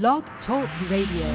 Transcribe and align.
Blog 0.00 0.24
Talk 0.44 0.68
Radio. 0.90 1.28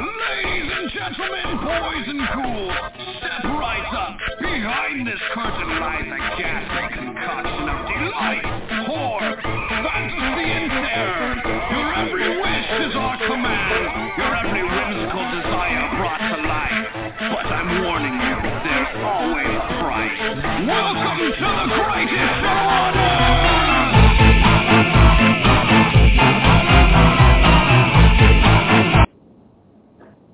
Ladies 0.00 0.72
and 0.72 0.90
gentlemen, 0.90 1.48
boys 1.60 2.06
and 2.08 2.24
ghouls, 2.32 2.72
step 3.18 3.44
right 3.44 3.84
up. 3.92 4.16
Behind 4.40 5.06
this 5.06 5.20
curtain 5.34 5.68
lies 5.78 6.06
a 6.06 6.40
ghastly 6.40 6.96
concoction 6.96 7.68
of 7.68 7.80
delight, 7.92 8.44
horror, 8.88 9.36
fantasy, 9.42 10.48
and 10.48 10.70
terror. 10.70 11.34
Your 11.72 11.94
every 11.94 12.33
wish 12.70 12.86
is 12.86 12.96
our 12.96 13.16
command. 13.16 14.12
Your 14.16 14.36
every 14.36 14.62
whimsical 14.62 15.24
desire 15.36 15.96
brought 15.96 16.18
to 16.18 16.36
life. 16.42 16.88
But 17.18 17.46
I'm 17.46 17.82
warning 17.84 18.14
you, 18.14 18.36
there's 18.64 18.88
always 19.04 19.46
a 19.46 19.68
price. 19.82 20.18
Welcome 20.66 21.18
to 21.18 21.48
the 21.60 21.66
greatest 21.84 22.34
show 22.40 22.64
on 22.72 22.96
earth! 22.96 23.24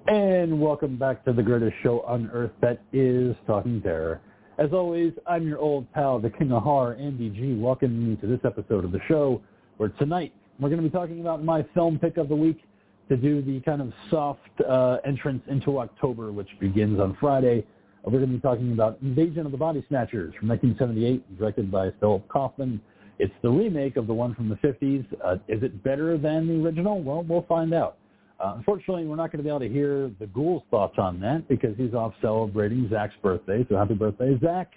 And 0.09 0.60
welcome 0.60 0.97
back 0.99 1.24
to 1.24 1.33
the 1.33 1.43
greatest 1.43 1.77
show 1.83 2.01
on 2.02 2.30
earth 2.33 2.52
that 2.60 2.80
is 2.93 3.35
Talking 3.47 3.80
Terror. 3.83 4.21
As 4.59 4.73
always, 4.73 5.12
I'm 5.27 5.47
your 5.47 5.59
old 5.59 5.91
pal, 5.93 6.19
the 6.21 6.30
King 6.30 6.52
of 6.52 6.62
Horror, 6.62 6.95
Andy 6.95 7.30
G, 7.30 7.55
welcoming 7.55 8.02
you 8.02 8.16
to 8.16 8.27
this 8.27 8.41
episode 8.45 8.85
of 8.85 8.93
the 8.93 9.01
show, 9.09 9.41
where 9.79 9.88
tonight 9.91 10.35
we're 10.60 10.69
going 10.69 10.82
to 10.82 10.88
be 10.88 10.92
talking 10.92 11.20
about 11.20 11.42
my 11.42 11.64
film 11.74 11.98
pick 11.98 12.16
of 12.16 12.28
the 12.28 12.37
week 12.37 12.62
to 13.09 13.16
do 13.16 13.42
the 13.42 13.60
kind 13.60 13.80
of 13.80 13.92
soft 14.10 14.41
uh, 14.68 14.98
entrance 15.05 15.42
into 15.48 15.78
October, 15.78 16.32
which 16.32 16.48
begins 16.60 17.01
on 17.01 17.16
Friday. 17.18 17.66
We're 18.05 18.18
going 18.18 18.30
to 18.30 18.37
be 18.37 18.41
talking 18.41 18.73
about 18.73 18.98
Invasion 19.02 19.45
of 19.46 19.52
the 19.52 19.59
Body 19.59 19.84
Snatchers 19.88 20.34
from 20.38 20.48
1978, 20.48 21.38
directed 21.38 21.70
by 21.70 21.91
Philip 21.98 22.27
Kaufman. 22.28 22.80
It's 23.18 23.32
the 23.42 23.51
remake 23.51 23.96
of 23.96 24.06
the 24.06 24.15
one 24.15 24.35
from 24.35 24.48
the 24.48 24.54
50s. 24.57 25.04
Uh, 25.23 25.35
is 25.48 25.62
it 25.62 25.82
better 25.82 26.16
than 26.16 26.46
the 26.46 26.65
original? 26.65 27.02
Well, 27.02 27.23
we'll 27.23 27.45
find 27.48 27.74
out. 27.74 27.96
Uh, 28.38 28.54
unfortunately, 28.57 29.04
we're 29.04 29.16
not 29.16 29.30
going 29.30 29.38
to 29.38 29.42
be 29.42 29.51
able 29.51 29.60
to 29.60 29.68
hear 29.68 30.10
the 30.18 30.26
Ghoul's 30.29 30.63
thoughts 30.70 30.95
on 30.96 31.20
that 31.20 31.46
because 31.46 31.76
he's 31.76 31.92
off 31.92 32.15
celebrating 32.23 32.88
Zach's 32.88 33.15
birthday. 33.23 33.66
So 33.68 33.76
happy 33.76 33.95
birthday, 33.95 34.38
Zach. 34.42 34.73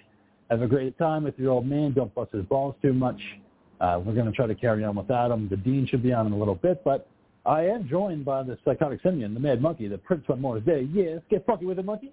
Have 0.50 0.60
a 0.60 0.66
great 0.66 0.98
time 0.98 1.24
with 1.24 1.38
your 1.38 1.52
old 1.52 1.66
man. 1.66 1.92
Don't 1.94 2.14
bust 2.14 2.32
his 2.32 2.44
balls 2.44 2.74
too 2.82 2.92
much. 2.92 3.18
Uh, 3.80 4.00
we're 4.04 4.14
going 4.14 4.26
to 4.26 4.32
try 4.32 4.46
to 4.46 4.54
carry 4.54 4.84
on 4.84 4.96
without 4.96 5.30
him. 5.30 5.48
The 5.48 5.56
Dean 5.56 5.86
should 5.86 6.02
be 6.02 6.12
on 6.12 6.26
in 6.26 6.32
a 6.32 6.38
little 6.38 6.54
bit, 6.54 6.82
but 6.84 7.08
I 7.46 7.62
am 7.62 7.88
joined 7.88 8.24
by 8.24 8.42
the 8.42 8.56
psychotic 8.64 9.00
simian, 9.02 9.34
the 9.34 9.40
Mad 9.40 9.60
Monkey, 9.60 9.88
the 9.88 9.98
Prince 9.98 10.24
on 10.28 10.40
Moore's 10.40 10.64
Day. 10.64 10.88
Yes, 10.92 11.20
get 11.30 11.44
funky 11.44 11.66
with 11.66 11.78
it, 11.78 11.84
Monkey. 11.84 12.12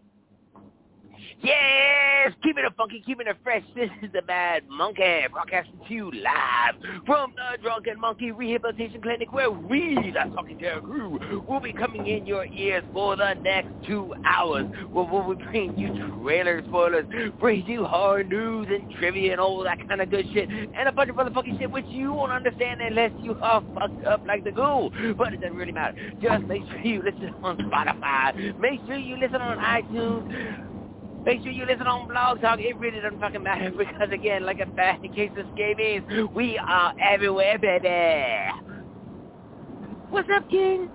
Yes, 1.41 2.33
keeping 2.43 2.63
it 2.65 2.73
funky, 2.77 3.01
keeping 3.05 3.27
it 3.27 3.35
fresh. 3.43 3.63
This 3.75 3.89
is 4.01 4.11
the 4.13 4.21
Bad 4.21 4.67
Monkey 4.69 5.25
broadcasting 5.31 5.79
to 5.87 5.93
you 5.93 6.11
live 6.11 6.75
from 7.05 7.33
the 7.35 7.61
Drunken 7.61 7.99
Monkey 7.99 8.31
Rehabilitation 8.31 9.01
Clinic, 9.01 9.31
where 9.33 9.49
we, 9.49 9.95
the 9.95 10.33
Talking 10.35 10.59
Terror 10.59 10.81
crew, 10.81 11.43
will 11.47 11.59
be 11.59 11.73
coming 11.73 12.07
in 12.07 12.25
your 12.25 12.45
ears 12.45 12.83
for 12.93 13.15
the 13.15 13.33
next 13.41 13.69
two 13.87 14.13
hours. 14.25 14.65
Where 14.91 15.05
we'll 15.05 15.35
be 15.35 15.43
bringing 15.43 15.77
you 15.77 16.21
trailer 16.23 16.63
spoilers, 16.67 17.05
bringing 17.39 17.65
you 17.65 17.85
horror 17.85 18.23
news 18.23 18.67
and 18.69 18.91
trivia 18.97 19.31
and 19.31 19.41
all 19.41 19.63
that 19.63 19.87
kind 19.87 20.01
of 20.01 20.09
good 20.09 20.25
shit, 20.33 20.49
and 20.49 20.87
a 20.87 20.91
bunch 20.91 21.09
of 21.09 21.19
other 21.19 21.31
fucking 21.31 21.57
shit 21.59 21.71
which 21.71 21.85
you 21.87 22.13
won't 22.13 22.31
understand 22.31 22.81
unless 22.81 23.11
you 23.21 23.35
are 23.41 23.63
fucked 23.73 24.05
up 24.05 24.25
like 24.27 24.43
the 24.43 24.51
ghoul. 24.51 24.91
But 25.17 25.33
it 25.33 25.41
doesn't 25.41 25.55
really 25.55 25.71
matter. 25.71 25.97
Just 26.21 26.45
make 26.45 26.63
sure 26.69 26.79
you 26.79 27.01
listen 27.03 27.33
on 27.43 27.57
Spotify. 27.57 28.59
Make 28.59 28.79
sure 28.85 28.95
you 28.95 29.17
listen 29.17 29.41
on 29.41 29.57
iTunes. 29.57 30.70
Make 31.25 31.43
sure 31.43 31.51
you 31.51 31.65
listen 31.65 31.85
on 31.85 32.07
Blog 32.07 32.41
Talk. 32.41 32.59
It 32.59 32.75
really 32.77 32.99
doesn't 32.99 33.19
fucking 33.19 33.43
matter 33.43 33.71
because, 33.77 34.09
again, 34.11 34.43
like 34.45 34.59
a 34.59 34.65
bad 34.65 35.01
case 35.15 35.31
of 35.37 35.45
scabies, 35.53 36.01
we 36.33 36.57
are 36.57 36.93
everywhere, 36.99 37.59
baby. 37.59 38.51
What's 40.09 40.29
up, 40.33 40.49
King? 40.49 40.89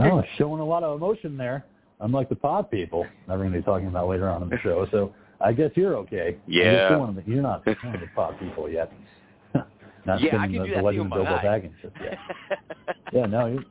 Oh, 0.00 0.22
showing 0.38 0.60
a 0.60 0.64
lot 0.64 0.82
of 0.82 0.96
emotion 0.96 1.36
there, 1.36 1.66
unlike 2.00 2.30
the 2.30 2.36
pod 2.36 2.70
people 2.70 3.06
that 3.28 3.34
we're 3.34 3.44
going 3.44 3.52
to 3.52 3.58
be 3.58 3.64
talking 3.64 3.88
about 3.88 4.08
later 4.08 4.30
on 4.30 4.42
in 4.42 4.48
the 4.48 4.58
show. 4.62 4.86
So 4.90 5.14
I 5.40 5.52
guess 5.52 5.70
you're 5.74 5.94
okay. 5.98 6.38
Yeah. 6.46 6.90
You're, 6.90 7.12
the, 7.12 7.22
you're 7.26 7.42
not 7.42 7.66
one 7.66 7.94
of 7.94 8.00
the 8.00 8.06
pod 8.14 8.38
people 8.40 8.68
yet. 8.70 8.90
not 10.06 10.22
Yeah, 10.22 10.36
I 10.36 10.46
spinning 10.46 10.52
can 10.52 10.52
the, 10.52 10.64
do 10.64 10.70
the 10.70 10.76
that 10.76 10.84
legend 10.84 11.12
too 11.12 11.18
of 11.18 11.26
on 11.26 11.26
Bilbo 11.26 11.46
Baggins 11.46 11.72
just 11.82 11.94
yet. 12.02 12.18
yeah, 13.12 13.26
no, 13.26 13.46
you're 13.46 13.64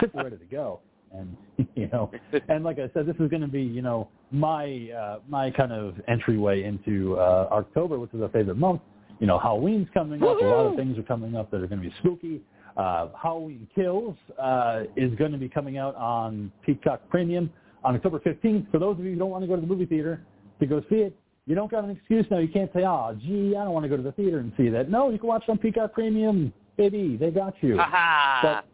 super 0.00 0.22
ready 0.22 0.36
to 0.36 0.44
go. 0.44 0.80
And 1.12 1.36
you 1.74 1.88
know, 1.88 2.10
and 2.48 2.64
like 2.64 2.78
I 2.78 2.90
said, 2.94 3.06
this 3.06 3.16
is 3.18 3.28
going 3.28 3.42
to 3.42 3.48
be 3.48 3.62
you 3.62 3.82
know 3.82 4.08
my 4.30 4.88
uh, 4.96 5.18
my 5.28 5.50
kind 5.50 5.72
of 5.72 5.94
entryway 6.08 6.64
into 6.64 7.16
uh, 7.18 7.48
October, 7.50 7.98
which 7.98 8.14
is 8.14 8.22
our 8.22 8.28
favorite 8.28 8.56
month. 8.56 8.80
You 9.18 9.26
know, 9.26 9.38
Halloween's 9.38 9.88
coming 9.92 10.22
up. 10.22 10.40
A 10.40 10.44
lot 10.44 10.66
of 10.66 10.76
things 10.76 10.98
are 10.98 11.02
coming 11.02 11.36
up 11.36 11.50
that 11.50 11.58
are 11.62 11.66
going 11.66 11.82
to 11.82 11.88
be 11.88 11.94
spooky. 11.98 12.40
Uh, 12.76 13.08
Halloween 13.20 13.68
Kills 13.74 14.16
uh, 14.40 14.84
is 14.96 15.14
going 15.16 15.32
to 15.32 15.38
be 15.38 15.48
coming 15.48 15.76
out 15.76 15.94
on 15.96 16.50
Peacock 16.64 17.02
Premium 17.10 17.50
on 17.84 17.94
October 17.96 18.18
15th. 18.20 18.70
For 18.70 18.78
those 18.78 18.98
of 18.98 19.04
you 19.04 19.12
who 19.12 19.18
don't 19.18 19.30
want 19.30 19.42
to 19.42 19.48
go 19.48 19.56
to 19.56 19.60
the 19.60 19.66
movie 19.66 19.84
theater 19.84 20.22
to 20.60 20.66
go 20.66 20.82
see 20.88 20.96
it, 20.96 21.14
you 21.46 21.54
don't 21.54 21.70
got 21.70 21.84
an 21.84 21.90
excuse 21.90 22.24
now. 22.30 22.38
You 22.38 22.48
can't 22.48 22.72
say, 22.72 22.84
oh, 22.84 23.14
gee, 23.20 23.54
I 23.58 23.64
don't 23.64 23.72
want 23.72 23.84
to 23.84 23.88
go 23.88 23.96
to 23.96 24.02
the 24.02 24.12
theater 24.12 24.38
and 24.38 24.52
see 24.56 24.68
that. 24.68 24.88
No, 24.88 25.10
you 25.10 25.18
can 25.18 25.28
watch 25.28 25.42
it 25.46 25.50
on 25.50 25.58
Peacock 25.58 25.92
Premium. 25.92 26.52
Baby, 26.76 27.18
they 27.20 27.30
got 27.30 27.54
you. 27.60 27.76
Ha 27.76 28.64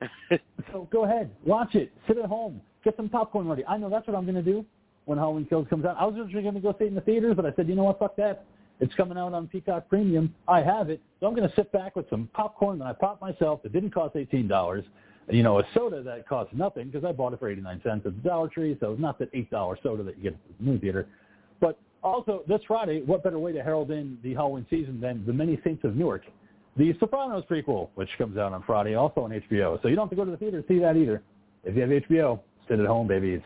So 0.72 0.88
go 0.90 1.04
ahead, 1.04 1.30
watch 1.44 1.74
it. 1.74 1.92
Sit 2.08 2.18
at 2.18 2.24
home. 2.24 2.60
Get 2.84 2.96
some 2.96 3.08
popcorn 3.08 3.46
ready. 3.46 3.64
I 3.66 3.76
know 3.76 3.88
that's 3.88 4.06
what 4.08 4.16
I'm 4.16 4.24
going 4.24 4.34
to 4.34 4.42
do 4.42 4.64
when 5.04 5.18
Halloween 5.18 5.46
Kills 5.46 5.66
comes 5.68 5.84
out. 5.84 5.96
I 5.98 6.04
was 6.04 6.16
originally 6.16 6.42
going 6.42 6.54
to 6.54 6.60
go 6.60 6.74
see 6.78 6.84
it 6.84 6.88
in 6.88 6.94
the 6.94 7.00
theaters, 7.00 7.34
but 7.36 7.46
I 7.46 7.52
said, 7.54 7.68
you 7.68 7.74
know 7.74 7.84
what, 7.84 7.98
fuck 7.98 8.16
that. 8.16 8.44
It's 8.80 8.94
coming 8.94 9.16
out 9.16 9.32
on 9.32 9.46
Peacock 9.46 9.88
Premium. 9.88 10.34
I 10.48 10.60
have 10.60 10.90
it. 10.90 11.00
So 11.20 11.26
I'm 11.26 11.34
going 11.34 11.48
to 11.48 11.54
sit 11.54 11.70
back 11.70 11.94
with 11.94 12.10
some 12.10 12.28
popcorn 12.32 12.78
that 12.80 12.86
I 12.86 12.92
popped 12.92 13.20
myself 13.20 13.62
that 13.62 13.72
didn't 13.72 13.90
cost 13.90 14.16
$18. 14.16 14.84
You 15.30 15.42
know, 15.42 15.58
a 15.60 15.62
soda 15.72 16.02
that 16.02 16.28
cost 16.28 16.52
nothing 16.52 16.88
because 16.90 17.04
I 17.04 17.12
bought 17.12 17.32
it 17.32 17.38
for 17.38 17.48
89 17.48 17.80
cents 17.82 18.02
at 18.04 18.22
the 18.22 18.28
Dollar 18.28 18.48
Tree. 18.48 18.76
So 18.80 18.92
it's 18.92 19.00
not 19.00 19.18
that 19.20 19.32
$8 19.32 19.76
soda 19.82 20.02
that 20.02 20.16
you 20.18 20.24
get 20.24 20.32
at 20.34 20.58
the 20.58 20.64
movie 20.64 20.80
theater. 20.80 21.06
But 21.60 21.78
also, 22.02 22.42
this 22.46 22.60
Friday, 22.66 23.02
what 23.06 23.22
better 23.22 23.38
way 23.38 23.52
to 23.52 23.62
herald 23.62 23.90
in 23.90 24.18
the 24.22 24.34
Halloween 24.34 24.66
season 24.68 25.00
than 25.00 25.24
The 25.24 25.32
Many 25.32 25.58
Saints 25.64 25.84
of 25.84 25.96
Newark, 25.96 26.24
the 26.76 26.94
Sopranos 26.98 27.44
prequel, 27.48 27.88
which 27.94 28.08
comes 28.18 28.36
out 28.36 28.52
on 28.52 28.62
Friday, 28.64 28.94
also 28.94 29.22
on 29.22 29.30
HBO. 29.30 29.80
So 29.82 29.88
you 29.88 29.96
don't 29.96 30.04
have 30.04 30.10
to 30.10 30.16
go 30.16 30.24
to 30.24 30.30
the 30.30 30.36
theater 30.36 30.60
to 30.60 30.68
see 30.68 30.78
that 30.80 30.96
either. 30.96 31.22
If 31.62 31.76
you 31.76 31.82
have 31.82 31.90
HBO, 31.90 32.40
sit 32.68 32.80
at 32.80 32.86
home, 32.86 33.06
baby. 33.06 33.34
It's, 33.34 33.44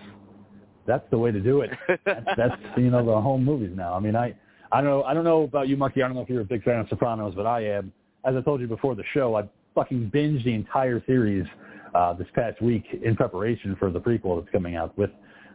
that's 0.86 1.04
the 1.10 1.18
way 1.18 1.30
to 1.30 1.40
do 1.40 1.60
it. 1.60 1.70
That's, 2.04 2.26
that's 2.36 2.56
you 2.76 2.90
know 2.90 3.04
the 3.04 3.20
home 3.20 3.44
movies 3.44 3.72
now. 3.74 3.94
I 3.94 4.00
mean, 4.00 4.16
I 4.16 4.34
I 4.72 4.80
don't 4.80 4.90
know 4.90 5.02
I 5.04 5.14
don't 5.14 5.24
know 5.24 5.42
about 5.42 5.68
you, 5.68 5.76
Monkey. 5.76 6.02
I 6.02 6.06
don't 6.06 6.16
know 6.16 6.22
if 6.22 6.30
you're 6.30 6.40
a 6.40 6.44
big 6.44 6.64
fan 6.64 6.80
of 6.80 6.88
Sopranos, 6.88 7.34
but 7.34 7.46
I 7.46 7.64
am. 7.64 7.92
As 8.24 8.34
I 8.34 8.40
told 8.40 8.60
you 8.60 8.66
before 8.66 8.94
the 8.94 9.04
show, 9.12 9.36
I 9.36 9.48
fucking 9.74 10.10
binged 10.12 10.44
the 10.44 10.54
entire 10.54 11.02
series 11.06 11.46
uh, 11.94 12.14
this 12.14 12.26
past 12.34 12.60
week 12.60 12.84
in 13.02 13.14
preparation 13.14 13.76
for 13.78 13.90
the 13.90 14.00
prequel 14.00 14.40
that's 14.40 14.52
coming 14.52 14.76
out 14.76 14.96
with 14.98 15.10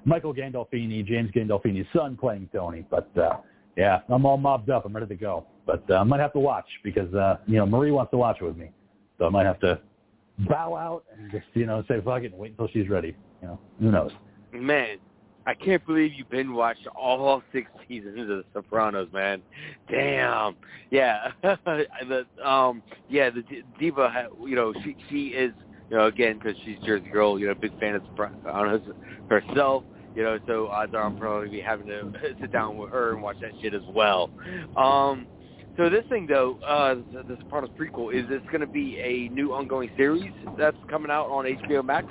Michael 0.06 0.33
Gandolfini, 0.33 1.06
James 1.06 1.31
Gandolfini's 1.31 1.88
son, 1.94 2.16
playing 2.16 2.50
Tony. 2.53 2.85
But 2.89 3.09
uh, 3.17 3.38
yeah, 3.75 4.01
I'm 4.09 4.25
all 4.25 4.38
mobbed 4.38 4.69
up. 4.69 4.85
I'm 4.85 4.94
ready 4.94 5.07
to 5.07 5.16
go. 5.16 5.45
But 5.66 5.84
uh, 5.90 5.96
I 5.96 6.03
might 6.03 6.19
have 6.19 6.34
to 6.34 6.40
watch 6.40 6.66
because 6.84 7.13
uh, 7.13 7.38
you 7.47 7.57
know 7.57 7.66
Marie 7.66 7.91
wants 7.91 8.12
to 8.12 8.18
watch 8.18 8.38
it 8.41 8.44
with 8.44 8.57
me, 8.57 8.72
so 9.18 9.25
I 9.25 9.29
might 9.29 9.46
have 9.46 9.59
to 9.62 9.79
bow 10.40 10.75
out 10.75 11.06
and 11.18 11.31
just 11.31 11.46
you 11.53 11.66
know 11.66 11.84
say 11.88 12.01
fuck 12.03 12.24
it 12.24 12.31
and 12.31 12.38
wait 12.38 12.51
until 12.51 12.68
she's 12.68 12.90
ready. 12.90 13.16
You 13.41 13.47
know, 13.47 13.59
who 13.79 13.91
knows? 13.91 14.12
Man, 14.51 14.97
I 15.46 15.53
can't 15.53 15.85
believe 15.85 16.13
you've 16.13 16.29
been 16.29 16.53
watched 16.53 16.88
all 16.96 17.44
six 17.51 17.69
seasons 17.88 18.19
of 18.19 18.28
The 18.28 18.44
Sopranos, 18.53 19.09
man. 19.12 19.41
Damn. 19.90 20.56
Yeah. 20.90 21.31
the 21.44 22.25
um 22.44 22.81
yeah, 23.09 23.30
the 23.30 23.44
diva 23.80 24.30
you 24.41 24.56
know, 24.56 24.74
she 24.84 24.95
she 25.09 25.28
is 25.28 25.53
you 25.90 25.97
know 25.97 26.06
again 26.06 26.40
cuz 26.40 26.56
she's 26.63 26.78
Jersey 26.85 27.09
girl, 27.09 27.40
you 27.40 27.47
know, 27.47 27.56
big 27.56 27.78
fan 27.80 27.95
of 27.95 28.03
Sopranos 28.06 28.81
herself. 29.30 29.84
You 30.16 30.24
know, 30.24 30.40
so 30.47 30.68
odds 30.68 30.94
are 30.94 31.03
I'm 31.03 31.18
probably 31.18 31.50
be 31.50 31.59
having 31.59 31.88
to 31.88 32.12
sit 32.40 32.51
down 32.51 32.78
with 32.78 32.91
her 32.91 33.13
and 33.13 33.22
watch 33.22 33.40
that 33.41 33.51
shit 33.62 33.74
as 33.74 33.81
well. 33.94 34.30
Um, 34.77 35.27
so 35.77 35.89
this 35.89 36.03
thing 36.09 36.27
though, 36.27 36.59
uh, 36.65 36.95
the, 37.13 37.23
the 37.23 37.37
Sopranos 37.41 37.69
prequel, 37.79 38.13
is 38.13 38.27
this 38.29 38.41
going 38.47 38.61
to 38.61 38.67
be 38.67 38.99
a 38.99 39.33
new 39.33 39.53
ongoing 39.53 39.89
series 39.97 40.31
that's 40.57 40.77
coming 40.89 41.11
out 41.11 41.29
on 41.29 41.45
HBO 41.45 41.83
Max? 41.83 42.07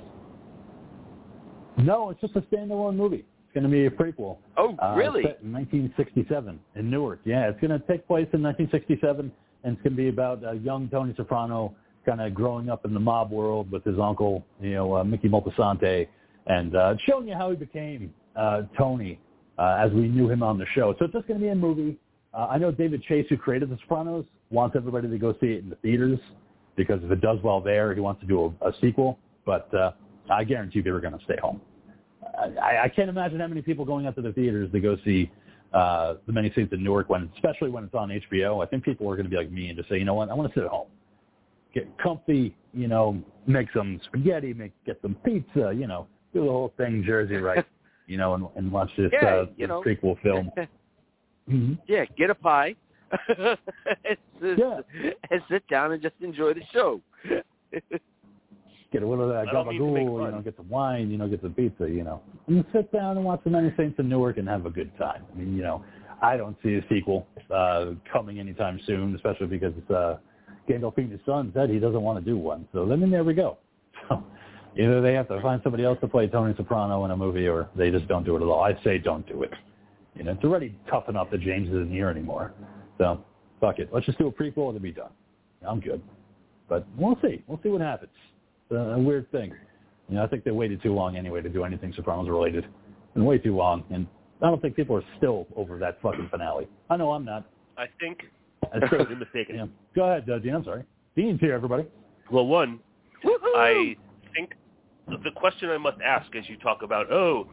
No, 1.79 2.11
it's 2.11 2.21
just 2.21 2.37
a 2.37 2.41
standalone 2.43 2.97
movie. 2.97 3.25
It's 3.45 3.55
going 3.55 3.65
to 3.65 3.71
be 3.71 3.87
a 3.87 3.91
prequel. 3.91 4.39
Oh, 4.57 4.77
Uh, 4.83 4.95
really? 4.97 5.23
Set 5.23 5.41
in 5.43 5.53
1967 5.53 6.59
in 6.77 6.91
Newark. 6.91 7.21
Yeah, 7.25 7.49
it's 7.49 7.61
going 7.61 7.71
to 7.71 7.87
take 7.87 8.07
place 8.07 8.29
in 8.33 8.43
1967, 8.43 9.33
and 9.65 9.75
it's 9.75 9.83
going 9.83 9.93
to 9.93 9.97
be 9.97 10.09
about 10.09 10.43
a 10.45 10.57
young 10.57 10.89
Tony 10.89 11.15
Soprano 11.17 11.75
kind 12.05 12.21
of 12.21 12.35
growing 12.35 12.69
up 12.69 12.85
in 12.85 12.93
the 12.95 13.01
mob 13.01 13.31
world 13.31 13.71
with 13.71 13.85
his 13.85 13.99
uncle, 13.99 14.45
you 14.61 14.75
know, 14.75 14.97
uh, 14.97 15.05
Mickey 15.05 15.29
Moltisanti, 15.29 16.09
and 16.47 16.75
uh, 16.75 16.95
showing 17.07 17.29
you 17.29 17.35
how 17.35 17.51
he 17.51 17.57
became 17.57 18.13
uh, 18.37 18.63
Tony 18.77 19.21
uh, 19.59 19.77
as 19.79 19.93
we 19.93 20.09
knew 20.09 20.29
him 20.29 20.43
on 20.43 20.59
the 20.59 20.67
show. 20.75 20.95
So 20.99 21.05
it's 21.05 21.15
just 21.15 21.29
going 21.29 21.39
to 21.39 21.45
be 21.45 21.51
a 21.51 21.55
movie. 21.55 21.97
Uh, 22.35 22.47
I 22.51 22.59
know 22.59 22.71
David 22.71 23.03
Chase, 23.03 23.27
who 23.29 23.37
created 23.37 23.71
The 23.71 23.79
Sopranos, 23.83 24.25
wants 24.51 24.77
everybody 24.77 25.09
to 25.09 25.19
go 25.19 25.35
see 25.41 25.49
it 25.49 25.63
in 25.63 25.71
the 25.71 25.77
theaters 25.77 26.19
because 26.77 27.01
if 27.03 27.11
it 27.11 27.21
does 27.21 27.39
well 27.43 27.61
there, 27.61 27.95
he 27.95 28.01
wants 28.01 28.21
to 28.23 28.27
do 28.27 28.55
a, 28.61 28.69
a 28.69 28.73
sequel. 28.81 29.19
But 29.45 29.73
uh, 29.75 29.93
I 30.31 30.45
guarantee 30.45 30.79
you 30.79 30.83
they 30.83 30.91
were 30.91 31.01
going 31.01 31.19
to 31.19 31.25
stay 31.25 31.37
home. 31.43 31.61
I, 32.39 32.85
I 32.85 32.89
can't 32.89 33.11
imagine 33.11 33.41
how 33.41 33.47
many 33.47 33.63
people 33.63 33.85
going 33.85 34.07
out 34.07 34.15
to 34.17 34.23
the 34.23 34.33
theaters 34.33 34.71
to 34.73 34.81
go 34.81 34.97
see 35.05 35.31
uh, 35.75 36.15
the 36.27 36.33
many 36.33 36.53
saints 36.55 36.73
in 36.73 36.83
Newark, 36.83 37.09
when 37.09 37.31
especially 37.35 37.71
when 37.71 37.85
it's 37.85 37.95
on 37.95 38.09
HBO, 38.31 38.65
I 38.65 38.69
think 38.69 38.85
people 38.85 39.11
are 39.11 39.17
going 39.17 39.25
to 39.25 39.31
be 39.31 39.37
like 39.37 39.51
me 39.51 39.69
and 39.69 39.77
just 39.77 39.89
say, 39.89 39.99
you 39.99 40.05
know 40.05 40.15
what, 40.15 40.31
I 40.31 40.35
want 40.35 40.53
to 40.53 40.59
sit 40.59 40.65
at 40.65 40.71
home, 40.71 40.89
get 41.75 41.89
comfy, 41.99 42.55
you 42.73 42.89
know, 42.89 43.23
make 43.47 43.69
some 43.75 44.01
spaghetti, 44.07 44.55
make 44.55 44.73
get 44.87 44.99
some 45.03 45.17
pizza, 45.25 45.73
you 45.75 45.87
know, 45.87 46.07
do 46.33 46.45
the 46.45 46.51
whole 46.51 46.73
thing 46.77 47.03
Jersey 47.05 47.37
right, 47.37 47.65
you 48.07 48.17
know, 48.17 48.35
and, 48.35 48.47
and 48.57 48.73
watch 48.73 48.91
this, 48.97 49.11
Yeah, 49.13 49.29
uh, 49.29 49.47
this 49.59 49.69
know. 49.69 49.83
prequel 49.83 50.21
film. 50.23 50.51
hmm 51.49 51.75
yeah, 51.89 52.05
get 52.17 52.31
a 52.31 52.35
pie. 52.35 52.75
and, 53.29 53.59
just- 54.41 54.59
Yeah. 54.59 54.81
and 55.31 55.43
sit 55.51 55.67
down 55.69 55.93
and 55.93 56.03
just 56.03 56.15
enjoy 56.21 56.55
the 56.55 56.63
show. 56.73 57.01
Get 58.93 59.03
a 59.03 59.07
little 59.07 59.25
of 59.25 59.31
that 59.31 59.49
I 59.49 59.53
don't 59.53 59.69
mean 59.69 59.81
to 59.81 59.87
make 59.91 60.07
gabagool, 60.07 60.27
you 60.27 60.33
know, 60.33 60.41
get 60.43 60.57
some 60.57 60.69
wine, 60.69 61.11
you 61.11 61.17
know, 61.17 61.27
get 61.27 61.41
some 61.41 61.55
pizza, 61.55 61.89
you 61.89 62.05
know, 62.05 62.21
and 62.47 62.63
sit 62.75 62.93
down 62.93 63.17
and 63.17 63.25
watch 63.25 63.41
the 63.43 63.49
Many 63.49 63.73
Saints 63.77 63.99
in 63.99 64.07
Newark 64.09 64.37
and 64.37 64.47
have 64.47 64.67
a 64.67 64.71
good 64.71 64.97
time. 64.99 65.25
I 65.33 65.39
mean, 65.39 65.57
you 65.57 65.63
know, 65.63 65.83
I 66.21 66.37
don't 66.37 66.57
see 66.63 66.75
a 66.75 66.85
sequel 66.91 67.27
uh, 67.51 67.93
coming 68.13 68.39
anytime 68.39 68.79
soon, 68.87 69.15
especially 69.15 69.47
because 69.47 69.73
uh, 69.91 70.19
Gandolfini's 70.69 71.25
son 71.25 71.53
said 71.55 71.71
he 71.71 71.79
doesn't 71.79 72.03
want 72.03 72.23
to 72.23 72.25
do 72.31 72.37
one. 72.37 72.69
So 72.75 72.85
then, 72.87 73.11
there 73.11 73.25
we 73.25 73.35
go. 73.35 73.59
So 74.75 74.83
either 74.83 75.03
they 75.03 75.13
have 75.13 75.29
to 75.29 75.41
find 75.43 75.61
somebody 75.63 75.85
else 75.85 75.99
to 76.01 76.09
play 76.09 76.27
Tony 76.27 76.55
Soprano 76.57 77.05
in 77.05 77.11
a 77.11 77.17
movie, 77.17 77.47
or 77.47 77.69
they 77.77 77.91
just 77.91 78.09
don't 78.09 78.25
do 78.25 78.37
it 78.37 78.41
at 78.43 78.49
all. 78.49 78.63
I 78.63 78.73
say 78.83 78.97
don't 78.97 79.27
do 79.29 79.43
it. 79.43 79.53
You 80.15 80.25
know, 80.25 80.33
it's 80.33 80.45
already 80.45 80.77
tough 80.91 81.09
enough 81.09 81.31
that 81.31 81.41
James 81.41 81.69
isn't 81.69 81.91
here 81.91 82.09
anymore. 82.09 82.53
So 82.99 83.25
fuck 83.61 83.79
it. 83.79 83.89
Let's 83.93 84.07
just 84.07 84.19
do 84.19 84.27
a 84.27 84.33
prequel 84.33 84.69
and 84.69 84.77
it'll 84.77 84.81
be 84.81 84.93
done. 84.93 85.11
I'm 85.67 85.81
good. 85.81 86.03
But 86.69 86.87
we'll 86.97 87.19
see. 87.23 87.43
We'll 87.47 87.61
see 87.63 87.69
what 87.71 87.81
happens. 87.81 88.11
It's 88.71 88.77
a 88.77 88.99
weird 88.99 89.31
thing. 89.31 89.53
You 90.09 90.17
know, 90.17 90.25
I 90.25 90.27
think 90.27 90.45
they 90.45 90.51
waited 90.51 90.83
too 90.83 90.93
long 90.95 91.17
anyway 91.17 91.41
to 91.41 91.49
do 91.49 91.65
anything 91.65 91.93
Sopranos 91.95 92.29
related. 92.29 92.67
And 93.15 93.27
way 93.27 93.39
too 93.39 93.55
long. 93.57 93.85
And 93.91 94.07
I 94.43 94.47
don't 94.47 94.61
think 94.61 94.75
people 94.77 94.97
are 94.97 95.05
still 95.19 95.47
over 95.57 95.79
that 95.79 96.01
fucking 96.03 96.29
finale. 96.31 96.67
I 96.91 96.97
know 96.97 97.13
I'm 97.13 97.25
not. 97.25 97.45
I 97.79 97.87
think 98.01 98.23
That's 98.73 98.87
true. 98.89 99.07
you're 99.09 99.19
mistaken. 99.19 99.57
yeah. 99.57 99.67
Go 99.95 100.05
ahead, 100.05 100.29
uh, 100.29 100.39
Dean. 100.39 100.55
I'm 100.55 100.65
sorry. 100.65 100.85
Dean's 101.17 101.41
here, 101.41 101.53
everybody. 101.55 101.85
Well, 102.31 102.47
one, 102.47 102.81
I 103.55 103.97
think 104.35 104.53
the 105.09 105.31
question 105.37 105.69
I 105.71 105.79
must 105.79 105.99
ask 106.03 106.35
as 106.35 106.49
you 106.49 106.57
talk 106.57 106.83
about, 106.83 107.11
oh, 107.13 107.49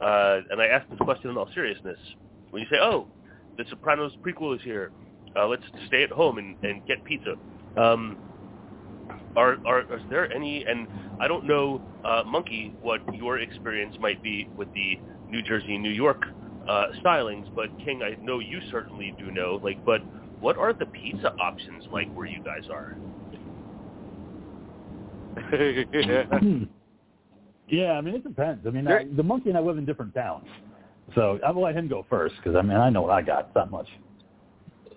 uh, 0.00 0.40
and 0.50 0.60
I 0.60 0.66
ask 0.66 0.88
this 0.88 0.98
question 1.00 1.30
in 1.30 1.36
all 1.36 1.48
seriousness, 1.54 1.98
when 2.50 2.62
you 2.62 2.68
say, 2.70 2.78
oh, 2.80 3.06
the 3.58 3.64
Sopranos 3.68 4.12
prequel 4.24 4.56
is 4.56 4.62
here, 4.62 4.92
uh, 5.36 5.46
let's 5.46 5.62
stay 5.86 6.02
at 6.02 6.10
home 6.10 6.38
and, 6.38 6.56
and 6.62 6.86
get 6.86 7.04
pizza. 7.04 7.34
Um, 7.76 8.16
are, 9.36 9.58
are 9.64 9.80
is 9.80 10.02
there 10.10 10.32
any? 10.32 10.64
And 10.64 10.88
I 11.20 11.28
don't 11.28 11.46
know, 11.46 11.80
uh, 12.04 12.22
Monkey, 12.26 12.74
what 12.82 13.00
your 13.14 13.38
experience 13.38 13.96
might 14.00 14.22
be 14.22 14.48
with 14.56 14.72
the 14.74 14.98
New 15.28 15.42
Jersey, 15.42 15.74
and 15.74 15.82
New 15.82 15.90
York 15.90 16.24
uh, 16.68 16.86
stylings, 17.04 17.52
but 17.54 17.68
King, 17.84 18.02
I 18.02 18.16
know 18.22 18.38
you 18.40 18.60
certainly 18.70 19.14
do 19.18 19.30
know. 19.30 19.60
Like, 19.62 19.84
but 19.84 20.00
what 20.40 20.56
are 20.56 20.72
the 20.72 20.86
pizza 20.86 21.32
options 21.34 21.84
like 21.92 22.12
where 22.14 22.26
you 22.26 22.42
guys 22.42 22.68
are? 22.70 22.96
Yeah, 27.70 27.92
I 27.92 28.00
mean, 28.00 28.14
it 28.16 28.24
depends. 28.24 28.66
I 28.66 28.70
mean, 28.70 28.88
I, 28.88 29.06
the 29.16 29.22
monkey 29.22 29.48
and 29.48 29.56
I 29.56 29.60
live 29.60 29.78
in 29.78 29.86
different 29.86 30.12
towns. 30.14 30.46
So 31.14 31.38
I'm 31.44 31.54
going 31.54 31.54
to 31.54 31.60
let 31.60 31.76
him 31.76 31.88
go 31.88 32.04
first 32.10 32.34
because, 32.36 32.56
I 32.56 32.62
mean, 32.62 32.76
I 32.76 32.90
know 32.90 33.02
what 33.02 33.12
I 33.12 33.22
got. 33.22 33.46
It's 33.46 33.54
not 33.54 33.70
much. 33.70 33.88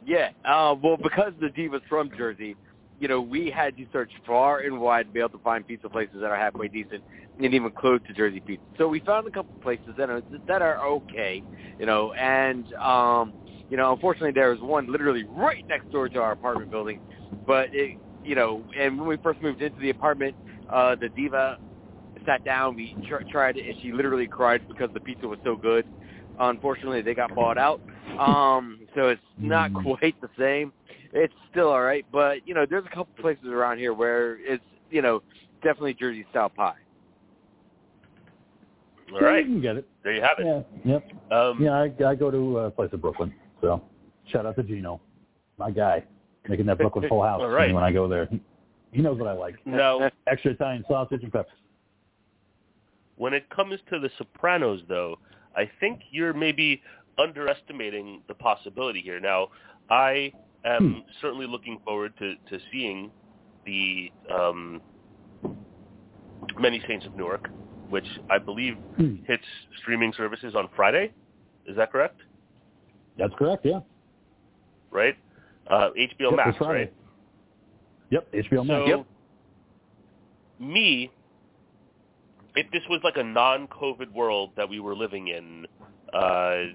Yeah, 0.05 0.29
uh, 0.43 0.75
well, 0.81 0.97
because 0.97 1.33
the 1.39 1.49
diva's 1.49 1.81
from 1.87 2.11
Jersey, 2.17 2.55
you 2.99 3.07
know, 3.07 3.21
we 3.21 3.49
had 3.49 3.77
to 3.77 3.85
search 3.91 4.11
far 4.25 4.59
and 4.59 4.79
wide 4.79 5.07
to 5.07 5.11
be 5.11 5.19
able 5.19 5.29
to 5.29 5.37
find 5.39 5.65
pizza 5.65 5.89
places 5.89 6.15
that 6.21 6.29
are 6.29 6.35
halfway 6.35 6.67
decent 6.67 7.03
and 7.41 7.53
even 7.53 7.71
close 7.71 7.99
to 8.07 8.13
Jersey 8.13 8.39
pizza. 8.39 8.63
So 8.77 8.87
we 8.87 8.99
found 9.01 9.27
a 9.27 9.31
couple 9.31 9.53
places 9.61 9.89
that 9.97 10.09
are 10.09 10.21
that 10.47 10.61
are 10.61 10.85
okay, 10.85 11.41
you 11.79 11.85
know, 11.85 12.13
and 12.13 12.71
um, 12.75 13.33
you 13.69 13.77
know, 13.77 13.93
unfortunately, 13.93 14.31
there 14.31 14.51
was 14.51 14.59
one 14.59 14.91
literally 14.91 15.23
right 15.23 15.65
next 15.67 15.91
door 15.91 16.07
to 16.09 16.19
our 16.19 16.33
apartment 16.33 16.69
building, 16.69 16.99
but 17.47 17.73
it, 17.73 17.97
you 18.23 18.35
know, 18.35 18.63
and 18.77 18.99
when 18.99 19.07
we 19.07 19.17
first 19.17 19.41
moved 19.41 19.61
into 19.61 19.79
the 19.79 19.89
apartment, 19.89 20.35
uh, 20.69 20.95
the 20.95 21.09
diva 21.09 21.57
sat 22.25 22.43
down, 22.43 22.75
we 22.75 22.95
tr- 23.07 23.23
tried 23.31 23.57
it, 23.57 23.65
and 23.67 23.75
she 23.81 23.91
literally 23.91 24.27
cried 24.27 24.61
because 24.67 24.89
the 24.93 24.99
pizza 24.99 25.27
was 25.27 25.39
so 25.43 25.55
good. 25.55 25.85
Unfortunately, 26.39 27.01
they 27.01 27.13
got 27.13 27.33
bought 27.35 27.57
out, 27.59 27.79
um, 28.19 28.79
so 28.95 29.09
it's 29.09 29.21
not 29.37 29.71
Mm. 29.71 29.83
quite 29.99 30.19
the 30.21 30.29
same. 30.37 30.73
It's 31.11 31.33
still 31.51 31.69
all 31.69 31.81
right, 31.83 32.05
but 32.11 32.47
you 32.47 32.53
know, 32.55 32.65
there's 32.65 32.85
a 32.85 32.89
couple 32.89 33.09
places 33.21 33.45
around 33.45 33.77
here 33.77 33.93
where 33.93 34.37
it's 34.41 34.63
you 34.89 35.01
know 35.03 35.21
definitely 35.61 35.93
Jersey 35.93 36.25
style 36.31 36.49
pie. 36.49 36.73
All 39.11 39.19
Yeah, 39.21 39.27
right, 39.27 39.45
You 39.45 39.53
can 39.53 39.61
get 39.61 39.75
it. 39.77 39.87
there 40.03 40.13
you 40.13 40.21
have 40.21 40.39
it. 40.39 40.45
Yeah. 40.83 40.93
Yep. 40.93 41.31
Um, 41.31 41.61
Yeah, 41.61 41.71
I, 41.73 42.09
I 42.11 42.15
go 42.15 42.31
to 42.31 42.59
a 42.59 42.71
place 42.71 42.89
in 42.93 42.99
Brooklyn. 42.99 43.33
So 43.61 43.81
shout 44.31 44.45
out 44.47 44.55
to 44.55 44.63
Gino, 44.63 45.01
my 45.57 45.69
guy, 45.69 46.03
making 46.47 46.65
that 46.65 46.77
Brooklyn 46.79 47.07
full 47.07 47.21
house 47.21 47.41
All 47.43 47.49
right. 47.49 47.73
when 47.73 47.83
I 47.83 47.91
go 47.91 48.07
there. 48.07 48.25
He, 48.25 48.41
he 48.91 49.01
knows 49.01 49.19
what 49.19 49.27
I 49.27 49.33
like. 49.33 49.55
Now, 49.65 50.09
Extra 50.27 50.51
Italian 50.51 50.83
sausage 50.87 51.21
and 51.23 51.31
peppers. 51.31 51.51
When 53.17 53.33
it 53.33 53.49
comes 53.49 53.79
to 53.89 53.99
The 53.99 54.09
Sopranos, 54.17 54.81
though, 54.87 55.17
I 55.55 55.69
think 55.79 55.99
you're 56.11 56.33
maybe 56.33 56.81
underestimating 57.17 58.23
the 58.27 58.33
possibility 58.33 59.01
here. 59.01 59.19
Now, 59.19 59.49
I 59.89 60.33
am 60.65 61.03
certainly 61.21 61.45
looking 61.45 61.79
forward 61.85 62.13
to, 62.19 62.35
to 62.49 62.59
seeing 62.71 63.11
the 63.65 64.11
um, 64.33 64.81
Many 66.59 66.81
Saints 66.87 67.05
of 67.05 67.15
Newark, 67.15 67.49
which 67.89 68.05
I 68.29 68.39
believe 68.39 68.75
Hmm. 68.97 69.15
hits 69.27 69.43
streaming 69.81 70.13
services 70.13 70.55
on 70.55 70.69
Friday. 70.75 71.13
Is 71.65 71.75
that 71.77 71.91
correct? 71.91 72.19
That's 73.17 73.33
correct, 73.35 73.65
yeah. 73.65 73.81
Right? 74.91 75.15
Uh, 75.67 75.89
HBO 75.97 76.31
Yep, 76.31 76.35
Max, 76.35 76.61
right? 76.61 76.93
Yep, 78.09 78.31
HBO 78.33 78.63
Max. 78.67 78.89
So, 78.89 79.05
me, 80.59 81.11
if 82.55 82.69
this 82.71 82.83
was 82.89 83.01
like 83.03 83.17
a 83.17 83.23
non-COVID 83.23 84.11
world 84.13 84.51
that 84.57 84.69
we 84.69 84.79
were 84.79 84.95
living 84.95 85.27
in, 85.27 85.65
uh, 86.13 86.73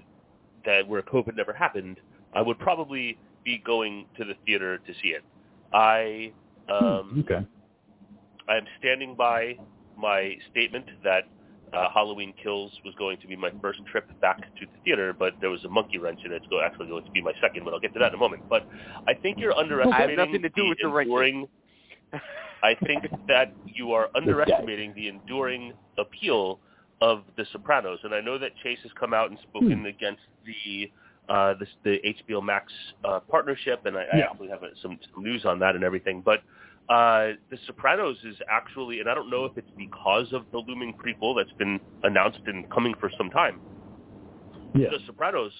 that 0.65 0.87
where 0.87 1.01
COVID 1.01 1.35
never 1.35 1.53
happened, 1.53 1.97
I 2.33 2.41
would 2.41 2.59
probably 2.59 3.17
be 3.43 3.61
going 3.65 4.05
to 4.17 4.25
the 4.25 4.33
theater 4.45 4.77
to 4.77 4.93
see 5.01 5.09
it. 5.09 5.23
I 5.73 6.33
um, 6.71 7.11
Hmm, 7.13 7.19
okay. 7.21 7.47
I 8.47 8.57
am 8.57 8.65
standing 8.79 9.15
by 9.15 9.57
my 9.97 10.35
statement 10.51 10.85
that 11.03 11.23
uh, 11.73 11.87
Halloween 11.93 12.33
Kills 12.41 12.71
was 12.83 12.95
going 12.95 13.17
to 13.19 13.27
be 13.27 13.35
my 13.35 13.51
first 13.61 13.79
trip 13.91 14.09
back 14.21 14.39
to 14.39 14.65
the 14.65 14.83
theater, 14.83 15.13
but 15.17 15.33
there 15.39 15.51
was 15.51 15.63
a 15.65 15.69
monkey 15.69 15.99
wrench 15.99 16.19
in 16.25 16.31
it. 16.31 16.41
It's 16.43 16.53
actually 16.63 16.87
going 16.87 17.05
to 17.05 17.11
be 17.11 17.21
my 17.21 17.33
second, 17.41 17.63
but 17.63 17.73
I'll 17.73 17.79
get 17.79 17.93
to 17.93 17.99
that 17.99 18.09
in 18.09 18.15
a 18.15 18.17
moment. 18.17 18.49
But 18.49 18.67
I 19.07 19.13
think 19.13 19.37
you're 19.37 19.55
underestimating 19.55 20.15
nothing 20.15 20.41
to 20.41 20.49
do 20.49 20.63
the 20.63 20.69
with 20.69 20.77
the 20.81 20.87
wrenches. 20.87 21.11
enduring. 21.11 21.47
I 22.63 22.75
think 22.85 23.05
that 23.27 23.53
you 23.65 23.93
are 23.93 24.09
underestimating 24.15 24.93
the 24.95 25.07
enduring 25.07 25.73
appeal 25.97 26.59
of 27.01 27.23
The 27.37 27.45
Sopranos, 27.51 27.99
and 28.03 28.13
I 28.13 28.21
know 28.21 28.37
that 28.37 28.51
Chase 28.63 28.79
has 28.83 28.91
come 28.99 29.13
out 29.13 29.29
and 29.29 29.39
spoken 29.49 29.85
against 29.85 30.21
the 30.45 30.91
uh, 31.29 31.53
the, 31.59 31.67
the 31.83 32.15
HBO 32.27 32.43
Max 32.43 32.73
uh, 33.05 33.19
partnership, 33.19 33.85
and 33.85 33.95
I, 33.95 34.05
I 34.11 34.19
actually 34.19 34.49
have 34.49 34.63
uh, 34.63 34.67
some, 34.81 34.97
some 35.13 35.23
news 35.23 35.45
on 35.45 35.59
that 35.59 35.75
and 35.75 35.83
everything. 35.83 36.23
But 36.25 36.39
uh, 36.89 37.37
The 37.51 37.57
Sopranos 37.67 38.17
is 38.23 38.35
actually, 38.49 38.99
and 38.99 39.07
I 39.07 39.13
don't 39.13 39.29
know 39.29 39.45
if 39.45 39.55
it's 39.55 39.69
because 39.77 40.33
of 40.33 40.45
the 40.51 40.57
looming 40.57 40.95
prequel 40.95 41.37
that's 41.37 41.55
been 41.59 41.79
announced 42.01 42.39
and 42.47 42.67
coming 42.71 42.95
for 42.99 43.11
some 43.15 43.29
time. 43.29 43.61
Yeah. 44.73 44.87
The 44.89 44.97
Sopranos 45.05 45.51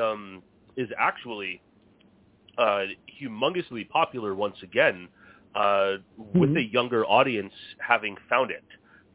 um, 0.00 0.44
is 0.76 0.88
actually 0.96 1.60
uh, 2.56 2.84
humongously 3.20 3.88
popular 3.88 4.36
once 4.36 4.56
again, 4.62 5.08
uh, 5.54 5.98
with 6.16 6.50
Mhm. 6.50 6.58
a 6.58 6.62
younger 6.62 7.04
audience 7.06 7.54
having 7.80 8.16
found 8.28 8.50
it. 8.50 8.64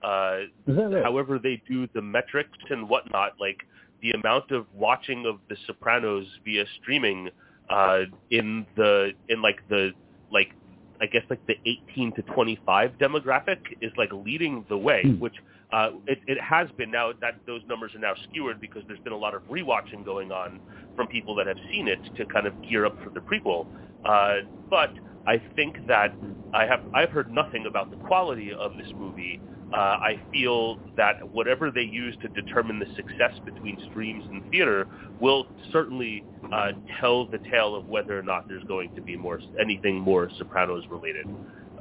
Uh, 0.02 0.46
that 0.68 1.02
however 1.04 1.40
they 1.40 1.62
do 1.68 1.88
the 1.88 2.02
metrics 2.02 2.58
and 2.70 2.88
whatnot, 2.88 3.40
like 3.40 3.66
the 4.02 4.12
amount 4.12 4.52
of 4.52 4.72
watching 4.74 5.26
of 5.26 5.40
The 5.48 5.56
Sopranos 5.66 6.28
via 6.44 6.66
streaming 6.82 7.30
uh, 7.70 8.06
in 8.30 8.66
the 8.76 9.14
in 9.30 9.42
like 9.42 9.68
the 9.70 9.94
like 10.30 10.54
I 11.02 11.08
guess 11.08 11.24
like 11.30 11.46
the 11.48 11.58
18 11.66 12.12
to 12.14 12.22
25 12.24 12.98
demographic 13.00 13.58
is 13.82 13.92
like 13.98 14.12
leading 14.14 14.66
the 14.70 14.78
way, 14.78 15.02
Hmm. 15.04 15.20
which 15.20 15.36
uh, 15.72 15.92
it, 16.06 16.20
it 16.28 16.40
has 16.40 16.70
been 16.78 16.92
now 16.92 17.12
that 17.22 17.36
those 17.48 17.62
numbers 17.68 17.96
are 17.96 18.00
now 18.00 18.14
skewered 18.30 18.62
because 18.62 18.84
there's 18.88 19.00
been 19.00 19.14
a 19.14 19.18
lot 19.18 19.34
of 19.34 19.42
rewatching 19.50 20.06
going 20.06 20.32
on 20.32 20.60
from 20.96 21.08
people 21.08 21.34
that 21.36 21.48
have 21.48 21.58
seen 21.72 21.88
it 21.88 22.00
to 22.16 22.26
kind 22.28 22.46
of 22.46 22.54
gear 22.70 22.86
up 22.86 22.96
for 23.04 23.10
the 23.10 23.20
prequel. 23.20 23.66
Uh, 24.06 24.42
but 24.70 24.92
I 25.28 25.42
think 25.56 25.86
that 25.88 26.14
I 26.54 26.66
have 26.66 26.82
I've 26.94 27.10
heard 27.10 27.32
nothing 27.32 27.66
about 27.68 27.90
the 27.90 27.98
quality 27.98 28.54
of 28.54 28.78
this 28.78 28.92
movie. 28.96 29.42
Uh, 29.74 29.78
I 29.78 30.20
feel 30.32 30.80
that 30.96 31.28
whatever 31.32 31.72
they 31.72 31.82
use 31.82 32.16
to 32.22 32.28
determine 32.30 32.80
the 32.80 32.86
success 32.96 33.34
between 33.44 33.78
streams 33.90 34.24
and 34.30 34.50
theater 34.52 34.88
will 35.20 35.48
certainly 35.72 36.24
uh, 36.54 36.72
tell 37.00 37.26
the 37.26 37.40
tale 37.52 37.76
of 37.76 37.88
whether 37.88 38.18
or 38.18 38.22
not 38.22 38.48
there's 38.48 38.64
going 38.66 38.94
to 38.96 39.02
be 39.02 39.18
more 39.18 39.40
anything 39.60 40.00
more 40.00 40.30
Sopranos 40.38 40.84
related. 40.90 41.26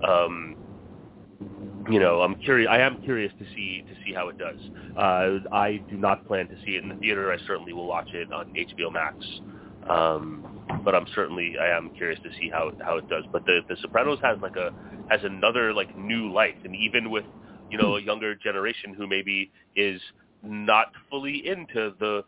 Um, 0.07 0.57
you 1.91 2.01
know, 2.01 2.23
I'm 2.23 2.37
curious. 2.37 2.69
I 2.71 2.79
am 2.79 3.03
curious 3.03 3.33
to 3.39 3.45
see 3.55 3.85
to 3.87 3.95
see 4.05 4.15
how 4.15 4.29
it 4.29 4.39
does. 4.39 4.59
Uh, 4.97 5.55
I 5.55 5.83
do 5.91 5.97
not 5.97 6.27
plan 6.27 6.49
to 6.49 6.57
see 6.65 6.73
it 6.77 6.83
in 6.83 6.89
the 6.89 6.95
theater. 6.97 7.31
I 7.31 7.37
certainly 7.47 7.75
will 7.75 7.87
watch 7.87 8.09
it 8.15 8.33
on 8.33 8.53
HBO 8.55 8.91
Max. 8.91 9.17
Um, 9.89 10.54
but 10.85 10.95
I'm 10.95 11.07
certainly 11.15 11.55
I 11.61 11.77
am 11.77 11.91
curious 11.97 12.21
to 12.23 12.31
see 12.39 12.49
how 12.49 12.73
how 12.85 12.97
it 12.99 13.09
does. 13.09 13.25
But 13.33 13.45
the 13.47 13.61
the 13.69 13.77
Sopranos 13.81 14.19
has 14.23 14.39
like 14.41 14.57
a 14.57 14.71
has 15.09 15.21
another 15.25 15.73
like 15.73 15.97
new 15.97 16.33
life, 16.33 16.57
and 16.65 16.75
even 16.75 17.11
with 17.11 17.25
you 17.71 17.79
know 17.79 17.97
a 17.97 18.03
younger 18.03 18.35
generation 18.35 18.95
who 18.95 19.07
maybe 19.07 19.51
is 19.77 20.01
not 20.43 20.93
fully 21.11 21.47
into 21.47 21.95
the 21.99 22.23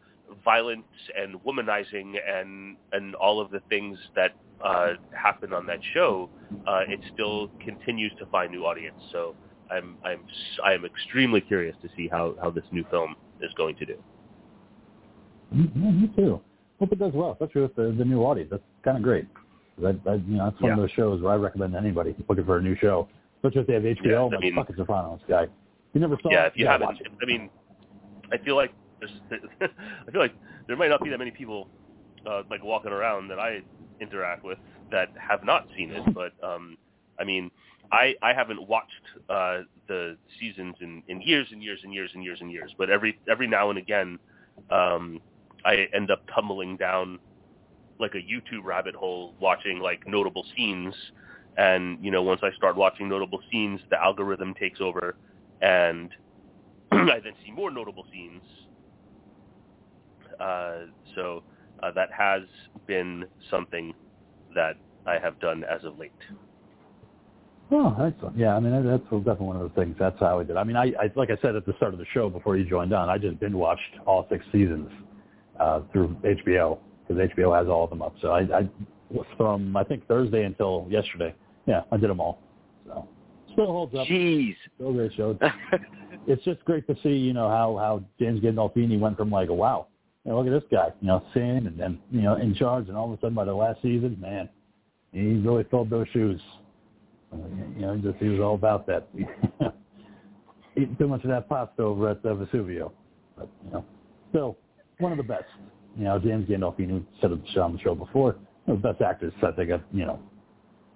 violence 0.45 0.85
and 1.17 1.37
womanizing 1.45 2.15
and 2.29 2.77
and 2.93 3.15
all 3.17 3.41
of 3.41 3.51
the 3.51 3.61
things 3.69 3.99
that 4.15 4.33
uh, 4.65 4.95
happen 5.13 5.53
on 5.53 5.67
that 5.67 5.79
show, 5.95 6.31
uh, 6.67 6.81
it 6.89 7.01
still 7.13 7.51
continues 7.65 8.13
to 8.19 8.27
find 8.27 8.51
new 8.51 8.65
audience. 8.65 8.97
So 9.13 9.35
I'm 9.71 9.97
I'm 10.05 10.25
I 10.65 10.73
am 10.73 10.85
extremely 10.85 11.41
curious 11.41 11.77
to 11.83 11.89
see 11.97 12.09
how 12.09 12.35
how 12.41 12.51
this 12.51 12.65
new 12.71 12.85
film 12.91 13.17
is 13.41 13.53
going 13.57 13.77
to 13.77 13.87
do. 13.87 13.97
Yeah, 15.53 15.91
me 15.91 16.11
too. 16.17 16.41
Hope 16.79 16.93
it 16.93 16.99
does 16.99 17.13
well, 17.15 17.33
especially 17.33 17.63
with 17.63 17.75
the, 17.75 17.95
the 17.97 18.05
new 18.05 18.23
audience. 18.23 18.51
That's 18.51 18.63
kind 18.85 18.97
of 18.97 19.03
great. 19.03 19.27
That, 19.81 20.03
that, 20.05 20.23
you 20.27 20.37
know, 20.37 20.51
that's 20.51 20.61
one 20.61 20.71
Yeah. 20.71 20.75
of 20.75 20.81
those 20.81 20.91
shows 20.93 21.23
where 21.23 21.33
I 21.33 21.37
recommend 21.37 21.73
to 21.73 21.79
anybody 21.79 22.15
looking 22.29 22.45
for 22.45 22.59
a 22.59 22.63
new 22.63 22.77
show, 22.77 23.09
especially 23.39 23.61
if 23.63 23.67
they 23.67 23.75
have 23.75 23.83
HBO. 23.83 24.05
Yeah, 24.05 24.19
I 24.19 24.23
like, 24.25 24.41
mean- 24.41 24.55
fuck, 24.55 24.69
it's 24.71 24.79
Sopranos 24.79 25.21
guy. 25.29 25.47
You 25.95 26.01
never 26.01 26.19
saw 26.23 26.31
yeah, 26.31 26.45
it? 26.45 26.49
if 26.49 26.57
you 26.59 26.65
Yeah, 26.67 26.73
haven't, 26.73 27.01
it. 27.01 27.07
I 27.23 27.25
mean, 27.25 27.49
I 28.31 28.37
feel 28.39 28.57
like 28.57 28.73
there's, 29.01 29.13
I 29.61 30.11
feel 30.11 30.21
like 30.21 30.35
there 30.67 30.77
might 30.77 30.89
not 30.89 31.03
be 31.03 31.09
that 31.11 31.19
many 31.19 31.31
people 31.31 31.69
uh, 32.27 32.43
like 32.51 32.63
walking 32.63 32.93
around 32.93 33.29
that 33.29 33.39
I 33.39 33.61
interact 34.01 34.45
with 34.45 34.59
that 34.91 35.09
have 35.19 35.43
not 35.45 35.67
seen 35.77 35.91
it. 35.93 36.03
But 36.15 36.33
um, 36.47 36.77
I 37.19 37.25
mean, 37.25 37.51
I 37.93 38.15
I 38.23 38.35
haven't 38.35 38.69
watched 38.69 38.91
uh, 39.31 39.61
the 39.89 40.17
seasons 40.39 40.75
in, 40.81 41.03
in 41.09 41.23
years 41.23 41.47
and 41.51 41.63
years 41.63 41.81
and 41.83 41.95
years 41.95 42.11
and 42.15 42.23
years 42.23 42.39
and 42.43 42.51
years. 42.51 42.75
But 42.77 42.91
every 42.91 43.19
every 43.31 43.47
now 43.47 43.71
and 43.71 43.79
again, 43.79 44.19
um, 44.71 45.21
I 45.67 45.89
end 45.93 46.13
up 46.13 46.23
tumbling 46.33 46.77
down 46.77 47.19
like 47.99 48.15
a 48.15 48.19
YouTube 48.19 48.63
rabbit 48.63 48.95
hole 48.95 49.35
watching 49.41 49.81
like 49.81 50.07
notable 50.07 50.47
scenes. 50.57 50.95
And 51.59 52.03
you 52.05 52.11
know, 52.11 52.23
once 52.23 52.41
I 52.43 52.53
start 52.57 52.77
watching 52.77 53.09
notable 53.09 53.41
scenes, 53.51 53.81
the 53.91 54.01
algorithm 54.01 54.55
takes 54.55 54.81
over, 54.81 55.17
and 55.61 56.11
I 56.93 57.19
then 57.23 57.33
see 57.45 57.51
more 57.51 57.71
notable 57.71 58.07
scenes. 58.13 58.43
Uh, 60.39 60.87
so 61.15 61.43
uh, 61.83 61.91
that 61.93 62.11
has 62.17 62.43
been 62.87 63.25
something 63.51 63.93
that 64.55 64.77
I 65.07 65.19
have 65.19 65.41
done 65.41 65.65
as 65.65 65.83
of 65.85 65.99
late. 65.99 66.13
Oh, 67.73 67.97
excellent. 68.07 68.37
Yeah, 68.37 68.55
I 68.55 68.61
mean, 68.61 68.73
that's 68.87 69.03
definitely 69.03 69.47
one 69.47 69.57
of 69.57 69.63
the 69.63 69.81
things. 69.81 69.97
That's 69.99 70.21
how 70.21 70.39
I 70.39 70.45
did. 70.45 70.57
I 70.57 70.63
mean, 70.63 70.77
I, 70.77 70.93
I 71.01 71.11
like 71.17 71.31
I 71.31 71.39
said 71.43 71.57
at 71.57 71.67
the 71.67 71.73
start 71.79 71.95
of 71.95 71.99
the 71.99 72.07
show 72.13 72.29
before 72.29 72.57
you 72.57 72.65
joined 72.65 72.93
on, 72.93 73.09
I 73.09 73.19
just 73.19 73.41
binge 73.41 73.55
watched 73.55 73.99
all 74.07 74.27
six 74.31 74.45
seasons 74.53 74.91
uh, 75.61 75.81
through 75.93 76.17
HBO 76.25 76.79
because 77.07 77.29
HBO 77.31 77.57
has 77.57 77.69
all 77.69 77.85
of 77.85 77.91
them 77.91 78.03
up. 78.03 78.15
So 78.21 78.31
I, 78.31 78.41
I 78.41 78.69
was 79.11 79.27
from 79.37 79.77
I 79.77 79.85
think 79.85 80.07
Thursday 80.07 80.45
until 80.45 80.87
yesterday. 80.91 81.35
Yeah, 81.67 81.83
I 81.91 81.97
did 81.97 82.11
them 82.11 82.21
all. 82.21 82.41
So 82.87 83.09
still 83.53 83.67
holds 83.67 83.95
up. 83.95 84.07
Jeez. 84.07 84.55
Still 84.77 84.93
great 84.93 85.13
show. 85.15 85.39
It's 86.29 86.43
just 86.45 86.65
great 86.65 86.87
to 86.89 86.97
see, 87.05 87.11
you 87.11 87.33
know, 87.33 87.49
how 87.49 87.77
how 87.79 88.03
James 88.19 88.41
Gandolfini 88.41 88.99
went 88.99 89.17
from 89.17 89.31
like, 89.31 89.49
wow, 89.49 89.87
you 90.25 90.33
know, 90.33 90.39
look 90.41 90.47
at 90.49 90.61
this 90.61 90.69
guy, 90.71 90.89
you 91.01 91.07
know, 91.07 91.23
sin 91.33 91.69
and 91.69 91.79
then 91.79 92.01
you 92.11 92.23
know 92.23 92.35
in 92.35 92.55
charge, 92.55 92.89
and 92.89 92.97
all 92.97 93.13
of 93.13 93.17
a 93.17 93.21
sudden 93.21 93.35
by 93.35 93.45
the 93.45 93.55
last 93.55 93.81
season, 93.81 94.17
man, 94.21 94.49
he 95.13 95.35
really 95.35 95.65
filled 95.71 95.89
those 95.89 96.07
shoes. 96.13 96.41
Uh, 97.33 97.37
you 97.77 97.83
know, 97.83 97.97
just 97.97 98.17
he 98.19 98.29
was 98.29 98.41
all 98.41 98.55
about 98.55 98.87
that. 98.89 99.09
Eating 100.77 100.97
too 100.99 101.07
much 101.07 101.23
of 101.23 101.31
that 101.31 101.49
pasta 101.49 101.83
over 101.83 102.11
at 102.11 102.19
uh, 102.25 102.35
Vesuvio, 102.35 102.91
but 103.37 103.49
you 103.65 103.71
know, 103.71 103.85
still 104.31 104.57
one 104.99 105.13
of 105.13 105.19
the 105.19 105.25
best. 105.25 105.45
You 105.97 106.05
know, 106.05 106.19
James 106.19 106.49
Gandolfini 106.49 107.05
said 107.21 107.33
it 107.33 107.59
on 107.59 107.73
the 107.73 107.79
show 107.81 107.95
before, 107.95 108.37
one 108.65 108.77
of 108.77 108.83
the 108.83 108.93
best 108.93 109.03
actors 109.03 109.33
I 109.43 109.53
think 109.53 109.71
of, 109.71 109.81
you 109.93 110.05
know, 110.05 110.19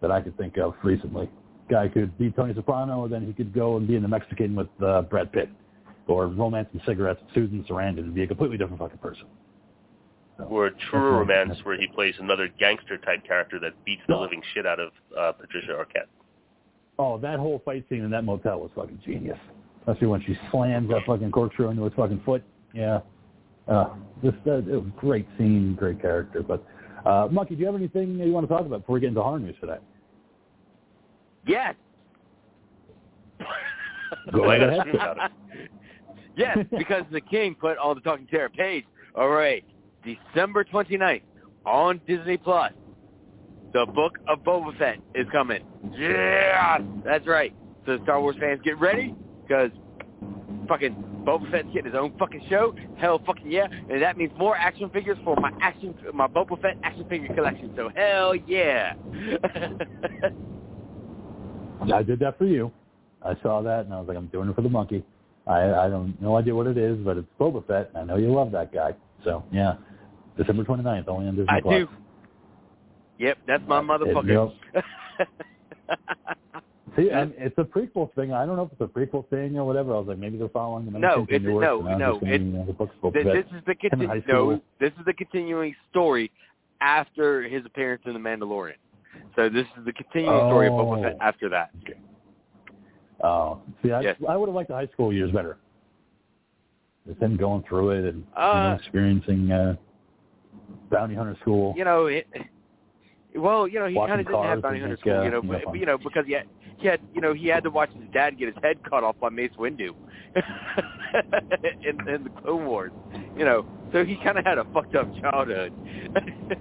that 0.00 0.10
I 0.10 0.20
could 0.20 0.36
think 0.36 0.58
of 0.58 0.74
recently. 0.82 1.30
Guy 1.70 1.88
could 1.88 2.16
be 2.18 2.30
Tony 2.30 2.52
Soprano, 2.54 2.98
or 2.98 3.08
then 3.08 3.26
he 3.26 3.32
could 3.32 3.54
go 3.54 3.76
and 3.76 3.86
be 3.86 3.96
in 3.96 4.02
the 4.02 4.08
Mexican 4.08 4.54
with 4.56 4.68
uh, 4.84 5.02
Brad 5.02 5.32
Pitt, 5.32 5.48
or 6.06 6.26
Romance 6.26 6.68
and 6.72 6.82
Cigarettes 6.84 7.20
with 7.24 7.34
Susan 7.34 7.64
Sarandon, 7.68 8.00
and 8.00 8.14
be 8.14 8.24
a 8.24 8.26
completely 8.26 8.58
different 8.58 8.80
fucking 8.80 8.98
person. 8.98 9.26
So, 10.36 10.44
Or 10.44 10.70
True 10.90 11.18
Romance, 11.18 11.58
where 11.62 11.78
he 11.78 11.86
plays 11.86 12.14
another 12.18 12.48
gangster 12.58 12.98
type 12.98 13.24
character 13.24 13.60
that 13.60 13.72
beats 13.84 14.02
the 14.08 14.16
living 14.16 14.42
shit 14.52 14.66
out 14.66 14.80
of 14.80 14.90
uh, 15.16 15.32
Patricia 15.32 15.72
Arquette. 15.72 16.08
Oh, 16.98 17.18
that 17.18 17.38
whole 17.38 17.62
fight 17.64 17.84
scene 17.88 18.02
in 18.04 18.10
that 18.10 18.24
motel 18.24 18.60
was 18.60 18.70
fucking 18.74 19.00
genius. 19.04 19.38
Especially 19.80 20.08
when 20.08 20.22
she 20.22 20.36
slams 20.50 20.90
that 20.90 21.02
fucking 21.06 21.30
corkscrew 21.30 21.70
into 21.70 21.84
his 21.84 21.92
fucking 21.94 22.20
foot. 22.24 22.42
Yeah. 22.74 23.00
Uh, 23.70 23.90
this 24.22 24.34
uh, 24.46 24.58
it 24.58 24.66
was 24.66 24.84
a 24.86 25.00
great 25.00 25.26
scene, 25.38 25.74
great 25.78 26.00
character. 26.02 26.42
But 26.42 26.66
uh, 27.06 27.28
Monkey, 27.30 27.54
do 27.54 27.60
you 27.60 27.66
have 27.66 27.76
anything 27.76 28.18
you 28.18 28.32
want 28.32 28.48
to 28.48 28.52
talk 28.52 28.66
about 28.66 28.80
before 28.80 28.94
we 28.94 29.00
get 29.00 29.08
into 29.08 29.22
horror 29.22 29.38
news 29.38 29.54
today? 29.60 29.78
Yes. 31.46 31.74
Go 34.32 34.44
right 34.44 34.62
ahead. 34.62 34.88
about 34.94 35.16
it. 35.16 35.32
Yes, 36.36 36.58
because 36.78 37.02
the 37.12 37.20
king 37.20 37.54
put 37.54 37.76
all 37.76 37.94
the 37.94 38.00
Talking 38.00 38.26
Terror 38.28 38.48
page. 38.48 38.84
All 39.14 39.28
right, 39.28 39.62
December 40.04 40.64
29th 40.64 41.22
on 41.66 42.00
Disney 42.06 42.38
Plus. 42.38 42.72
The 43.74 43.84
Book 43.84 44.16
of 44.26 44.38
Boba 44.40 44.76
Fett 44.78 45.00
is 45.14 45.26
coming. 45.32 45.62
Yes, 45.98 46.80
that's 47.04 47.26
right. 47.26 47.52
So 47.84 47.98
Star 48.04 48.22
Wars 48.22 48.36
fans, 48.40 48.60
get 48.64 48.78
ready 48.78 49.14
because 49.42 49.70
fucking 50.66 51.09
Boba 51.24 51.50
Fett's 51.50 51.68
getting 51.72 51.92
his 51.92 51.98
own 51.98 52.12
fucking 52.18 52.42
show. 52.48 52.74
Hell, 52.98 53.20
fucking 53.26 53.50
yeah, 53.50 53.66
and 53.90 54.02
that 54.02 54.16
means 54.16 54.32
more 54.38 54.56
action 54.56 54.88
figures 54.90 55.18
for 55.24 55.36
my 55.36 55.50
action, 55.60 55.94
my 56.14 56.26
Boba 56.26 56.60
Fett 56.60 56.78
action 56.82 57.06
figure 57.08 57.34
collection. 57.34 57.72
So 57.76 57.90
hell 57.94 58.34
yeah. 58.34 58.94
I 61.92 62.02
did 62.02 62.18
that 62.20 62.38
for 62.38 62.44
you. 62.44 62.70
I 63.24 63.34
saw 63.42 63.62
that 63.62 63.84
and 63.84 63.94
I 63.94 63.98
was 63.98 64.08
like, 64.08 64.16
I'm 64.16 64.28
doing 64.28 64.48
it 64.48 64.56
for 64.56 64.62
the 64.62 64.68
monkey. 64.68 65.04
I 65.46 65.72
I 65.72 65.88
don't 65.88 66.20
no 66.20 66.36
idea 66.36 66.54
what 66.54 66.66
it 66.66 66.78
is, 66.78 66.98
but 66.98 67.16
it's 67.16 67.28
Boba 67.38 67.66
Fett. 67.66 67.90
I 67.94 68.04
know 68.04 68.16
you 68.16 68.32
love 68.32 68.52
that 68.52 68.72
guy. 68.72 68.94
So 69.24 69.44
yeah, 69.52 69.74
December 70.36 70.64
29th, 70.64 71.08
only 71.08 71.28
on 71.28 71.36
Disney 71.36 71.52
I 71.52 71.60
Plus. 71.60 71.74
do. 71.74 71.88
Yep, 73.18 73.38
that's 73.46 73.62
my 73.66 73.80
motherfucker. 73.82 74.52
See, 76.96 77.10
I 77.12 77.24
mean, 77.26 77.34
it's 77.38 77.56
a 77.58 77.62
prequel 77.64 78.12
thing. 78.14 78.32
I 78.32 78.44
don't 78.44 78.56
know 78.56 78.64
if 78.64 78.72
it's 78.72 78.80
a 78.80 78.86
prequel 78.86 79.28
thing 79.28 79.56
or 79.56 79.64
whatever. 79.64 79.94
I 79.94 79.98
was 79.98 80.08
like, 80.08 80.18
maybe 80.18 80.38
they're 80.38 80.48
following 80.48 80.86
the 80.90 80.98
No, 80.98 81.24
it's- 81.28 81.40
no, 81.42 81.80
no, 81.80 82.18
it- 82.22 82.40
you 82.40 82.46
know, 82.50 82.64
the 82.66 82.72
book's 82.72 82.94
Th- 83.12 83.24
this 83.24 83.46
is 83.46 83.62
the 83.66 83.74
Him 83.80 84.06
conti- 84.08 84.24
no, 84.26 84.60
this 84.80 84.92
is 84.98 85.04
the 85.06 85.12
continuing 85.14 85.74
story 85.90 86.30
after 86.80 87.42
his 87.42 87.64
appearance 87.64 88.02
in 88.06 88.14
The 88.14 88.18
Mandalorian. 88.18 88.74
So 89.36 89.48
this 89.48 89.66
is 89.78 89.84
the 89.84 89.92
continuing 89.92 90.36
story 90.48 90.66
of 90.66 90.72
Boba 90.72 91.02
Fett 91.02 91.16
Oh. 91.20 91.24
after 91.24 91.48
that. 91.50 91.70
Oh, 93.22 93.60
see, 93.82 93.92
I, 93.92 94.00
Yes. 94.00 94.16
I 94.28 94.36
would 94.36 94.48
have 94.48 94.54
liked 94.54 94.68
the 94.68 94.74
high 94.74 94.86
school 94.88 95.12
years 95.12 95.30
better. 95.30 95.58
Just 97.06 97.20
him 97.20 97.36
going 97.36 97.62
through 97.64 97.90
it 97.90 98.04
and 98.04 98.18
you 98.18 98.24
know, 98.36 98.40
Uh, 98.42 98.76
experiencing 98.78 99.50
uh, 99.52 99.76
bounty 100.90 101.14
hunter 101.14 101.36
school. 101.40 101.74
You 101.76 101.84
know, 101.84 102.06
it, 102.06 102.26
well, 103.36 103.68
you 103.68 103.78
know, 103.78 103.86
he 103.86 103.94
kind 103.94 104.20
of 104.20 104.26
didn't 104.26 104.44
have 104.44 104.62
Bounty 104.62 104.80
Hunter 104.80 104.96
School, 104.98 105.20
uh, 105.20 105.22
you 105.22 105.30
know, 105.30 105.42
but, 105.42 105.74
you 105.74 105.86
know, 105.86 105.98
because 105.98 106.26
he 106.26 106.32
had, 106.32 106.46
he 106.78 106.86
had, 106.86 107.00
you 107.14 107.20
know, 107.20 107.32
he 107.34 107.46
had 107.46 107.62
to 107.64 107.70
watch 107.70 107.90
his 107.90 108.08
dad 108.12 108.38
get 108.38 108.48
his 108.52 108.56
head 108.62 108.82
cut 108.88 109.04
off 109.04 109.16
by 109.20 109.28
Mace 109.28 109.52
Windu 109.58 109.94
in, 111.84 112.08
in 112.08 112.24
the 112.24 112.30
Clone 112.42 112.66
Wars, 112.66 112.92
you 113.36 113.44
know, 113.44 113.66
so 113.92 114.04
he 114.04 114.16
kind 114.16 114.38
of 114.38 114.44
had 114.44 114.58
a 114.58 114.64
fucked 114.72 114.94
up 114.94 115.08
childhood. 115.20 115.72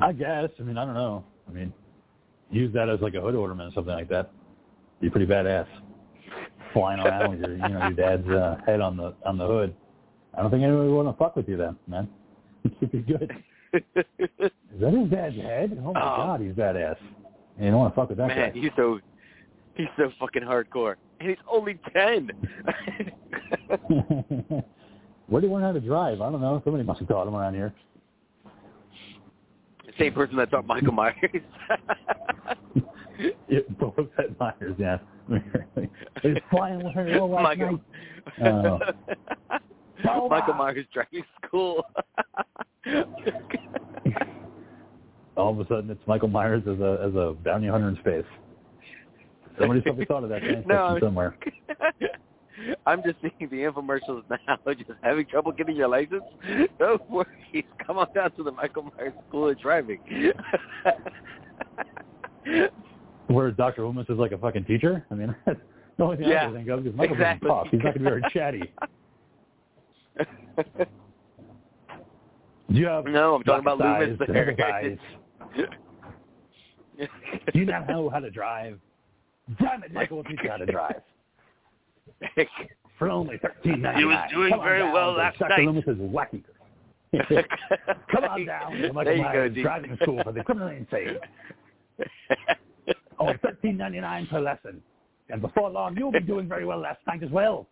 I 0.00 0.12
guess. 0.12 0.50
I 0.58 0.62
mean, 0.62 0.76
I 0.76 0.84
don't 0.84 0.94
know. 0.94 1.24
I 1.48 1.52
mean, 1.52 1.72
use 2.50 2.72
that 2.74 2.88
as 2.88 3.00
like 3.00 3.14
a 3.14 3.20
hood 3.20 3.34
ornament 3.34 3.72
or 3.72 3.74
something 3.74 3.94
like 3.94 4.08
that. 4.08 4.32
Be 5.00 5.10
pretty 5.10 5.26
badass. 5.26 5.66
Flying 6.72 7.00
around 7.00 7.30
with 7.30 7.40
your, 7.40 7.52
you 7.52 7.68
know, 7.68 7.80
your 7.80 7.92
dad's 7.92 8.28
uh, 8.28 8.56
head 8.66 8.80
on 8.80 8.96
the 8.96 9.14
on 9.24 9.38
the 9.38 9.46
hood. 9.46 9.74
I 10.36 10.42
don't 10.42 10.50
think 10.50 10.64
anybody 10.64 10.88
would 10.88 11.04
want 11.04 11.16
to 11.16 11.18
fuck 11.18 11.36
with 11.36 11.48
you 11.48 11.56
then, 11.56 11.76
man. 11.86 12.08
You'd 12.80 12.90
be 12.90 12.98
good. 12.98 13.30
Is 13.74 14.50
that 14.80 14.92
his 14.92 15.10
dad's 15.10 15.36
head? 15.36 15.78
Oh 15.84 15.92
my 15.92 16.00
Oh. 16.00 16.16
god, 16.16 16.40
he's 16.40 16.52
badass. 16.52 16.96
You 17.60 17.70
don't 17.70 17.78
want 17.78 17.94
to 17.94 18.00
fuck 18.00 18.08
with 18.08 18.18
that 18.18 18.28
Man, 18.28 18.52
guy. 18.52 18.58
he's 18.60 18.70
so 18.76 18.98
he's 19.74 19.88
so 19.96 20.10
fucking 20.18 20.42
hardcore, 20.42 20.94
and 21.20 21.28
he's 21.28 21.38
only 21.50 21.78
ten. 21.92 22.30
Where 25.26 25.40
do 25.40 25.46
you 25.46 25.52
learn 25.52 25.62
how 25.62 25.72
to 25.72 25.80
drive? 25.80 26.20
I 26.20 26.30
don't 26.30 26.40
know. 26.40 26.60
Somebody 26.64 26.84
must 26.84 27.00
have 27.00 27.08
taught 27.08 27.26
him 27.26 27.34
around 27.34 27.54
here. 27.54 27.72
Same 29.98 30.12
person 30.12 30.36
that 30.36 30.50
taught 30.50 30.66
Michael 30.66 30.92
Myers. 30.92 31.16
Yeah, 33.48 33.60
Boba 33.80 34.08
Fett 34.16 34.36
Myers, 34.40 34.74
yeah. 34.76 34.98
He's 36.20 36.36
flying 36.50 36.82
with 36.82 36.92
her 36.94 37.20
all 37.20 37.30
last 37.30 37.42
Michael. 37.44 37.80
night. 38.40 38.80
Oh. 40.04 40.28
Michael 40.28 40.54
Myers 40.54 40.84
driving 40.92 41.22
school. 41.46 41.84
All 45.36 45.50
of 45.50 45.58
a 45.58 45.66
sudden, 45.66 45.90
it's 45.90 46.00
Michael 46.06 46.28
Myers 46.28 46.62
as 46.62 46.78
a 46.78 46.98
as 47.06 47.14
a 47.14 47.34
bounty 47.44 47.66
hunter 47.66 47.88
in 47.88 47.96
space. 47.96 48.24
Somebody 49.58 49.80
probably 49.80 50.04
thought 50.04 50.24
of 50.24 50.30
that 50.30 50.42
No, 50.66 50.98
somewhere. 51.00 51.36
I'm 52.86 53.02
just 53.02 53.16
seeing 53.20 53.50
the 53.50 53.56
infomercials 53.56 54.22
now. 54.30 54.58
Just 54.74 54.90
having 55.02 55.26
trouble 55.26 55.50
getting 55.52 55.74
your 55.76 55.88
license? 55.88 56.22
Don't 56.78 57.10
worry. 57.10 57.66
Come 57.84 57.98
on 57.98 58.06
down 58.14 58.30
to 58.32 58.44
the 58.44 58.52
Michael 58.52 58.92
Myers 58.96 59.12
School 59.28 59.48
of 59.48 59.60
Driving. 59.60 59.98
Where 63.26 63.50
Dr. 63.50 63.84
Loomis 63.84 64.06
is 64.08 64.18
like 64.18 64.32
a 64.32 64.38
fucking 64.38 64.64
teacher. 64.66 65.04
I 65.10 65.14
mean, 65.14 65.34
that's 65.44 65.58
the 65.98 66.04
only 66.04 66.16
thing 66.18 66.28
Yeah, 66.28 66.42
I 66.42 66.44
can 66.46 66.54
think 66.54 66.68
of 66.68 66.86
is 66.86 66.94
Michael 66.94 67.14
exactly. 67.16 67.48
talk. 67.48 67.66
He's 67.70 67.80
not 67.82 67.94
going 67.94 67.94
to 67.94 67.98
be 67.98 68.04
very 68.04 68.22
chatty. 68.32 68.72
Do 72.70 72.80
you 72.80 72.86
have 72.86 73.04
no, 73.06 73.34
I'm 73.34 73.42
talking 73.42 73.66
about 73.66 73.78
Loomis 73.78 74.18
there. 74.28 74.56
Do 75.56 75.66
you 77.58 77.64
not 77.64 77.88
know 77.88 78.08
how 78.08 78.20
to 78.20 78.30
drive? 78.30 78.78
Damn 79.58 79.82
it, 79.82 79.92
Michael 79.92 80.18
will 80.18 80.24
teach 80.24 80.38
you 80.42 80.50
how 80.50 80.56
to 80.56 80.66
drive. 80.66 81.02
For 82.98 83.10
only 83.10 83.38
thirteen 83.38 83.82
ninety 83.82 83.82
nine. 83.82 83.98
He 83.98 84.04
was 84.04 84.30
doing 84.32 84.60
very 84.62 84.92
well 84.92 85.12
last 85.12 85.38
Dr. 85.38 85.50
night. 85.50 85.66
Loomis 85.66 85.84
is 85.86 85.98
wacky. 85.98 86.42
Come 88.10 88.24
on 88.24 88.46
down 88.46 88.72
to 88.72 88.92
Michael 88.92 89.12
you 89.12 89.18
go, 89.18 89.24
Myers 89.24 89.56
driving 89.62 89.96
school 90.02 90.22
for 90.22 90.32
the 90.32 90.42
criminally 90.42 90.76
insane. 90.76 91.18
Only 93.18 93.34
thirteen 93.42 93.76
ninety 93.76 94.00
nine 94.00 94.26
per 94.28 94.40
lesson. 94.40 94.82
And 95.28 95.40
before 95.40 95.70
long 95.70 95.96
you'll 95.96 96.12
be 96.12 96.20
doing 96.20 96.48
very 96.48 96.64
well 96.64 96.78
last 96.78 97.00
night 97.06 97.22
as 97.22 97.30
well. 97.30 97.66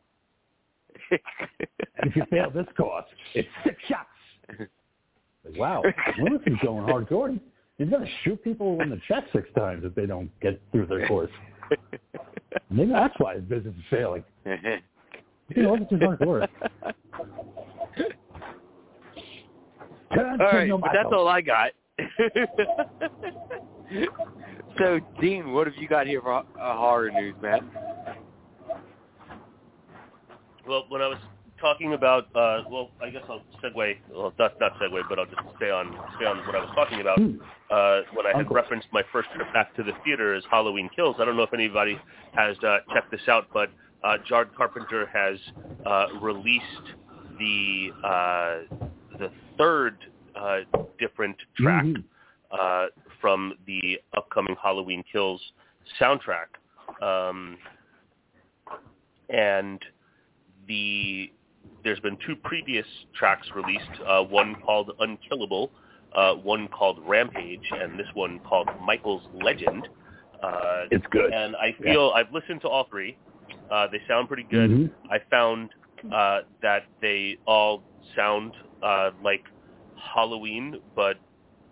And 1.10 2.10
if 2.10 2.16
you 2.16 2.24
fail 2.30 2.50
this 2.50 2.66
course, 2.76 3.04
it's 3.34 3.48
six 3.64 3.76
shots. 3.88 4.68
Wow, 5.56 5.82
Loomis 6.18 6.42
is 6.46 6.54
going 6.62 6.84
hardcore. 6.84 7.38
He's 7.82 7.90
going 7.90 8.04
to 8.04 8.10
shoot 8.22 8.42
people 8.44 8.80
in 8.80 8.90
the 8.90 9.00
chest 9.08 9.26
six 9.32 9.48
times 9.56 9.82
if 9.84 9.92
they 9.96 10.06
don't 10.06 10.30
get 10.40 10.62
through 10.70 10.86
their 10.86 11.08
course. 11.08 11.32
Maybe 12.70 12.92
that's 12.92 13.14
why 13.18 13.34
his 13.34 13.42
business 13.44 13.74
is 13.76 13.84
failing. 13.90 14.22
You 15.54 15.64
know, 15.64 15.74
it's 15.74 15.90
just 15.90 16.00
hardcore. 16.00 16.48
Turn 20.14 20.30
all 20.30 20.38
to 20.38 20.44
right, 20.44 20.66
your 20.66 20.78
but 20.78 20.92
that's 20.94 21.04
Michael. 21.04 21.18
all 21.18 21.28
I 21.28 21.42
got. 21.42 21.72
so, 24.78 25.00
Dean, 25.20 25.52
what 25.52 25.66
have 25.66 25.76
you 25.76 25.88
got 25.88 26.06
here 26.06 26.22
for 26.22 26.32
uh, 26.32 26.44
horror 26.58 27.10
news, 27.10 27.34
man? 27.42 27.70
Well, 30.66 30.86
when 30.88 31.02
I 31.02 31.08
was 31.08 31.18
talking 31.60 31.92
about, 31.92 32.34
uh, 32.34 32.62
well, 32.70 32.90
I 33.02 33.10
guess 33.10 33.22
I'll 33.28 33.42
segue. 33.62 33.96
Well, 34.10 34.32
not 34.38 34.58
not 34.58 34.72
segue, 34.80 35.02
but 35.06 35.18
I'll 35.18 35.26
just 35.26 35.36
stay 35.56 35.70
on 35.70 35.94
stay 36.16 36.24
on 36.24 36.38
what 36.46 36.54
I 36.56 36.60
was 36.60 36.70
talking 36.74 37.00
about. 37.02 37.18
Uh, 37.72 38.02
when 38.12 38.26
I 38.26 38.30
had 38.30 38.40
Uncle. 38.40 38.56
referenced 38.56 38.88
my 38.92 39.02
first 39.12 39.28
trip 39.34 39.50
back 39.54 39.74
to 39.76 39.82
the 39.82 39.92
theater 40.04 40.34
as 40.34 40.44
Halloween 40.50 40.90
Kills. 40.94 41.16
I 41.18 41.24
don't 41.24 41.36
know 41.38 41.42
if 41.42 41.54
anybody 41.54 41.98
has 42.34 42.54
uh, 42.58 42.78
checked 42.92 43.10
this 43.10 43.26
out, 43.28 43.46
but 43.54 43.70
uh, 44.04 44.18
Jared 44.28 44.54
Carpenter 44.54 45.06
has 45.06 45.38
uh, 45.86 46.06
released 46.20 46.86
the 47.38 47.90
uh, 48.04 48.76
the 49.18 49.30
third 49.56 49.96
uh, 50.36 50.58
different 50.98 51.36
track 51.56 51.84
Mhm. 51.84 52.04
uh, 52.50 52.86
from 53.20 53.54
the 53.66 53.98
upcoming 54.16 54.56
Halloween 54.62 55.02
Kills 55.10 55.40
soundtrack. 55.98 56.48
Um, 57.00 57.56
and 59.30 59.80
the 60.68 61.32
there's 61.84 62.00
been 62.00 62.18
two 62.26 62.36
previous 62.36 62.86
tracks 63.14 63.46
released, 63.56 63.90
uh, 64.06 64.22
one 64.22 64.54
called 64.56 64.92
Unkillable, 65.00 65.70
uh, 66.14 66.34
one 66.34 66.68
called 66.68 66.98
Rampage, 67.06 67.62
and 67.72 67.98
this 67.98 68.06
one 68.14 68.38
called 68.40 68.68
Michael's 68.80 69.22
Legend. 69.32 69.88
Uh, 70.42 70.84
It's 70.90 71.06
good. 71.10 71.32
and 71.32 71.54
I 71.56 71.72
feel 71.82 72.12
I've 72.14 72.32
listened 72.32 72.60
to 72.62 72.68
all 72.68 72.84
three. 72.90 73.16
Uh, 73.70 73.86
they 73.88 74.00
sound 74.08 74.28
pretty 74.28 74.42
good. 74.44 74.70
Mhm. 74.70 74.90
I 75.10 75.18
found 75.30 75.70
uh, 76.12 76.40
that 76.62 76.84
they 77.00 77.38
all 77.46 77.84
sound 78.16 78.54
uh, 78.82 79.12
like 79.22 79.44
Halloween, 80.14 80.80
but 80.96 81.18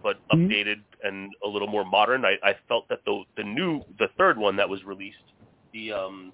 but 0.03 0.19
Mhm. 0.33 0.47
updated 0.49 0.83
and 1.03 1.31
a 1.45 1.49
little 1.49 1.69
more 1.69 1.85
modern. 1.85 2.25
I, 2.25 2.39
I 2.43 2.55
felt 2.69 2.89
that 2.89 3.01
the 3.05 3.25
the 3.37 3.43
new 3.45 3.83
the 3.99 4.09
third 4.17 4.39
one 4.39 4.57
that 4.57 4.69
was 4.69 4.83
released, 4.85 5.27
the 5.73 5.93
um, 5.93 6.33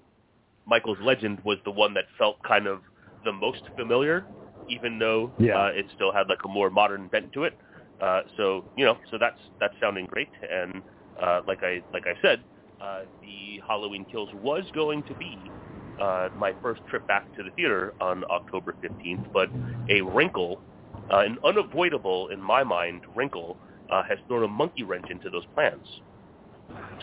Michael's 0.65 0.99
Legend 0.99 1.39
was 1.43 1.57
the 1.65 1.71
one 1.71 1.93
that 1.95 2.05
felt 2.17 2.41
kind 2.43 2.67
of 2.67 2.83
the 3.25 3.31
most 3.31 3.63
familiar, 3.75 4.25
even 4.69 4.99
though 4.99 5.33
Yeah. 5.39 5.57
uh, 5.59 5.67
it 5.73 5.87
still 5.95 6.11
had 6.11 6.27
like 6.29 6.43
a 6.45 6.47
more 6.47 6.69
modern 6.69 7.07
bent 7.07 7.33
to 7.33 7.43
it. 7.45 7.57
Uh, 8.01 8.21
so 8.35 8.65
you 8.75 8.85
know, 8.85 8.97
so 9.09 9.17
that's 9.19 9.39
that's 9.59 9.73
sounding 9.79 10.05
great. 10.07 10.29
And 10.49 10.83
uh, 11.21 11.41
like 11.47 11.59
I 11.63 11.81
like 11.93 12.03
I 12.07 12.13
said, 12.21 12.43
uh, 12.81 13.03
the 13.21 13.61
Halloween 13.67 14.05
Kills 14.09 14.29
was 14.33 14.65
going 14.73 15.03
to 15.03 15.15
be 15.15 15.53
uh, 15.99 16.29
my 16.33 16.53
first 16.61 16.81
trip 16.89 17.05
back 17.07 17.33
to 17.35 17.43
the 17.43 17.51
theater 17.51 17.93
on 17.99 18.23
October 18.29 18.75
15th, 18.83 19.25
but 19.33 19.49
a 19.89 20.01
wrinkle, 20.01 20.63
uh, 21.11 21.19
an 21.19 21.37
unavoidable 21.43 22.27
in 22.29 22.41
my 22.41 22.63
mind 22.63 23.03
wrinkle, 23.15 23.59
uh, 23.89 24.03
has 24.07 24.19
thrown 24.27 24.43
a 24.43 24.47
monkey 24.47 24.83
wrench 24.83 25.07
into 25.09 25.29
those 25.29 25.45
plans. 25.53 25.87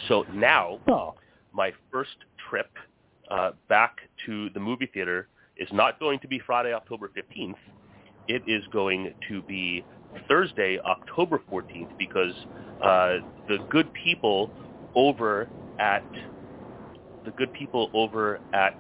So 0.09 0.25
now 0.29 0.81
Oh, 0.89 1.15
my 1.53 1.73
first 1.91 2.17
trip 2.49 2.71
uh, 3.31 3.53
back 3.69 3.97
to 4.27 4.51
the 4.51 4.61
movie 4.61 4.87
theater 4.93 5.29
is 5.57 5.69
not 5.73 5.99
going 5.99 6.19
to 6.21 6.29
be 6.29 6.39
Friday, 6.39 6.73
October 6.73 7.11
15th. 7.17 7.55
It 8.29 8.43
is 8.47 8.65
going 8.73 9.15
to 9.29 9.43
be 9.43 9.87
Thursday, 10.29 10.79
October 10.87 11.41
14th, 11.51 11.89
because 11.99 12.35
uh, 12.81 13.17
the 13.49 13.59
good 13.71 13.91
people 14.03 14.53
over 14.95 15.51
at 15.79 16.07
the 17.25 17.33
good 17.33 17.53
people 17.55 17.91
over 17.95 18.41
at 18.53 18.79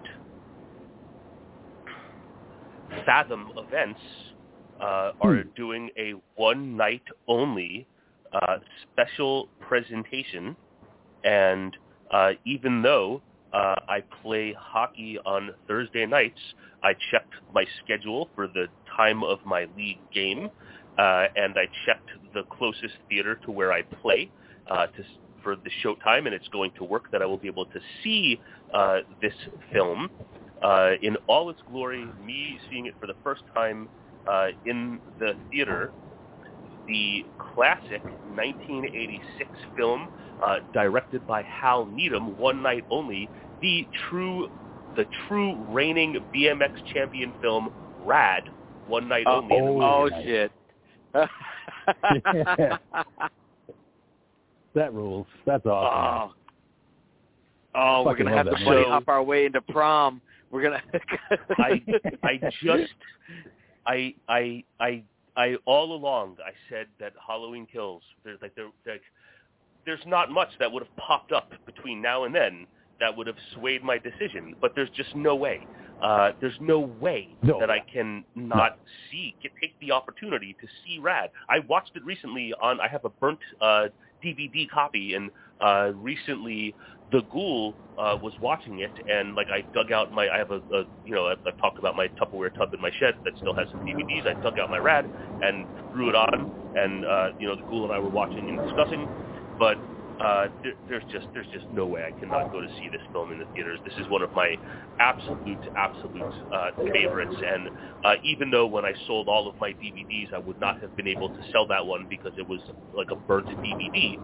Fathom 3.06 3.50
Events 3.56 4.00
uh, 4.80 5.12
are 5.20 5.42
Hmm. 5.42 5.48
doing 5.56 5.90
a 5.98 6.14
one 6.36 6.76
night 6.76 7.02
only 7.28 7.86
uh, 8.32 8.58
special 8.92 9.50
presentation 9.60 10.56
and 11.24 11.76
uh, 12.10 12.32
even 12.44 12.82
though 12.82 13.22
uh, 13.52 13.74
I 13.88 14.04
play 14.22 14.54
hockey 14.58 15.18
on 15.24 15.50
Thursday 15.66 16.06
nights, 16.06 16.38
I 16.82 16.94
checked 17.10 17.34
my 17.52 17.64
schedule 17.82 18.30
for 18.34 18.46
the 18.48 18.68
time 18.96 19.24
of 19.24 19.38
my 19.44 19.66
league 19.76 20.00
game, 20.12 20.50
uh, 20.98 21.26
and 21.36 21.54
I 21.56 21.66
checked 21.86 22.10
the 22.32 22.42
closest 22.44 22.94
theater 23.08 23.38
to 23.44 23.50
where 23.50 23.72
I 23.72 23.82
play 23.82 24.30
uh, 24.70 24.86
to, 24.86 25.04
for 25.42 25.56
the 25.56 25.70
showtime, 25.84 26.26
and 26.26 26.34
it's 26.34 26.48
going 26.48 26.72
to 26.78 26.84
work 26.84 27.10
that 27.12 27.22
I 27.22 27.26
will 27.26 27.38
be 27.38 27.48
able 27.48 27.66
to 27.66 27.80
see 28.02 28.40
uh, 28.72 29.00
this 29.20 29.34
film 29.72 30.10
uh, 30.62 30.92
in 31.02 31.16
all 31.26 31.50
its 31.50 31.60
glory, 31.70 32.06
me 32.24 32.58
seeing 32.70 32.86
it 32.86 32.94
for 33.00 33.06
the 33.06 33.16
first 33.22 33.42
time 33.54 33.88
uh, 34.28 34.48
in 34.64 34.98
the 35.18 35.34
theater 35.50 35.92
the 36.86 37.24
classic 37.38 38.02
1986 38.34 39.50
film 39.76 40.08
uh, 40.42 40.58
directed 40.72 41.26
by 41.26 41.42
Hal 41.42 41.86
Needham, 41.86 42.36
One 42.38 42.62
Night 42.62 42.84
Only, 42.90 43.28
the 43.62 43.86
true, 44.08 44.50
the 44.96 45.04
true 45.26 45.56
reigning 45.70 46.16
BMX 46.34 46.72
champion 46.92 47.32
film, 47.40 47.70
Rad, 48.04 48.50
One 48.86 49.08
Night 49.08 49.24
oh, 49.26 49.42
Only. 49.50 49.56
in 49.56 49.64
the 49.64 49.84
oh, 49.84 50.08
shit. 50.22 50.52
Yeah. 51.14 51.26
that 54.74 54.92
rules. 54.92 55.26
That's 55.46 55.64
awesome. 55.66 56.34
oh, 57.74 57.80
oh 57.80 58.04
we're 58.04 58.16
gonna 58.16 58.36
have 58.36 58.46
to 58.46 58.52
movie. 58.64 58.84
hop 58.88 59.08
our 59.08 59.22
way 59.22 59.46
into 59.46 59.60
prom. 59.60 60.20
We're 60.50 60.62
gonna. 60.62 60.82
I 61.58 61.82
I 62.22 62.40
just 62.62 62.92
I 63.86 64.14
I 64.28 64.64
I 64.80 65.02
I 65.36 65.56
all 65.64 65.94
along 65.94 66.36
I 66.44 66.52
said 66.68 66.86
that 67.00 67.12
Halloween 67.24 67.66
Kills. 67.70 68.02
There's 68.24 68.40
like 68.42 68.54
there 68.54 68.70
like 68.86 69.02
there's 69.86 70.00
not 70.06 70.30
much 70.30 70.50
that 70.58 70.70
would 70.70 70.82
have 70.82 70.96
popped 70.96 71.32
up 71.32 71.52
between 71.66 72.00
now 72.00 72.24
and 72.24 72.34
then 72.34 72.66
that 73.00 73.16
would 73.16 73.26
have 73.26 73.36
swayed 73.54 73.82
my 73.82 73.98
decision. 73.98 74.54
But 74.60 74.72
there's 74.74 74.90
just 74.90 75.14
no 75.14 75.34
way. 75.34 75.66
Uh, 76.02 76.32
there's 76.40 76.58
no 76.60 76.80
way 76.80 77.28
No. 77.42 77.58
that 77.60 77.70
I 77.70 77.80
can 77.80 78.24
not 78.34 78.78
see 79.10 79.34
get, 79.42 79.52
take 79.60 79.78
the 79.80 79.92
opportunity 79.92 80.56
to 80.60 80.66
see 80.84 80.98
Rad. 80.98 81.30
I 81.48 81.60
watched 81.60 81.92
it 81.96 82.04
recently 82.04 82.52
on. 82.60 82.80
I 82.80 82.88
have 82.88 83.04
a 83.04 83.08
burnt 83.10 83.38
uh, 83.60 83.86
DVD 84.22 84.68
copy, 84.68 85.14
and 85.14 85.30
uh, 85.60 85.92
recently 85.94 86.74
the 87.12 87.22
Ghoul 87.30 87.74
uh, 87.96 88.16
was 88.20 88.32
watching 88.40 88.80
it, 88.80 88.90
and 89.08 89.34
like 89.34 89.46
I 89.48 89.64
dug 89.72 89.92
out 89.92 90.12
my, 90.12 90.28
I 90.28 90.38
have 90.38 90.50
a, 90.50 90.56
a 90.56 90.84
you 91.04 91.14
know, 91.14 91.26
I've, 91.26 91.38
I've 91.46 91.56
talked 91.58 91.78
about 91.78 91.94
my 91.96 92.08
Tupperware 92.20 92.52
tub 92.54 92.74
in 92.74 92.80
my 92.80 92.90
shed 92.98 93.14
that 93.24 93.34
still 93.38 93.54
has 93.54 93.68
some 93.70 93.80
DVDs. 93.80 94.26
I 94.26 94.34
dug 94.42 94.58
out 94.58 94.68
my 94.70 94.78
Rad 94.78 95.04
and 95.42 95.64
threw 95.92 96.08
it 96.08 96.16
on, 96.16 96.50
and 96.74 97.04
uh, 97.04 97.28
you 97.38 97.46
know, 97.46 97.56
the 97.56 97.62
Ghoul 97.62 97.84
and 97.84 97.92
I 97.92 97.98
were 97.98 98.08
watching 98.10 98.48
and 98.48 98.58
discussing, 98.58 99.06
but 99.58 99.76
uh, 100.20 100.48
there, 100.62 100.72
there's 100.88 101.04
just 101.10 101.26
there's 101.34 101.46
just 101.52 101.66
no 101.70 101.86
way 101.86 102.02
I 102.04 102.12
cannot 102.18 102.50
go 102.50 102.60
to 102.60 102.68
see 102.78 102.88
this 102.90 103.00
film 103.12 103.32
in 103.32 103.38
the 103.38 103.46
theaters. 103.54 103.80
This 103.84 103.94
is 103.98 104.08
one 104.08 104.22
of 104.22 104.30
my 104.34 104.56
absolute 105.00 105.60
absolute 105.76 106.26
uh, 106.52 106.70
favorites, 106.92 107.34
and 107.46 107.68
uh, 108.04 108.14
even 108.24 108.50
though 108.50 108.66
when 108.66 108.84
I 108.84 108.94
sold 109.06 109.28
all 109.28 109.48
of 109.48 109.56
my 109.60 109.70
DVDs, 109.70 110.32
I 110.32 110.38
would 110.38 110.60
not 110.60 110.76
have 110.80 110.94
been 110.96 111.08
able 111.08 111.28
to 111.30 111.42
sell 111.52 111.66
that 111.68 111.84
one 111.84 112.06
because 112.08 112.32
it 112.36 112.48
was 112.48 112.60
like 112.92 113.10
a 113.10 113.16
burnt 113.16 113.48
DVD. 113.64 114.18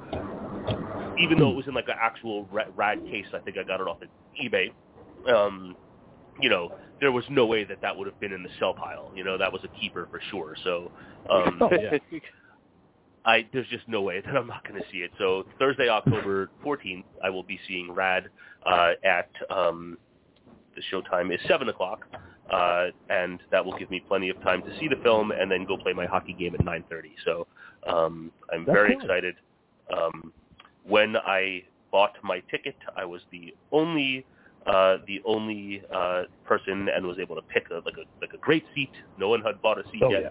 even 1.18 1.38
though 1.38 1.50
it 1.50 1.56
was 1.56 1.66
in 1.66 1.74
like 1.74 1.88
an 1.88 1.94
actual 2.00 2.46
ra- 2.52 2.64
rad 2.76 3.00
case, 3.08 3.26
I 3.34 3.40
think 3.40 3.56
I 3.58 3.64
got 3.64 3.80
it 3.80 3.88
off 3.88 4.00
of 4.02 4.08
eBay. 4.42 4.72
Um, 5.32 5.76
you 6.40 6.48
know, 6.48 6.70
there 7.00 7.12
was 7.12 7.24
no 7.30 7.46
way 7.46 7.64
that 7.64 7.80
that 7.82 7.96
would 7.96 8.06
have 8.06 8.18
been 8.20 8.32
in 8.32 8.42
the 8.42 8.48
sell 8.58 8.74
pile. 8.74 9.12
You 9.14 9.24
know, 9.24 9.38
that 9.38 9.52
was 9.52 9.62
a 9.64 9.68
keeper 9.80 10.08
for 10.10 10.20
sure. 10.30 10.56
So, 10.64 10.92
um, 11.30 11.58
Oh, 11.62 11.70
yeah. 11.72 11.98
I 13.24 13.46
there's 13.52 13.68
just 13.68 13.88
no 13.88 14.02
way 14.02 14.20
that 14.24 14.36
I'm 14.36 14.46
not 14.46 14.66
going 14.66 14.80
to 14.80 14.86
see 14.90 14.98
it. 14.98 15.10
So 15.18 15.44
Thursday, 15.58 15.88
October 15.88 16.50
14th, 16.64 17.04
I 17.22 17.30
will 17.30 17.42
be 17.42 17.58
seeing 17.68 17.92
Rad 17.92 18.28
uh, 18.66 18.92
at 19.04 19.30
um, 19.50 19.98
the 20.74 20.82
showtime 20.92 21.32
is 21.34 21.40
seven 21.48 21.68
o'clock, 21.68 22.06
uh, 22.52 22.86
and 23.08 23.40
that 23.50 23.64
will 23.64 23.76
give 23.78 23.90
me 23.90 24.02
plenty 24.06 24.28
of 24.28 24.40
time 24.42 24.62
to 24.62 24.78
see 24.78 24.88
the 24.88 24.96
film 25.02 25.32
and 25.32 25.50
then 25.50 25.64
go 25.64 25.76
play 25.76 25.92
my 25.92 26.06
hockey 26.06 26.34
game 26.38 26.54
at 26.54 26.60
9:30. 26.64 27.12
So 27.24 27.46
um, 27.86 28.32
I'm 28.52 28.64
That's 28.64 28.76
very 28.76 28.92
cool. 28.94 29.02
excited. 29.02 29.34
Um, 29.96 30.32
when 30.84 31.16
I 31.16 31.64
bought 31.92 32.12
my 32.22 32.40
ticket, 32.50 32.76
I 32.96 33.04
was 33.04 33.20
the 33.32 33.54
only 33.72 34.24
uh, 34.66 34.98
the 35.06 35.20
only 35.24 35.82
uh, 35.94 36.22
person 36.44 36.88
and 36.94 37.06
was 37.06 37.18
able 37.18 37.34
to 37.36 37.42
pick 37.42 37.64
a, 37.70 37.76
like 37.84 37.96
a 37.96 38.04
like 38.20 38.32
a 38.34 38.38
great 38.38 38.64
seat. 38.74 38.90
No 39.18 39.28
one 39.28 39.42
had 39.42 39.60
bought 39.62 39.78
a 39.78 39.84
seat 39.90 40.02
Oh, 40.04 40.10
yet. 40.10 40.22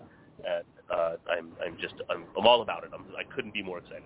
yeah. 0.43 0.51
And, 0.55 0.65
uh, 0.91 1.15
I'm 1.31 1.51
I'm 1.65 1.77
just 1.79 1.95
I'm, 2.09 2.23
I'm 2.37 2.45
all 2.47 2.61
about 2.61 2.83
it. 2.83 2.91
I'm, 2.93 3.03
I 3.17 3.23
couldn't 3.35 3.53
be 3.53 3.63
more 3.63 3.77
excited. 3.79 4.03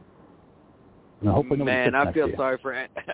And 1.21 1.29
hopefully 1.29 1.59
nobody 1.59 1.75
Man, 1.77 1.95
I 1.95 2.11
feel 2.11 2.29
sorry 2.35 2.57
for 2.61 2.73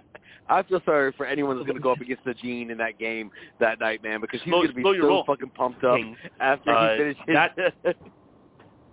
I 0.49 0.63
feel 0.63 0.81
sorry 0.83 1.13
for 1.15 1.25
anyone 1.27 1.57
that's 1.57 1.67
going 1.67 1.77
to 1.77 1.81
go 1.83 1.91
up 1.91 2.01
against 2.01 2.23
the 2.25 2.33
Dean 2.33 2.71
in 2.71 2.77
that 2.79 2.97
game 2.97 3.29
that 3.59 3.79
night, 3.79 4.01
man, 4.01 4.19
because 4.19 4.41
he's 4.41 4.51
going 4.51 4.67
to 4.69 4.73
be 4.73 4.81
so 4.81 4.97
roll, 5.07 5.23
fucking 5.25 5.49
pumped 5.51 5.83
up 5.83 5.99
after 6.39 6.71
Uh, 6.71 6.91
he 6.93 6.97
finishes. 6.97 7.23
that- 7.27 7.55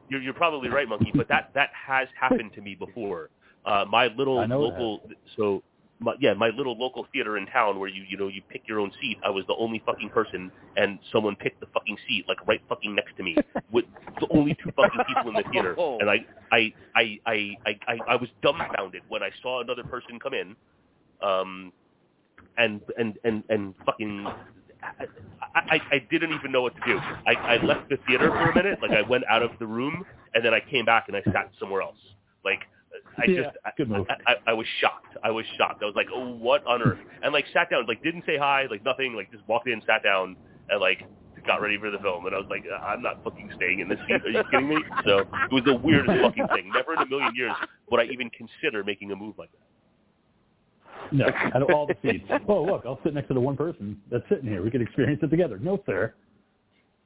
You're, 0.09 0.21
you're 0.21 0.35
probably 0.35 0.69
right, 0.69 0.89
Monkey, 0.89 1.11
but 1.13 1.27
that 1.29 1.51
that 1.55 1.71
has 1.75 2.07
happened 2.21 2.53
to 2.55 2.61
me 2.61 2.77
before. 2.77 3.29
Uh, 3.65 3.85
my 3.91 4.07
little 4.07 4.39
I 4.39 4.47
know 4.47 4.61
it 4.67 4.69
local, 4.69 5.01
so 5.37 5.65
my, 5.99 6.15
yeah, 6.21 6.35
my 6.35 6.49
little 6.49 6.77
local 6.79 7.07
theater 7.13 7.39
in 7.39 7.47
town 7.47 7.79
where 7.79 7.89
you 7.89 8.05
you 8.09 8.17
know 8.17 8.29
you 8.29 8.43
pick 8.51 8.63
your 8.67 8.81
own 8.81 8.91
seat. 9.01 9.17
I 9.25 9.31
was 9.31 9.45
the 9.47 9.55
only 9.59 9.83
fucking 9.87 10.11
person, 10.11 10.51
and 10.77 10.99
someone 11.13 11.37
picked 11.37 11.61
the 11.61 11.67
fucking 11.73 11.97
seat 12.07 12.25
like 12.29 12.47
right 12.47 12.61
fucking 12.69 12.95
next 12.95 13.17
to 13.17 13.23
me 13.23 13.37
with 13.73 13.85
the 14.21 14.27
only 14.31 14.57
two 14.63 14.71
fucking 14.77 15.01
people 15.09 15.31
in 15.31 15.35
the 15.35 15.51
theater, 15.51 15.75
and 16.01 16.11
I 16.11 16.17
I 16.53 16.73
I 16.95 17.19
I 17.27 17.57
I 17.67 17.79
I, 17.89 17.99
I 18.11 18.17
was 18.17 18.29
dumbfounded 18.43 19.03
when 19.09 19.23
I 19.23 19.31
saw 19.43 19.63
another 19.63 19.85
person 19.85 20.19
come 20.19 20.35
in, 20.35 20.57
um, 21.23 21.73
and 22.59 22.81
and 22.99 23.19
and 23.25 23.43
and 23.49 23.75
fucking. 23.85 24.27
I, 24.83 25.07
I, 25.57 25.81
I 25.91 25.99
didn't 26.11 26.33
even 26.33 26.53
know 26.53 26.63
what 26.63 26.75
to 26.77 26.81
do. 26.87 26.99
I, 27.27 27.33
I 27.33 27.65
left 27.65 27.89
the 27.89 27.97
theater 28.07 28.29
for 28.29 28.51
a 28.51 28.55
minute, 28.55 28.79
like 28.81 28.93
I 28.93 29.03
went 29.03 29.25
out 29.29 29.43
of 29.43 29.51
the 29.59 29.67
room, 29.67 30.05
and 30.35 30.45
then 30.45 30.55
I 30.55 30.61
came 30.61 30.85
back 30.85 31.07
and 31.09 31.17
I 31.17 31.23
sat 31.33 31.51
somewhere 31.59 31.83
else. 31.83 31.97
Like 32.45 32.61
I 33.19 33.25
Yeah, 33.27 33.43
just, 33.43 33.57
I, 33.65 33.71
good 33.77 33.91
move. 33.91 34.07
I, 34.09 34.33
I, 34.33 34.35
I 34.49 34.53
was 34.53 34.67
shocked. 34.81 35.17
I 35.25 35.31
was 35.31 35.45
shocked. 35.57 35.83
I 35.83 35.87
was 35.87 35.95
like, 35.97 36.09
oh, 36.15 36.35
what 36.37 36.67
on 36.67 36.83
earth? 36.83 36.99
And 37.23 37.33
like 37.33 37.45
sat 37.53 37.71
down, 37.71 37.87
like 37.87 38.03
didn't 38.03 38.25
say 38.27 38.37
hi, 38.37 38.67
like 38.71 38.85
nothing, 38.85 39.15
like 39.15 39.31
just 39.33 39.47
walked 39.49 39.69
in, 39.69 39.81
sat 39.87 40.03
down, 40.03 40.37
and 40.69 40.81
like 40.81 41.03
got 41.47 41.61
ready 41.61 41.79
for 41.79 41.91
the 41.91 41.99
film. 41.99 42.27
And 42.27 42.35
I 42.35 42.39
was 42.39 42.47
like, 42.51 42.65
I'm 42.83 43.03
not 43.03 43.23
fucking 43.25 43.51
staying 43.57 43.81
in 43.81 43.89
this 43.89 43.99
seat. 44.07 44.21
Are 44.25 44.31
you 44.31 44.43
kidding 44.51 44.69
me? 44.69 44.77
So 45.07 45.21
it 45.21 45.53
was 45.53 45.63
the 45.65 45.75
weirdest 45.75 46.19
fucking 46.23 46.47
thing. 46.55 46.71
Never 46.75 46.95
in 46.95 47.01
a 47.01 47.07
million 47.07 47.33
years 47.35 47.53
would 47.91 48.01
I 48.01 48.05
even 48.13 48.31
consider 48.31 48.85
making 48.85 49.13
a 49.13 49.17
move 49.17 49.37
like 49.39 49.51
that. 49.53 49.59
No, 51.13 51.27
out 51.55 51.63
of 51.63 51.71
all 51.71 51.87
the 51.87 51.97
seats. 52.03 52.25
Oh, 52.49 52.65
look, 52.65 52.83
I'll 52.85 52.99
sit 53.05 53.15
next 53.15 53.29
to 53.29 53.35
the 53.35 53.41
one 53.41 53.57
person 53.57 54.01
that's 54.11 54.25
sitting 54.29 54.49
here. 54.49 54.63
We 54.63 54.71
could 54.71 54.83
experience 54.83 55.21
it 55.23 55.29
together. 55.29 55.59
No, 55.59 55.83
sir. 55.87 56.15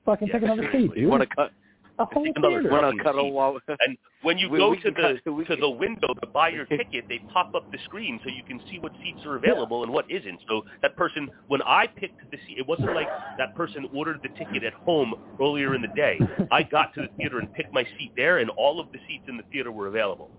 Fucking 0.07 0.29
Yeah, 0.29 0.35
take 0.35 0.43
another 0.45 0.63
seat, 0.65 0.71
seriously. 0.73 1.01
dude. 1.03 1.11
want 1.11 1.23
to 1.23 1.35
cut? 1.35 1.53
A 2.01 2.05
whole 2.07 2.25
Take 2.25 2.37
another 2.39 2.61
theater. 2.61 2.71
Want 2.71 2.83
fucking 2.85 2.99
to 2.99 3.05
cuddle 3.05 3.25
seat. 3.27 3.33
while? 3.33 3.59
And 3.87 3.97
when 4.23 4.39
you 4.39 4.49
We- 4.51 4.59
go 4.59 4.71
we 4.71 4.79
to 4.79 4.91
the 4.91 5.01
cut- 5.01 5.25
to 5.25 5.45
can- 5.45 5.61
the 5.61 5.71
window 5.71 6.09
to 6.21 6.27
buy 6.27 6.49
your 6.49 6.65
ticket, 6.67 7.05
they 7.09 7.19
pop 7.33 7.55
up 7.55 7.71
the 7.71 7.79
screen 7.85 8.19
so 8.25 8.31
you 8.31 8.43
can 8.43 8.61
see 8.69 8.79
what 8.79 8.93
seats 9.03 9.25
are 9.27 9.37
available 9.37 9.83
and 9.85 9.93
what 9.93 10.11
isn't. 10.11 10.41
So 10.49 10.65
that 10.83 10.97
person, 10.97 11.31
when 11.49 11.63
I 11.63 11.87
picked 11.87 12.31
the 12.31 12.39
seat, 12.47 12.59
it 12.59 12.67
wasn't 12.67 12.95
like 12.95 13.09
that 13.39 13.55
person 13.55 13.89
ordered 13.95 14.21
the 14.23 14.31
ticket 14.31 14.65
at 14.65 14.73
home 14.73 15.15
earlier 15.41 15.75
in 15.75 15.83
the 15.83 15.89
day. 15.89 16.19
I 16.51 16.63
got 16.63 16.93
to 16.95 17.03
the 17.03 17.09
theater 17.17 17.39
and 17.39 17.53
picked 17.53 17.73
my 17.73 17.85
seat 17.99 18.13
there, 18.17 18.39
and 18.39 18.51
all 18.51 18.81
of 18.81 18.91
the 18.93 18.99
seats 19.07 19.29
in 19.29 19.37
the 19.37 19.45
theater 19.53 19.71
were 19.71 19.87
available. 19.87 20.31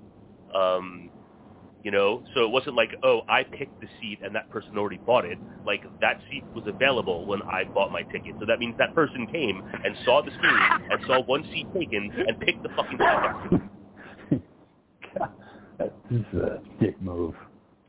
Um, 0.54 1.10
you 1.84 1.92
know, 1.92 2.24
so 2.36 2.44
it 2.44 2.50
wasn't 2.50 2.76
like, 2.76 2.92
oh, 3.04 3.22
I 3.28 3.44
picked 3.44 3.80
the 3.82 3.88
seat 4.00 4.20
and 4.24 4.36
that 4.36 4.50
person 4.50 4.78
already 4.78 4.98
bought 4.98 5.26
it. 5.26 5.38
Like 5.66 5.84
that 6.00 6.20
seat 6.30 6.44
was 6.54 6.66
available 6.68 7.26
when 7.26 7.42
I 7.44 7.64
bought 7.64 7.92
my 7.92 8.04
ticket. 8.04 8.36
So 8.40 8.46
that 8.46 8.60
means 8.60 8.76
that 8.78 8.94
person 8.94 9.28
came 9.28 9.64
and 9.84 9.96
saw 10.06 10.22
the 10.22 10.32
screen 10.32 10.92
and 10.92 11.02
saw 11.08 11.22
one 11.22 11.44
seat 11.52 11.68
taken 11.74 12.12
and 12.28 12.40
picked 12.40 12.64
the 12.64 12.70
fucking 12.70 12.98
seat 12.98 13.62
next. 14.32 14.44
God, 15.18 15.30
that 15.80 15.94
is 16.12 16.40
a 16.40 16.62
dick 16.80 17.02
move. 17.02 17.36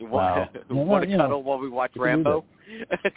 Want, 0.00 0.50
Well, 0.68 0.84
want 0.84 1.04
to 1.04 1.10
you 1.10 1.16
know, 1.16 1.24
cuddle 1.24 1.42
while 1.44 1.58
we 1.58 1.68
watch 1.68 1.92
you 1.94 2.02
can 2.02 2.22
do 2.22 2.30
Rambo? 2.32 2.44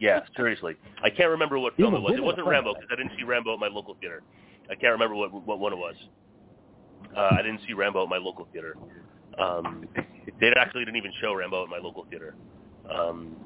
Yeah, 0.00 0.20
seriously. 0.36 0.76
I 1.02 1.10
can't 1.10 1.30
remember 1.30 1.58
what 1.58 1.76
film 1.76 1.94
it 1.94 2.00
was. 2.00 2.12
It 2.16 2.22
wasn't 2.22 2.46
Rambo 2.46 2.74
because 2.74 2.88
I 2.92 2.96
didn't 2.96 3.12
see 3.18 3.24
Rambo 3.24 3.54
at 3.54 3.60
my 3.60 3.68
local 3.68 3.96
theater. 4.00 4.22
I 4.70 4.74
can't 4.74 4.92
remember 4.92 5.14
what 5.14 5.32
what 5.32 5.58
one 5.58 5.72
it 5.72 5.78
was. 5.78 5.94
Uh, 7.16 7.30
I 7.32 7.42
didn't 7.42 7.60
see 7.66 7.72
Rambo 7.72 8.02
at 8.02 8.08
my 8.08 8.18
local 8.18 8.46
theater. 8.52 8.76
Um, 9.38 9.88
they 10.40 10.52
actually 10.56 10.84
didn't 10.84 10.96
even 10.96 11.12
show 11.20 11.34
Rambo 11.34 11.64
at 11.64 11.70
my 11.70 11.78
local 11.78 12.06
theater. 12.10 12.34
Um, 12.92 13.36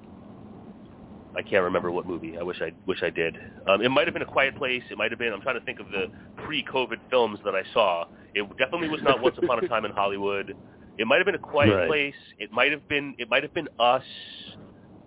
I 1.36 1.42
can't 1.42 1.64
remember 1.64 1.90
what 1.90 2.06
movie. 2.06 2.36
I 2.38 2.42
wish 2.42 2.60
I 2.60 2.72
wish 2.86 3.02
I 3.02 3.10
did. 3.10 3.36
Um, 3.66 3.80
it 3.80 3.88
might 3.88 4.06
have 4.06 4.12
been 4.14 4.22
A 4.22 4.26
Quiet 4.26 4.56
Place. 4.56 4.82
It 4.90 4.98
might 4.98 5.10
have 5.10 5.18
been. 5.18 5.32
I'm 5.32 5.40
trying 5.40 5.58
to 5.58 5.64
think 5.64 5.80
of 5.80 5.86
the 5.90 6.06
pre-COVID 6.44 6.98
films 7.10 7.38
that 7.44 7.54
I 7.54 7.62
saw. 7.72 8.04
It 8.34 8.46
definitely 8.58 8.88
was 8.88 9.00
not 9.02 9.22
Once 9.22 9.36
Upon 9.38 9.62
a 9.62 9.68
Time 9.68 9.84
in 9.84 9.92
Hollywood. 9.92 10.54
It 10.98 11.06
might 11.06 11.16
have 11.16 11.26
been 11.26 11.34
A 11.34 11.38
Quiet 11.38 11.74
Right. 11.74 11.86
Place. 11.88 12.14
It 12.38 12.52
might 12.52 12.70
have 12.70 12.86
been. 12.88 13.14
It 13.18 13.30
might 13.30 13.42
have 13.42 13.54
been 13.54 13.68
Us. 13.78 14.02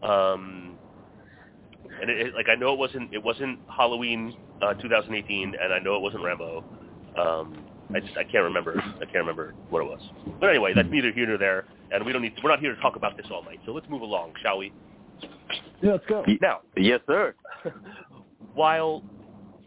Um, 0.01 0.77
and 2.01 2.09
it, 2.09 2.27
it, 2.27 2.35
like 2.35 2.47
I 2.49 2.55
know 2.55 2.73
it 2.73 2.79
wasn't. 2.79 3.13
It 3.13 3.23
wasn't 3.23 3.59
Halloween 3.67 4.35
uh, 4.61 4.73
2018, 4.75 5.53
and 5.61 5.73
I 5.73 5.79
know 5.79 5.95
it 5.95 6.01
wasn't 6.01 6.23
Rambo. 6.23 6.63
Um, 7.17 7.65
I 7.93 7.99
just 7.99 8.17
I 8.17 8.23
can't 8.23 8.43
remember. 8.43 8.79
I 8.79 9.05
can't 9.05 9.15
remember 9.15 9.53
what 9.69 9.81
it 9.81 9.85
was. 9.85 10.01
But 10.39 10.49
anyway, 10.49 10.73
that's 10.73 10.89
neither 10.91 11.11
here 11.11 11.27
nor 11.27 11.37
there, 11.37 11.65
and 11.91 12.05
we 12.05 12.11
don't 12.13 12.21
need. 12.21 12.35
To, 12.35 12.41
We're 12.43 12.49
not 12.49 12.59
here 12.59 12.73
to 12.73 12.81
talk 12.81 12.95
about 12.95 13.15
this 13.17 13.27
all 13.31 13.43
night. 13.43 13.59
So 13.65 13.71
let's 13.71 13.87
move 13.89 14.01
along, 14.01 14.33
shall 14.41 14.57
we? 14.57 14.73
Yeah, 15.81 15.93
let's 15.93 16.05
go. 16.07 16.23
Now, 16.41 16.61
Yes, 16.75 17.01
sir. 17.05 17.35
while 18.53 19.03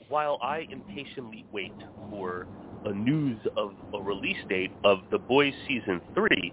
while 0.09 0.39
I 0.43 0.67
impatiently 0.71 1.45
wait 1.53 1.73
for 2.11 2.47
a 2.87 2.93
news 2.93 3.39
of 3.57 3.73
a 3.93 4.01
release 4.01 4.37
date 4.49 4.71
of 4.85 5.01
The 5.11 5.19
Boys 5.19 5.53
season 5.67 6.01
three, 6.15 6.53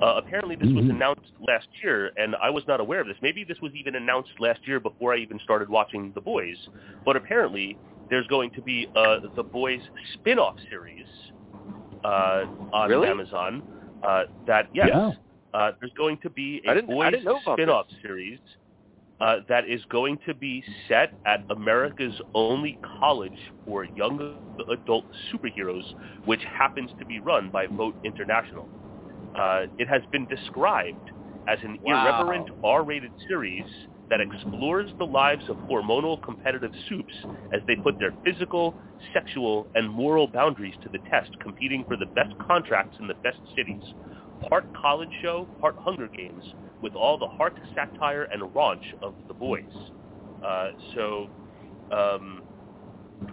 uh, 0.00 0.14
apparently 0.16 0.54
this 0.54 0.68
was 0.72 0.84
Mhm. 0.84 0.90
announced 0.90 1.32
last 1.40 1.66
year, 1.82 2.12
and 2.16 2.36
I 2.36 2.50
was 2.50 2.66
not 2.68 2.78
aware 2.78 3.00
of 3.00 3.06
this. 3.08 3.16
Maybe 3.22 3.42
this 3.42 3.60
was 3.60 3.74
even 3.74 3.96
announced 3.96 4.38
last 4.38 4.66
year 4.68 4.78
before 4.78 5.12
I 5.14 5.16
even 5.16 5.38
started 5.40 5.68
watching 5.68 6.12
The 6.12 6.20
Boys. 6.20 6.68
But 7.04 7.16
apparently, 7.16 7.76
there's 8.12 8.26
going 8.28 8.50
to 8.54 8.62
be 8.62 8.86
a 8.94 9.16
The 9.36 9.42
Boys 9.42 9.80
spin-off 10.14 10.56
series 10.70 11.06
uh, 12.04 12.44
on 12.72 12.90
Really? 12.90 13.08
Amazon. 13.08 13.62
Uh, 14.02 14.24
that 14.46 14.68
yes, 14.74 14.88
Yeah. 14.90 15.12
uh, 15.54 15.72
there's 15.80 15.92
going 15.96 16.18
to 16.22 16.30
be 16.30 16.60
a 16.66 16.82
Boys 16.82 17.10
didn't 17.12 17.24
know 17.24 17.38
about 17.38 17.56
spin-off 17.56 17.86
series 18.02 18.38
uh, 19.20 19.36
that 19.48 19.68
is 19.68 19.80
going 19.90 20.18
to 20.26 20.34
be 20.34 20.62
set 20.88 21.14
at 21.26 21.40
America's 21.50 22.20
only 22.34 22.78
college 23.00 23.38
for 23.64 23.84
young 23.84 24.36
adult 24.70 25.06
superheroes, 25.32 25.84
which 26.26 26.42
happens 26.58 26.90
to 26.98 27.06
be 27.06 27.18
run 27.20 27.50
by 27.50 27.66
Vought 27.66 27.96
International. 28.04 28.68
Uh, 29.34 29.62
it 29.78 29.88
has 29.88 30.02
been 30.12 30.26
described 30.26 30.98
as 31.48 31.58
an 31.62 31.78
Wow. 31.82 32.04
irreverent 32.04 32.48
R-rated 32.62 33.12
series 33.26 33.64
that 34.12 34.20
explores 34.20 34.90
the 34.98 35.06
lives 35.06 35.42
of 35.48 35.56
hormonal 35.70 36.20
competitive 36.22 36.72
supes 36.86 37.14
as 37.50 37.62
they 37.66 37.76
put 37.76 37.98
their 37.98 38.12
physical, 38.22 38.76
sexual, 39.14 39.70
and 39.74 39.88
moral 39.88 40.26
boundaries 40.26 40.74
to 40.82 40.90
the 40.90 40.98
test, 41.10 41.30
competing 41.40 41.82
for 41.88 41.96
the 41.96 42.04
best 42.14 42.34
contracts 42.38 42.94
in 43.00 43.06
the 43.06 43.14
best 43.22 43.38
cities. 43.56 43.80
Part 44.50 44.66
college 44.74 45.08
show, 45.22 45.48
part 45.58 45.76
Hunger 45.78 46.10
Games, 46.14 46.44
with 46.82 46.94
all 46.94 47.16
the 47.16 47.26
heart, 47.26 47.54
satire, 47.74 48.24
and 48.24 48.42
raunch 48.52 48.84
of 49.00 49.14
the 49.28 49.34
boys. 49.34 49.72
Uh, 50.44 50.68
so 50.94 51.30
um, 51.90 52.42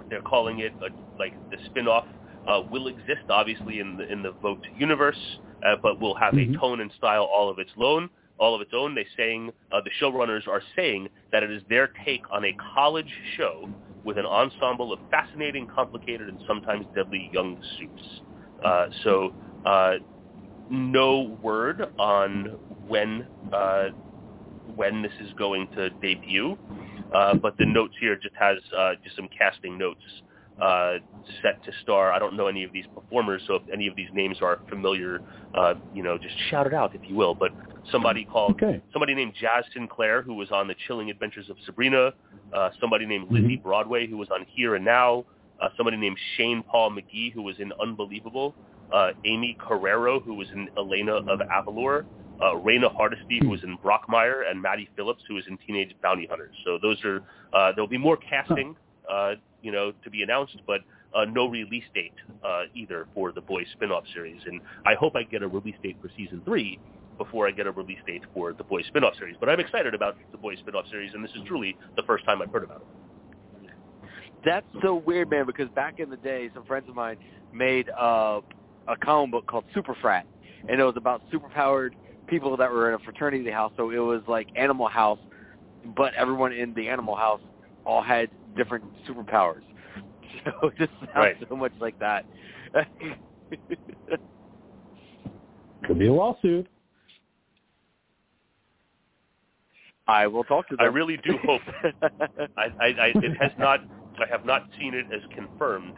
they're 0.10 0.22
calling 0.22 0.60
it 0.60 0.72
a, 0.82 0.88
like 1.22 1.34
the 1.52 1.58
spin-off 1.66 2.06
uh, 2.48 2.62
will 2.72 2.88
exist, 2.88 3.28
obviously 3.28 3.82
in 3.82 3.98
the 3.98 4.10
in 4.10 4.22
the 4.22 4.32
Vought 4.42 4.62
universe, 4.74 5.20
uh, 5.66 5.76
but 5.84 6.00
will 6.00 6.16
have 6.16 6.36
Mhm. 6.36 6.56
a 6.56 6.58
tone 6.58 6.80
and 6.80 6.92
style 6.94 7.24
all 7.26 7.50
of 7.50 7.60
its 7.60 7.72
own. 7.78 8.10
All 8.40 8.56
of 8.56 8.62
its 8.62 8.72
own. 8.74 8.96
They 8.96 9.06
saying 9.18 9.52
uh, 9.72 9.82
the 9.82 9.92
showrunners 10.02 10.48
are 10.48 10.62
saying 10.76 11.10
that 11.32 11.44
it 11.44 11.52
is 11.52 11.62
their 11.70 11.90
take 12.06 12.24
on 12.32 12.46
a 12.46 12.56
college 12.76 13.12
show 13.38 13.70
with 14.06 14.18
an 14.18 14.26
ensemble 14.26 14.94
of 14.94 15.00
fascinating, 15.12 15.68
complicated, 15.68 16.30
and 16.30 16.40
sometimes 16.48 16.86
deadly 16.96 17.30
young 17.34 17.62
supes. 17.78 18.22
Uh, 18.64 18.88
so 19.04 19.34
uh, 19.66 19.96
no 20.70 21.38
word 21.42 21.88
on 22.00 22.58
when 22.88 23.28
uh, 23.54 23.90
when 24.76 25.02
this 25.02 25.12
is 25.22 25.34
going 25.38 25.68
to 25.76 25.90
debut, 26.02 26.58
uh, 27.14 27.36
but 27.36 27.58
the 27.58 27.66
notes 27.66 27.94
here 28.00 28.16
just 28.16 28.36
has 28.36 28.58
uh, 28.78 28.94
just 29.04 29.16
some 29.16 29.30
casting 29.38 29.78
notes. 29.78 30.04
uh, 30.62 30.96
set 31.42 31.64
to 31.64 31.72
star. 31.84 32.12
I 32.12 32.20
don't 32.20 32.36
know 32.36 32.48
any 32.48 32.64
of 32.64 32.72
these 32.74 32.86
performers, 32.94 33.42
so 33.48 33.56
if 33.56 33.64
any 33.72 33.88
of 33.88 33.96
these 33.96 34.10
names 34.14 34.38
are 34.42 34.60
familiar, 34.70 35.22
uh, 35.54 35.76
you 35.94 36.04
know, 36.04 36.18
just 36.18 36.36
shout 36.50 36.68
it 36.68 36.74
out 36.74 36.96
if 36.96 37.02
you 37.08 37.16
will. 37.16 37.34
But 37.36 37.52
somebody 37.92 38.26
called 38.26 38.62
Okay. 38.62 38.82
somebody 38.94 39.14
named 39.16 39.34
Jaz 39.42 39.64
Sinclair, 39.74 40.22
who 40.22 40.34
was 40.34 40.52
on 40.52 40.68
The 40.68 40.76
Chilling 40.88 41.10
Adventures 41.10 41.50
of 41.50 41.58
Sabrina. 41.66 42.14
Uh, 42.54 42.70
somebody 42.80 43.06
named 43.06 43.30
Lizze 43.30 43.62
Broadway, 43.62 44.08
who 44.08 44.18
was 44.18 44.30
on 44.32 44.46
Here 44.56 44.76
and 44.76 44.86
Now. 44.86 45.26
Uh, 45.62 45.70
somebody 45.76 45.98
named 45.98 46.18
Shane 46.36 46.64
Paul 46.64 46.92
McGhie, 46.92 47.34
who 47.34 47.42
was 47.42 47.60
in 47.60 47.72
Unbelievable. 47.82 48.56
Uh, 48.94 49.12
Aimee 49.26 49.58
Carrero, 49.60 50.24
who 50.24 50.34
was 50.34 50.48
in 50.52 50.70
Elena 50.78 51.16
of 51.16 51.40
Avalor. 51.40 52.06
Uh, 52.42 52.56
Reina 52.56 52.88
Hardesty, 52.88 53.40
who 53.42 53.50
was 53.50 53.62
in 53.64 53.78
Brockmire, 53.80 54.50
and 54.50 54.62
Maddie 54.62 54.90
Phillips, 54.96 55.22
who 55.28 55.36
was 55.36 55.44
in 55.48 55.58
Teenage 55.68 55.94
Bounty 56.02 56.26
Hunters. 56.26 56.56
So 56.64 56.80
those 56.82 57.04
are 57.04 57.22
uh, 57.54 57.74
there'll 57.74 57.90
be 57.90 57.98
more 57.98 58.16
casting, 58.16 58.78
uh, 59.12 59.34
you 59.62 59.74
know, 59.74 59.92
to 60.06 60.10
be 60.10 60.24
announced, 60.24 60.56
but 60.66 60.80
uh, 61.14 61.26
no 61.26 61.48
release 61.48 61.84
date 61.94 62.14
uh, 62.46 62.64
either 62.74 63.08
for 63.14 63.34
the 63.34 63.42
Boys 63.42 63.66
spin-off 63.74 64.06
series. 64.14 64.42
And 64.46 64.62
I 64.86 64.94
hope 64.96 65.16
I 65.18 65.24
get 65.24 65.44
a 65.44 65.48
release 65.48 65.76
date 65.84 65.98
for 66.02 66.10
season 66.16 66.42
three 66.46 66.80
before 67.20 67.48
I 67.48 67.52
get 67.52 67.68
a 67.68 67.72
release 67.72 68.00
date 68.08 68.24
for 68.34 68.54
the 68.54 68.64
Boys 68.64 68.86
spin-off 68.88 69.14
series. 69.20 69.36
But 69.40 69.50
I'm 69.50 69.60
excited 69.60 69.94
about 69.94 70.16
the 70.32 70.40
Boys 70.40 70.58
spin-off 70.60 70.86
series, 70.90 71.14
and 71.14 71.24
this 71.24 71.30
is 71.36 71.42
truly 71.46 71.78
the 71.96 72.02
first 72.04 72.26
time 72.26 72.42
I've 72.42 72.52
heard 72.52 72.64
about 72.64 72.82
it. 72.82 72.88
That's 74.44 74.66
so 74.82 74.96
weird, 74.96 75.30
man. 75.30 75.46
Because 75.46 75.70
back 75.76 76.00
in 76.00 76.10
the 76.10 76.18
day, 76.18 76.50
some 76.56 76.64
friends 76.64 76.90
of 76.90 76.96
mine 76.96 77.18
made 77.54 77.90
uh, 77.90 78.40
a 78.88 78.96
comic 79.04 79.32
book 79.32 79.46
called 79.46 79.66
Super 79.76 79.96
Frat, 80.02 80.26
and 80.68 80.80
it 80.80 80.84
was 80.84 80.96
about 80.98 81.22
superpowered 81.32 81.92
people 82.28 82.56
that 82.58 82.72
were 82.72 82.90
in 82.90 82.96
a 82.96 83.00
fraternity 83.00 83.52
house. 83.52 83.74
So 83.76 83.92
it 83.92 83.98
was 84.00 84.22
like 84.28 84.48
Animal 84.56 84.88
House, 84.88 85.20
but 85.98 86.14
everyone 86.16 86.54
in 86.54 86.74
the 86.74 86.88
Animal 86.88 87.16
House 87.16 87.42
all 87.86 88.02
had 88.02 88.30
different 88.56 88.86
superpowers. 89.08 89.62
So 90.46 90.68
it 90.68 90.78
just 90.78 90.92
sounds 91.00 91.10
Right. 91.16 91.36
so 91.50 91.56
much 91.56 91.74
like 91.82 91.98
that. 92.00 92.24
Could 95.86 95.98
be 95.98 96.08
a 96.08 96.14
lawsuit. 96.14 96.68
I 100.10 100.28
will 100.28 100.44
talk 100.44 100.68
to 100.70 100.76
them. 100.76 100.84
I 100.86 100.88
really 100.90 101.18
do 101.18 101.38
hope. 101.46 101.62
I, 102.58 102.64
I, 102.82 102.86
I, 102.88 103.08
it 103.16 103.38
has 103.40 103.52
not. 103.60 103.80
I 104.18 104.28
have 104.30 104.46
not 104.46 104.68
seen 104.80 104.94
it 104.94 105.06
as 105.14 105.22
confirmed, 105.34 105.94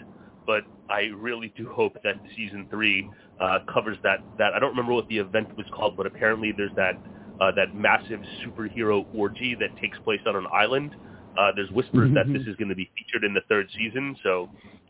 but 0.46 0.64
I 0.90 1.04
really 1.16 1.52
do 1.58 1.68
hope 1.70 1.94
that 2.04 2.16
season 2.36 2.68
three 2.70 3.10
uh, 3.40 3.60
covers 3.74 3.98
that. 4.04 4.20
That 4.38 4.54
I 4.54 4.60
don't 4.60 4.72
remember 4.72 4.94
what 4.94 5.08
the 5.08 5.18
event 5.18 5.56
was 5.58 5.66
called, 5.74 5.96
but 5.98 6.06
apparently 6.06 6.52
there's 6.56 6.76
that 6.76 6.96
uh, 7.40 7.52
that 7.56 7.74
massive 7.74 8.20
superhero 8.46 9.06
orgy 9.16 9.56
that 9.60 9.76
takes 9.82 9.98
place 10.00 10.20
on 10.28 10.36
an 10.36 10.46
island. 10.54 10.96
Uh, 11.40 11.52
there's 11.56 11.72
whispers 11.72 12.14
that 12.14 12.28
this 12.32 12.42
is 12.46 12.56
going 12.58 12.68
to 12.70 12.76
be 12.76 12.92
featured 12.98 13.24
in 13.24 13.34
the 13.34 13.42
third 13.48 13.68
season, 13.78 14.16
so 14.24 14.50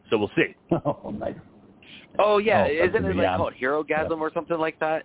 so 0.10 0.18
we'll 0.18 0.32
see. 0.36 0.56
Oh, 0.84 1.14
nice. 1.18 1.36
oh 2.20 2.40
yeah, 2.40 2.66
Oh, 2.68 2.86
isn't 2.90 3.06
it 3.06 3.08
like 3.10 3.16
beyond- 3.18 3.38
called 3.40 3.54
Herogasm 3.62 4.20
or 4.20 4.32
something 4.34 4.58
like 4.58 4.78
that? 4.80 5.04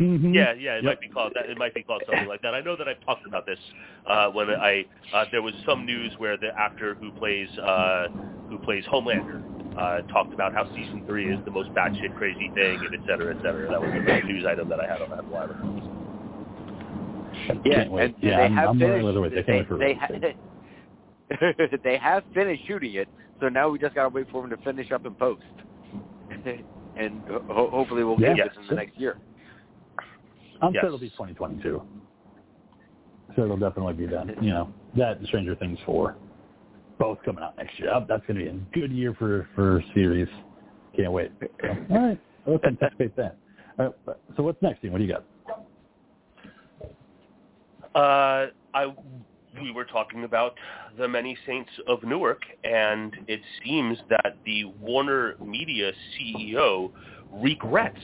Mhm. 0.00 0.34
Yeah, 0.34 0.52
yeah, 0.52 0.74
it 0.76 0.84
Yep. 0.84 0.84
might 0.84 1.00
be 1.00 1.08
called 1.08 1.32
that. 1.34 1.48
It 1.48 1.56
might 1.58 1.74
be 1.74 1.82
called 1.82 2.02
something 2.06 2.28
like 2.28 2.42
that. 2.42 2.54
I 2.54 2.60
know 2.60 2.76
that 2.76 2.88
I've 2.88 3.00
talked 3.04 3.26
about 3.26 3.46
this 3.46 3.58
uh, 4.06 4.28
when 4.30 4.50
I 4.50 4.84
uh, 5.12 5.24
there 5.30 5.42
was 5.42 5.54
some 5.64 5.86
news 5.86 6.12
where 6.18 6.36
the 6.36 6.50
actor 6.58 6.94
who 7.00 7.10
plays 7.12 7.48
uh, 7.58 8.08
who 8.50 8.58
plays 8.58 8.84
Homelander 8.86 9.42
uh, 9.78 10.02
talked 10.12 10.32
about 10.34 10.52
how 10.54 10.66
season 10.74 11.02
three 11.06 11.32
is 11.32 11.38
the 11.44 11.50
most 11.50 11.72
batshit 11.74 12.14
crazy 12.16 12.50
thing, 12.54 12.78
and 12.84 12.94
et 12.94 13.00
cetera, 13.06 13.34
et 13.34 13.42
cetera. 13.42 13.68
That 13.70 13.80
was 13.80 13.92
the 13.94 14.00
big 14.00 14.24
news 14.26 14.44
item 14.46 14.68
that 14.68 14.80
I 14.80 14.86
had 14.86 15.00
on 15.02 15.10
that 15.10 15.24
wire. 15.26 15.56
Yeah, 17.64 17.84
Can't 17.84 17.90
and, 17.92 18.00
and 18.00 18.14
yeah, 18.20 18.36
they 18.38 18.42
I'm, 18.44 18.54
have 18.54 18.68
I'm 18.70 18.78
finished. 18.78 19.04
really 19.04 19.20
with 19.20 19.32
they, 19.34 19.42
can't 19.42 19.70
wait 19.70 19.78
they, 19.78 19.94
ha- 19.94 21.76
they 21.84 21.96
have 21.98 22.24
finished 22.34 22.66
shooting 22.66 22.94
it, 22.94 23.08
so 23.40 23.48
now 23.48 23.68
we 23.68 23.78
just 23.78 23.94
gotta 23.94 24.08
wait 24.08 24.26
for 24.30 24.42
them 24.42 24.50
to 24.50 24.56
finish 24.64 24.90
up 24.92 25.06
in 25.06 25.14
post, 25.14 25.42
and 26.96 27.22
ho- 27.28 27.70
hopefully 27.70 28.04
we'll 28.04 28.16
get 28.16 28.36
Yeah. 28.36 28.44
this 28.44 28.56
in 28.60 28.66
the 28.68 28.74
next 28.74 28.98
year. 28.98 29.16
I'm 30.62 30.72
Yes. 30.72 30.82
sure 30.82 30.86
it'll 30.88 30.98
be 30.98 31.10
2022. 31.10 31.82
So 33.34 33.44
it'll 33.44 33.56
definitely 33.56 33.94
be 33.94 34.06
that. 34.06 34.42
You 34.42 34.50
know, 34.50 34.72
that 34.96 35.18
and 35.18 35.26
Stranger 35.26 35.54
Things 35.56 35.78
4, 35.84 36.16
both 36.98 37.18
coming 37.24 37.42
out 37.42 37.56
next 37.56 37.78
year. 37.78 37.92
That's 38.08 38.24
going 38.26 38.38
to 38.38 38.44
be 38.44 38.48
a 38.48 38.54
good 38.72 38.92
year 38.92 39.14
for 39.14 39.48
for 39.54 39.82
series. 39.94 40.28
Can't 40.96 41.12
wait. 41.12 41.32
So, 41.60 41.68
all 41.90 42.08
right, 42.08 42.20
let's 42.46 42.64
anticipate 42.64 43.14
that. 43.16 43.36
All 43.78 43.94
right, 44.06 44.16
so 44.36 44.42
what's 44.42 44.60
next, 44.62 44.80
Dean? 44.80 44.92
What 44.92 44.98
do 44.98 45.04
you 45.04 45.12
got? 45.12 45.24
Uh, 47.94 48.50
I 48.74 48.94
we 49.60 49.70
were 49.70 49.84
talking 49.84 50.24
about 50.24 50.54
the 50.98 51.08
Many 51.08 51.36
Saints 51.46 51.70
of 51.86 52.02
Newark, 52.02 52.42
and 52.64 53.14
it 53.26 53.40
seems 53.64 53.98
that 54.10 54.36
the 54.44 54.64
Warner 54.80 55.34
Media 55.44 55.92
CEO 56.18 56.90
regrets 57.32 58.00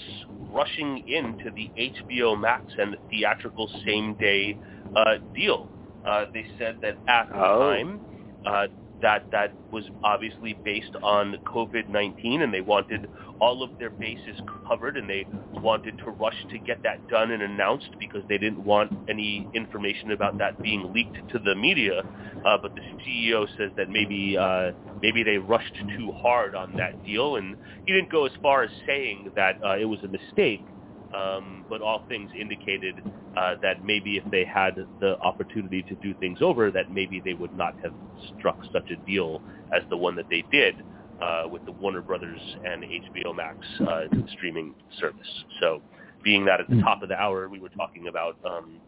rushing 0.52 1.02
into 1.08 1.50
the 1.50 1.70
HBO 1.78 2.38
Max 2.38 2.64
and 2.78 2.96
theatrical 3.10 3.70
same 3.86 4.14
day 4.14 4.58
uh, 4.96 5.16
deal. 5.34 5.68
Uh, 6.06 6.26
they 6.32 6.44
said 6.58 6.76
that 6.82 6.96
at 7.08 7.28
the 7.28 7.38
Oh. 7.38 7.70
time 7.72 8.00
uh, 8.44 8.66
that 9.02 9.26
that 9.32 9.52
was 9.70 9.84
obviously 10.02 10.58
based 10.64 10.94
on 11.02 11.36
COVID-19, 11.46 12.40
and 12.40 12.52
they 12.54 12.60
wanted 12.60 13.08
all 13.40 13.62
of 13.62 13.70
their 13.78 13.90
bases 13.90 14.40
covered, 14.66 14.96
and 14.96 15.08
they 15.08 15.26
wanted 15.54 15.94
to 16.04 16.10
rush 16.12 16.36
to 16.50 16.58
get 16.58 16.82
that 16.84 17.06
done 17.08 17.32
and 17.32 17.42
announced 17.42 17.90
because 17.98 18.22
they 18.28 18.38
didn't 18.38 18.64
want 18.64 18.92
any 19.08 19.46
information 19.54 20.12
about 20.12 20.38
that 20.38 20.60
being 20.62 20.92
leaked 20.92 21.16
to 21.30 21.38
the 21.38 21.54
media. 21.54 22.02
Uh, 22.44 22.56
but 22.60 22.72
the 22.74 22.82
CEO 23.04 23.46
says 23.58 23.70
that 23.76 23.88
maybe 23.90 24.36
uh, 24.36 24.72
maybe 25.00 25.22
they 25.22 25.36
rushed 25.36 25.74
too 25.96 26.12
hard 26.12 26.54
on 26.54 26.74
that 26.76 27.04
deal, 27.04 27.36
and 27.36 27.56
he 27.86 27.92
didn't 27.92 28.10
go 28.10 28.24
as 28.24 28.32
far 28.40 28.62
as 28.62 28.70
saying 28.86 29.30
that 29.36 29.56
uh, 29.64 29.76
it 29.76 29.84
was 29.84 30.00
a 30.04 30.08
mistake. 30.08 30.64
Um, 31.14 31.66
but 31.68 31.82
all 31.82 32.04
things 32.08 32.30
indicated 32.38 32.94
uh, 33.36 33.56
that 33.62 33.84
maybe 33.84 34.16
if 34.16 34.30
they 34.30 34.44
had 34.44 34.76
the 35.00 35.18
opportunity 35.20 35.82
to 35.82 35.94
do 35.96 36.14
things 36.20 36.38
over, 36.40 36.70
that 36.70 36.90
maybe 36.90 37.20
they 37.20 37.34
would 37.34 37.56
not 37.56 37.74
have 37.82 37.92
struck 38.38 38.58
such 38.72 38.90
a 38.90 38.96
deal 39.06 39.42
as 39.74 39.82
the 39.90 39.96
one 39.96 40.16
that 40.16 40.28
they 40.30 40.42
did 40.50 40.76
uh, 41.20 41.44
with 41.50 41.64
the 41.66 41.72
Warner 41.72 42.00
Brothers 42.00 42.40
and 42.64 42.82
HBO 42.82 43.34
Max 43.34 43.58
uh, 43.80 44.04
streaming 44.32 44.74
service. 44.98 45.44
So, 45.60 45.82
being 46.24 46.44
that 46.44 46.60
at 46.60 46.70
the 46.70 46.80
top 46.82 47.02
of 47.02 47.08
the 47.08 47.16
hour 47.16 47.48
we 47.48 47.58
were 47.58 47.68
talking 47.70 48.06
about, 48.06 48.36
um, 48.44 48.78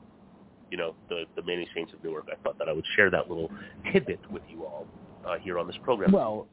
you 0.70 0.76
know, 0.76 0.94
the 1.08 1.24
the 1.36 1.42
Many 1.42 1.68
Saints 1.74 1.92
of 1.92 2.02
Newark, 2.04 2.28
I 2.32 2.40
thought 2.42 2.58
that 2.58 2.68
I 2.68 2.72
would 2.72 2.86
share 2.96 3.10
that 3.10 3.28
little 3.28 3.50
tidbit 3.92 4.20
with 4.30 4.42
you 4.48 4.64
all 4.64 4.86
uh, 5.26 5.38
here 5.38 5.58
on 5.58 5.66
this 5.66 5.76
program. 5.82 6.12
Well, 6.12 6.46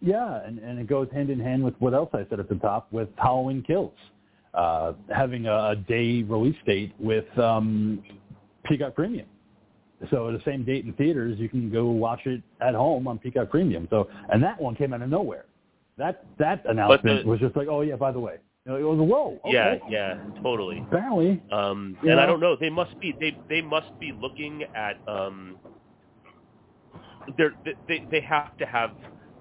yeah, 0.00 0.40
and, 0.44 0.58
and 0.58 0.78
it 0.78 0.86
goes 0.86 1.08
hand 1.12 1.30
in 1.30 1.38
hand 1.38 1.62
with 1.62 1.74
what 1.78 1.92
else 1.92 2.10
I 2.14 2.26
said 2.30 2.40
at 2.40 2.48
the 2.48 2.54
top 2.56 2.90
with 2.92 3.08
Halloween 3.16 3.62
Kills. 3.62 3.92
Uh, 4.54 4.94
having 5.14 5.46
a, 5.46 5.68
a 5.68 5.76
day 5.76 6.22
release 6.22 6.56
date 6.66 6.92
with 6.98 7.26
um, 7.38 8.02
Peacock 8.64 8.96
Premium. 8.96 9.26
So 10.10 10.28
at 10.28 10.32
the 10.32 10.42
same 10.44 10.64
date 10.64 10.84
in 10.84 10.92
theaters, 10.94 11.38
you 11.38 11.48
can 11.48 11.70
go 11.70 11.86
watch 11.86 12.20
it 12.24 12.42
at 12.60 12.74
home 12.74 13.06
on 13.06 13.18
Peacock 13.18 13.50
Premium. 13.50 13.86
So 13.90 14.08
and 14.30 14.42
that 14.42 14.60
one 14.60 14.74
came 14.74 14.92
out 14.92 15.02
of 15.02 15.08
nowhere. 15.08 15.44
That 15.98 16.24
that 16.38 16.64
announcement 16.68 17.26
was 17.26 17.38
just 17.38 17.54
like, 17.54 17.68
oh 17.68 17.82
yeah, 17.82 17.96
by 17.96 18.10
the 18.10 18.18
way, 18.18 18.38
you 18.64 18.72
know, 18.72 18.78
it 18.78 18.82
was 18.82 18.98
a 18.98 19.02
whoa. 19.02 19.38
Okay. 19.44 19.80
Yeah, 19.88 20.14
yeah, 20.16 20.42
totally. 20.42 20.82
Apparently, 20.88 21.42
Um, 21.52 21.96
and 22.02 22.18
I 22.18 22.26
don't 22.26 22.40
know. 22.40 22.56
They 22.58 22.70
must 22.70 22.98
be 23.00 23.14
they 23.20 23.36
they 23.48 23.60
must 23.60 23.98
be 24.00 24.12
looking 24.20 24.64
at 24.74 24.96
um, 25.06 25.56
they're, 27.36 27.54
they 27.86 28.04
they 28.10 28.20
have 28.20 28.56
to 28.58 28.66
have 28.66 28.90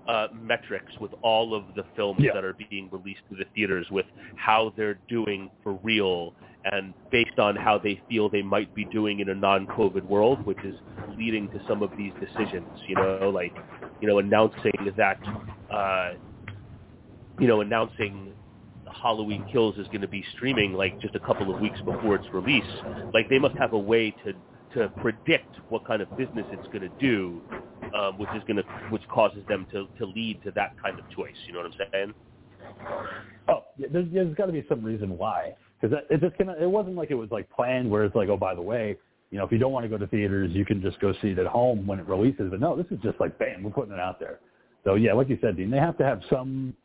uh, 0.09 0.27
metrics 0.33 0.91
with 0.99 1.11
all 1.21 1.53
of 1.53 1.63
the 1.75 1.83
films 1.95 2.19
Yeah. 2.21 2.33
that 2.33 2.43
are 2.43 2.55
being 2.69 2.89
released 2.91 3.21
to 3.29 3.35
the 3.35 3.45
theaters 3.53 3.85
with 3.91 4.07
how 4.35 4.73
they're 4.75 4.99
doing 5.07 5.51
for 5.63 5.73
real 5.83 6.33
and 6.65 6.93
based 7.11 7.37
on 7.37 7.55
how 7.55 7.77
they 7.77 8.01
feel 8.09 8.27
they 8.27 8.41
might 8.41 8.73
be 8.73 8.85
doing 8.85 9.19
in 9.19 9.29
a 9.29 9.35
non-COVID 9.35 10.03
world, 10.03 10.43
which 10.45 10.57
is 10.65 10.75
leading 11.15 11.47
to 11.49 11.61
some 11.67 11.83
of 11.83 11.91
these 11.95 12.11
decisions. 12.19 12.67
You 12.87 12.95
know, 12.95 13.29
like 13.29 13.55
you 14.01 14.07
know 14.07 14.17
announcing 14.17 14.73
that 14.97 15.19
uh, 15.71 16.13
you 17.39 17.47
know 17.47 17.61
announcing 17.61 18.33
Halloween 18.91 19.45
Kills 19.51 19.77
is 19.77 19.87
going 19.87 20.01
to 20.01 20.07
be 20.07 20.25
streaming 20.35 20.73
like 20.73 20.99
just 20.99 21.15
a 21.15 21.19
couple 21.19 21.53
of 21.53 21.61
weeks 21.61 21.79
before 21.81 22.15
its 22.15 22.25
release. 22.33 22.63
Like 23.13 23.29
they 23.29 23.39
must 23.39 23.55
have 23.57 23.73
a 23.73 23.79
way 23.79 24.11
to 24.25 24.33
to 24.73 24.89
predict 25.01 25.55
what 25.69 25.85
kind 25.85 26.01
of 26.01 26.09
business 26.17 26.45
it's 26.51 26.67
going 26.67 26.81
to 26.81 26.91
do, 26.99 27.41
um, 27.95 28.17
which 28.17 28.29
is 28.35 28.43
to 28.47 28.61
which 28.89 29.07
causes 29.07 29.43
them 29.47 29.65
to 29.71 29.87
to 29.97 30.05
lead 30.05 30.41
to 30.43 30.51
that 30.51 30.75
kind 30.81 30.99
of 30.99 31.09
choice. 31.09 31.35
You 31.47 31.53
know 31.53 31.59
what 31.59 31.71
I'm 31.71 31.91
saying? 31.91 32.13
Oh, 33.47 33.63
yeah, 33.77 33.87
there's, 33.91 34.07
there's 34.13 34.35
got 34.35 34.45
to 34.47 34.51
be 34.51 34.65
some 34.69 34.83
reason 34.83 35.17
why. 35.17 35.55
Because 35.81 35.97
it 36.09 36.21
just 36.21 36.37
kind 36.37 36.49
of, 36.49 36.61
it 36.61 36.69
wasn't 36.69 36.95
like 36.95 37.09
it 37.09 37.15
was 37.15 37.31
like 37.31 37.49
planned 37.49 37.89
where 37.89 38.03
it's 38.03 38.15
like, 38.15 38.29
oh, 38.29 38.37
by 38.37 38.53
the 38.53 38.61
way, 38.61 38.97
you 39.31 39.37
know, 39.37 39.45
if 39.45 39.51
you 39.51 39.57
don't 39.57 39.71
want 39.71 39.85
to 39.85 39.89
go 39.89 39.97
to 39.97 40.07
theaters, 40.07 40.51
you 40.53 40.65
can 40.65 40.81
just 40.81 40.99
go 40.99 41.13
see 41.21 41.29
it 41.29 41.39
at 41.39 41.47
home 41.47 41.87
when 41.87 41.99
it 41.99 42.07
releases. 42.07 42.49
But 42.49 42.59
no, 42.59 42.75
this 42.75 42.85
is 42.91 42.99
just 43.01 43.19
like, 43.19 43.37
bam, 43.39 43.63
we're 43.63 43.71
putting 43.71 43.93
it 43.93 43.99
out 43.99 44.19
there. 44.19 44.39
So 44.83 44.95
yeah, 44.95 45.13
like 45.13 45.29
you 45.29 45.37
said, 45.41 45.57
Dean, 45.57 45.69
they 45.69 45.77
have 45.77 45.97
to 45.97 46.03
have 46.03 46.21
some 46.29 46.75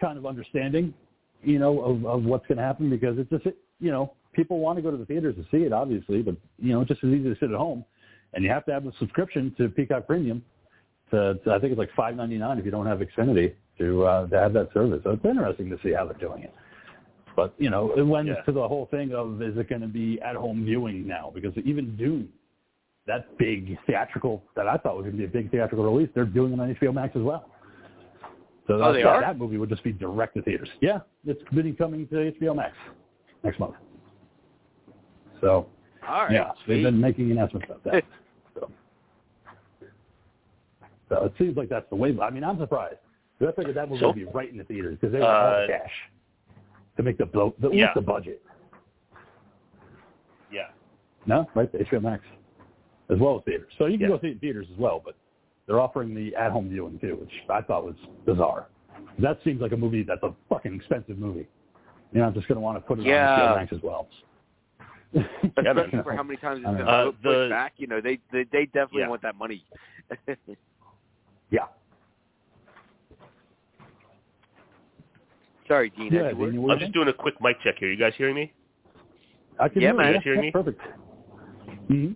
kind 0.00 0.18
of 0.18 0.26
understanding, 0.26 0.92
you 1.42 1.58
know, 1.58 1.80
of, 1.80 2.04
of 2.06 2.24
what's 2.24 2.46
going 2.46 2.58
to 2.58 2.64
happen 2.64 2.90
because 2.90 3.18
it's 3.18 3.30
just, 3.30 3.46
you 3.78 3.90
know, 3.90 4.12
people 4.32 4.58
want 4.58 4.76
to 4.76 4.82
go 4.82 4.90
to 4.90 4.96
the 4.96 5.06
theaters 5.06 5.34
to 5.36 5.44
see 5.50 5.64
it, 5.64 5.72
obviously, 5.72 6.22
but 6.22 6.36
you 6.58 6.72
know, 6.72 6.80
it's 6.82 6.88
just 6.88 7.02
as 7.04 7.10
easy 7.10 7.24
to 7.24 7.36
sit 7.40 7.50
at 7.50 7.56
home, 7.56 7.84
and 8.34 8.44
you 8.44 8.50
have 8.50 8.64
to 8.66 8.72
have 8.72 8.86
a 8.86 8.92
subscription 8.98 9.54
to 9.58 9.68
Peacock 9.68 10.06
Premium. 10.06 10.42
To, 11.10 11.34
to, 11.44 11.52
I 11.52 11.58
think 11.60 11.72
it's 11.72 11.78
like 11.78 11.90
five 11.96 12.16
ninety 12.16 12.36
nine 12.36 12.58
if 12.58 12.64
you 12.64 12.70
don't 12.70 12.86
have 12.86 12.98
Xfinity 12.98 13.54
to 13.78 14.04
uh, 14.04 14.26
to 14.26 14.38
have 14.38 14.52
that 14.54 14.72
service. 14.74 15.00
So 15.04 15.10
it's 15.10 15.24
interesting 15.24 15.70
to 15.70 15.78
see 15.82 15.92
how 15.92 16.04
they're 16.04 16.18
doing 16.18 16.42
it. 16.42 16.54
But 17.36 17.54
you 17.58 17.70
know, 17.70 17.92
it 17.96 18.02
went 18.02 18.28
Yeah. 18.28 18.40
to 18.42 18.52
the 18.52 18.66
whole 18.66 18.86
thing 18.86 19.12
of 19.12 19.40
is 19.42 19.56
it 19.56 19.68
going 19.68 19.82
to 19.82 19.86
be 19.88 20.20
at 20.22 20.34
home 20.36 20.64
viewing 20.64 21.06
now? 21.06 21.30
Because 21.34 21.52
even 21.64 21.96
Dune, 21.96 22.28
that 23.06 23.36
big 23.38 23.78
theatrical 23.86 24.42
that 24.56 24.66
I 24.66 24.78
thought 24.78 24.96
was 24.96 25.04
going 25.04 25.12
to 25.12 25.18
be 25.18 25.24
a 25.24 25.28
big 25.28 25.50
theatrical 25.50 25.84
release, 25.84 26.08
they're 26.14 26.24
doing 26.24 26.54
it 26.54 26.60
on 26.60 26.74
HBO 26.74 26.94
Max 26.94 27.14
as 27.14 27.22
well. 27.22 27.48
So 28.66 28.74
Oh, 28.74 28.78
that, 28.78 28.92
they 28.94 29.02
that, 29.04 29.20
that 29.20 29.38
movie 29.38 29.58
would 29.58 29.68
just 29.68 29.84
be 29.84 29.92
direct 29.92 30.34
to 30.34 30.42
theaters. 30.42 30.68
Yeah, 30.80 30.98
it's 31.24 31.40
coming 31.78 32.08
to 32.08 32.14
HBO 32.40 32.56
Max 32.56 32.74
next 33.44 33.60
month. 33.60 33.74
So 35.40 35.68
All 36.08 36.22
right. 36.24 36.32
yeah, 36.32 36.50
they've 36.66 36.82
been 36.82 37.00
making 37.00 37.30
announcements 37.30 37.66
about 37.68 37.84
that. 37.84 38.04
so. 38.54 38.70
so 41.08 41.24
it 41.24 41.32
seems 41.38 41.56
like 41.56 41.68
that's 41.68 41.88
the 41.90 41.96
way. 41.96 42.16
I 42.20 42.30
mean, 42.30 42.44
I'm 42.44 42.58
surprised. 42.58 42.96
I 43.40 43.52
figured 43.52 43.76
that 43.76 43.88
movie 43.88 44.00
So- 44.00 44.06
would 44.08 44.16
be 44.16 44.24
right 44.24 44.50
in 44.50 44.56
the 44.58 44.64
theaters 44.64 44.96
because 45.00 45.12
they 45.12 45.18
have 45.20 45.28
all 45.28 45.64
Uh, 45.64 45.66
cash 45.66 45.90
to 46.96 47.02
make 47.02 47.18
the, 47.18 47.26
the, 47.26 47.52
the, 47.58 47.70
Yeah. 47.70 47.84
least 47.86 47.94
the 47.96 48.00
budget. 48.00 48.42
Yeah. 50.50 50.68
No, 51.26 51.46
right? 51.54 51.70
The 51.70 51.78
HBO 51.78 52.00
Max, 52.02 52.22
as 53.10 53.18
well 53.18 53.36
as 53.38 53.44
theaters. 53.44 53.72
So 53.78 53.86
you 53.86 53.98
can 53.98 54.08
Yeah. 54.08 54.16
go 54.16 54.20
see 54.20 54.28
it 54.28 54.32
in 54.32 54.38
theaters 54.38 54.66
as 54.72 54.78
well, 54.78 55.02
but 55.04 55.14
they're 55.66 55.80
offering 55.80 56.14
the 56.14 56.34
at-home 56.36 56.68
viewing 56.70 56.98
too, 56.98 57.16
which 57.16 57.32
I 57.50 57.60
thought 57.60 57.84
was 57.84 57.96
bizarre. 58.24 58.68
That 59.18 59.38
seems 59.44 59.60
like 59.60 59.72
a 59.72 59.76
movie 59.76 60.02
that's 60.02 60.22
a 60.22 60.32
fucking 60.48 60.74
expensive 60.74 61.18
movie. 61.18 61.46
You 62.12 62.20
know, 62.20 62.26
I'm 62.28 62.34
just 62.34 62.48
going 62.48 62.56
to 62.56 62.60
want 62.62 62.78
to 62.78 62.80
put 62.80 62.98
it 63.00 63.04
Yeah. 63.04 63.34
on 63.34 63.40
HBO 63.40 63.56
Max 63.56 63.72
as 63.72 63.82
well. 63.82 64.08
Especially 65.56 66.02
for 66.02 66.12
how 66.14 66.22
many 66.22 66.36
times 66.36 66.60
it's 66.60 66.68
I 66.68 66.76
been 66.76 66.86
don't 66.86 67.22
pushed 67.22 67.26
Uh, 67.26 67.44
the- 67.44 67.48
back. 67.50 67.74
You 67.76 67.86
know, 67.86 68.00
they 68.00 68.18
they, 68.32 68.44
they 68.52 68.66
definitely 68.66 69.02
Yeah. 69.02 69.08
want 69.08 69.22
that 69.22 69.36
money. 69.36 69.64
Yeah. 71.50 71.66
Sorry, 75.68 75.90
Dean. 75.90 76.12
Yeah, 76.12 76.24
had 76.24 76.30
you 76.32 76.38
word? 76.38 76.52
Dean, 76.52 76.70
I'm 76.70 76.78
just 76.78 76.92
doing 76.92 77.08
a 77.08 77.12
quick 77.12 77.34
mic 77.40 77.56
check 77.62 77.76
here. 77.78 77.90
You 77.90 77.96
guys 77.98 78.12
hearing 78.16 78.34
me? 78.34 78.52
I 79.58 79.68
can 79.68 79.80
Yeah, 79.82 79.88
hear 79.92 79.96
man. 79.96 80.06
you. 80.06 80.10
You 80.10 80.14
guys 80.18 80.24
hearing 80.24 80.40
me? 80.40 80.50
Perfect. 80.50 80.80
hmm 81.88 82.12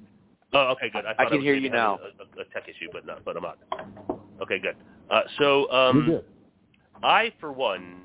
Oh, 0.52 0.68
okay, 0.72 0.90
good. 0.92 1.04
I, 1.06 1.12
I 1.22 1.24
can 1.26 1.36
was 1.36 1.44
hear 1.44 1.54
you 1.54 1.70
now. 1.70 2.00
A, 2.02 2.40
a, 2.40 2.42
a 2.42 2.44
tech 2.52 2.68
issue, 2.68 2.88
but 2.92 3.06
not, 3.06 3.24
but 3.24 3.36
I'm 3.36 3.42
not. 3.44 3.58
Okay, 4.42 4.58
good. 4.58 4.74
Uh, 5.08 5.22
so, 5.38 5.70
um, 5.70 6.06
good. 6.06 6.24
I, 7.04 7.32
for 7.38 7.52
one, 7.52 8.02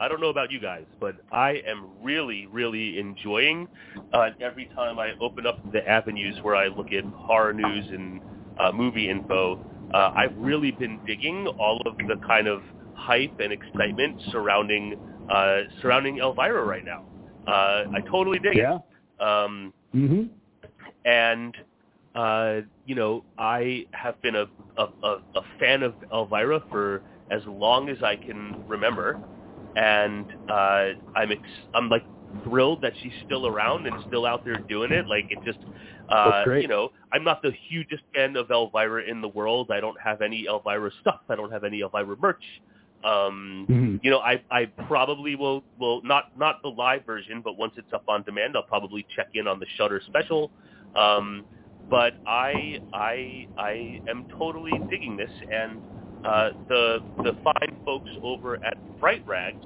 I 0.00 0.08
don't 0.08 0.20
know 0.20 0.30
about 0.30 0.50
you 0.50 0.58
guys, 0.58 0.86
but 0.98 1.16
I 1.30 1.62
am 1.66 1.90
really, 2.02 2.46
really 2.46 2.98
enjoying 2.98 3.68
uh, 4.14 4.30
every 4.40 4.66
time 4.74 4.98
I 4.98 5.10
open 5.20 5.46
up 5.46 5.58
the 5.72 5.86
avenues 5.86 6.38
where 6.42 6.56
I 6.56 6.68
look 6.68 6.90
at 6.92 7.04
horror 7.04 7.52
news 7.52 7.84
and 7.90 8.20
uh, 8.58 8.72
movie 8.72 9.10
info. 9.10 9.60
Uh, 9.92 10.10
I've 10.16 10.34
really 10.38 10.70
been 10.70 10.98
digging 11.06 11.46
all 11.58 11.82
of 11.84 11.98
the 11.98 12.16
kind 12.26 12.48
of 12.48 12.62
hype 12.94 13.38
and 13.40 13.52
excitement 13.52 14.16
surrounding 14.32 14.96
uh, 15.30 15.62
surrounding 15.82 16.18
Elvira 16.18 16.64
right 16.64 16.84
now. 16.84 17.04
Uh, 17.46 17.84
I 17.94 18.00
totally 18.10 18.38
dig 18.38 18.56
Yeah. 18.56 18.78
it. 19.18 19.22
Um, 19.22 19.74
hmm 19.92 20.22
and 21.04 21.54
uh, 22.14 22.60
you 22.86 22.94
know 22.94 23.24
I 23.38 23.84
have 23.92 24.20
been 24.22 24.36
a, 24.36 24.46
a, 24.78 24.84
a, 25.02 25.16
a 25.36 25.42
fan 25.58 25.82
of 25.82 25.94
Elvira 26.12 26.62
for 26.70 27.02
as 27.30 27.42
long 27.46 27.88
as 27.88 28.02
I 28.02 28.16
can 28.16 28.64
remember, 28.66 29.20
and 29.76 30.26
uh, 30.48 30.90
I'm 31.14 31.32
ex- 31.32 31.42
I'm 31.74 31.88
like 31.88 32.04
thrilled 32.44 32.80
that 32.82 32.92
she's 33.00 33.12
still 33.24 33.46
around 33.46 33.86
and 33.86 33.98
still 34.06 34.26
out 34.26 34.42
there 34.44 34.58
doing 34.68 34.92
it. 34.92 35.06
Like 35.08 35.26
it 35.30 35.40
just 35.44 35.58
uh, 36.10 36.46
you 36.56 36.68
know 36.68 36.90
I'm 37.12 37.24
not 37.24 37.42
the 37.42 37.52
hugest 37.68 38.02
fan 38.14 38.36
of 38.36 38.50
Elvira 38.50 39.02
in 39.04 39.20
the 39.20 39.28
world. 39.28 39.70
I 39.72 39.80
don't 39.80 39.98
have 40.02 40.22
any 40.22 40.46
Elvira 40.46 40.90
stuff. 41.00 41.20
I 41.28 41.36
don't 41.36 41.52
have 41.52 41.64
any 41.64 41.80
Elvira 41.80 42.16
merch. 42.20 42.42
Um, 43.04 43.68
hmm 43.68 43.96
you 44.02 44.10
know, 44.10 44.20
I 44.20 44.42
I 44.50 44.72
probably 44.86 45.34
will 45.36 45.64
will 45.78 46.02
not 46.04 46.24
not 46.36 46.56
the 46.62 46.68
live 46.70 47.04
version, 47.06 47.40
but 47.42 47.56
once 47.58 47.74
it's 47.76 47.92
up 47.92 48.04
on 48.08 48.22
demand, 48.22 48.56
I'll 48.56 48.62
probably 48.62 49.06
check 49.14 49.28
in 49.34 49.46
on 49.46 49.58
the 49.58 49.66
Shudder 49.76 50.00
special. 50.06 50.52
Um, 50.94 51.46
but 51.90 52.14
I 52.26 52.78
I 52.92 53.46
I 53.56 54.00
am 54.08 54.24
totally 54.36 54.84
digging 54.90 55.16
this, 55.16 55.30
and 55.52 55.82
uh, 56.24 56.50
the 56.68 56.98
the 57.18 57.32
fine 57.42 57.76
folks 57.84 58.10
over 58.22 58.62
at 58.64 58.76
Fright 58.98 59.26
Rags 59.26 59.64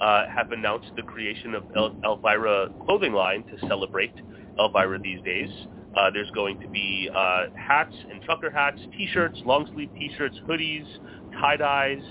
uh, 0.00 0.24
have 0.34 0.52
announced 0.52 0.90
the 0.96 1.02
creation 1.02 1.54
of 1.54 1.64
El- 1.76 1.96
Elvira 2.04 2.68
clothing 2.84 3.12
line 3.12 3.44
to 3.44 3.66
celebrate 3.68 4.12
Elvira 4.58 4.98
these 4.98 5.20
days. 5.22 5.50
Uh, 5.96 6.10
there's 6.12 6.30
going 6.32 6.60
to 6.60 6.68
be 6.68 7.08
uh, 7.14 7.44
hats 7.56 7.94
and 8.10 8.22
trucker 8.22 8.50
hats, 8.50 8.78
T-shirts, 8.96 9.38
long 9.44 9.68
sleeve 9.74 9.90
T-shirts, 9.98 10.38
hoodies, 10.48 10.84
tie 11.40 11.56
dyes, 11.56 12.02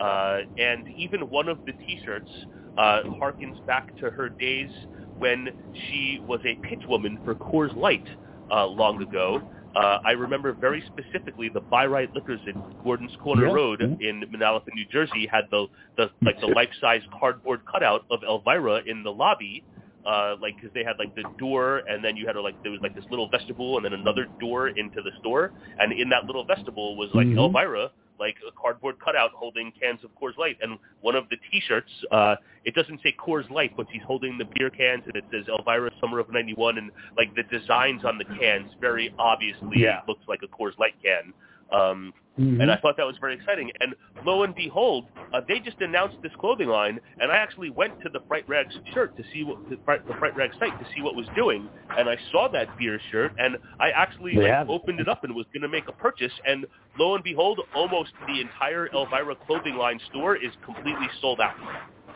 uh, 0.00 0.40
and 0.58 0.88
even 0.96 1.20
one 1.30 1.48
of 1.48 1.58
the 1.66 1.72
T-shirts 1.72 2.30
harkens 2.78 3.64
back 3.66 3.94
to 3.98 4.10
her 4.10 4.28
days 4.28 4.70
when 5.18 5.48
she 5.88 6.20
was 6.26 6.40
a 6.46 6.54
pitch 6.66 6.82
woman 6.88 7.18
for 7.24 7.34
Coors 7.34 7.74
Light 7.76 8.06
long 8.50 9.02
ago. 9.02 9.42
Uh, 9.74 9.98
I 10.04 10.12
remember 10.12 10.52
very 10.52 10.82
specifically 10.88 11.48
the 11.48 11.60
Buy 11.70 11.86
Rite 11.86 12.12
Liquors 12.14 12.40
in 12.46 12.64
Gordon's 12.82 13.14
Corner 13.22 13.46
Yeah, 13.46 13.52
Road 13.52 13.80
in 14.00 14.22
Manalapan, 14.22 14.74
New 14.74 14.86
Jersey, 14.90 15.26
had 15.30 15.44
the 15.50 15.66
the 15.96 16.10
like 16.22 16.40
the 16.40 16.48
life-size 16.48 17.02
cardboard 17.18 17.60
cutout 17.70 18.04
of 18.10 18.20
Elvira 18.24 18.82
in 18.86 19.02
the 19.04 19.12
lobby, 19.12 19.62
uh, 20.04 20.34
like 20.40 20.56
because 20.56 20.72
they 20.74 20.82
had 20.82 20.96
like 20.98 21.14
the 21.14 21.24
door, 21.38 21.82
and 21.88 22.04
then 22.04 22.16
you 22.16 22.26
had 22.26 22.36
like 22.36 22.56
there 22.62 22.72
was 22.72 22.80
like 22.82 22.94
this 22.94 23.04
little 23.10 23.28
vestibule, 23.30 23.76
and 23.76 23.84
then 23.84 23.92
another 23.92 24.26
door 24.40 24.68
into 24.68 25.02
the 25.02 25.12
store, 25.20 25.52
and 25.78 25.92
in 25.92 26.08
that 26.08 26.24
little 26.26 26.44
vestibule 26.44 26.96
was 26.96 27.10
like 27.14 27.28
Mhm. 27.28 27.36
Elvira, 27.38 27.92
like 28.20 28.36
a 28.46 28.52
cardboard 28.52 28.96
cutout 29.02 29.30
holding 29.34 29.72
cans 29.80 30.00
of 30.04 30.10
Coors 30.20 30.36
Light, 30.36 30.58
and 30.60 30.78
one 31.00 31.16
of 31.16 31.24
the 31.30 31.36
T-shirts, 31.50 31.90
uh, 32.12 32.36
it 32.64 32.74
doesn't 32.74 33.00
say 33.02 33.14
Coors 33.18 33.48
Light, 33.50 33.72
but 33.76 33.86
she's 33.90 34.02
holding 34.06 34.36
the 34.38 34.44
beer 34.54 34.70
cans, 34.70 35.02
and 35.06 35.16
it 35.16 35.24
says 35.32 35.46
Elvira 35.48 35.90
Summer 36.00 36.20
of 36.20 36.30
'91, 36.30 36.78
and 36.78 36.90
like 37.16 37.34
the 37.34 37.42
designs 37.44 38.04
on 38.04 38.18
the 38.18 38.26
cans 38.38 38.70
very 38.80 39.12
obviously 39.18 39.80
Yeah. 39.80 40.02
looks 40.06 40.22
like 40.28 40.40
a 40.42 40.48
Coors 40.48 40.78
Light 40.78 40.94
can. 41.02 41.32
Um, 41.72 42.12
Mhm. 42.38 42.62
and 42.62 42.70
I 42.70 42.76
thought 42.76 42.96
that 42.96 43.06
was 43.06 43.18
very 43.18 43.34
exciting. 43.34 43.70
And 43.80 43.94
lo 44.24 44.44
and 44.44 44.54
behold, 44.54 45.06
uh, 45.32 45.40
they 45.46 45.60
just 45.60 45.80
announced 45.80 46.16
this 46.22 46.32
clothing 46.36 46.68
line, 46.68 46.98
and 47.18 47.30
I 47.30 47.36
actually 47.36 47.70
went 47.70 48.00
to 48.00 48.08
the 48.08 48.20
Fright 48.20 48.48
Rags 48.48 48.78
shirt 48.94 49.14
to 49.16 49.24
see 49.32 49.44
what 49.44 49.68
the 49.68 49.76
Fright, 49.84 50.06
the 50.06 50.14
Fright 50.14 50.34
Rags 50.36 50.56
site 50.58 50.78
to 50.78 50.86
see 50.94 51.02
what 51.02 51.14
was 51.16 51.26
doing, 51.34 51.68
and 51.98 52.08
I 52.08 52.16
saw 52.30 52.48
that 52.48 52.78
beer 52.78 52.98
shirt, 53.10 53.32
and 53.38 53.58
I 53.78 53.90
actually 53.90 54.36
They 54.36 54.50
like, 54.50 54.68
opened 54.68 55.00
it 55.00 55.08
up 55.08 55.24
and 55.24 55.34
was 55.34 55.46
going 55.52 55.62
to 55.62 55.68
make 55.68 55.88
a 55.88 55.92
purchase, 55.92 56.32
and 56.46 56.66
lo 56.98 57.14
and 57.14 57.22
behold, 57.22 57.60
almost 57.74 58.12
the 58.26 58.40
entire 58.40 58.88
Elvira 58.94 59.34
clothing 59.34 59.76
line 59.76 59.98
store 60.10 60.36
is 60.36 60.52
completely 60.64 61.08
sold 61.20 61.40
out. 61.40 61.56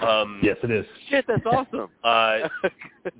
Um, 0.01 0.41
yes, 0.43 0.57
it 0.63 0.71
is. 0.71 0.87
Shit, 1.09 1.27
that's 1.27 1.45
awesome. 1.45 1.89
uh, 2.05 2.49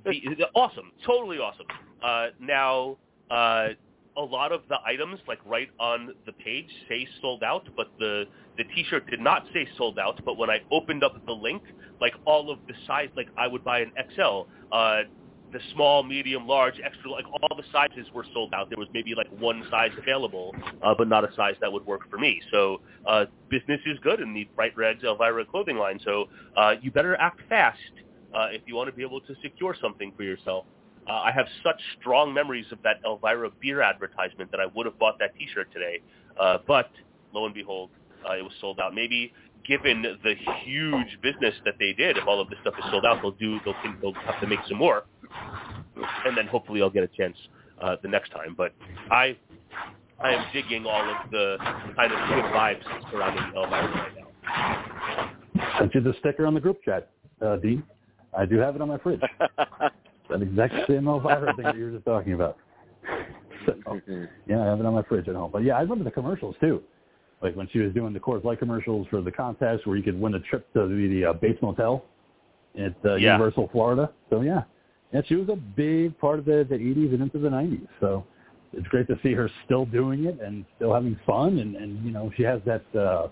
the, 0.05 0.21
the- 0.37 0.49
awesome, 0.55 0.91
totally 1.05 1.37
awesome. 1.39 1.67
Uh, 2.01 2.27
now, 2.39 2.97
uh, 3.29 3.69
a 4.17 4.21
lot 4.21 4.51
of 4.51 4.61
the 4.69 4.77
items, 4.85 5.19
like 5.27 5.39
right 5.45 5.69
on 5.79 6.13
the 6.25 6.31
page, 6.31 6.69
say 6.87 7.07
sold 7.21 7.43
out, 7.43 7.67
but 7.75 7.87
the 7.99 8.25
the 8.57 8.63
T-shirt 8.63 9.09
did 9.09 9.19
not 9.19 9.45
say 9.53 9.67
sold 9.77 9.99
out. 9.99 10.23
But 10.23 10.37
when 10.37 10.49
I 10.49 10.59
opened 10.71 11.03
up 11.03 11.13
the 11.25 11.33
link, 11.33 11.61
like 11.99 12.13
all 12.25 12.51
of 12.51 12.59
the 12.67 12.73
size, 12.87 13.09
like 13.15 13.27
I 13.37 13.47
would 13.47 13.63
buy 13.63 13.79
an 13.79 13.91
XL, 14.15 14.43
uh, 14.71 15.01
the 15.51 15.59
small, 15.73 16.03
medium, 16.03 16.47
large, 16.47 16.75
extra, 16.83 17.11
like 17.11 17.25
all 17.25 17.55
the 17.55 17.63
sizes 17.71 18.07
were 18.13 18.25
sold 18.33 18.53
out. 18.53 18.69
There 18.69 18.77
was 18.77 18.87
maybe 18.93 19.13
like 19.15 19.27
one 19.39 19.63
size 19.69 19.91
available, 19.97 20.55
uh, 20.81 20.93
but 20.97 21.07
not 21.07 21.23
a 21.23 21.33
size 21.35 21.55
that 21.61 21.71
would 21.71 21.85
work 21.85 22.09
for 22.09 22.17
me. 22.17 22.41
So 22.51 22.81
uh, 23.05 23.25
business 23.49 23.79
is 23.85 23.97
good 24.01 24.19
in 24.19 24.33
the 24.33 24.47
Fright 24.55 24.75
Rags 24.75 25.03
Elvira 25.03 25.45
clothing 25.45 25.77
line. 25.77 25.99
So 26.03 26.25
uh, 26.57 26.75
you 26.81 26.91
better 26.91 27.15
act 27.17 27.41
fast 27.47 27.79
uh, 28.33 28.47
if 28.51 28.61
you 28.65 28.75
want 28.75 28.89
to 28.89 28.95
be 28.95 29.03
able 29.03 29.21
to 29.21 29.35
secure 29.41 29.75
something 29.81 30.11
for 30.15 30.23
yourself. 30.23 30.65
Uh, 31.07 31.13
I 31.13 31.31
have 31.31 31.45
such 31.63 31.79
strong 31.99 32.33
memories 32.33 32.65
of 32.71 32.79
that 32.83 32.97
Elvira 33.05 33.49
beer 33.61 33.81
advertisement 33.81 34.49
that 34.51 34.59
I 34.59 34.65
would 34.65 34.85
have 34.85 34.97
bought 34.97 35.19
that 35.19 35.35
T-shirt 35.37 35.71
today, 35.71 35.99
uh, 36.39 36.57
but 36.67 36.89
lo 37.33 37.45
and 37.45 37.53
behold, 37.53 37.91
uh, 38.27 38.33
it 38.33 38.41
was 38.41 38.53
sold 38.59 38.79
out. 38.79 38.95
Maybe 38.95 39.31
given 39.67 40.01
the 40.01 40.33
huge 40.63 41.19
business 41.21 41.53
that 41.65 41.75
they 41.79 41.93
did, 41.93 42.17
if 42.17 42.27
all 42.27 42.41
of 42.41 42.49
this 42.49 42.57
stuff 42.61 42.73
is 42.77 42.85
sold 42.89 43.05
out, 43.05 43.21
they'll 43.21 43.31
do 43.31 43.59
they'll, 43.63 43.75
they'll 44.01 44.13
have 44.13 44.39
to 44.41 44.47
make 44.47 44.59
some 44.67 44.77
more, 44.77 45.03
and 46.25 46.35
then 46.35 46.47
hopefully 46.47 46.81
I'll 46.81 46.89
get 46.89 47.03
a 47.03 47.07
chance 47.07 47.37
uh, 47.81 47.97
the 48.01 48.07
next 48.07 48.31
time. 48.31 48.55
But 48.57 48.73
I 49.11 49.37
I 50.19 50.33
am 50.33 50.45
digging 50.53 50.85
all 50.87 51.01
of 51.01 51.29
the 51.29 51.57
kind 51.95 52.11
of 52.11 52.29
good 52.29 52.45
vibes 52.45 53.11
surrounding 53.11 53.43
Elvira 53.55 53.93
right 53.93 54.11
now. 54.17 55.77
Sent 55.79 55.93
you 55.93 56.01
the 56.01 56.13
sticker 56.19 56.47
on 56.47 56.53
the 56.55 56.59
group 56.59 56.81
chat, 56.83 57.11
uh, 57.41 57.57
Dean. 57.57 57.83
I 58.37 58.45
do 58.45 58.57
have 58.57 58.75
it 58.75 58.81
on 58.81 58.87
my 58.87 58.97
fridge. 58.97 59.21
that 60.29 60.41
exact 60.41 60.73
same 60.87 61.07
Elvira 61.07 61.53
thing 61.55 61.65
that 61.65 61.77
you 61.77 61.85
were 61.85 61.91
just 61.91 62.05
talking 62.05 62.33
about. 62.33 62.57
So, 63.65 63.73
yeah, 64.45 64.61
I 64.61 64.65
have 64.65 64.79
it 64.79 64.85
on 64.85 64.93
my 64.93 65.01
fridge 65.01 65.27
at 65.27 65.33
home. 65.33 65.49
But 65.51 65.63
yeah, 65.63 65.75
I 65.75 65.81
remember 65.81 66.03
the 66.03 66.11
commercials 66.11 66.55
too. 66.61 66.83
Like 67.41 67.55
when 67.55 67.67
she 67.73 67.79
was 67.79 67.91
doing 67.93 68.13
the 68.13 68.19
Coors 68.19 68.43
Light 68.43 68.59
commercials 68.59 69.07
for 69.09 69.21
the 69.21 69.31
contest 69.31 69.87
where 69.87 69.97
you 69.97 70.03
could 70.03 70.19
win 70.19 70.35
a 70.35 70.39
trip 70.39 70.71
to 70.73 70.81
the, 70.87 71.07
the 71.07 71.25
uh, 71.25 71.33
Bates 71.33 71.59
Motel 71.63 72.03
at 72.79 72.93
uh, 73.03 73.15
Yeah. 73.15 73.33
Universal, 73.33 73.69
Florida. 73.71 74.11
So 74.29 74.41
yeah, 74.41 74.61
yeah, 75.13 75.21
she 75.25 75.35
was 75.35 75.49
a 75.49 75.55
big 75.55 76.15
part 76.19 76.37
of 76.37 76.45
the, 76.45 76.65
the 76.69 76.75
80s 76.75 77.13
and 77.13 77.23
into 77.23 77.39
the 77.39 77.49
90s. 77.49 77.87
So 77.99 78.23
it's 78.73 78.87
great 78.87 79.07
to 79.07 79.17
see 79.23 79.33
her 79.33 79.49
still 79.65 79.85
doing 79.85 80.25
it 80.25 80.39
and 80.41 80.65
still 80.75 80.93
having 80.93 81.17
fun. 81.25 81.57
And, 81.59 81.75
and 81.75 82.05
you 82.05 82.11
know, 82.11 82.31
she 82.37 82.43
has 82.43 82.61
that 82.65 82.83
uh, 82.95 83.29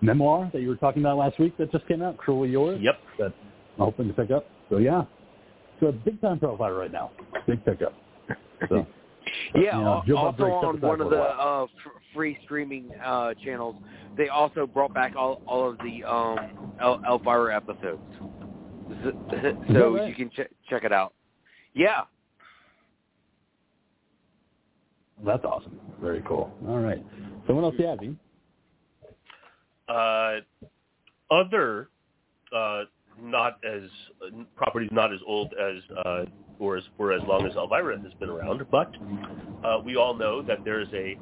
memoir 0.00 0.50
that 0.52 0.62
you 0.62 0.68
were 0.68 0.76
talking 0.76 1.02
about 1.02 1.18
last 1.18 1.38
week 1.38 1.56
that 1.58 1.72
just 1.72 1.86
came 1.88 2.02
out, 2.02 2.16
Cruelly 2.16 2.50
Yours. 2.50 2.80
Yep. 2.80 3.00
That 3.18 3.32
I'm 3.78 3.84
hoping 3.84 4.08
to 4.08 4.14
pick 4.14 4.30
up. 4.30 4.46
So 4.70 4.78
yeah, 4.78 5.04
so 5.80 5.86
a 5.86 5.92
big 5.92 6.20
time 6.20 6.38
profile 6.38 6.72
right 6.72 6.92
now. 6.92 7.12
Big 7.46 7.64
pickup. 7.64 7.94
So. 8.68 8.86
Yeah, 9.54 9.78
you 9.78 9.84
know, 9.84 9.94
al- 9.94 10.04
Joe 10.06 10.14
Bob 10.16 10.40
also 10.40 10.66
on 10.66 10.80
one 10.80 11.00
of 11.00 11.10
the 11.10 11.20
uh, 11.20 11.66
free 12.14 12.38
streaming 12.44 12.90
uh, 13.02 13.32
channels, 13.42 13.74
they 14.16 14.28
also 14.28 14.66
brought 14.66 14.92
back 14.92 15.14
all 15.16 15.40
all 15.46 15.70
of 15.70 15.78
the 15.78 16.04
um, 16.04 16.74
El- 16.80 17.00
Elvira 17.08 17.56
episodes, 17.56 18.02
so 18.20 19.12
that 19.32 19.56
right? 19.72 20.08
you 20.08 20.14
can 20.14 20.30
ch- 20.30 20.52
check 20.68 20.84
it 20.84 20.92
out. 20.92 21.14
Yeah, 21.72 22.02
That's 25.24 25.44
awesome. 25.44 25.80
Very 26.00 26.22
cool. 26.26 26.52
All 26.68 26.78
right. 26.80 27.04
someone 27.46 27.64
else 27.64 27.74
do 27.76 27.82
you 27.82 27.88
have, 27.88 27.98
Uh, 29.88 30.40
other 31.30 31.88
uh, 32.54 32.84
not 33.20 33.58
as 33.64 33.82
properties 34.56 34.90
not 34.92 35.12
as 35.12 35.20
old 35.26 35.52
as 35.54 35.82
uh, 36.04 36.24
or 36.58 36.76
as 36.76 36.84
for 36.96 37.12
as 37.12 37.22
long 37.26 37.46
as 37.46 37.54
Elvira 37.56 38.00
has 38.00 38.12
been 38.14 38.28
around, 38.28 38.64
but 38.70 38.94
uh, 39.64 39.78
we 39.84 39.96
all 39.96 40.14
know 40.14 40.42
that 40.42 40.64
there 40.64 40.80
is 40.80 40.88
a 40.94 41.16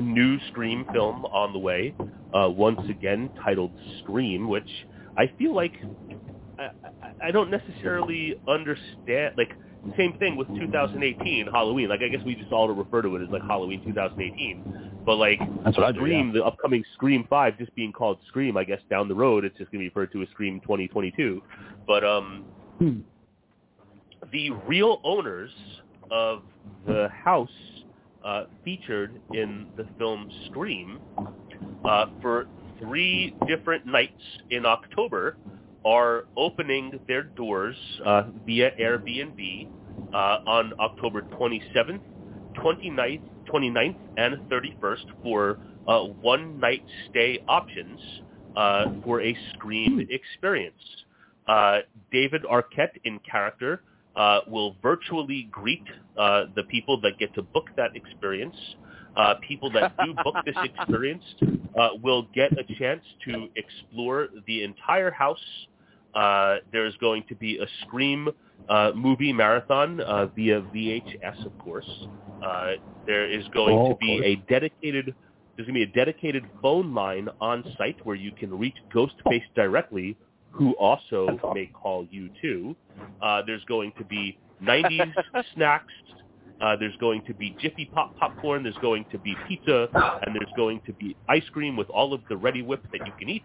new 0.00 0.38
Scream 0.48 0.84
film 0.92 1.24
on 1.26 1.52
the 1.52 1.58
way. 1.58 1.94
Uh, 2.34 2.48
once 2.48 2.80
again, 2.88 3.30
titled 3.44 3.72
Scream, 4.00 4.48
which 4.48 4.68
I 5.18 5.30
feel 5.38 5.54
like 5.54 5.74
I, 6.58 6.70
I, 7.02 7.28
I 7.28 7.30
don't 7.30 7.50
necessarily 7.50 8.34
understand. 8.48 9.34
Like 9.36 9.52
same 9.96 10.16
thing 10.18 10.36
with 10.36 10.48
2018 10.48 11.46
Halloween. 11.52 11.88
Like 11.88 12.00
I 12.02 12.08
guess 12.08 12.20
we 12.24 12.34
just 12.34 12.52
all 12.52 12.68
refer 12.68 13.02
to 13.02 13.16
it 13.16 13.22
as 13.22 13.28
like 13.30 13.42
Halloween 13.42 13.82
2018. 13.84 15.02
But 15.04 15.16
like 15.16 15.38
That's 15.64 15.76
what 15.76 15.86
I 15.86 15.92
do. 15.92 15.98
Scream, 15.98 16.32
the 16.32 16.44
upcoming 16.44 16.84
Scream 16.94 17.26
5 17.28 17.58
just 17.58 17.74
being 17.74 17.92
called 17.92 18.18
Scream, 18.28 18.56
I 18.56 18.64
guess 18.64 18.80
down 18.88 19.08
the 19.08 19.14
road 19.14 19.44
it's 19.44 19.56
just 19.58 19.70
going 19.72 19.80
to 19.84 19.84
be 19.84 19.88
referred 19.88 20.12
to 20.12 20.22
as 20.22 20.28
Scream 20.30 20.60
2022. 20.60 21.42
But 21.86 22.04
um 22.04 22.44
Hmm. 22.78 23.00
the 24.32 24.50
real 24.66 25.00
owners 25.04 25.50
of 26.10 26.42
the 26.86 27.08
house 27.08 27.48
uh, 28.24 28.44
featured 28.64 29.20
in 29.34 29.66
the 29.76 29.86
film 29.98 30.30
Scream 30.46 31.00
uh, 31.84 32.06
for 32.20 32.46
three 32.78 33.34
different 33.46 33.86
nights 33.86 34.22
in 34.50 34.64
October 34.66 35.36
are 35.84 36.24
opening 36.36 37.00
their 37.08 37.22
doors 37.22 37.76
uh, 38.04 38.24
via 38.46 38.70
Airbnb 38.80 39.68
uh, 40.12 40.16
on 40.46 40.72
October 40.78 41.22
27th, 41.22 42.00
29th, 42.56 43.22
29th, 43.52 43.96
and 44.16 44.36
31st 44.50 45.04
for 45.22 45.58
uh, 45.88 46.00
one-night 46.00 46.84
stay 47.10 47.42
options 47.48 48.00
uh, 48.56 48.86
for 49.04 49.20
a 49.20 49.36
Scream 49.54 50.06
experience. 50.10 50.82
Uh, 51.46 51.78
David 52.12 52.42
Arquette 52.44 52.98
in 53.04 53.18
character 53.20 53.82
uh, 54.14 54.40
will 54.46 54.76
virtually 54.82 55.48
greet 55.50 55.84
uh, 56.16 56.44
the 56.54 56.62
people 56.64 57.00
that 57.00 57.18
get 57.18 57.34
to 57.34 57.42
book 57.42 57.66
that 57.76 57.96
experience. 57.96 58.56
Uh, 59.16 59.34
people 59.46 59.70
that 59.70 59.92
do 60.04 60.14
book 60.24 60.34
this 60.44 60.56
experience 60.64 61.22
uh, 61.78 61.88
will 62.02 62.26
get 62.34 62.52
a 62.58 62.74
chance 62.78 63.02
to 63.24 63.48
explore 63.56 64.28
the 64.46 64.62
entire 64.62 65.10
house. 65.10 65.42
Uh, 66.14 66.56
there's 66.72 66.96
going 66.96 67.24
to 67.28 67.34
be 67.34 67.58
a 67.58 67.66
Scream 67.86 68.28
uh, 68.68 68.92
movie 68.94 69.32
marathon 69.32 70.00
uh, 70.00 70.26
via 70.26 70.60
VHS, 70.60 71.46
of 71.46 71.58
course. 71.58 71.88
Uh, 72.44 72.72
there 73.06 73.28
is 73.30 73.44
going 73.54 73.76
Oh, 73.78 73.88
to 73.90 73.96
be 73.96 74.20
a 74.24 74.36
dedicated 74.50 75.14
there's 75.56 75.66
going 75.68 75.80
to 75.80 75.86
be 75.86 75.90
a 75.90 76.04
dedicated 76.04 76.44
phone 76.62 76.94
line 76.94 77.28
on 77.40 77.62
site 77.76 77.96
where 78.06 78.16
you 78.16 78.32
can 78.32 78.58
reach 78.58 78.76
Ghostface 78.94 79.42
directly, 79.54 80.16
who 80.50 80.72
also 80.72 81.26
awesome. 81.28 81.54
may 81.54 81.66
call 81.66 82.06
you 82.10 82.30
too. 82.40 82.74
Uh, 83.20 83.42
there's 83.46 83.64
going 83.64 83.92
to 83.98 84.04
be 84.04 84.38
90s 84.62 85.12
snacks. 85.54 85.92
Uh, 86.62 86.76
there's 86.76 86.96
going 87.00 87.22
to 87.26 87.34
be 87.34 87.54
Jiffy 87.60 87.84
Pop 87.84 88.16
popcorn. 88.18 88.62
There's 88.62 88.78
going 88.80 89.04
to 89.12 89.18
be 89.18 89.36
pizza, 89.46 89.88
and 90.24 90.34
there's 90.34 90.52
going 90.56 90.80
to 90.86 90.92
be 90.94 91.16
ice 91.28 91.44
cream 91.52 91.76
with 91.76 91.90
all 91.90 92.14
of 92.14 92.22
the 92.30 92.34
Reddi-wip 92.34 92.84
that 92.92 93.06
you 93.06 93.12
can 93.18 93.28
eat. 93.28 93.44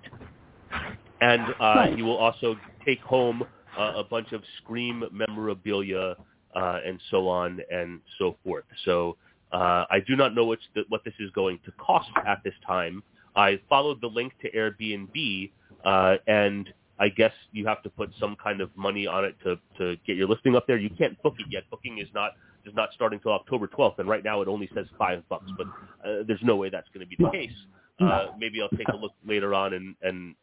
And 1.21 1.41
uh, 1.59 1.73
Nice. 1.75 1.97
you 1.97 2.05
will 2.05 2.17
also 2.17 2.55
take 2.85 2.99
home 3.01 3.43
uh, 3.77 3.93
a 3.95 4.03
bunch 4.03 4.31
of 4.31 4.41
Scream 4.61 5.03
memorabilia 5.11 6.15
uh, 6.55 6.79
and 6.85 6.99
so 7.11 7.27
on 7.27 7.59
and 7.71 7.99
so 8.17 8.35
forth. 8.43 8.65
So 8.85 9.17
uh, 9.51 9.85
I 9.89 9.99
do 10.05 10.15
not 10.15 10.35
know 10.35 10.45
which 10.45 10.61
the, 10.75 10.83
what 10.89 11.03
this 11.03 11.13
is 11.19 11.29
going 11.31 11.59
to 11.65 11.71
cost 11.73 12.09
at 12.25 12.43
this 12.43 12.53
time. 12.65 13.03
I 13.35 13.59
followed 13.69 14.01
the 14.01 14.07
link 14.07 14.33
to 14.41 14.51
Airbnb, 14.51 15.51
uh, 15.85 16.15
and 16.25 16.67
I 16.99 17.09
guess 17.09 17.33
you 17.51 17.67
have 17.67 17.83
to 17.83 17.89
put 17.89 18.09
some 18.19 18.35
kind 18.43 18.61
of 18.61 18.75
money 18.75 19.05
on 19.05 19.23
it 19.25 19.35
to, 19.43 19.57
to 19.77 19.95
get 20.07 20.17
your 20.17 20.27
listing 20.27 20.55
up 20.55 20.65
there. 20.65 20.77
You 20.77 20.89
can't 20.97 21.21
book 21.21 21.35
it 21.37 21.45
yet. 21.49 21.63
Booking 21.69 21.99
is 21.99 22.07
not 22.13 22.31
is 22.65 22.73
not 22.75 22.89
starting 22.93 23.17
until 23.17 23.31
October 23.31 23.67
12th, 23.67 23.99
and 23.99 24.09
right 24.09 24.23
now 24.23 24.41
it 24.41 24.47
only 24.49 24.69
says 24.75 24.87
five 24.97 25.23
bucks. 25.29 25.49
But 25.57 25.67
uh, 26.05 26.23
there's 26.27 26.41
no 26.43 26.55
way 26.57 26.69
that's 26.69 26.87
going 26.93 27.07
to 27.07 27.07
be 27.07 27.15
the 27.23 27.29
case. 27.29 27.51
Uh, 27.99 28.27
maybe 28.37 28.61
I'll 28.61 28.75
take 28.77 28.87
a 28.89 28.95
look 28.95 29.13
later 29.25 29.53
on, 29.53 29.73
and 29.73 29.95
and 30.01 30.35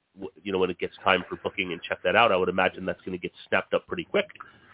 you 0.42 0.52
know 0.52 0.58
when 0.58 0.70
it 0.70 0.78
gets 0.78 0.94
time 1.02 1.24
for 1.28 1.36
booking 1.36 1.72
and 1.72 1.82
check 1.82 1.98
that 2.04 2.16
out. 2.16 2.32
I 2.32 2.36
would 2.36 2.48
imagine 2.48 2.84
that's 2.84 3.00
going 3.00 3.18
to 3.18 3.22
get 3.22 3.32
snapped 3.48 3.74
up 3.74 3.86
pretty 3.86 4.04
quick. 4.04 4.26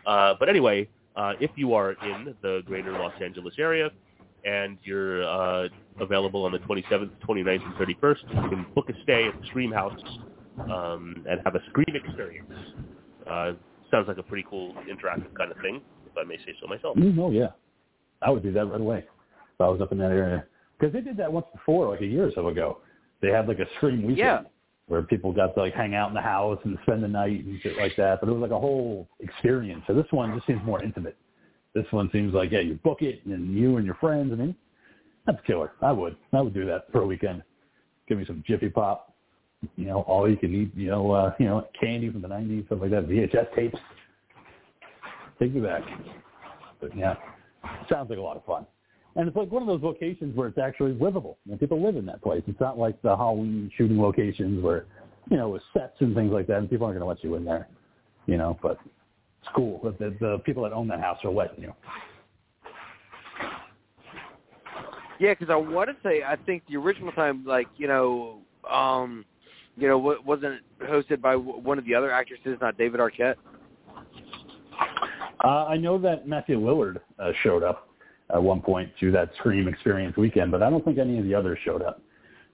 Uh, 0.07 0.34
but 0.38 0.49
anyway, 0.49 0.88
uh, 1.16 1.32
if 1.41 1.51
you 1.57 1.74
are 1.74 1.93
in 1.93 2.34
the 2.43 2.62
greater 2.66 2.93
Los 2.93 3.12
Angeles 3.22 3.55
area 3.59 3.91
and 4.45 4.78
you're 4.82 5.24
uh, 5.24 5.68
available 6.01 6.45
on 6.45 6.53
the 6.53 6.59
27th, 6.61 7.11
29th, 7.28 7.62
and 7.64 7.74
31st, 7.74 8.43
you 8.43 8.49
can 8.49 8.66
book 8.74 8.88
a 8.88 8.95
stay 9.03 9.26
at 9.26 9.38
the 9.38 9.47
Scream 9.49 9.70
House 9.72 10.01
um, 10.70 11.24
and 11.28 11.41
have 11.45 11.55
a 11.55 11.61
Scream 11.68 11.95
experience. 11.95 12.51
Uh, 13.30 13.53
sounds 13.91 14.09
like 14.09 14.18
a 14.18 14.22
pretty 14.22 14.47
cool 14.49 14.74
interactive 14.91 15.34
kind 15.36 15.51
of 15.51 15.59
thing, 15.59 15.82
if 16.07 16.16
I 16.16 16.24
may 16.24 16.36
say 16.38 16.55
so 16.61 16.66
myself. 16.66 16.97
Mm, 16.97 17.18
oh 17.18 17.30
yeah, 17.30 17.49
I 18.22 18.30
would 18.30 18.43
do 18.43 18.53
that 18.53 18.66
right 18.66 18.80
away 18.80 18.99
if 18.99 19.61
I 19.61 19.68
was 19.68 19.80
up 19.80 19.93
in 19.93 19.99
that 19.99 20.11
area. 20.11 20.45
Because 20.78 20.93
they 20.95 21.01
did 21.03 21.16
that 21.18 21.30
once 21.30 21.47
before, 21.53 21.91
like 21.91 22.01
a 22.01 22.07
year 22.07 22.26
or 22.26 22.32
so 22.34 22.49
ago. 22.49 22.78
They 23.20 23.28
had 23.28 23.47
like 23.49 23.59
a 23.59 23.66
Scream 23.76 24.03
weekend 24.03 24.16
Yeah. 24.16 24.41
Where 24.91 25.03
people 25.03 25.32
got 25.32 25.55
to 25.55 25.61
like 25.61 25.72
hang 25.72 25.95
out 25.95 26.09
in 26.09 26.14
the 26.14 26.20
house 26.20 26.59
and 26.64 26.76
spend 26.82 27.01
the 27.01 27.07
night 27.07 27.45
and 27.45 27.61
shit 27.62 27.78
like 27.78 27.95
that. 27.97 28.18
But 28.20 28.28
it 28.28 28.32
was 28.32 28.43
like 28.43 28.51
a 28.51 28.59
whole 28.59 29.09
experience. 29.20 29.84
So 29.86 29.95
this 29.95 30.07
one 30.11 30.34
just 30.34 30.49
seems 30.49 30.61
more 30.64 30.82
intimate. 30.82 31.16
This 31.76 31.86
one 31.93 32.11
seems 32.12 32.34
like 32.34 32.51
yeah, 32.51 32.59
you 32.59 32.74
book 32.82 33.01
it 33.01 33.24
and 33.24 33.55
you 33.55 33.76
and 33.76 33.86
your 33.86 33.95
friends. 33.95 34.32
I 34.32 34.34
mean, 34.34 34.57
that's 35.26 35.38
killer. 35.47 35.70
I 35.80 35.93
would. 35.93 36.16
I 36.32 36.41
would 36.41 36.55
do 36.55 36.66
that 36.66 36.91
for 36.91 37.03
a 37.03 37.07
weekend. 37.07 37.45
Give 38.09 38.18
me 38.18 38.24
some 38.26 38.43
Jiffy 38.45 38.68
Pop. 38.68 39.14
You 39.76 39.86
know, 39.86 40.01
all 40.09 40.28
you 40.28 40.36
can 40.36 40.53
eat. 40.53 40.72
You 40.74 40.91
know, 40.91 41.12
uh, 41.12 41.34
you 41.38 41.47
know, 41.47 41.68
candy 41.80 42.11
from 42.11 42.22
the 42.22 42.28
'90s, 42.28 42.66
stuff 42.66 42.80
like 42.80 42.91
that. 42.91 43.07
VHS 43.07 43.55
tapes. 43.55 43.78
Take 45.38 45.55
me 45.55 45.61
back. 45.61 45.82
But 46.80 46.97
yeah, 46.97 47.14
sounds 47.88 48.11
like 48.11 48.18
a 48.18 48.22
lot 48.22 48.36
of 48.36 48.45
fun. 48.45 48.66
And 49.17 49.27
it's 49.27 49.37
like 49.37 49.51
one 49.51 49.63
of 49.63 49.69
those 49.69 49.83
locations 49.83 50.37
where 50.37 50.49
it's 50.49 50.59
actually 50.59 50.93
livable. 50.93 51.39
Know, 51.45 51.57
people 51.57 51.83
live 51.83 51.97
in 51.97 52.07
that 52.07 52.23
place. 52.23 52.43
It's 52.47 52.61
not 52.61 52.79
like 52.79 53.01
the 53.03 53.17
Halloween 53.17 53.71
shooting 53.77 54.01
locations 54.01 54.63
where, 54.63 54.87
you 55.31 55.37
know, 55.37 55.49
with 55.49 55.63
sets 55.73 56.01
and 56.01 56.15
things 56.15 56.33
like 56.33 56.47
that, 56.47 56.59
and 56.59 56.71
people 56.71 56.87
aren't 56.87 56.99
going 56.99 57.07
to 57.07 57.09
let 57.09 57.25
you 57.25 57.35
in 57.37 57.45
there. 57.45 57.69
You 58.27 58.37
know, 58.37 58.57
but 58.63 58.79
it's 59.43 59.51
cool 59.55 59.81
that 59.83 59.99
the, 59.99 60.17
the 60.21 60.39
people 60.45 60.63
that 60.63 60.73
own 60.73 60.87
that 60.89 61.01
house 61.01 61.19
are 61.25 61.31
letting 61.31 61.63
you. 61.63 61.73
Yeah, 65.19 65.35
because 65.35 65.51
I 65.51 65.57
want 65.57 65.91
to 65.91 65.97
say 66.03 66.23
I 66.23 66.37
think 66.37 66.63
the 66.69 66.77
original 66.77 67.13
time, 67.13 67.45
like 67.45 67.67
you 67.77 67.89
know, 67.89 68.39
um, 68.71 69.25
you 69.77 69.89
know, 69.89 69.99
wa- 69.99 70.21
wasn't 70.25 70.61
hosted 70.83 71.21
by 71.21 71.33
w- 71.33 71.59
one 71.59 71.79
of 71.79 71.85
the 71.85 71.95
other 71.95 72.11
actresses, 72.11 72.57
not 72.61 72.79
David 72.79 73.01
Arquette. 73.01 73.35
Uh, 75.45 75.67
I 75.67 75.77
know 75.77 75.99
that 75.99 76.29
Matthew 76.29 76.59
Lillard 76.61 77.01
uh, 77.19 77.33
showed 77.43 77.63
up 77.63 77.89
at 78.33 78.43
one 78.43 78.61
point 78.61 78.91
to 79.01 79.11
that 79.12 79.31
Scream 79.39 79.68
Experience 79.68 80.16
weekend, 80.16 80.51
but 80.51 80.62
I 80.62 80.70
don't 80.70 80.85
think 80.85 80.99
any 80.99 81.18
of 81.18 81.24
the 81.24 81.35
others 81.35 81.59
showed 81.64 81.83
up. 81.83 82.01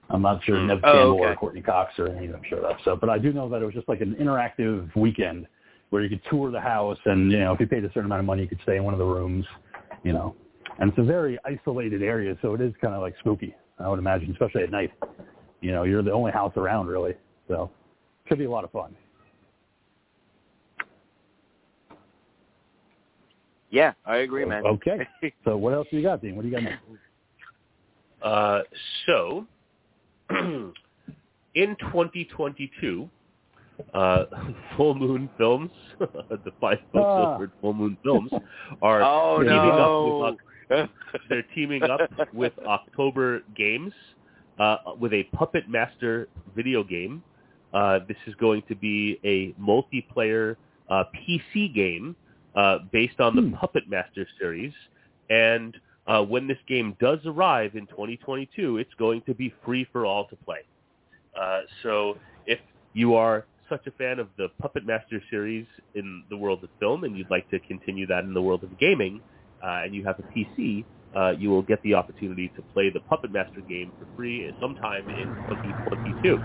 I'm 0.09 0.21
not 0.21 0.43
sure 0.43 0.59
hmm. 0.59 0.67
Nev 0.67 0.79
Oh, 0.83 0.91
Campbell 0.91 1.13
okay. 1.13 1.23
or 1.23 1.35
Courteney 1.35 1.61
Cox 1.61 1.93
or 1.99 2.07
any 2.09 2.27
of 2.27 2.31
them 2.31 2.41
showed 2.49 2.63
up. 2.63 2.77
So, 2.85 2.95
but 2.95 3.09
I 3.09 3.17
do 3.17 3.33
know 3.33 3.49
that 3.49 3.61
it 3.61 3.65
was 3.65 3.73
just 3.73 3.89
like 3.89 4.01
an 4.01 4.15
interactive 4.15 4.95
weekend 4.95 5.47
where 5.89 6.01
you 6.01 6.09
could 6.09 6.21
tour 6.29 6.51
the 6.51 6.59
house, 6.59 6.97
and 7.05 7.31
you 7.31 7.39
know, 7.39 7.53
if 7.53 7.59
you 7.59 7.67
paid 7.67 7.85
a 7.85 7.89
certain 7.89 8.05
amount 8.05 8.19
of 8.19 8.25
money, 8.25 8.41
you 8.41 8.47
could 8.47 8.59
stay 8.63 8.77
in 8.77 8.83
one 8.83 8.93
of 8.93 8.99
the 8.99 9.05
rooms. 9.05 9.45
You 10.03 10.13
know, 10.13 10.35
and 10.79 10.89
it's 10.89 10.99
a 10.99 11.03
very 11.03 11.37
isolated 11.45 12.03
area, 12.03 12.37
so 12.41 12.53
it 12.53 12.61
is 12.61 12.73
kind 12.81 12.93
of 12.93 13.01
like 13.01 13.15
spooky. 13.19 13.55
I 13.79 13.87
would 13.87 13.99
imagine, 13.99 14.31
especially 14.31 14.63
at 14.63 14.71
night. 14.71 14.91
You 15.61 15.71
know, 15.71 15.83
you're 15.83 16.03
the 16.03 16.11
only 16.11 16.31
house 16.31 16.53
around 16.55 16.87
really, 16.87 17.15
so 17.47 17.71
should 18.27 18.37
be 18.37 18.45
a 18.45 18.49
lot 18.49 18.63
of 18.63 18.71
fun. 18.71 18.95
Yeah, 23.69 23.93
I 24.05 24.17
agree, 24.17 24.45
man. 24.45 24.65
Okay. 24.65 25.07
So 25.43 25.57
what 25.57 25.73
else 25.73 25.87
do 25.91 25.97
you 25.97 26.03
got, 26.03 26.21
Dean? 26.21 26.35
What 26.35 26.43
do 26.43 26.49
you 26.49 26.55
got 26.55 26.63
next? 26.63 26.83
Uh, 28.21 28.61
so, 29.05 29.45
in 30.29 30.73
2022, 31.55 33.09
uh, 33.93 34.25
Full 34.77 34.95
Moon 34.95 35.29
Films, 35.37 35.71
the 35.99 36.51
five 36.59 36.79
Ah. 36.95 37.31
silvered 37.31 37.51
Full 37.61 37.73
Moon 37.73 37.97
Films, 38.03 38.31
are 38.81 39.01
Oh, 39.03 39.39
teaming 39.39 39.51
no. 39.55 40.21
up 40.23 40.37
with 40.69 40.89
they're 41.29 41.45
teaming 41.55 41.83
up 41.83 42.01
with 42.33 42.51
October 42.65 43.41
Games 43.55 43.93
uh, 44.59 44.77
with 44.99 45.13
a 45.13 45.23
Puppet 45.33 45.69
Master 45.69 46.27
video 46.55 46.83
game. 46.83 47.23
Uh, 47.73 47.99
this 48.07 48.17
is 48.27 48.35
going 48.35 48.61
to 48.67 48.75
be 48.75 49.17
a 49.23 49.53
multiplayer 49.61 50.57
uh, 50.89 51.03
PC 51.15 51.73
game 51.73 52.15
uh, 52.57 52.79
based 52.91 53.19
on 53.19 53.35
the 53.35 53.41
Hmm. 53.43 53.53
Puppet 53.53 53.87
Master 53.87 54.27
series. 54.39 54.73
And 55.29 55.77
uh, 56.07 56.23
when 56.23 56.47
this 56.47 56.57
game 56.67 56.97
does 56.99 57.19
arrive 57.25 57.75
in 57.75 57.85
2022, 57.87 58.77
it's 58.77 58.93
going 58.95 59.21
to 59.21 59.35
be 59.35 59.53
free 59.63 59.87
for 59.91 60.05
all 60.05 60.27
to 60.29 60.35
play. 60.37 60.61
Uh, 61.39 61.61
so 61.83 62.17
if 62.47 62.59
you 62.93 63.13
are 63.13 63.45
such 63.69 63.85
a 63.85 63.91
fan 63.91 64.17
of 64.17 64.29
the 64.37 64.47
Puppet 64.59 64.87
Master 64.87 65.21
series 65.29 65.67
in 65.93 66.23
the 66.29 66.37
world 66.37 66.63
of 66.63 66.69
film 66.79 67.03
and 67.03 67.15
you'd 67.15 67.29
like 67.29 67.47
to 67.51 67.59
continue 67.59 68.07
that 68.07 68.23
in 68.23 68.33
the 68.33 68.41
world 68.41 68.63
of 68.63 68.79
gaming, 68.79 69.21
uh, 69.63 69.81
and 69.83 69.93
you 69.93 70.03
have 70.03 70.19
a 70.19 70.23
PC, 70.23 70.83
uh, 71.15 71.31
you 71.37 71.49
will 71.49 71.61
get 71.61 71.81
the 71.83 71.93
opportunity 71.93 72.47
to 72.55 72.61
play 72.73 72.89
the 72.89 73.01
Puppet 73.01 73.31
Master 73.31 73.61
game 73.61 73.91
for 73.99 74.07
free 74.15 74.51
sometime 74.59 75.07
in 75.09 75.27
2022. 75.49 76.37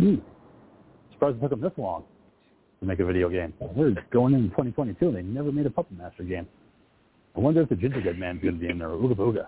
Hmm. 0.00 0.14
Surprised 1.12 1.36
it 1.38 1.40
took 1.40 1.50
them 1.50 1.60
this 1.62 1.72
long 1.78 2.04
to 2.80 2.86
make 2.86 2.98
a 3.00 3.04
video 3.04 3.28
game. 3.28 3.52
We're 3.60 3.94
going 4.12 4.34
in 4.34 4.48
2022 4.50 5.12
they 5.12 5.22
never 5.22 5.52
made 5.52 5.66
a 5.66 5.70
Puppet 5.70 5.96
Master 5.98 6.22
game. 6.24 6.46
I 7.36 7.40
wonder 7.40 7.60
if 7.62 7.68
the 7.68 7.76
Gingerbread 7.76 8.18
Man's 8.18 8.42
going 8.42 8.54
to 8.54 8.60
be 8.60 8.68
in 8.68 8.78
there. 8.78 8.88
Ooga 8.88 9.14
Booga. 9.14 9.46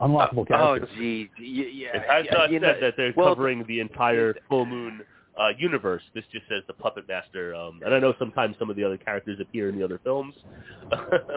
Unlockable 0.00 0.46
characters. 0.46 0.52
Oh, 0.52 0.74
characters. 0.76 0.88
geez. 0.96 1.28
Y- 1.38 1.70
yeah. 1.72 1.88
It 1.96 2.02
has 2.08 2.24
yeah, 2.26 2.32
not 2.38 2.50
you 2.50 2.56
said 2.60 2.62
know, 2.62 2.80
that 2.80 2.94
they're 2.96 3.12
well, 3.16 3.28
covering 3.34 3.64
the 3.68 3.80
entire 3.80 4.34
Full 4.48 4.64
Moon 4.66 5.02
uh, 5.38 5.48
universe. 5.58 6.02
This 6.14 6.24
just 6.32 6.44
says 6.48 6.62
the 6.66 6.72
Puppet 6.72 7.06
Master. 7.08 7.54
Um, 7.54 7.80
and 7.84 7.94
I 7.94 7.98
know 7.98 8.14
sometimes 8.18 8.56
some 8.58 8.70
of 8.70 8.76
the 8.76 8.84
other 8.84 8.96
characters 8.96 9.38
appear 9.40 9.68
in 9.68 9.78
the 9.78 9.84
other 9.84 10.00
films, 10.02 10.34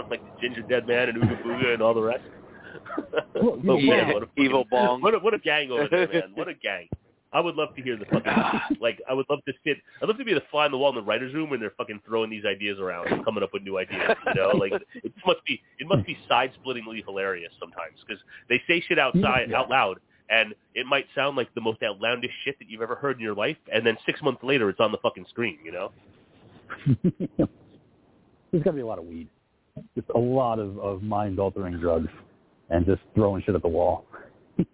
like 0.09 0.21
the 0.41 0.47
Gingerdead 0.47 0.87
Man 0.87 1.09
and 1.09 1.21
Ooga 1.21 1.43
Booga 1.43 1.73
and 1.73 1.81
all 1.81 1.93
the 1.93 2.01
rest. 2.01 2.23
Well, 3.35 3.59
Oh, 3.67 3.77
yeah. 3.77 4.03
man, 4.05 4.13
what 4.13 4.23
a 4.23 4.25
fucking- 4.27 4.43
Evil 4.45 4.65
Bong. 4.69 5.01
What 5.01 5.13
a, 5.15 5.19
what 5.19 5.33
a 5.33 5.39
gang 5.39 5.69
over 5.71 5.87
there, 5.89 6.07
man. 6.07 6.31
What 6.35 6.47
a 6.47 6.53
gang. 6.53 6.87
I 7.35 7.41
would 7.41 7.55
love 7.55 7.75
to 7.75 7.81
hear 7.81 7.97
the 7.97 8.05
fucking 8.05 8.77
like. 8.79 9.01
I 9.09 9.13
would 9.13 9.25
love 9.29 9.39
to 9.45 9.53
sit. 9.65 9.77
I'd 10.01 10.07
love 10.07 10.17
to 10.17 10.23
be 10.25 10.33
the 10.33 10.43
fly 10.49 10.65
on 10.65 10.71
the 10.71 10.77
wall 10.77 10.89
in 10.89 10.95
the 10.95 11.01
writers' 11.01 11.33
room 11.33 11.49
when 11.49 11.59
they're 11.59 11.73
fucking 11.77 11.99
throwing 12.07 12.29
these 12.29 12.45
ideas 12.45 12.79
around 12.79 13.07
and 13.11 13.25
coming 13.25 13.43
up 13.43 13.49
with 13.53 13.63
new 13.63 13.77
ideas. 13.77 14.15
You 14.27 14.33
know, 14.35 14.49
like 14.57 14.71
it 15.03 15.11
must 15.27 15.43
be 15.45 15.61
it 15.79 15.87
must 15.87 16.05
be 16.07 16.17
side-splittingly 16.29 17.03
hilarious 17.05 17.51
sometimes 17.59 17.97
because 18.07 18.23
they 18.47 18.61
say 18.67 18.81
shit 18.87 18.97
outside 18.97 19.49
Yeah. 19.49 19.59
out 19.59 19.69
loud 19.69 19.99
and 20.29 20.55
it 20.73 20.85
might 20.87 21.05
sound 21.13 21.37
like 21.37 21.53
the 21.53 21.61
most 21.61 21.83
outlandish 21.83 22.31
shit 22.43 22.57
that 22.59 22.69
you've 22.69 22.81
ever 22.81 22.95
heard 22.95 23.17
in 23.17 23.21
your 23.21 23.35
life, 23.35 23.57
and 23.71 23.85
then 23.85 23.95
six 24.05 24.21
months 24.23 24.41
later 24.43 24.69
it's 24.69 24.79
on 24.79 24.91
the 24.91 24.97
fucking 24.99 25.25
screen. 25.29 25.59
You 25.63 25.71
know. 25.73 25.91
There's 28.51 28.63
got 28.63 28.71
to 28.71 28.75
be 28.75 28.81
a 28.81 28.85
lot 28.87 28.99
of 28.99 29.05
weed. 29.05 29.27
Just 29.95 30.07
a 30.15 30.17
lot 30.17 30.59
of, 30.59 30.79
of 30.79 31.03
mind-altering 31.03 31.79
drugs 31.79 32.07
and 32.69 32.85
just 32.85 33.01
throwing 33.13 33.43
shit 33.43 33.53
at 33.55 33.61
the 33.61 33.67
wall. 33.67 34.05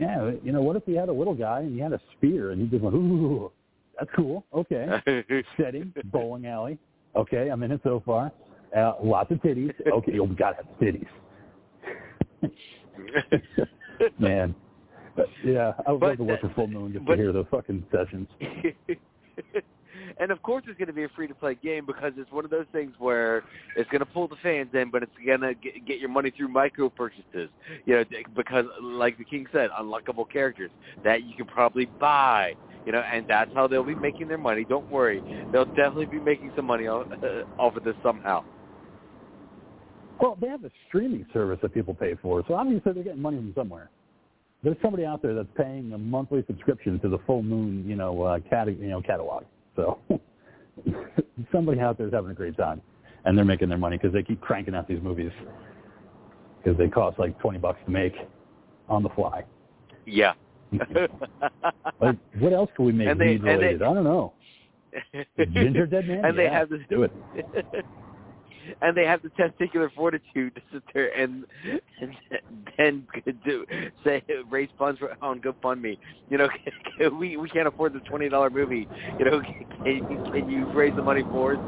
yeah, 0.00 0.30
you 0.42 0.52
know, 0.52 0.62
what 0.62 0.76
if 0.76 0.84
he 0.84 0.94
had 0.94 1.08
a 1.08 1.12
little 1.12 1.34
guy 1.34 1.60
and 1.60 1.74
he 1.74 1.80
had 1.80 1.92
a 1.92 2.00
spear 2.16 2.50
and 2.50 2.60
he 2.60 2.66
just 2.68 2.82
went, 2.82 2.94
ooh, 2.94 3.50
that's 3.98 4.10
cool. 4.14 4.44
Okay. 4.54 4.86
Setting, 5.56 5.92
bowling 6.06 6.46
alley. 6.46 6.78
Okay, 7.16 7.48
I'm 7.48 7.62
in 7.62 7.72
it 7.72 7.80
so 7.82 8.02
far. 8.04 8.30
Uh, 8.76 8.92
lots 9.02 9.30
of 9.32 9.38
titties. 9.38 9.74
Okay, 9.92 10.18
oh, 10.20 10.24
we 10.24 10.34
got 10.36 10.50
to 10.52 10.56
have 10.64 10.66
titties. 10.80 11.06
Man. 14.18 14.54
But, 15.16 15.26
yeah, 15.44 15.72
I 15.86 15.92
would 15.92 16.00
But 16.00 16.08
love 16.10 16.16
to 16.18 16.24
work 16.24 16.40
for 16.40 16.50
Full 16.54 16.66
Moon 16.68 16.92
just 16.92 17.04
but- 17.04 17.16
to 17.16 17.22
hear 17.22 17.32
those 17.32 17.46
fucking 17.50 17.84
sessions. 17.90 18.28
and 20.18 20.30
of 20.30 20.42
course, 20.42 20.64
it's 20.66 20.78
going 20.78 20.88
to 20.88 20.94
be 20.94 21.04
a 21.04 21.08
free-to-play 21.10 21.56
game 21.62 21.86
because 21.86 22.12
it's 22.16 22.30
one 22.32 22.44
of 22.44 22.50
those 22.50 22.66
things 22.72 22.92
where 22.98 23.44
it's 23.76 23.88
going 23.90 24.00
to 24.00 24.06
pull 24.06 24.28
the 24.28 24.36
fans 24.42 24.70
in, 24.74 24.90
but 24.90 25.02
it's 25.02 25.12
going 25.24 25.40
to 25.40 25.54
get, 25.54 25.86
get 25.86 25.98
your 25.98 26.08
money 26.08 26.32
through 26.36 26.48
micro 26.48 26.88
purchases. 26.88 27.48
You 27.86 27.96
know, 27.96 28.04
because 28.36 28.64
like 28.82 29.18
the 29.18 29.24
king 29.24 29.46
said, 29.52 29.70
unlockable 29.78 30.30
characters 30.30 30.70
that 31.04 31.24
you 31.24 31.34
can 31.36 31.46
probably 31.46 31.86
buy. 31.86 32.54
You 32.86 32.92
know, 32.92 33.00
and 33.00 33.26
that's 33.28 33.50
how 33.54 33.66
they'll 33.66 33.84
be 33.84 33.94
making 33.94 34.28
their 34.28 34.38
money. 34.38 34.64
Don't 34.64 34.90
worry, 34.90 35.22
they'll 35.52 35.66
definitely 35.66 36.06
be 36.06 36.18
making 36.18 36.52
some 36.56 36.64
money 36.64 36.86
off, 36.86 37.06
off 37.58 37.76
of 37.76 37.84
this 37.84 37.94
somehow. 38.02 38.42
Well, 40.20 40.36
they 40.40 40.48
have 40.48 40.64
a 40.64 40.70
streaming 40.88 41.26
service 41.32 41.58
that 41.62 41.72
people 41.72 41.94
pay 41.94 42.14
for, 42.20 42.42
so 42.46 42.54
obviously 42.54 42.92
they're 42.92 43.04
getting 43.04 43.22
money 43.22 43.38
from 43.38 43.52
somewhere. 43.54 43.90
There's 44.62 44.76
somebody 44.82 45.06
out 45.06 45.22
there 45.22 45.34
that's 45.34 45.48
paying 45.56 45.92
a 45.94 45.98
monthly 45.98 46.44
subscription 46.46 47.00
to 47.00 47.08
the 47.08 47.18
Full 47.26 47.42
Moon, 47.42 47.84
you 47.86 47.96
know, 47.96 48.22
uh, 48.22 48.38
cat, 48.50 48.68
you 48.68 48.88
know, 48.88 49.00
catalog. 49.00 49.44
So 49.76 49.98
somebody 51.52 51.80
out 51.80 51.98
there 51.98 52.06
is 52.08 52.12
having 52.12 52.30
a 52.30 52.34
great 52.34 52.56
time, 52.56 52.80
and 53.24 53.36
they're 53.36 53.44
making 53.44 53.68
their 53.68 53.78
money 53.78 53.96
because 53.96 54.12
they 54.12 54.22
keep 54.22 54.40
cranking 54.40 54.74
out 54.74 54.88
these 54.88 55.02
movies 55.02 55.30
because 56.62 56.76
they 56.78 56.88
cost 56.88 57.18
like 57.18 57.38
twenty 57.40 57.58
bucks 57.58 57.78
to 57.84 57.90
make 57.90 58.14
on 58.88 59.02
the 59.02 59.08
fly. 59.10 59.44
Yeah. 60.06 60.34
Like, 62.00 62.16
what 62.38 62.52
else 62.54 62.70
can 62.76 62.84
we 62.86 62.92
make 62.92 63.08
And 63.08 63.20
they- 63.20 63.26
weed 63.32 63.42
they- 63.42 63.50
related? 63.56 63.82
I 63.82 63.92
don't 63.92 64.04
know. 64.04 64.32
Ginger 65.52 65.86
Dead 65.86 66.08
Man. 66.08 66.24
and 66.24 66.38
they 66.38 66.48
have 66.48 66.68
this 66.70 66.80
do 66.88 67.02
it. 67.02 67.12
And 68.82 68.96
they 68.96 69.04
have 69.04 69.22
the 69.22 69.30
testicular 69.30 69.92
fortitude 69.94 70.54
to 70.54 70.62
sit 70.72 70.82
there 70.94 71.16
and 71.16 71.44
and 72.00 72.14
then 72.76 73.06
do 73.44 73.64
say 74.04 74.22
raise 74.48 74.68
funds 74.78 74.98
for, 74.98 75.16
oh, 75.22 75.28
on 75.28 75.40
GoFundMe. 75.40 75.98
You 76.28 76.38
know, 76.38 76.48
we 77.18 77.36
we 77.36 77.48
can't 77.48 77.68
afford 77.68 77.92
the 77.92 78.00
twenty 78.00 78.28
dollar 78.28 78.50
movie. 78.50 78.88
You 79.18 79.24
know, 79.24 79.40
can, 79.84 80.32
can 80.32 80.50
you 80.50 80.66
raise 80.72 80.94
the 80.96 81.02
money 81.02 81.22
for 81.30 81.56
us? 81.56 81.60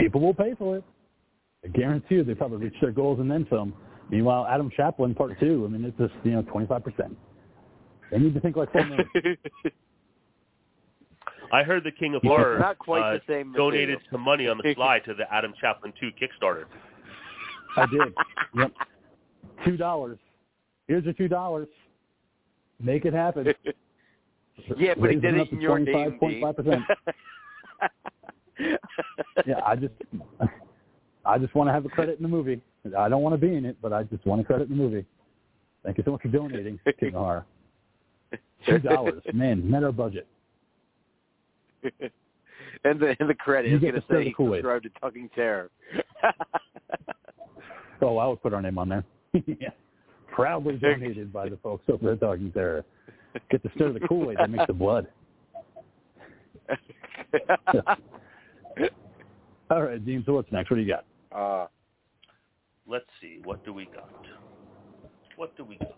people 0.00 0.20
will 0.20 0.34
pay 0.34 0.54
for 0.56 0.76
it. 0.76 0.84
I 1.64 1.68
guarantee 1.68 2.16
you 2.16 2.24
they 2.24 2.34
probably 2.34 2.58
reach 2.58 2.74
their 2.80 2.92
goals 2.92 3.20
and 3.20 3.30
then 3.30 3.46
some. 3.48 3.74
Meanwhile, 4.10 4.46
Adam 4.50 4.70
Chaplin 4.76 5.14
Part 5.14 5.38
Two. 5.40 5.64
I 5.64 5.72
mean, 5.72 5.84
it's 5.84 5.96
just 5.98 6.12
you 6.24 6.32
know 6.32 6.42
twenty 6.42 6.66
five 6.66 6.84
percent. 6.84 7.16
They 8.10 8.18
need 8.18 8.34
to 8.34 8.40
think 8.40 8.56
like 8.56 8.70
Full. 8.72 8.82
I 11.52 11.62
heard 11.62 11.84
the 11.84 11.90
King 11.90 12.14
of 12.14 12.22
It's 12.24 12.28
Horror 12.28 12.58
not 12.58 12.78
quite 12.78 13.02
uh, 13.02 13.12
the 13.14 13.20
same 13.28 13.52
donated 13.52 13.88
material. 13.88 14.08
some 14.10 14.20
money 14.22 14.48
on 14.48 14.58
the 14.58 14.74
fly 14.74 14.98
to 15.00 15.14
the 15.14 15.32
Adam 15.32 15.52
Chaplin 15.60 15.92
2 16.00 16.10
Kickstarter. 16.20 16.64
I 17.76 17.86
did. 17.86 18.14
Yep. 18.56 18.72
Two 19.64 19.76
dollars. 19.76 20.18
Here's 20.88 21.04
your 21.04 21.12
two 21.12 21.28
dollars. 21.28 21.68
Make 22.80 23.04
it 23.04 23.12
happen. 23.12 23.46
yeah, 24.76 24.94
but 24.98 25.10
he 25.10 25.16
did 25.16 25.34
it 25.34 25.36
it 25.36 25.40
up 25.42 25.48
to 25.50 25.54
in 25.54 25.60
your 25.60 25.78
name, 25.78 26.18
25.5%. 26.20 26.82
Yeah, 29.46 29.60
I 29.66 29.74
just, 29.74 29.94
I 31.24 31.38
just 31.38 31.52
want 31.54 31.68
to 31.68 31.72
have 31.72 31.84
a 31.84 31.88
credit 31.88 32.18
in 32.18 32.22
the 32.22 32.28
movie. 32.28 32.60
I 32.96 33.08
don't 33.08 33.22
want 33.22 33.32
to 33.32 33.38
be 33.38 33.56
in 33.56 33.64
it, 33.64 33.76
but 33.82 33.92
I 33.92 34.04
just 34.04 34.24
want 34.24 34.40
a 34.40 34.44
credit 34.44 34.68
in 34.68 34.76
the 34.76 34.82
movie. 34.82 35.04
Thank 35.84 35.98
you 35.98 36.04
so 36.04 36.12
much 36.12 36.22
for 36.22 36.28
donating, 36.28 36.78
King 37.00 37.08
of 37.08 37.14
Horror. 37.14 37.46
Two 38.66 38.78
dollars, 38.78 39.22
man, 39.32 39.68
met 39.68 39.82
our 39.82 39.90
budget. 39.90 40.28
And 42.84 43.00
the 43.00 43.16
and 43.20 43.28
the 43.28 43.34
credit 43.34 43.70
You 43.70 43.76
is 43.76 43.82
going 43.82 43.94
to 43.94 44.00
to 44.00 44.06
say 44.10 44.24
he 44.24 44.32
Kool-Aid. 44.32 44.58
subscribe 44.62 44.82
to 44.84 44.88
Talking 45.00 45.28
Terror. 45.34 45.70
Oh, 48.04 48.18
I 48.18 48.26
would 48.26 48.42
put 48.42 48.52
our 48.52 48.60
name 48.60 48.78
on 48.78 48.88
there. 48.88 49.04
yeah. 49.46 49.68
Proudly 50.32 50.76
donated 50.76 51.32
by 51.32 51.48
the 51.48 51.56
folks 51.58 51.84
over 51.88 52.10
at 52.10 52.18
Talking 52.20 52.50
Terror. 52.50 52.84
Get 53.48 53.62
to 53.62 53.70
stir 53.76 53.92
the 53.92 54.00
Kool-Aid 54.00 54.38
that 54.38 54.50
makes 54.50 54.66
the 54.66 54.72
blood. 54.72 55.06
All 59.70 59.82
right, 59.84 60.04
Dean, 60.04 60.24
so 60.26 60.32
what's 60.34 60.50
next? 60.50 60.68
What 60.70 60.78
do 60.78 60.82
you 60.82 60.92
got? 60.92 61.04
uh, 61.38 61.68
Let's 62.88 63.06
see. 63.20 63.40
What 63.44 63.64
do 63.64 63.72
we 63.72 63.84
got? 63.86 64.10
What 65.36 65.56
do 65.56 65.64
we 65.64 65.76
got? 65.76 65.96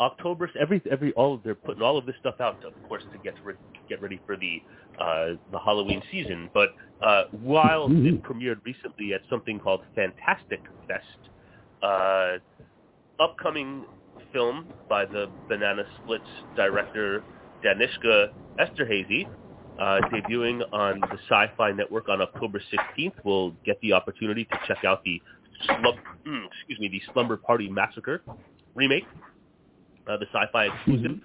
October 0.00 0.50
every 0.60 0.82
every 0.90 1.12
all 1.12 1.40
they're 1.44 1.54
putting 1.54 1.82
all 1.82 1.96
of 1.96 2.04
this 2.06 2.16
stuff 2.18 2.34
out 2.40 2.58
of 2.64 2.72
course 2.82 3.02
to 3.12 3.18
get 3.18 3.34
re- 3.44 3.54
get 3.88 4.02
ready 4.02 4.20
for 4.26 4.36
the 4.36 4.60
uh, 5.00 5.34
the 5.52 5.58
Halloween 5.64 6.02
season. 6.10 6.50
But 6.52 6.70
uh, 7.00 7.24
while 7.30 7.88
Mhm. 7.88 8.06
it 8.06 8.22
premiered 8.22 8.58
recently 8.64 9.14
at 9.14 9.20
something 9.30 9.58
called 9.60 9.82
Fantastic 9.94 10.62
Fest, 10.88 11.30
uh, 11.82 12.38
upcoming 13.20 13.84
film 14.32 14.66
by 14.88 15.04
the 15.04 15.28
Banana 15.48 15.84
Splits 16.02 16.24
director 16.56 17.22
Danishka 17.64 18.28
Esterhazy, 18.58 19.26
uh, 19.78 20.00
debuting 20.12 20.62
on 20.72 21.00
the 21.00 21.18
Syfy 21.30 21.76
Network 21.76 22.08
on 22.08 22.20
October 22.20 22.60
16th. 22.72 23.14
We'll 23.24 23.52
get 23.64 23.80
the 23.80 23.92
opportunity 23.92 24.44
to 24.44 24.58
check 24.66 24.84
out 24.84 25.02
the 25.04 25.20
slum- 25.66 25.98
mm, 26.26 26.46
excuse 26.46 26.78
me 26.80 26.88
the 26.88 27.00
Slumber 27.12 27.36
Party 27.36 27.68
Massacre 27.68 28.22
remake, 28.74 29.06
uh, 30.08 30.16
the 30.16 30.26
Syfy 30.26 30.74
exclusive. 30.74 31.20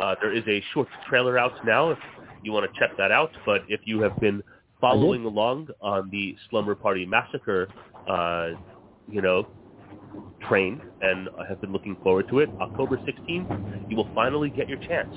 Uh, 0.00 0.14
there 0.20 0.32
is 0.32 0.42
a 0.48 0.62
short 0.72 0.88
trailer 1.08 1.38
out 1.38 1.52
now 1.64 1.90
if 1.90 1.98
you 2.42 2.52
want 2.52 2.70
to 2.72 2.80
check 2.80 2.96
that 2.96 3.10
out. 3.10 3.30
But 3.46 3.62
if 3.68 3.80
you 3.84 4.00
have 4.02 4.18
been 4.20 4.42
following 4.80 5.24
along 5.24 5.68
on 5.80 6.10
the 6.10 6.36
Slumber 6.50 6.74
Party 6.74 7.06
Massacre, 7.06 7.68
uh, 8.08 8.50
you 9.08 9.22
know, 9.22 9.46
train 10.48 10.80
and 11.00 11.28
have 11.48 11.60
been 11.60 11.72
looking 11.72 11.96
forward 12.02 12.28
to 12.30 12.40
it, 12.40 12.50
October 12.60 12.96
16th, 12.98 13.90
you 13.90 13.96
will 13.96 14.10
finally 14.14 14.50
get 14.50 14.68
your 14.68 14.78
chance. 14.78 15.14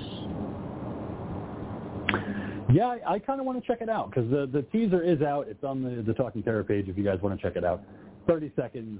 Yeah, 2.71 2.87
I, 2.87 3.13
I 3.13 3.19
kind 3.19 3.39
of 3.39 3.45
want 3.45 3.61
to 3.61 3.65
check 3.65 3.81
it 3.81 3.89
out 3.89 4.09
because 4.09 4.29
the 4.29 4.47
the 4.51 4.63
teaser 4.63 5.01
is 5.01 5.21
out. 5.21 5.47
It's 5.47 5.63
on 5.63 5.81
the 5.81 6.01
the 6.01 6.13
Talking 6.13 6.43
Terror 6.43 6.63
page 6.63 6.89
if 6.89 6.97
you 6.97 7.03
guys 7.03 7.19
want 7.21 7.39
to 7.39 7.47
check 7.47 7.55
it 7.55 7.63
out. 7.63 7.81
Thirty 8.27 8.51
seconds. 8.55 8.99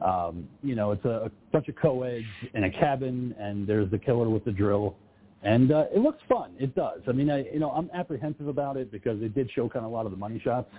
Um, 0.00 0.48
you 0.62 0.74
know, 0.74 0.92
it's 0.92 1.04
a, 1.04 1.26
a 1.26 1.30
bunch 1.52 1.68
of 1.68 1.76
co-eds 1.76 2.24
in 2.54 2.64
a 2.64 2.70
cabin, 2.70 3.34
and 3.38 3.66
there's 3.66 3.90
the 3.90 3.98
killer 3.98 4.28
with 4.28 4.44
the 4.44 4.52
drill, 4.52 4.96
and 5.42 5.72
uh, 5.72 5.84
it 5.94 6.00
looks 6.00 6.20
fun. 6.28 6.52
It 6.58 6.74
does. 6.74 7.00
I 7.08 7.12
mean, 7.12 7.30
I 7.30 7.44
you 7.44 7.58
know 7.58 7.70
I'm 7.70 7.90
apprehensive 7.94 8.48
about 8.48 8.76
it 8.76 8.90
because 8.90 9.22
it 9.22 9.34
did 9.34 9.50
show 9.52 9.68
kind 9.68 9.84
of 9.84 9.90
a 9.90 9.94
lot 9.94 10.04
of 10.06 10.12
the 10.12 10.18
money 10.18 10.40
shots, 10.42 10.70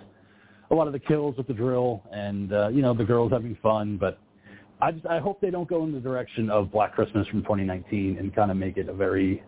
a 0.70 0.74
lot 0.74 0.86
of 0.86 0.92
the 0.92 0.98
kills 0.98 1.36
with 1.36 1.46
the 1.46 1.54
drill, 1.54 2.02
and 2.12 2.52
uh, 2.52 2.68
you 2.68 2.82
know 2.82 2.94
the 2.94 3.04
girls 3.04 3.32
having 3.32 3.56
fun, 3.62 3.96
but. 3.96 4.18
I 4.78 4.92
just 4.92 5.06
I 5.06 5.20
hope 5.20 5.40
they 5.40 5.48
don't 5.48 5.66
go 5.66 5.84
in 5.84 5.92
the 5.92 6.00
direction 6.00 6.50
of 6.50 6.70
Black 6.70 6.94
Christmas 6.94 7.26
from 7.28 7.40
2019 7.40 8.18
and 8.18 8.34
kind 8.34 8.50
of 8.50 8.58
make 8.58 8.76
it 8.76 8.90
a 8.90 8.92
very 8.92 9.42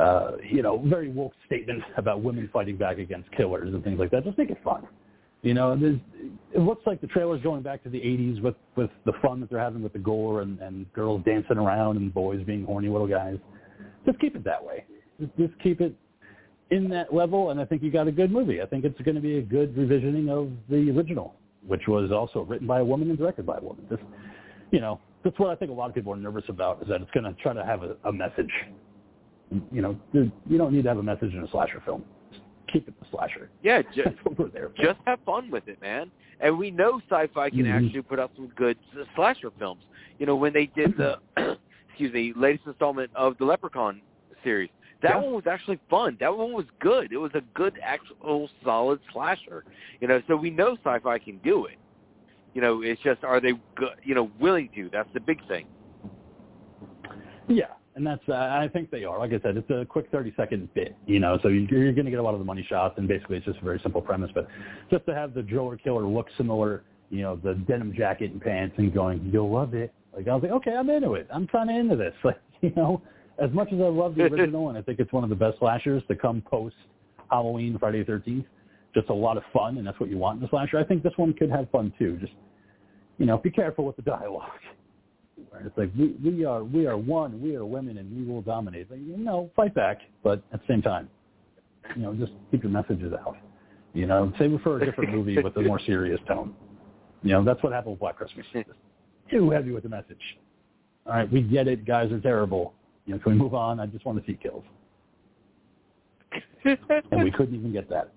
uh, 0.00 0.32
you 0.42 0.62
know, 0.62 0.78
very 0.86 1.10
woke 1.10 1.32
statement 1.46 1.82
about 1.96 2.22
women 2.22 2.48
fighting 2.52 2.76
back 2.76 2.98
against 2.98 3.30
killers 3.32 3.72
and 3.74 3.84
things 3.84 3.98
like 3.98 4.10
that. 4.10 4.24
Just 4.24 4.38
make 4.38 4.50
it 4.50 4.58
fun. 4.64 4.86
You 5.42 5.54
know, 5.54 5.72
it 5.72 6.60
looks 6.60 6.82
like 6.86 7.00
the 7.00 7.06
trailer's 7.06 7.42
going 7.42 7.62
back 7.62 7.82
to 7.84 7.88
the 7.88 7.98
80s 7.98 8.42
with, 8.42 8.56
with 8.76 8.90
the 9.06 9.12
fun 9.22 9.40
that 9.40 9.48
they're 9.48 9.58
having 9.58 9.82
with 9.82 9.94
the 9.94 9.98
gore 9.98 10.42
and, 10.42 10.58
and 10.60 10.92
girls 10.92 11.22
dancing 11.24 11.56
around 11.56 11.96
and 11.96 12.12
boys 12.12 12.42
being 12.44 12.64
horny 12.64 12.88
little 12.88 13.06
guys. 13.06 13.38
Just 14.04 14.18
keep 14.20 14.36
it 14.36 14.44
that 14.44 14.62
way. 14.62 14.84
Just, 15.18 15.36
just 15.38 15.52
keep 15.62 15.80
it 15.80 15.94
in 16.70 16.88
that 16.90 17.14
level, 17.14 17.50
and 17.50 17.60
I 17.60 17.64
think 17.64 17.82
you 17.82 17.90
got 17.90 18.06
a 18.06 18.12
good 18.12 18.30
movie. 18.30 18.60
I 18.60 18.66
think 18.66 18.84
it's 18.84 19.00
going 19.00 19.14
to 19.14 19.20
be 19.20 19.38
a 19.38 19.42
good 19.42 19.74
revisioning 19.74 20.28
of 20.28 20.50
the 20.68 20.90
original, 20.90 21.34
which 21.66 21.82
was 21.88 22.12
also 22.12 22.42
written 22.42 22.66
by 22.66 22.80
a 22.80 22.84
woman 22.84 23.08
and 23.08 23.18
directed 23.18 23.46
by 23.46 23.58
a 23.58 23.62
woman. 23.62 23.86
Just, 23.88 24.02
you 24.70 24.80
know, 24.80 25.00
that's 25.24 25.38
what 25.38 25.50
I 25.50 25.54
think 25.54 25.70
a 25.70 25.74
lot 25.74 25.88
of 25.88 25.94
people 25.94 26.12
are 26.12 26.16
nervous 26.16 26.44
about 26.48 26.82
is 26.82 26.88
that 26.88 27.00
it's 27.00 27.10
going 27.12 27.24
to 27.24 27.34
try 27.42 27.54
to 27.54 27.64
have 27.64 27.82
a, 27.82 27.96
a 28.04 28.12
message 28.12 28.50
you 29.72 29.82
know, 29.82 29.96
you 30.12 30.58
don't 30.58 30.72
need 30.72 30.82
to 30.82 30.88
have 30.88 30.98
a 30.98 31.02
message 31.02 31.32
in 31.34 31.42
a 31.42 31.50
slasher 31.50 31.82
film. 31.84 32.04
Keep 32.72 32.88
it 32.88 32.94
the 33.00 33.06
slasher. 33.10 33.50
Yeah, 33.62 33.82
just, 33.94 34.16
just 34.76 34.98
have 35.06 35.18
fun 35.26 35.50
with 35.50 35.66
it, 35.68 35.80
man. 35.80 36.10
And 36.40 36.56
we 36.58 36.70
know 36.70 37.00
Syfy 37.10 37.50
can 37.50 37.64
Mhm. 37.64 37.86
actually 37.86 38.02
put 38.02 38.18
out 38.18 38.30
some 38.36 38.48
good 38.56 38.78
slasher 39.14 39.50
films. 39.58 39.82
You 40.18 40.26
know, 40.26 40.36
when 40.36 40.52
they 40.52 40.66
did 40.66 40.96
the, 40.96 41.18
excuse 41.88 42.12
me, 42.12 42.32
latest 42.36 42.66
installment 42.66 43.10
of 43.14 43.36
the 43.38 43.44
Leprechaun 43.44 44.00
series, 44.42 44.70
that 45.02 45.10
Yeah. 45.16 45.20
one 45.20 45.32
was 45.34 45.46
actually 45.46 45.78
fun. 45.88 46.16
That 46.20 46.36
one 46.36 46.52
was 46.52 46.66
good. 46.80 47.12
It 47.12 47.16
was 47.16 47.32
a 47.34 47.42
good, 47.54 47.78
actual, 47.82 48.48
solid 48.64 49.00
slasher. 49.12 49.64
You 50.00 50.08
know, 50.08 50.22
so 50.28 50.36
we 50.36 50.50
know 50.50 50.76
Syfy 50.84 51.22
can 51.24 51.38
do 51.38 51.66
it. 51.66 51.76
You 52.54 52.60
know, 52.60 52.82
it's 52.82 53.00
just 53.02 53.22
are 53.24 53.40
they, 53.40 53.52
go- 53.76 53.94
you 54.02 54.14
know, 54.14 54.30
willing 54.40 54.68
to? 54.74 54.88
That's 54.90 55.08
the 55.14 55.20
big 55.20 55.38
thing. 55.46 55.66
Yeah, 57.48 57.66
and 58.00 58.06
that's 58.06 58.26
uh, 58.30 58.32
I 58.32 58.66
think 58.72 58.90
they 58.90 59.04
are. 59.04 59.18
Like 59.18 59.32
I 59.32 59.40
said, 59.42 59.58
it's 59.58 59.68
a 59.68 59.84
quick 59.86 60.06
thirty 60.10 60.32
second 60.34 60.72
bit, 60.72 60.96
you 61.06 61.20
know. 61.20 61.38
So 61.42 61.48
you- 61.48 61.66
you're 61.70 61.92
going 61.92 62.06
to 62.06 62.10
get 62.10 62.18
a 62.18 62.22
lot 62.22 62.32
of 62.32 62.40
the 62.40 62.46
money 62.46 62.64
shots, 62.66 62.94
and 62.96 63.06
basically 63.06 63.36
it's 63.36 63.44
just 63.44 63.58
a 63.60 63.64
very 63.64 63.78
simple 63.80 64.00
premise. 64.00 64.30
But 64.34 64.48
just 64.90 65.04
to 65.04 65.14
have 65.14 65.34
the 65.34 65.42
driller 65.42 65.76
killer 65.76 66.04
look 66.06 66.26
similar, 66.38 66.82
you 67.10 67.20
know, 67.20 67.36
the 67.36 67.54
denim 67.68 67.92
jacket 67.94 68.30
and 68.32 68.40
pants, 68.40 68.74
and 68.78 68.92
going, 68.94 69.28
you'll 69.30 69.50
love 69.52 69.74
it. 69.74 69.92
Like 70.16 70.28
I 70.28 70.34
was 70.34 70.42
like, 70.42 70.52
okay, 70.52 70.72
I'm 70.72 70.88
into 70.88 71.12
it. 71.14 71.28
I'm 71.30 71.46
kind 71.46 71.68
of 71.68 71.76
into 71.76 71.96
this. 71.96 72.14
Like 72.24 72.40
you 72.62 72.72
know, 72.74 73.02
as 73.38 73.50
much 73.52 73.68
as 73.72 73.80
I 73.80 73.84
love 73.84 74.14
the 74.14 74.22
original, 74.24 74.70
and 74.70 74.78
I 74.78 74.82
think 74.82 74.98
it's 74.98 75.12
one 75.12 75.22
of 75.24 75.30
the 75.30 75.36
best 75.36 75.58
slashers 75.58 76.02
to 76.08 76.16
come 76.16 76.40
post 76.42 76.76
Halloween, 77.30 77.76
Friday 77.78 77.98
the 78.00 78.04
Thirteenth. 78.06 78.46
Just 78.94 79.08
a 79.10 79.14
lot 79.14 79.36
of 79.36 79.42
fun, 79.52 79.76
and 79.78 79.86
that's 79.86 80.00
what 80.00 80.08
you 80.10 80.16
want 80.18 80.40
in 80.40 80.46
a 80.46 80.48
slasher. 80.48 80.78
I 80.78 80.84
think 80.84 81.02
this 81.02 81.12
one 81.16 81.32
could 81.34 81.50
have 81.50 81.70
fun 81.70 81.92
too. 81.98 82.16
Just 82.18 82.32
you 83.18 83.26
know, 83.26 83.36
be 83.36 83.50
careful 83.50 83.84
with 83.84 83.96
the 83.96 84.02
dialogue. 84.02 84.50
Right? 85.52 85.66
It's 85.66 85.76
like 85.76 85.90
we, 85.98 86.16
we 86.24 86.44
are 86.44 86.64
we 86.64 86.86
are 86.86 86.96
one, 86.96 87.40
we 87.42 87.56
are 87.56 87.64
women, 87.64 87.98
and 87.98 88.16
we 88.16 88.30
will 88.30 88.42
dominate. 88.42 88.90
Like, 88.90 89.00
you 89.00 89.16
know, 89.16 89.50
fight 89.56 89.74
back, 89.74 89.98
but 90.22 90.42
at 90.52 90.60
the 90.60 90.66
same 90.68 90.82
time, 90.82 91.08
you 91.96 92.02
know, 92.02 92.14
just 92.14 92.32
keep 92.50 92.62
your 92.62 92.72
messages 92.72 93.12
out. 93.12 93.36
You 93.92 94.06
know, 94.06 94.32
say 94.38 94.48
for 94.62 94.80
a 94.80 94.84
different 94.84 95.12
movie 95.12 95.40
with 95.40 95.56
a 95.56 95.62
more 95.62 95.80
serious 95.80 96.20
tone. 96.28 96.54
You 97.22 97.32
know, 97.32 97.44
that's 97.44 97.62
what 97.62 97.72
happened 97.72 97.92
with 97.92 98.00
Black 98.00 98.16
Christmas. 98.16 98.46
Too 99.30 99.50
heavy 99.50 99.72
with 99.72 99.82
the 99.82 99.88
message. 99.88 100.38
All 101.06 101.14
right, 101.14 101.30
we 101.30 101.42
get 101.42 101.68
it. 101.68 101.84
Guys 101.84 102.10
are 102.12 102.20
terrible. 102.20 102.74
You 103.06 103.14
know, 103.14 103.20
can 103.20 103.32
we 103.32 103.38
move 103.38 103.54
on? 103.54 103.80
I 103.80 103.86
just 103.86 104.04
want 104.04 104.24
to 104.24 104.30
see 104.30 104.38
kills, 104.40 104.64
and 106.64 107.24
we 107.24 107.30
couldn't 107.30 107.54
even 107.54 107.72
get 107.72 107.88
that. 107.90 108.12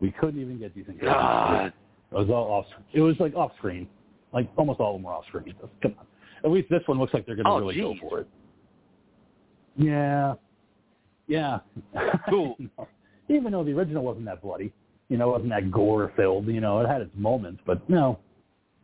We 0.00 0.10
couldn't 0.10 0.40
even 0.40 0.58
get 0.58 0.74
decent 0.74 1.00
kills. 1.00 1.12
God. 1.12 1.72
It 2.10 2.14
was 2.14 2.28
all 2.30 2.50
off. 2.50 2.66
It 2.92 3.00
was 3.00 3.16
like 3.20 3.34
off 3.34 3.52
screen. 3.58 3.88
Like 4.32 4.48
almost 4.56 4.80
all 4.80 4.94
of 4.94 4.96
them 4.96 5.04
were 5.04 5.12
off 5.12 5.26
screen. 5.28 5.54
Come 5.82 5.94
on. 5.98 6.06
At 6.44 6.50
least 6.50 6.68
this 6.68 6.82
one 6.86 6.98
looks 6.98 7.14
like 7.14 7.24
they're 7.26 7.36
going 7.36 7.46
to 7.46 7.50
Oh, 7.50 7.58
really 7.58 7.74
geez. 7.74 7.82
go 7.82 7.94
for 8.08 8.20
it. 8.20 8.28
Yeah. 9.76 10.34
Yeah. 11.26 11.58
Cool. 12.28 12.56
Even 13.28 13.52
though 13.52 13.64
the 13.64 13.72
original 13.72 14.04
wasn't 14.04 14.26
that 14.26 14.42
bloody, 14.42 14.72
you 15.08 15.16
know, 15.16 15.30
wasn't 15.30 15.50
that 15.50 15.70
gore 15.70 16.12
filled. 16.16 16.46
You 16.46 16.60
know, 16.60 16.80
it 16.80 16.88
had 16.88 17.00
its 17.00 17.12
moments, 17.16 17.62
but 17.66 17.88
no. 17.88 18.18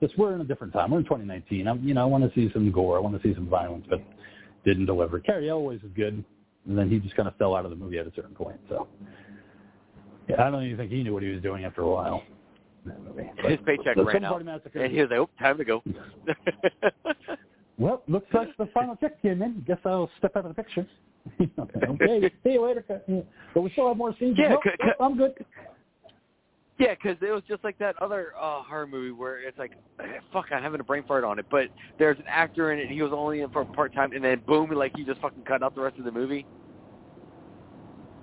Just 0.01 0.17
we're 0.17 0.35
in 0.35 0.41
a 0.41 0.45
different 0.45 0.73
time. 0.73 0.91
We're 0.91 0.99
in 0.99 1.05
2019. 1.05 1.69
I, 1.69 1.75
you 1.75 1.93
know, 1.93 2.01
I 2.01 2.05
want 2.07 2.25
to 2.25 2.35
see 2.35 2.51
some 2.55 2.71
gore. 2.73 2.97
I 2.97 3.01
want 3.01 3.21
to 3.21 3.29
see 3.29 3.35
some 3.35 3.47
violence, 3.47 3.85
but 3.91 4.01
didn't 4.65 4.87
deliver. 4.87 5.21
Cary 5.21 5.51
Elwes 5.51 5.81
is 5.83 5.91
good, 5.95 6.25
and 6.67 6.79
then 6.79 6.89
he 6.89 6.99
just 6.99 7.15
kind 7.17 7.29
of 7.29 7.37
fell 7.37 7.55
out 7.55 7.67
of 7.67 7.71
the 7.71 7.77
movie 7.77 7.99
at 7.99 8.07
a 8.07 8.13
certain 8.17 8.35
point. 8.35 8.59
So, 8.71 8.89
yeah, 10.29 10.43
I 10.47 10.51
don't 10.51 10.65
even 10.65 10.79
think 10.79 10.91
he 10.91 11.03
knew 11.03 11.13
what 11.13 11.23
he 11.23 11.29
was 11.29 11.43
doing 11.43 11.65
after 11.67 11.83
a 11.83 11.91
while. 11.91 12.23
movie. 12.87 13.31
His 13.47 13.59
paycheck 13.67 13.97
the 13.97 14.05
ran 14.05 14.25
out, 14.25 14.41
and 14.41 14.91
he 14.91 15.01
was 15.03 15.11
like, 15.11 15.19
"Oh, 15.21 15.29
time 15.39 15.59
to 15.59 15.65
go." 15.67 15.83
Well, 17.81 18.03
looks 18.09 18.27
like 18.35 18.55
the 18.59 18.67
final 18.75 18.95
check 18.97 19.21
came 19.23 19.41
in. 19.41 19.65
Guess 19.67 19.79
I'll 19.87 20.11
step 20.19 20.37
out 20.37 20.45
of 20.45 20.55
the 20.55 20.63
picture. 20.63 20.87
okay, 21.41 22.31
see 22.45 22.53
you 22.53 22.67
later. 22.67 22.85
But 23.55 23.63
we 23.63 23.71
still 23.71 23.89
have 23.89 23.97
more 23.97 24.15
scenes. 24.21 24.37
Yeah, 24.39 24.51
Nope, 24.51 24.61
nope, 24.85 24.97
I'm 25.01 25.17
good. 25.17 25.33
Yeah, 26.79 26.95
because 26.95 27.17
it 27.23 27.33
was 27.33 27.43
just 27.49 27.65
like 27.65 27.79
that 27.79 28.01
other 28.03 28.33
uh, 28.39 28.63
horror 28.63 28.87
movie 28.87 29.13
where 29.13 29.41
it's 29.41 29.59
like, 29.59 29.73
fuck, 30.33 30.47
I'm 30.53 30.63
having 30.63 30.81
a 30.81 30.85
brain 30.85 31.05
fart 31.09 31.25
on 31.25 31.39
it. 31.39 31.47
But 31.51 31.69
there's 31.99 32.19
an 32.19 32.25
actor 32.29 32.73
in 32.73 32.79
it, 32.79 32.83
and 32.83 32.91
he 32.91 33.01
was 33.01 33.13
only 33.15 33.41
in 33.41 33.51
for 33.51 33.65
part 33.65 33.95
time, 33.95 34.13
and 34.13 34.23
then 34.23 34.43
boom, 34.47 34.71
like 34.71 34.95
he 34.95 35.03
just 35.03 35.21
fucking 35.23 35.45
cut 35.45 35.63
out 35.63 35.75
the 35.75 35.81
rest 35.81 35.99
of 35.99 36.05
the 36.05 36.13
movie. 36.13 36.47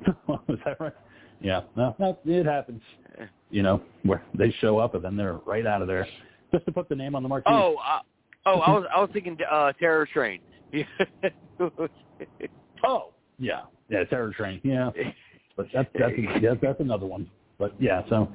Is 0.08 0.60
that 0.66 0.80
right? 0.80 0.94
Yeah, 1.42 1.62
no, 1.76 1.96
no, 1.98 2.18
it 2.26 2.46
happens. 2.46 2.82
You 3.50 3.64
know, 3.64 3.82
where 4.04 4.22
they 4.38 4.54
show 4.60 4.78
up 4.78 4.94
and 4.94 5.04
then 5.04 5.18
they're 5.18 5.40
right 5.46 5.66
out 5.66 5.82
of 5.82 5.88
there, 5.88 6.08
just 6.52 6.66
to 6.66 6.72
put 6.72 6.90
the 6.90 6.96
name 6.96 7.16
on 7.16 7.24
the 7.24 7.30
marquee. 7.30 7.50
Oh, 7.52 7.78
uh, 7.78 8.00
oh, 8.48 8.60
I 8.60 8.72
was 8.72 8.86
I 8.96 9.00
was 9.02 9.10
thinking 9.14 9.38
uh, 9.50 9.74
Terror 9.74 10.08
Train. 10.12 10.40
oh, 12.84 13.14
yeah, 13.40 13.62
yeah, 13.90 14.04
Terror 14.06 14.34
Train. 14.34 14.62
Yeah, 14.64 14.92
but 15.56 15.68
that's 15.74 15.90
that's 15.98 16.14
yeah, 16.42 16.54
that's 16.62 16.80
another 16.80 17.06
one. 17.06 17.30
But 17.60 17.74
yeah, 17.80 18.04
so 18.10 18.32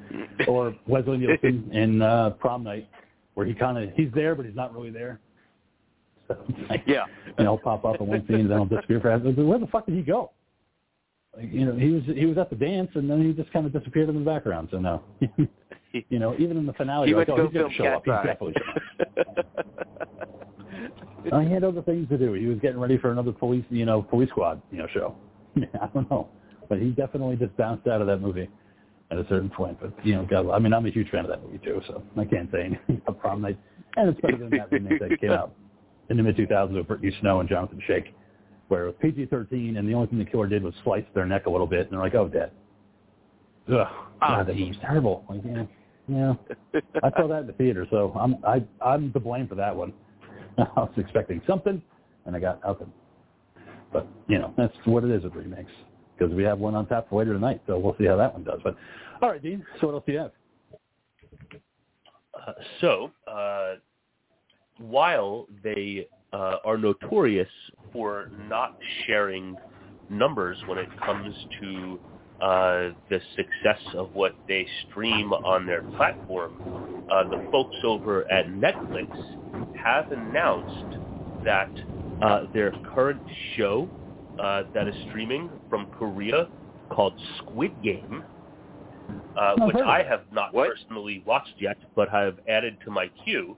or 0.49 0.75
Leslie 0.87 1.19
Nielsen 1.19 1.71
in 1.73 2.03
uh, 2.03 2.31
Prom 2.31 2.65
Night, 2.65 2.89
where 3.35 3.47
he 3.47 3.55
kind 3.55 3.79
of 3.79 3.95
he's 3.95 4.11
there 4.15 4.35
but 4.35 4.47
he's 4.47 4.57
not 4.57 4.75
really 4.75 4.91
there. 4.91 5.21
So, 6.29 6.37
like, 6.71 6.85
yeah, 6.87 7.07
you 7.39 7.45
know, 7.45 7.53
I'll 7.53 7.59
pop 7.59 7.85
up 7.85 8.01
in 8.01 8.07
one 8.07 8.27
scene 8.27 8.41
and 8.41 8.51
then 8.51 8.59
he'll 8.59 8.67
disappear 8.67 9.01
for 9.01 9.19
where 9.19 9.59
the 9.59 9.67
fuck 9.67 9.87
did 9.87 9.95
he 9.95 10.03
go? 10.03 10.31
Like, 11.37 11.53
you 11.53 11.65
know, 11.65 11.75
he 11.75 11.91
was 11.91 12.03
he 12.05 12.27
was 12.27 12.37
at 12.39 12.51
the 12.51 12.57
dance 12.57 12.91
and 12.95 13.09
then 13.09 13.25
he 13.25 13.33
just 13.33 13.53
kind 13.53 13.67
of 13.67 13.73
disappeared 13.73 14.09
in 14.09 14.17
the 14.17 14.21
background. 14.25 14.69
So 14.71 14.79
no, 14.79 15.03
you 16.09 16.19
know, 16.19 16.35
even 16.39 16.57
in 16.57 16.67
the 16.67 16.73
finale, 16.73 17.09
he 17.09 17.15
like, 17.15 17.29
oh, 17.29 17.37
he's 17.37 17.53
film 17.53 17.65
gonna 17.65 17.75
show 17.75 17.85
up. 17.85 18.03
He's 18.05 18.15
definitely 18.25 18.55
showing 18.57 19.29
up. 21.33 21.47
He 21.47 21.53
had 21.53 21.65
other 21.65 21.83
things 21.83 22.09
to 22.09 22.19
do. 22.19 22.33
He 22.33 22.47
was 22.47 22.59
getting 22.59 22.81
ready 22.81 22.99
for 22.99 23.13
another 23.13 23.33
police, 23.33 23.65
you 23.71 23.85
know, 23.85 24.03
police 24.03 24.29
squad, 24.31 24.61
you 24.71 24.79
know, 24.79 24.87
show. 24.93 25.15
I 25.57 25.87
don't 25.95 26.11
know, 26.11 26.29
but 26.69 26.79
he 26.79 26.91
definitely 26.91 27.37
just 27.37 27.57
bounced 27.57 27.87
out 27.87 28.01
of 28.01 28.07
that 28.07 28.19
movie 28.19 28.49
at 29.11 29.19
a 29.19 29.27
certain 29.29 29.51
point. 29.51 29.79
But 29.81 29.93
you 30.05 30.15
know, 30.15 30.27
God, 30.29 30.51
I 30.51 30.59
mean, 30.59 30.73
I'm 30.73 30.87
a 30.87 30.91
huge 30.91 31.11
fan 31.11 31.25
of 31.25 31.31
that 31.31 31.43
movie 31.43 31.59
too, 31.59 31.81
so 31.87 32.03
I 32.19 32.25
can't 32.25 32.51
say 32.51 32.65
anything 32.65 33.03
about 33.07 33.21
Prom 33.21 33.43
Night. 33.43 33.59
And 33.97 34.09
it's 34.09 34.21
better 34.21 34.39
than 34.39 34.51
that 34.51 34.73
remake 34.73 35.01
that 35.01 35.21
came 35.21 35.31
out 35.31 35.55
in 36.09 36.17
the 36.17 36.23
mid 36.23 36.37
2000s 36.37 36.75
with 36.75 36.89
Brittany 36.89 37.15
Snow 37.21 37.41
and 37.41 37.49
Johnathon 37.49 37.81
Schaech, 37.89 38.07
where 38.69 38.85
it 38.85 38.87
was 38.87 38.95
PG-13, 39.03 39.79
and 39.79 39.87
the 39.87 39.93
only 39.93 40.07
thing 40.07 40.19
the 40.19 40.25
killer 40.25 40.47
did 40.47 40.63
was 40.63 40.75
slice 40.83 41.05
their 41.15 41.27
neck 41.27 41.47
a 41.47 41.51
little 41.51 41.67
bit, 41.67 41.81
and 41.81 41.91
they're 41.91 42.01
like, 42.01 42.15
"Oh, 42.15 42.27
dead." 42.27 42.53
Ugh, 43.69 43.87
God, 44.21 44.47
that 44.47 44.57
movie's 44.57 44.77
terrible. 44.81 45.25
Like, 45.29 45.43
yeah, 45.45 45.65
yeah. 46.09 46.35
I 47.03 47.11
saw 47.17 47.29
that 47.29 47.41
in 47.43 47.47
the 47.47 47.53
theater, 47.55 47.87
so 47.91 48.13
I'm 48.19 48.37
I 48.45 48.63
I'm 48.85 49.13
to 49.13 49.21
blame 49.21 49.49
for 49.49 49.55
that 49.57 49.75
one. 49.75 49.93
I 50.59 50.65
was 50.77 50.93
expecting 50.97 51.41
something, 51.47 51.81
and 52.27 52.37
I 52.37 52.41
got 52.41 52.61
nothing. 52.65 52.93
But 53.93 54.07
you 54.29 54.39
know, 54.39 54.53
that's 54.57 54.75
what 54.85 55.05
it 55.05 55.11
is 55.11 55.25
with 55.25 55.35
remakes 55.35 55.71
because 56.17 56.35
we 56.35 56.43
have 56.45 56.59
one 56.59 56.75
on 56.75 56.87
tap 56.87 57.09
for 57.09 57.21
later 57.21 57.35
tonight, 57.35 57.63
so 57.67 57.79
we'll 57.79 57.97
see 57.99 58.07
how 58.07 58.17
that 58.17 58.33
one 58.33 58.45
does. 58.45 58.61
But 58.63 58.77
all 59.21 59.31
right, 59.31 59.43
Dean. 59.43 59.65
So 59.81 59.89
what 59.89 59.95
else 59.95 60.05
do 60.07 60.13
you 60.13 60.19
have? 60.19 60.33
Uh, 62.35 62.53
so, 62.81 63.11
uh, 63.31 63.75
while 64.79 65.47
they 65.63 66.09
uh, 66.33 66.57
are 66.65 66.79
notorious 66.79 67.49
for 67.93 68.31
not 68.49 68.79
sharing 69.07 69.57
numbers 70.09 70.57
when 70.67 70.79
it 70.79 70.89
comes 70.99 71.35
to 71.61 72.01
uh, 72.43 72.91
the 73.11 73.21
success 73.37 73.81
of 73.95 74.11
what 74.15 74.37
they 74.49 74.67
stream 74.91 75.33
on 75.45 75.67
their 75.67 75.85
platform, 75.97 76.61
uh, 77.11 77.25
the 77.31 77.39
folks 77.51 77.77
over 77.85 78.31
at 78.33 78.49
Netflix 78.49 79.09
have 79.73 80.11
announced 80.11 80.69
that 81.45 81.71
uh, 82.21 82.43
their 82.53 82.75
current 82.95 83.23
show 83.57 83.91
uh, 84.39 84.65
that 84.75 84.89
is 84.89 84.95
streaming 85.09 85.51
from 85.71 85.87
Korea 85.93 86.51
called 86.93 87.15
Squid 87.39 87.83
Game, 87.83 88.25
uh, 89.37 89.57
which? 89.59 89.77
I 89.77 90.03
have 90.03 90.23
not 90.33 90.53
What? 90.55 90.71
personally 90.71 91.23
watched 91.27 91.55
yet, 91.61 91.79
but 91.97 92.09
have 92.11 92.39
added 92.49 92.79
to 92.85 92.91
my 92.91 93.09
queue, 93.25 93.57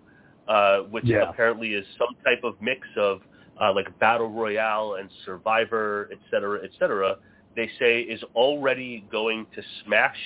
uh, 0.49 0.81
which 0.81 1.05
Yeah. 1.07 1.25
apparently 1.31 1.75
is 1.75 1.87
some 1.99 2.15
type 2.25 2.45
of 2.45 2.61
mix 2.61 2.87
of 2.97 3.23
uh, 3.61 3.73
like 3.73 3.87
battle 3.99 4.31
royale 4.31 4.95
and 5.01 5.11
Survivor, 5.25 6.09
et 6.13 6.19
cetera, 6.31 6.61
et 6.65 6.71
cetera. 6.79 7.17
They 7.57 7.71
say 7.79 8.01
is 8.01 8.23
already 8.35 9.07
going 9.11 9.47
to 9.55 9.63
smash 9.85 10.17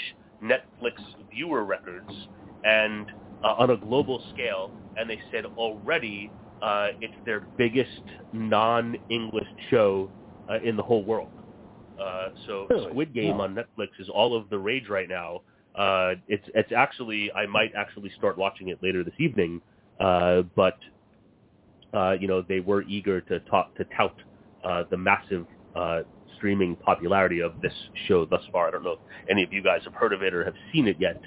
Netflix 0.43 0.95
viewer 1.31 1.65
records 1.65 2.11
and 2.65 3.07
uh, 3.45 3.55
on 3.59 3.71
a 3.71 3.77
global 3.77 4.23
scale, 4.33 4.73
and 4.97 5.09
they 5.09 5.21
said 5.31 5.45
already 5.57 6.31
uh, 6.63 6.89
it's 7.01 7.15
their 7.25 7.41
biggest 7.57 7.91
non-English 8.33 9.47
show 9.71 10.11
uh, 10.51 10.59
in 10.65 10.77
the 10.77 10.83
whole 10.83 11.05
world. 11.05 11.29
Uh, 12.01 12.29
so 12.47 12.67
Really? 12.71 12.91
Squid 12.91 13.15
Game 13.15 13.41
Oh. 13.41 13.43
on 13.45 13.55
Netflix 13.55 13.89
is 13.99 14.09
all 14.09 14.37
of 14.37 14.49
the 14.51 14.59
rage 14.59 14.89
right 14.89 15.09
now. 15.09 15.41
Uh, 15.75 16.15
it's 16.29 16.47
it's 16.55 16.73
actually 16.73 17.31
I 17.33 17.47
might 17.47 17.73
actually 17.77 18.11
start 18.17 18.39
watching 18.39 18.69
it 18.69 18.79
later 18.83 19.05
this 19.05 19.15
evening, 19.19 19.61
uh, 20.01 20.43
but 20.57 20.77
uh, 21.95 22.13
you 22.19 22.27
know 22.27 22.43
they 22.43 22.61
were 22.61 22.83
eager 22.83 23.21
to 23.23 23.41
talk 23.41 23.75
to 23.77 23.85
tout 23.97 24.15
uh, 24.65 24.85
the 24.91 24.97
massive 24.97 25.47
uh, 25.75 26.01
streaming 26.39 26.75
popularity 26.77 27.41
of 27.41 27.61
this 27.61 27.73
show 28.07 28.25
thus 28.25 28.43
far. 28.51 28.69
I 28.69 28.71
don't 28.71 28.85
know 28.85 28.93
if 28.93 28.99
any 29.31 29.43
of 29.43 29.53
you 29.53 29.63
guys 29.63 29.81
have 29.85 29.95
heard 29.95 30.13
of 30.15 30.23
it 30.23 30.33
or 30.33 30.45
have 30.45 30.55
seen 30.73 30.89
it 30.89 30.97
yet, 30.99 31.21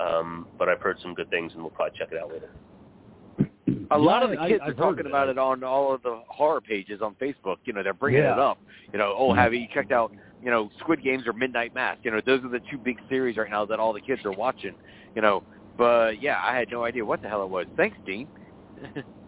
um, 0.00 0.46
but 0.58 0.68
I've 0.68 0.80
heard 0.80 0.98
some 1.00 1.14
good 1.14 1.30
things, 1.30 1.52
and 1.52 1.62
we'll 1.62 1.70
probably 1.70 1.96
check 1.98 2.08
it 2.10 2.18
out 2.18 2.30
later. 2.32 2.50
A 3.90 3.98
lot 3.98 4.22
of 4.22 4.30
the 4.30 4.36
kids 4.48 4.60
I've 4.62 4.70
are 4.70 4.74
talking 4.74 4.96
heard 4.98 5.06
about 5.06 5.28
it. 5.28 5.32
it 5.32 5.38
on 5.38 5.62
all 5.62 5.94
of 5.94 6.02
the 6.02 6.20
horror 6.28 6.60
pages 6.60 7.00
on 7.02 7.14
Facebook. 7.14 7.56
You 7.64 7.72
know, 7.72 7.82
they're 7.82 7.94
bringing 7.94 8.22
Yeah. 8.22 8.32
it 8.32 8.38
up. 8.38 8.58
You 8.92 8.98
know, 8.98 9.14
oh, 9.16 9.30
Mhm. 9.32 9.36
have 9.36 9.54
you 9.54 9.66
checked 9.72 9.92
out, 9.92 10.12
you 10.42 10.50
know, 10.50 10.70
Squid 10.80 11.02
Games 11.02 11.26
or 11.26 11.32
Midnight 11.32 11.74
Mass? 11.74 11.96
You 12.02 12.10
know, 12.10 12.20
those 12.20 12.44
are 12.44 12.48
the 12.48 12.60
two 12.70 12.78
big 12.78 12.98
series 13.08 13.36
right 13.36 13.50
now 13.50 13.64
that 13.66 13.78
all 13.80 13.92
the 13.92 14.00
kids 14.00 14.24
are 14.24 14.32
watching. 14.32 14.74
You 15.14 15.22
know, 15.22 15.42
but 15.76 16.20
yeah, 16.20 16.40
I 16.42 16.56
had 16.56 16.70
no 16.70 16.84
idea 16.84 17.04
what 17.04 17.22
the 17.22 17.28
hell 17.28 17.42
it 17.42 17.48
was. 17.48 17.66
Thanks, 17.76 17.96
Dean. 18.04 18.28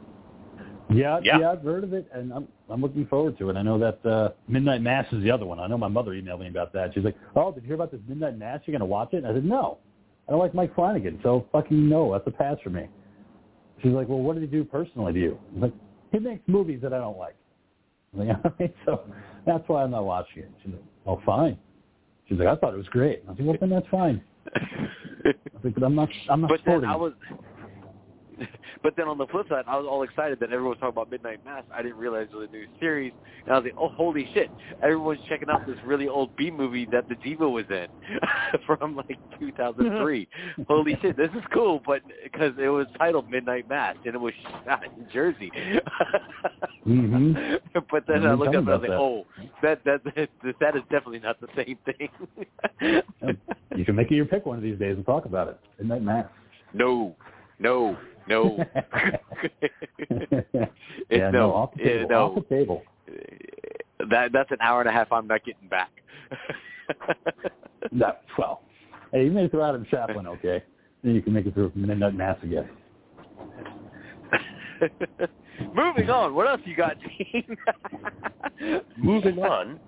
Yeah, 0.91 1.19
Yeah. 1.23 1.41
yeah, 1.41 1.51
I've 1.51 1.63
heard 1.63 1.85
of 1.85 1.93
it, 1.93 2.09
and 2.13 2.33
I'm 2.33 2.47
I'm 2.69 2.81
looking 2.81 3.07
forward 3.07 3.39
to 3.39 3.51
it. 3.51 3.57
I 3.57 3.63
know 3.63 3.79
that 3.79 4.07
uh, 4.07 4.31
Midnight 4.49 4.83
Mass 4.83 5.07
is 5.13 5.23
the 5.23 5.31
other 5.31 5.47
one. 5.47 5.59
I 5.59 5.67
know 5.67 5.79
my 5.79 5.89
mother 5.89 6.13
emailed 6.13 6.41
me 6.41 6.49
about 6.49 6.73
that. 6.75 6.95
She's 6.95 7.05
like, 7.05 7.17
"Oh, 7.35 7.53
did 7.53 7.63
you 7.63 7.69
hear 7.69 7.75
about 7.75 7.91
this 7.91 8.01
Midnight 8.09 8.39
Mass? 8.39 8.61
You're 8.67 8.73
gonna 8.73 8.87
watch 8.87 9.13
it?" 9.13 9.19
And 9.19 9.27
I 9.27 9.35
said, 9.35 9.45
"No, 9.45 9.79
I 10.29 10.33
don't 10.33 10.41
like 10.41 10.55
Mike 10.55 10.75
Flanagan, 10.75 11.19
so 11.23 11.47
fucking 11.53 11.89
no. 11.89 12.13
That's 12.13 12.27
a 12.27 12.31
pass 12.31 12.57
for 12.63 12.71
me." 12.71 12.87
She's 13.83 13.93
like, 13.93 14.09
"Well, 14.09 14.21
what 14.21 14.35
did 14.35 14.43
he 14.43 14.49
do 14.49 14.65
personally 14.65 15.13
to 15.13 15.19
you?" 15.19 15.39
I'm 15.55 15.61
like, 15.63 15.73
"He 16.13 16.19
makes 16.19 16.43
movies 16.47 16.81
that 16.83 16.93
I 16.93 16.99
don't 16.99 17.19
like." 17.19 17.37
I'm 18.13 18.29
like, 18.29 18.39
All 18.45 18.53
right, 18.59 18.75
so 18.85 19.01
that's 19.45 19.69
why 19.69 19.83
I'm 19.83 19.91
not 19.91 20.05
watching 20.05 20.43
it. 20.45 20.51
She's 20.63 20.73
like, 20.73 20.85
"Oh, 21.07 21.21
fine." 21.27 21.59
She's 22.29 22.39
like, 22.39 22.49
"I 22.49 22.55
thought 22.57 22.75
it 22.75 22.79
was 22.79 22.89
great." 22.89 23.23
I 23.27 23.31
was 23.31 23.39
like, 23.39 23.49
"Well, 23.49 23.57
then 23.61 23.71
that's 23.71 23.89
fine." 23.89 24.23
I 24.55 25.33
was 25.53 25.65
like, 25.65 25.75
"But 25.75 25.83
I'm 25.83 25.95
not. 25.97 26.09
I'm 26.29 26.41
not 26.43 26.51
but 26.51 26.61
then 26.65 26.85
I 26.85 26.95
it." 26.95 27.15
But 28.83 28.95
then 28.97 29.09
on 29.09 29.19
the 29.19 29.27
flip 29.27 29.49
side, 29.49 29.65
I 29.67 29.77
was 29.77 29.87
all 29.89 30.03
excited 30.03 30.39
that 30.41 30.53
everyone 30.53 30.71
was 30.71 30.79
talking 30.79 30.91
about 30.91 31.11
Midnight 31.11 31.45
Mass. 31.45 31.65
I 31.75 31.83
didn't 31.83 31.97
realize 31.97 32.29
it 32.33 32.37
was 32.37 32.49
a 32.49 32.53
new 32.53 32.67
series, 32.79 33.13
and 33.45 33.55
I 33.55 33.59
was 33.59 33.65
like, 33.65 33.75
"Oh, 33.77 33.89
holy 33.89 34.29
shit! 34.33 34.49
Everyone's 34.83 35.19
checking 35.29 35.49
out 35.49 35.67
this 35.67 35.77
really 35.85 36.07
old 36.07 36.37
B 36.37 36.51
movie 36.51 36.87
that 36.93 37.09
the 37.09 37.17
Diva 37.17 37.49
was 37.49 37.65
in 37.71 37.87
from 38.67 38.95
like 38.95 39.19
2003. 39.41 40.29
holy 40.69 40.97
shit, 41.03 41.17
this 41.17 41.31
is 41.31 41.43
cool!" 41.53 41.81
But 41.85 42.03
because 42.23 42.53
it 42.61 42.69
was 42.69 42.87
titled 42.99 43.29
Midnight 43.29 43.69
Mass 43.69 43.97
and 44.05 44.15
it 44.15 44.21
was 44.21 44.35
shot 44.65 44.85
in 44.85 45.09
Jersey. 45.13 45.51
Mhm. 46.87 47.59
But 47.91 48.05
then 48.07 48.25
I 48.27 48.35
looked 48.35 48.55
up 48.55 48.61
and 48.61 48.69
I 48.69 48.73
was 48.73 48.81
like, 48.83 48.89
about 48.91 49.01
"Oh, 49.01 49.27
that 49.63 49.83
that 49.85 50.05
that, 50.15 50.29
that 50.61 50.77
is 50.77 50.83
definitely 50.91 51.21
not 51.21 51.41
the 51.41 51.49
same 51.57 51.79
thing." 51.87 53.03
You 53.77 53.85
can 53.85 53.97
make 53.97 54.11
it 54.11 54.15
your 54.15 54.27
pick 54.27 54.47
one 54.47 54.57
of 54.57 54.63
these 54.63 54.79
days 54.79 54.97
and 54.97 55.05
talk 55.05 55.25
about 55.25 55.49
it. 55.49 55.59
Midnight 55.79 56.03
Mass. 56.03 56.27
No, 56.73 57.17
no, 57.59 57.97
no. 58.29 58.59
yeah, 61.11 61.31
no, 61.31 61.53
off 61.53 61.75
the 61.75 61.83
yeah, 61.83 61.89
table. 61.89 62.09
no. 62.09 62.25
Off 62.25 62.35
the 62.35 62.55
table. 62.55 62.83
That 64.11 64.33
that's 64.33 64.51
an 64.51 64.59
hour 64.61 64.81
and 64.81 64.89
a 64.89 64.93
half 64.93 65.11
I'm 65.13 65.27
not 65.27 65.45
getting 65.45 65.69
back. 65.69 65.91
No, 67.93 68.15
well, 68.37 68.63
hey, 69.13 69.25
you 69.25 69.31
made 69.31 69.45
it 69.45 69.51
through 69.51 69.63
Adam 69.63 69.87
Chaplin, 69.91 70.27
okay? 70.27 70.63
Then 71.03 71.15
you 71.15 71.23
can 71.23 71.33
make 71.33 71.47
it 71.47 71.55
through 71.55 71.73
Midnight 71.75 72.15
Mass 72.15 72.37
again. 72.43 72.69
Moving 75.75 76.11
on. 76.11 76.35
What 76.35 76.49
else 76.49 76.61
you 76.65 76.77
got, 76.77 76.97
Dean? 77.01 77.57
Moving 78.97 79.39
on, 79.39 79.81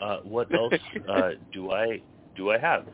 uh, 0.00 0.18
what 0.18 0.52
else 0.54 0.72
uh, 1.08 1.30
do 1.52 1.70
I 1.70 2.00
do 2.36 2.50
I 2.50 2.58
have? 2.58 2.86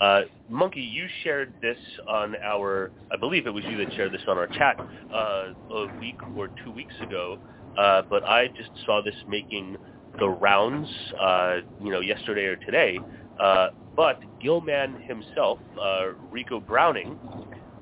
Uh, 0.00 0.22
Monkey, 0.48 0.80
you 0.80 1.06
shared 1.22 1.52
this 1.60 1.76
on 2.08 2.34
our, 2.44 2.90
I 3.12 3.16
believe 3.16 3.46
it 3.46 3.50
was 3.50 3.64
you 3.64 3.76
that 3.78 3.92
shared 3.94 4.12
this 4.12 4.22
on 4.26 4.38
our 4.38 4.46
chat 4.46 4.78
uh, 5.12 5.52
a 5.70 5.98
week 6.00 6.16
or 6.36 6.48
two 6.64 6.70
weeks 6.72 6.94
ago, 7.02 7.38
uh, 7.78 8.02
but 8.08 8.24
I 8.24 8.48
just 8.48 8.70
saw 8.86 9.02
this 9.02 9.14
making 9.28 9.76
the 10.18 10.28
rounds, 10.28 10.88
uh, 11.20 11.58
you 11.82 11.90
know, 11.90 12.00
yesterday 12.00 12.44
or 12.46 12.56
today. 12.56 12.98
Uh, 13.38 13.68
but 13.96 14.20
Gill 14.40 14.60
Man 14.60 15.00
himself, 15.02 15.58
uh, 15.80 16.12
Ricou 16.32 16.64
Browning, 16.66 17.18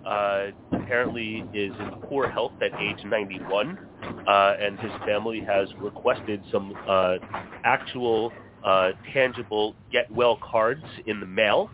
uh, 0.06 0.46
apparently 0.72 1.44
is 1.52 1.72
in 1.78 1.90
poor 2.08 2.28
health 2.28 2.52
at 2.62 2.72
age 2.80 3.04
91, 3.04 3.78
uh, 4.26 4.54
and 4.60 4.78
his 4.78 4.92
family 5.06 5.40
has 5.40 5.68
requested 5.80 6.42
some 6.50 6.72
uh, 6.88 7.16
actual 7.64 8.32
uh, 8.64 8.90
tangible 9.12 9.74
get 9.92 10.10
well 10.10 10.38
cards 10.42 10.84
in 11.06 11.20
the 11.20 11.26
mail. 11.26 11.70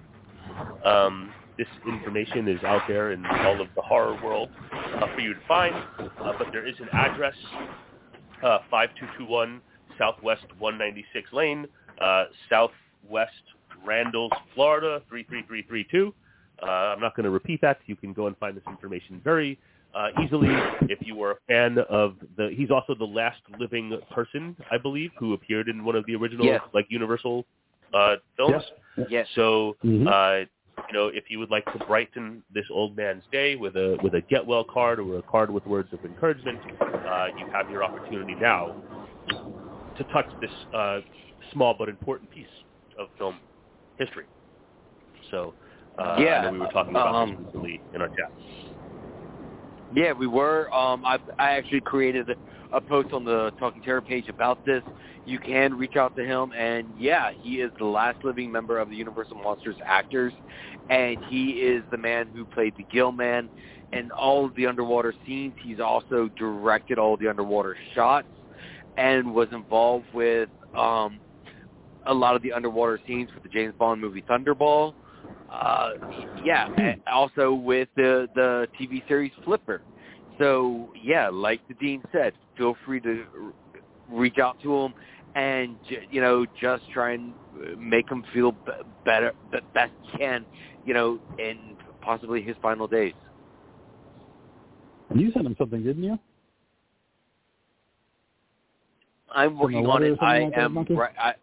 Um, 0.84 1.32
this 1.56 1.68
information 1.86 2.48
is 2.48 2.62
out 2.64 2.82
there 2.88 3.12
in 3.12 3.24
all 3.24 3.60
of 3.60 3.68
the 3.76 3.82
horror 3.82 4.18
world 4.22 4.48
uh, 4.72 5.06
for 5.14 5.20
you 5.20 5.34
to 5.34 5.40
find, 5.46 5.74
uh, 5.74 6.32
but 6.36 6.48
there 6.52 6.66
is 6.66 6.74
an 6.80 6.88
address, 6.92 7.34
uh, 8.42 8.58
5221 8.70 9.60
Southwest 9.98 10.44
196 10.58 11.32
Lane, 11.32 11.66
uh, 12.00 12.24
Southwest 12.50 13.30
Ranches, 13.84 14.30
Florida 14.54 15.00
33332. 15.08 16.12
Uh, 16.62 16.66
I'm 16.66 17.00
not 17.00 17.14
going 17.14 17.24
to 17.24 17.30
repeat 17.30 17.60
that. 17.60 17.78
You 17.86 17.96
can 17.96 18.12
go 18.12 18.26
and 18.26 18.36
find 18.38 18.56
this 18.56 18.64
information 18.68 19.20
very 19.22 19.58
uh, 19.94 20.08
easily 20.22 20.48
if 20.82 20.98
you 21.06 21.22
are 21.22 21.32
a 21.32 21.36
fan 21.46 21.78
of 21.88 22.16
the. 22.36 22.50
He's 22.56 22.70
also 22.70 22.94
the 22.94 23.04
last 23.04 23.40
living 23.58 23.98
person, 24.10 24.56
I 24.70 24.78
believe, 24.78 25.10
who 25.18 25.34
appeared 25.34 25.68
in 25.68 25.84
one 25.84 25.94
of 25.94 26.04
the 26.06 26.14
original 26.16 26.46
Yes. 26.46 26.62
like 26.72 26.86
Universal 26.88 27.44
uh, 27.94 28.16
films. 28.36 28.64
Yes. 28.96 29.06
yes. 29.10 29.28
So, 29.34 29.76
Mhm. 29.84 30.06
uh, 30.06 30.46
you 30.88 30.92
know, 30.92 31.08
if 31.08 31.30
you 31.30 31.38
would 31.38 31.50
like 31.50 31.64
to 31.72 31.78
brighten 31.86 32.42
this 32.52 32.66
old 32.70 32.96
man's 32.96 33.24
day 33.32 33.56
with 33.56 33.76
a 33.76 33.98
with 34.02 34.14
a 34.14 34.20
get 34.22 34.44
well 34.44 34.64
card 34.64 34.98
or 34.98 35.18
a 35.18 35.22
card 35.22 35.50
with 35.50 35.64
words 35.66 35.92
of 35.92 36.04
encouragement, 36.04 36.60
uh, 37.08 37.28
you 37.36 37.46
have 37.52 37.70
your 37.70 37.82
opportunity 37.84 38.36
now 38.40 38.76
to 39.96 40.04
touch 40.04 40.26
this 40.40 40.50
uh, 40.72 41.00
small 41.52 41.74
but 41.78 41.88
important 41.88 42.28
piece 42.30 42.46
of 42.98 43.08
film 43.16 43.40
history. 43.96 44.26
So, 45.30 45.54
uh, 45.98 46.16
Yeah, 46.18 46.38
I 46.40 46.42
know 46.44 46.52
we 46.52 46.58
were 46.58 46.66
talking 46.68 46.96
about 46.96 47.14
um, 47.14 47.30
this 47.30 47.38
recently 47.46 47.82
in 47.92 48.00
our 48.00 48.08
chat. 48.08 48.32
Yeah, 49.90 50.12
we 50.12 50.26
were. 50.26 50.72
Um, 50.74 51.04
I, 51.04 51.18
I 51.38 51.52
actually 51.52 51.82
created 51.82 52.36
a, 52.74 52.80
post 52.80 53.12
on 53.12 53.24
the 53.24 53.52
Talking 53.58 53.82
Terror 53.82 54.02
page 54.02 54.28
about 54.28 54.64
this. 54.64 54.82
You 55.24 55.38
can 55.38 55.74
reach 55.74 55.96
out 55.96 56.14
to 56.16 56.24
him, 56.24 56.52
and 56.56 56.86
yeah, 56.98 57.30
he 57.40 57.56
is 57.60 57.70
the 57.78 57.84
last 57.84 58.22
living 58.24 58.52
member 58.52 58.78
of 58.78 58.90
the 58.90 58.96
Universal 58.96 59.36
Monsters 59.36 59.76
actors, 59.84 60.32
and 60.90 61.18
he 61.28 61.50
is 61.50 61.82
the 61.90 61.96
man 61.96 62.28
who 62.34 62.44
played 62.44 62.74
the 62.76 62.84
Gill 62.92 63.12
Man 63.12 63.48
in 63.92 64.10
all 64.10 64.44
of 64.44 64.54
the 64.56 64.66
underwater 64.66 65.14
scenes. 65.26 65.54
He's 65.62 65.80
also 65.80 66.28
directed 66.36 66.98
all 66.98 67.16
the 67.16 67.28
underwater 67.28 67.76
shots, 67.94 68.28
and 68.96 69.34
was 69.34 69.48
involved 69.52 70.06
with 70.12 70.48
um, 70.76 71.18
a 72.06 72.14
lot 72.14 72.36
of 72.36 72.42
the 72.42 72.52
underwater 72.52 73.00
scenes 73.06 73.30
for 73.32 73.40
the 73.40 73.48
James 73.48 73.74
Bond 73.78 74.00
movie 74.00 74.22
Thunderball. 74.28 74.94
Uh, 75.50 75.90
yeah, 76.44 76.68
and 76.78 77.00
also 77.10 77.54
with 77.54 77.88
the 77.96 78.28
the 78.34 78.68
TV 78.78 79.06
series 79.08 79.32
Flipper. 79.44 79.80
So 80.38 80.92
yeah, 81.00 81.28
like 81.28 81.60
the 81.68 81.74
dean 81.74 82.02
said, 82.12 82.32
feel 82.56 82.76
free 82.84 83.00
to 83.00 83.24
r- 83.42 83.80
reach 84.08 84.38
out 84.38 84.56
to 84.62 84.74
him 84.74 84.94
and 85.34 85.78
j- 85.88 86.06
you 86.10 86.20
know 86.20 86.46
just 86.60 86.84
try 86.92 87.12
and 87.12 87.34
make 87.78 88.10
him 88.10 88.24
feel 88.32 88.52
b- 88.52 88.72
better, 89.04 89.32
the 89.50 89.60
best 89.74 89.92
you 90.12 90.18
can, 90.18 90.46
you 90.84 90.94
know, 90.94 91.18
in 91.38 91.76
possibly 92.02 92.42
his 92.42 92.56
final 92.62 92.86
days. 92.86 93.14
And 95.10 95.20
you 95.20 95.30
sent 95.32 95.46
him 95.46 95.54
something, 95.58 95.82
didn't 95.82 96.02
you? 96.02 96.18
I'm 99.34 99.58
working 99.58 99.86
on 99.86 100.02
it 100.02 100.16
i 100.20 100.40
like 100.40 100.56
am 100.56 100.86
ri- 100.88 101.06
I, 101.20 101.34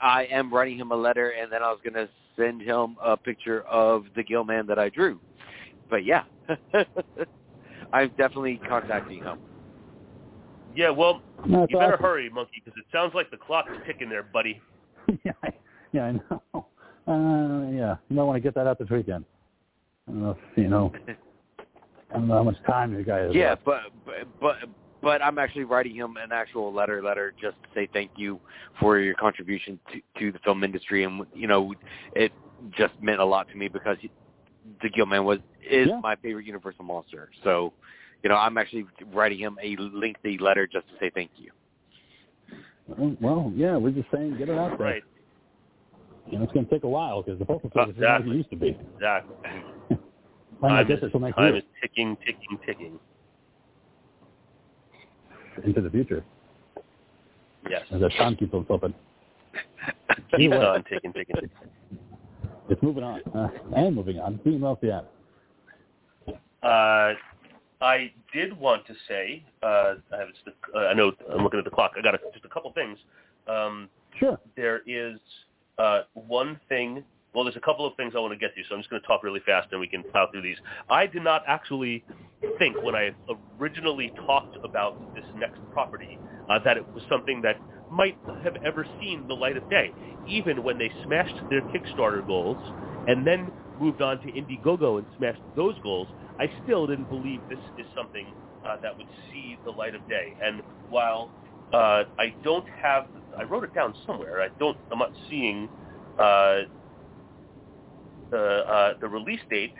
I 0.00 0.24
am 0.26 0.52
writing 0.52 0.78
him 0.78 0.92
a 0.92 0.96
letter, 0.96 1.30
and 1.30 1.52
then 1.52 1.62
I 1.62 1.70
was 1.70 1.78
going 1.82 1.94
to 1.94 2.08
send 2.36 2.62
him 2.62 2.96
a 3.04 3.16
picture 3.16 3.62
of 3.62 4.04
the 4.14 4.22
Gill 4.22 4.44
man 4.44 4.66
that 4.66 4.78
I 4.78 4.88
drew. 4.88 5.20
But 5.90 6.04
yeah, 6.04 6.24
I'm 7.92 8.08
definitely 8.16 8.60
contacting 8.68 9.22
him. 9.22 9.38
Yeah, 10.76 10.90
well, 10.90 11.22
No, 11.46 11.62
it's 11.62 11.72
you 11.72 11.78
better 11.78 11.94
awesome. 11.94 12.04
hurry, 12.04 12.28
Monkey, 12.30 12.62
because 12.62 12.76
it 12.78 12.84
sounds 12.92 13.14
like 13.14 13.30
the 13.30 13.38
clock's 13.38 13.72
ticking 13.86 14.10
there, 14.10 14.22
buddy. 14.22 14.60
yeah, 15.24 15.32
I, 15.42 15.48
yeah, 15.92 16.04
I 16.04 16.12
know. 16.12 16.66
Uh, 17.08 17.70
yeah, 17.70 17.96
you 18.08 18.16
might 18.16 18.24
want 18.24 18.36
to 18.36 18.40
get 18.40 18.54
that 18.54 18.66
out 18.66 18.78
this 18.78 18.90
weekend. 18.90 19.24
I 20.06 20.12
don't 20.12 20.22
know 20.22 20.30
if, 20.30 20.58
you 20.58 20.68
know, 20.68 20.92
I 22.10 22.14
don't 22.14 22.28
know 22.28 22.34
how 22.34 22.42
much 22.42 22.56
time 22.66 22.92
your 22.92 23.02
guy 23.04 23.20
has. 23.20 23.34
Yeah, 23.34 23.50
left. 23.50 23.64
but 23.64 23.80
but 24.04 24.14
but 24.40 24.56
but 25.02 25.22
I'm 25.22 25.38
actually 25.38 25.64
writing 25.64 25.94
him 25.94 26.16
an 26.16 26.30
actual 26.32 26.72
letter 26.72 27.02
letter 27.02 27.32
just 27.40 27.56
to 27.62 27.68
say 27.74 27.88
thank 27.92 28.10
you 28.16 28.40
for 28.80 28.98
your 28.98 29.14
contribution 29.14 29.78
to 29.92 30.00
to 30.20 30.32
the 30.32 30.38
film 30.40 30.62
industry, 30.64 31.04
and 31.04 31.24
you 31.34 31.46
know, 31.46 31.74
it 32.14 32.32
just 32.76 32.94
meant 33.00 33.20
a 33.20 33.24
lot 33.24 33.48
to 33.50 33.56
me 33.56 33.68
because 33.68 33.96
he, 34.00 34.10
the 34.82 34.88
Gill 34.90 35.06
Man 35.06 35.24
was 35.24 35.38
is 35.68 35.88
Yeah. 35.88 36.00
my 36.02 36.16
favorite 36.16 36.44
Universal 36.46 36.84
monster. 36.84 37.30
So, 37.44 37.72
you 38.22 38.28
know, 38.28 38.36
I'm 38.36 38.58
actually 38.58 38.86
writing 39.12 39.38
him 39.38 39.58
a 39.62 39.76
lengthy 39.76 40.38
letter 40.38 40.66
just 40.66 40.86
to 40.88 40.94
say 41.00 41.10
thank 41.14 41.30
you. 41.36 41.50
Well, 43.20 43.52
yeah, 43.54 43.76
we're 43.76 43.90
just 43.90 44.08
saying 44.12 44.36
get 44.38 44.48
it 44.48 44.58
out 44.58 44.78
there. 44.78 44.86
Right. 44.86 45.02
You 46.30 46.38
know, 46.38 46.44
it's 46.44 46.52
going 46.52 46.66
to 46.66 46.70
take 46.72 46.84
a 46.84 46.88
while 46.88 47.22
because 47.22 47.38
the 47.38 47.44
postal 47.44 47.70
service 47.74 47.94
is 47.96 48.00
not 48.02 48.20
it 48.22 48.26
used 48.28 48.50
to 48.50 48.56
be. 48.56 48.76
Exactly. 48.94 49.36
Might 49.40 49.98
not 50.62 50.68
Time, 50.68 50.86
get 50.88 50.94
is, 50.94 51.00
there 51.02 51.10
till 51.10 51.20
next 51.20 51.36
time 51.36 51.46
year 51.48 51.56
is 51.56 51.62
ticking, 51.80 52.16
ticking, 52.24 52.58
ticking. 52.66 52.98
into 55.64 55.80
the 55.80 55.90
future 55.90 56.24
Yes. 57.68 57.82
as 57.90 58.00
that 58.00 58.12
time 58.12 58.36
keeps 58.36 58.54
on 58.54 58.64
flipping. 58.64 58.94
Keep 60.36 60.52
on 60.52 60.84
ticking, 60.84 61.12
ticking, 61.12 61.34
ticking. 61.34 61.50
It's 62.68 62.82
moving 62.82 63.02
on 63.04 63.20
uh, 63.34 63.48
and 63.76 63.94
moving 63.94 64.18
on. 64.18 64.38
Who 64.44 64.64
else 64.64 64.78
do 64.80 64.86
you 64.88 64.92
have? 64.92 65.04
Uh, 66.62 67.14
I 67.80 68.12
did 68.32 68.58
want 68.58 68.86
to 68.86 68.94
say, 69.08 69.44
uh, 69.62 69.94
I 70.12 70.16
have 70.18 70.28
uh, 70.74 70.78
I 70.78 70.94
know 70.94 71.12
I'm 71.32 71.42
looking 71.42 71.58
at 71.58 71.64
the 71.64 71.70
clock. 71.70 71.92
I 71.98 72.02
got 72.02 72.14
a, 72.14 72.18
just 72.32 72.44
a 72.44 72.48
couple 72.48 72.72
things. 72.72 72.98
Um, 73.48 73.88
Sure. 74.18 74.38
there 74.56 74.80
is 74.86 75.18
uh, 75.78 76.02
one 76.14 76.58
thing. 76.70 77.04
Well, 77.34 77.44
there's 77.44 77.56
a 77.56 77.60
couple 77.60 77.86
of 77.86 77.94
things 77.96 78.14
I 78.16 78.20
want 78.20 78.32
to 78.32 78.38
get 78.38 78.54
to, 78.54 78.62
so 78.66 78.74
I'm 78.74 78.80
just 78.80 78.88
going 78.88 79.02
to 79.02 79.06
talk 79.06 79.22
really 79.22 79.42
fast 79.44 79.68
and 79.72 79.78
we 79.78 79.86
can 79.86 80.02
plow 80.04 80.26
through 80.32 80.40
these. 80.40 80.56
I 80.88 81.06
did 81.06 81.22
not 81.22 81.42
actually 81.46 82.02
think 82.58 82.82
when 82.82 82.94
I 82.94 83.10
originally 83.60 84.10
talked 84.24 84.56
about 84.64 85.14
this 85.14 85.24
next 85.36 85.60
property 85.70 86.18
uh, 86.48 86.58
that 86.64 86.78
it 86.78 86.94
was 86.94 87.02
something 87.10 87.42
that 87.42 87.56
might 87.90 88.16
have 88.42 88.56
ever 88.64 88.86
seen 89.00 89.28
the 89.28 89.34
light 89.34 89.58
of 89.58 89.68
day. 89.68 89.92
Even 90.26 90.62
when 90.62 90.78
they 90.78 90.90
smashed 91.04 91.36
their 91.50 91.60
Kickstarter 91.60 92.26
goals 92.26 92.56
and 93.06 93.26
then 93.26 93.52
moved 93.78 94.00
on 94.00 94.18
to 94.22 94.32
Indiegogo 94.32 94.96
and 94.98 95.06
smashed 95.18 95.42
those 95.56 95.74
goals, 95.82 96.08
I 96.38 96.50
still 96.62 96.86
didn't 96.86 97.08
believe 97.08 97.40
this 97.48 97.58
is 97.78 97.86
something 97.96 98.34
uh, 98.64 98.76
that 98.82 98.96
would 98.96 99.06
see 99.30 99.58
the 99.64 99.70
light 99.70 99.94
of 99.94 100.06
day. 100.08 100.36
And 100.42 100.62
while 100.88 101.30
uh, 101.72 102.04
I 102.18 102.34
don't 102.44 102.66
have, 102.82 103.06
I 103.38 103.44
wrote 103.44 103.64
it 103.64 103.74
down 103.74 103.94
somewhere. 104.06 104.42
I 104.42 104.48
don't, 104.58 104.76
I'm 104.90 104.98
not 104.98 105.12
seeing 105.28 105.68
uh, 106.18 106.62
the 108.30 108.38
uh, 108.68 108.94
the 109.00 109.08
release 109.08 109.40
date. 109.50 109.74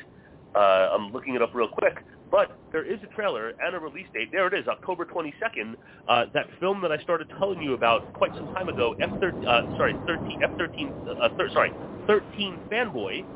Uh, 0.55 0.91
I'm 0.95 1.13
looking 1.13 1.35
it 1.35 1.43
up 1.43 1.55
real 1.55 1.69
quick, 1.69 1.99
but 2.31 2.59
there 2.73 2.85
is 2.85 2.99
a 3.03 3.07
trailer 3.15 3.53
and 3.61 3.75
a 3.75 3.79
release 3.79 4.07
date. 4.15 4.31
There 4.33 4.47
it 4.47 4.55
is, 4.55 4.67
October 4.69 5.05
22nd. 5.05 5.75
Uh, 6.09 6.25
that 6.33 6.47
film 6.61 6.81
that 6.83 6.93
I 6.93 6.99
started 6.99 7.29
telling 7.39 7.61
you 7.61 7.75
about 7.75 8.11
quite 8.15 8.33
some 8.37 8.47
time 8.49 8.69
ago, 8.69 8.95
F13, 9.03 9.33
uh, 9.47 9.61
sorry, 9.77 9.99
13, 10.07 10.39
F13, 10.59 10.95
uh, 11.23 11.29
thir- 11.37 11.51
sorry, 11.53 11.73
13 12.07 12.59
Fanboy, 12.73 13.27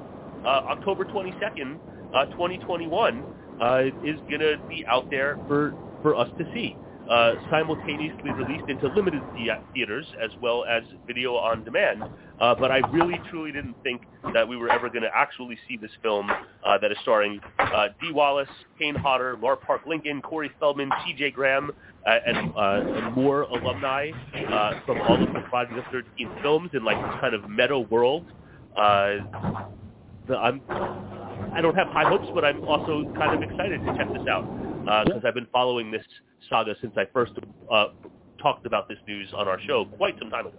uh, 0.45 0.61
October 0.71 1.05
22nd, 1.05 1.79
uh, 2.15 2.27
2021, 2.27 3.23
uh, 3.61 3.83
is 4.05 4.19
gonna 4.31 4.57
be 4.69 4.85
out 4.87 5.11
there 5.11 5.39
for 5.47 5.75
for 6.03 6.17
us 6.17 6.29
to 6.39 6.45
see. 6.53 6.77
Uh, 7.11 7.35
simultaneously 7.51 8.31
released 8.31 8.69
into 8.69 8.87
limited 8.95 9.21
thea- 9.35 9.61
theaters 9.75 10.07
as 10.23 10.31
well 10.41 10.65
as 10.65 10.85
video 11.09 11.35
on 11.35 11.65
demand. 11.65 12.05
Uh, 12.39 12.55
but 12.55 12.71
I 12.71 12.79
really 12.93 13.21
truly 13.29 13.51
didn't 13.51 13.75
think 13.83 14.03
that 14.33 14.47
we 14.47 14.57
were 14.57 14.71
ever 14.71 14.89
going 14.89 15.03
to 15.03 15.11
actually 15.13 15.59
see 15.67 15.77
this 15.77 15.91
film 16.03 16.31
uh, 16.31 16.79
that 16.79 16.93
is 16.93 16.99
starring 17.03 17.41
uh, 17.59 17.89
Dee 18.01 18.13
Wallace, 18.13 18.49
Kane 18.79 18.95
Hodder, 18.95 19.37
Lar 19.43 19.57
Park 19.57 19.83
Lincoln, 19.89 20.23
Corey 20.23 20.53
Feldman, 20.61 20.89
C.J. 21.05 21.33
Graham, 21.33 21.73
uh, 22.07 22.11
and, 22.25 22.53
uh, 22.57 22.99
and 22.99 23.15
more 23.17 23.43
alumni 23.43 24.11
uh, 24.49 24.81
from 24.87 25.01
all 25.01 25.21
of 25.21 25.33
the 25.35 25.43
Friday 25.51 25.75
the 25.75 25.83
13th 26.25 26.43
films 26.43 26.71
in 26.75 26.85
like 26.85 26.97
this 26.97 27.21
kind 27.21 27.35
of 27.35 27.51
meta 27.51 27.79
world. 27.79 28.25
Uh, 28.77 29.17
the, 30.29 30.37
I'm, 30.37 30.61
I 31.55 31.61
don't 31.61 31.75
have 31.75 31.89
high 31.89 32.09
hopes, 32.09 32.29
but 32.35 32.45
I'm 32.45 32.65
also 32.65 33.05
kind 33.17 33.43
of 33.43 33.49
excited 33.49 33.81
to 33.81 33.95
check 33.97 34.09
this 34.13 34.27
out 34.29 35.05
because 35.05 35.23
I've 35.27 35.35
been 35.35 35.49
following 35.53 35.91
this 35.91 36.05
saga 36.49 36.75
since 36.81 36.95
I 36.97 37.05
first 37.13 37.33
uh, 37.71 37.87
talked 38.41 38.67
about 38.67 38.89
this 38.89 38.99
news 39.07 39.29
on 39.35 39.49
our 39.49 39.61
show 39.61 39.85
quite 39.97 40.15
some 40.19 40.31
time 40.31 40.47
ago. 40.47 40.57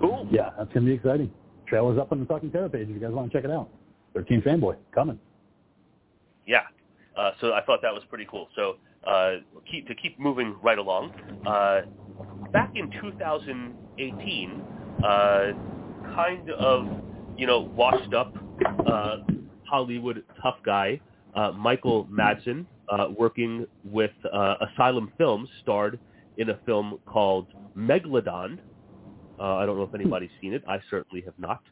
Cool. 0.00 0.28
Yeah, 0.30 0.50
that's 0.56 0.72
going 0.72 0.86
to 0.86 0.90
be 0.90 0.92
exciting. 0.92 1.30
Trailer's 1.66 1.98
up 1.98 2.12
on 2.12 2.20
the 2.20 2.26
Talking 2.26 2.50
Terror 2.50 2.68
page 2.68 2.88
if 2.88 2.94
you 2.94 3.00
guys 3.00 3.10
want 3.10 3.30
to 3.30 3.36
check 3.36 3.44
it 3.44 3.50
out. 3.50 3.68
13 4.14 4.42
Fanboy, 4.42 4.76
coming. 4.94 5.18
Yeah. 6.46 6.62
Uh, 7.16 7.32
so 7.40 7.52
I 7.52 7.62
thought 7.64 7.80
that 7.82 7.92
was 7.92 8.02
pretty 8.08 8.26
cool. 8.30 8.48
So 8.54 8.76
uh, 9.06 9.36
keep, 9.70 9.86
to 9.88 9.94
keep 9.94 10.18
moving 10.18 10.56
right 10.62 10.78
along, 10.78 11.12
uh, 11.46 11.82
back 12.52 12.72
in 12.74 12.90
2018, 13.00 14.62
uh, 15.04 15.52
kind 16.14 16.50
of, 16.50 16.86
you 17.38 17.46
know, 17.46 17.60
washed 17.60 18.12
up 18.12 18.34
uh, 18.86 19.18
Hollywood 19.64 20.24
tough 20.42 20.56
guy, 20.66 21.00
uh, 21.34 21.52
Michael 21.52 22.06
Madsen, 22.06 22.66
uh, 22.90 23.06
working 23.16 23.66
with 23.84 24.10
uh, 24.32 24.56
Asylum 24.60 25.12
Films, 25.16 25.48
starred 25.62 25.98
in 26.36 26.50
a 26.50 26.58
film 26.66 26.98
called 27.06 27.46
Megalodon. 27.76 28.58
Uh, 29.38 29.54
I 29.56 29.66
don't 29.66 29.76
know 29.76 29.84
if 29.84 29.94
anybody's 29.94 30.30
seen 30.40 30.52
it. 30.52 30.64
I 30.68 30.80
certainly 30.90 31.22
have 31.22 31.38
not. 31.38 31.62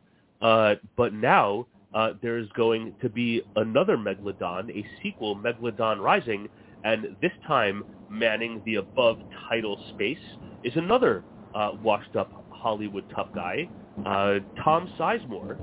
Uh, 0.41 0.77
but 0.97 1.13
now 1.13 1.67
uh, 1.95 2.13
there's 2.23 2.49
going 2.57 2.95
to 3.03 3.09
be 3.09 3.43
another 3.57 3.97
Megalodon, 3.97 4.71
a 4.71 4.87
sequel, 5.03 5.35
Megalodon 5.35 6.01
Rising, 6.01 6.49
and 6.85 7.17
this 7.21 7.33
time 7.47 7.85
manning 8.09 8.63
the 8.65 8.77
above 8.77 9.19
title 9.49 9.83
space 9.95 10.19
is 10.63 10.75
another 10.77 11.25
uh, 11.55 11.71
washed-up 11.83 12.46
Hollywood 12.57 13.05
tough 13.15 13.29
guy, 13.35 13.69
uh, 14.05 14.39
Tom 14.63 14.89
Sizemore, 14.99 15.57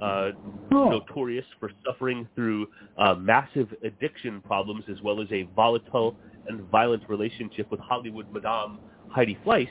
uh, 0.00 0.30
Oh. 0.72 0.88
notorious 0.90 1.44
for 1.60 1.70
suffering 1.86 2.26
through 2.34 2.66
uh, 2.98 3.14
massive 3.14 3.68
addiction 3.84 4.40
problems 4.40 4.84
as 4.90 5.00
well 5.02 5.20
as 5.20 5.28
a 5.30 5.42
volatile 5.54 6.16
and 6.48 6.60
violent 6.70 7.02
relationship 7.08 7.70
with 7.70 7.78
Hollywood 7.80 8.26
Madame 8.32 8.78
Heidi 9.08 9.38
Fleiss, 9.44 9.68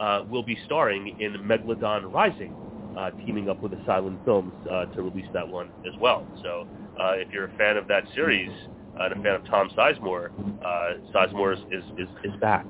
uh, 0.00 0.24
will 0.28 0.42
be 0.42 0.58
starring 0.66 1.16
in 1.20 1.34
Megalodon 1.34 2.12
Rising, 2.12 2.52
uh, 2.98 3.10
teaming 3.24 3.48
up 3.48 3.62
with 3.62 3.72
Asylum 3.74 4.18
Films 4.24 4.52
uh, 4.68 4.86
to 4.86 5.02
release 5.02 5.28
that 5.32 5.46
one 5.46 5.68
as 5.86 5.98
well. 6.00 6.26
So 6.42 6.66
uh, 7.00 7.12
if 7.12 7.28
you're 7.32 7.44
a 7.44 7.56
fan 7.56 7.76
of 7.76 7.86
that 7.88 8.04
series 8.14 8.50
and 8.98 9.12
a 9.12 9.16
fan 9.22 9.34
of 9.34 9.44
Tom 9.46 9.70
Sizemore, 9.76 10.30
uh, 10.64 10.94
Sizemore 11.14 11.52
is, 11.54 11.84
is, 11.98 12.08
is 12.24 12.40
back 12.40 12.66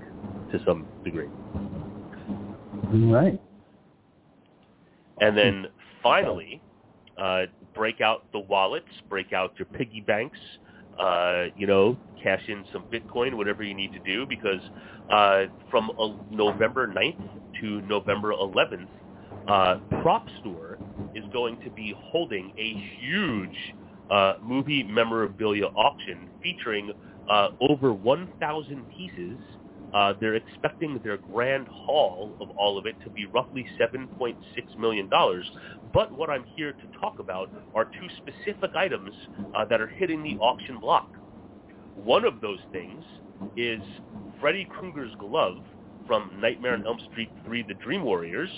to 0.53 0.61
some 0.67 0.87
degree. 1.05 1.29
Right. 2.91 3.41
And 5.20 5.36
then 5.36 5.66
finally, 6.03 6.61
uh, 7.18 7.43
break 7.74 8.01
out 8.01 8.24
the 8.32 8.38
wallets, 8.41 8.88
break 9.09 9.32
out 9.32 9.53
your 9.59 9.66
piggy 9.66 10.01
banks, 10.01 10.38
uh, 10.99 11.47
you 11.57 11.66
know, 11.66 11.97
cash 12.22 12.43
in 12.49 12.64
some 12.72 12.84
Bitcoin, 12.84 13.34
whatever 13.34 13.62
you 13.62 13.74
need 13.74 13.93
to 13.93 13.99
do, 14.01 14.26
because 14.26 14.61
uh, 15.11 15.45
from 15.70 15.91
November 16.30 16.86
9th 16.88 17.61
to 17.61 17.80
November 17.82 18.32
11th, 18.32 18.88
uh, 19.49 19.76
Prop 20.03 20.26
Store 20.41 20.78
is 21.14 21.24
going 21.32 21.61
to 21.62 21.70
be 21.70 21.95
holding 21.97 22.53
a 22.59 22.74
huge 23.01 23.74
uh, 24.11 24.34
movie 24.43 24.82
memorabilia 24.82 25.66
auction 25.66 26.28
featuring 26.43 26.93
uh, 27.30 27.49
over 27.61 27.93
1,000 27.93 28.84
pieces. 28.91 29.38
Uh, 29.93 30.14
they're 30.20 30.34
expecting 30.36 31.01
their 31.03 31.18
grand 31.18 31.66
haul 31.70 32.36
of 32.41 32.49
all 32.57 32.78
of 32.78 32.86
it 32.86 32.97
to 33.03 33.11
be 33.11 33.26
roughly 33.26 33.66
$7.6 33.80 34.36
million. 34.78 35.09
But 35.93 36.12
what 36.16 36.30
I'm 36.30 36.45
here 36.55 36.72
to 36.72 36.88
talk 37.01 37.14
about 37.18 37.51
are 37.74 37.88
two 37.99 38.09
specific 38.18 38.70
items 38.76 39.14
uh, 39.55 39.64
that 39.70 39.80
are 39.80 39.91
hitting 39.97 40.22
the 40.22 40.36
auction 40.41 40.78
block. 40.78 41.09
One 41.95 42.24
of 42.24 42.41
those 42.41 42.61
things 42.72 43.05
is 43.57 43.82
Freddy 44.41 44.66
Krueger's 44.70 45.14
glove 45.16 45.57
from 46.07 46.30
Nightmare 46.41 46.74
on 46.74 46.82
Elm 46.86 46.99
Street 47.11 47.30
3: 47.45 47.64
The 47.66 47.74
Dream 47.74 48.03
Warriors 48.05 48.51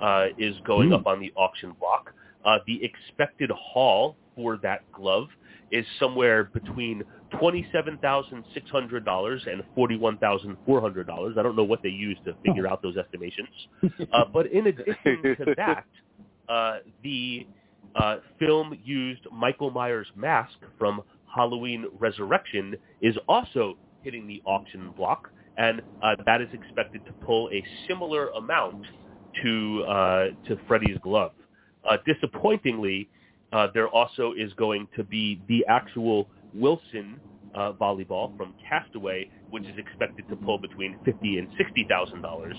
uh, 0.00 0.26
is 0.36 0.56
going 0.66 0.88
Hmm. 0.88 0.94
up 0.94 1.06
on 1.06 1.20
the 1.20 1.32
auction 1.36 1.72
block. 1.80 2.12
Uh, 2.44 2.58
the 2.66 2.82
expected 2.84 3.50
haul 3.54 4.16
for 4.34 4.58
that 4.58 4.80
glove 4.92 5.28
is 5.70 5.86
somewhere 5.98 6.44
between 6.44 7.02
twenty-seven 7.38 7.98
thousand 7.98 8.44
six 8.54 8.70
hundred 8.70 9.04
dollars 9.04 9.42
and 9.50 9.62
forty-one 9.74 10.18
thousand 10.18 10.56
four 10.64 10.80
hundred 10.80 11.06
dollars. 11.06 11.36
I 11.38 11.42
don't 11.42 11.56
know 11.56 11.64
what 11.64 11.82
they 11.82 11.88
use 11.88 12.18
to 12.24 12.34
figure 12.44 12.68
out 12.68 12.82
those 12.82 12.96
estimations. 12.96 13.48
Uh, 14.12 14.24
but 14.32 14.46
in 14.52 14.66
addition 14.68 15.22
to 15.22 15.54
that, 15.56 15.84
uh, 16.48 16.78
the 17.02 17.46
uh, 17.94 18.16
film 18.38 18.78
used 18.84 19.20
Michael 19.32 19.70
Myers' 19.70 20.06
mask 20.14 20.54
from 20.78 21.02
Halloween 21.34 21.86
Resurrection 21.98 22.76
is 23.00 23.16
also 23.28 23.76
hitting 24.02 24.26
the 24.26 24.42
auction 24.44 24.92
block, 24.96 25.30
and 25.56 25.82
uh, 26.02 26.14
that 26.24 26.40
is 26.40 26.48
expected 26.52 27.04
to 27.06 27.12
pull 27.12 27.48
a 27.52 27.64
similar 27.88 28.28
amount 28.30 28.84
to 29.42 29.84
uh, 29.88 30.24
to 30.46 30.58
Freddy's 30.68 30.98
glove. 31.02 31.32
Uh, 31.88 31.96
disappointingly, 32.06 33.08
uh, 33.52 33.68
there 33.74 33.88
also 33.88 34.32
is 34.36 34.52
going 34.54 34.88
to 34.96 35.04
be 35.04 35.40
the 35.48 35.64
actual 35.68 36.28
Wilson 36.60 37.20
uh, 37.54 37.72
volleyball 37.72 38.36
from 38.36 38.54
Castaway, 38.68 39.28
which 39.50 39.64
is 39.64 39.76
expected 39.78 40.28
to 40.28 40.36
pull 40.36 40.58
between 40.58 40.96
fifty 41.04 41.38
and 41.38 41.48
sixty 41.56 41.86
thousand 41.88 42.22
dollars. 42.22 42.56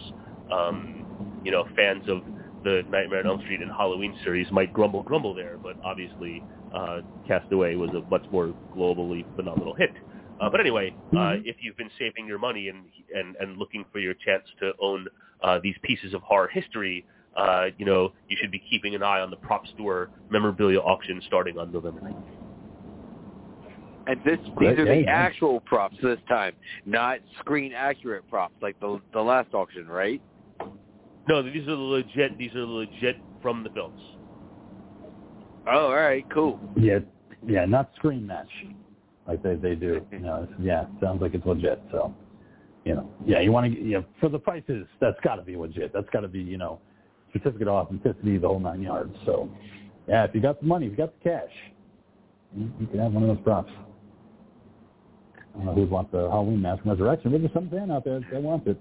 Um, 0.51 1.05
you 1.43 1.51
know, 1.51 1.65
fans 1.75 2.03
of 2.07 2.21
the 2.63 2.83
Nightmare 2.89 3.19
on 3.19 3.27
Elm 3.27 3.41
Street 3.43 3.61
and 3.61 3.71
Halloween 3.71 4.13
series 4.23 4.47
might 4.51 4.73
grumble, 4.73 5.03
grumble 5.03 5.33
there, 5.33 5.57
but 5.61 5.75
obviously 5.85 6.43
uh, 6.73 7.01
Castaway 7.27 7.75
was 7.75 7.89
a 7.91 8.01
much 8.09 8.25
more 8.31 8.53
globally 8.75 9.23
phenomenal 9.35 9.73
hit. 9.75 9.91
Uh, 10.39 10.49
but 10.49 10.59
anyway, 10.59 10.93
uh, 11.13 11.17
Mhm. 11.17 11.41
if 11.45 11.55
you've 11.61 11.77
been 11.77 11.91
saving 11.97 12.27
your 12.27 12.39
money 12.39 12.69
and 12.69 12.85
and, 13.15 13.35
and 13.37 13.57
looking 13.57 13.85
for 13.91 13.99
your 13.99 14.13
chance 14.13 14.43
to 14.59 14.73
own 14.79 15.07
uh, 15.41 15.59
these 15.59 15.75
pieces 15.83 16.13
of 16.13 16.21
horror 16.23 16.47
history, 16.47 17.05
uh, 17.35 17.67
you 17.77 17.85
know, 17.85 18.11
you 18.27 18.37
should 18.39 18.51
be 18.51 18.59
keeping 18.59 18.95
an 18.95 19.03
eye 19.03 19.21
on 19.21 19.29
the 19.29 19.37
prop 19.37 19.65
store 19.67 20.09
memorabilia 20.29 20.79
auction 20.79 21.21
starting 21.27 21.57
on 21.57 21.71
November 21.71 22.01
9th. 22.01 22.36
And 24.07 24.23
this 24.23 24.39
Great 24.55 24.69
these 24.69 24.79
are 24.79 24.85
game, 24.85 25.01
the 25.01 25.05
man. 25.05 25.09
actual 25.09 25.59
props 25.61 25.97
this 26.01 26.19
time, 26.29 26.53
not 26.85 27.19
screen 27.39 27.73
accurate 27.73 28.27
props 28.29 28.55
like 28.61 28.79
the 28.79 29.01
the 29.13 29.21
last 29.21 29.53
auction, 29.53 29.87
right? 29.87 30.21
No, 31.27 31.43
these 31.43 31.63
are 31.63 31.75
the 31.75 31.75
legit. 31.75 32.37
These 32.37 32.55
are 32.55 32.61
the 32.61 32.65
legit 32.65 33.17
from 33.41 33.63
the 33.63 33.69
films. 33.71 34.01
Oh, 35.67 35.87
all 35.87 35.95
right, 35.95 36.25
cool. 36.33 36.57
Yeah, 36.77 36.99
yeah, 37.45 37.65
not 37.65 37.91
screen 37.97 38.25
match 38.25 38.47
like 39.27 39.43
they 39.43 39.55
they 39.55 39.75
do. 39.75 40.05
You 40.11 40.19
know, 40.19 40.47
yeah, 40.59 40.85
sounds 41.01 41.21
like 41.21 41.33
it's 41.33 41.45
legit. 41.45 41.81
So, 41.91 42.13
you 42.85 42.95
know, 42.95 43.11
yeah, 43.25 43.41
you 43.41 43.51
want 43.51 43.73
to, 43.73 43.81
yeah, 43.81 43.99
for 44.21 44.29
the 44.29 44.39
prices, 44.39 44.87
that's 45.01 45.19
got 45.21 45.35
to 45.35 45.41
be 45.41 45.57
legit. 45.57 45.91
That's 45.93 46.09
got 46.11 46.21
to 46.21 46.29
be, 46.29 46.39
you 46.39 46.57
know, 46.57 46.79
certificate 47.33 47.67
of 47.67 47.73
authenticity, 47.73 48.37
the 48.37 48.47
whole 48.47 48.61
nine 48.61 48.81
yards. 48.81 49.13
So, 49.25 49.49
yeah, 50.07 50.23
if 50.23 50.33
you 50.33 50.39
got 50.39 50.61
the 50.61 50.65
money, 50.65 50.85
if 50.85 50.91
you 50.91 50.97
got 50.97 51.13
the 51.21 51.29
cash, 51.29 51.51
you, 52.55 52.71
you 52.79 52.87
can 52.87 52.99
have 52.99 53.11
one 53.11 53.23
of 53.23 53.35
those 53.35 53.43
props. 53.43 53.71
Know 55.63 55.73
who'd 55.73 55.89
want 55.89 56.11
the 56.11 56.29
Halloween 56.29 56.61
mask 56.61 56.83
from 56.83 56.91
Resurrection, 56.91 57.31
but 57.31 57.41
there's 57.41 57.53
some 57.53 57.69
fan 57.69 57.91
out 57.91 58.05
there 58.05 58.19
that 58.31 58.41
wants 58.41 58.67
it. 58.67 58.79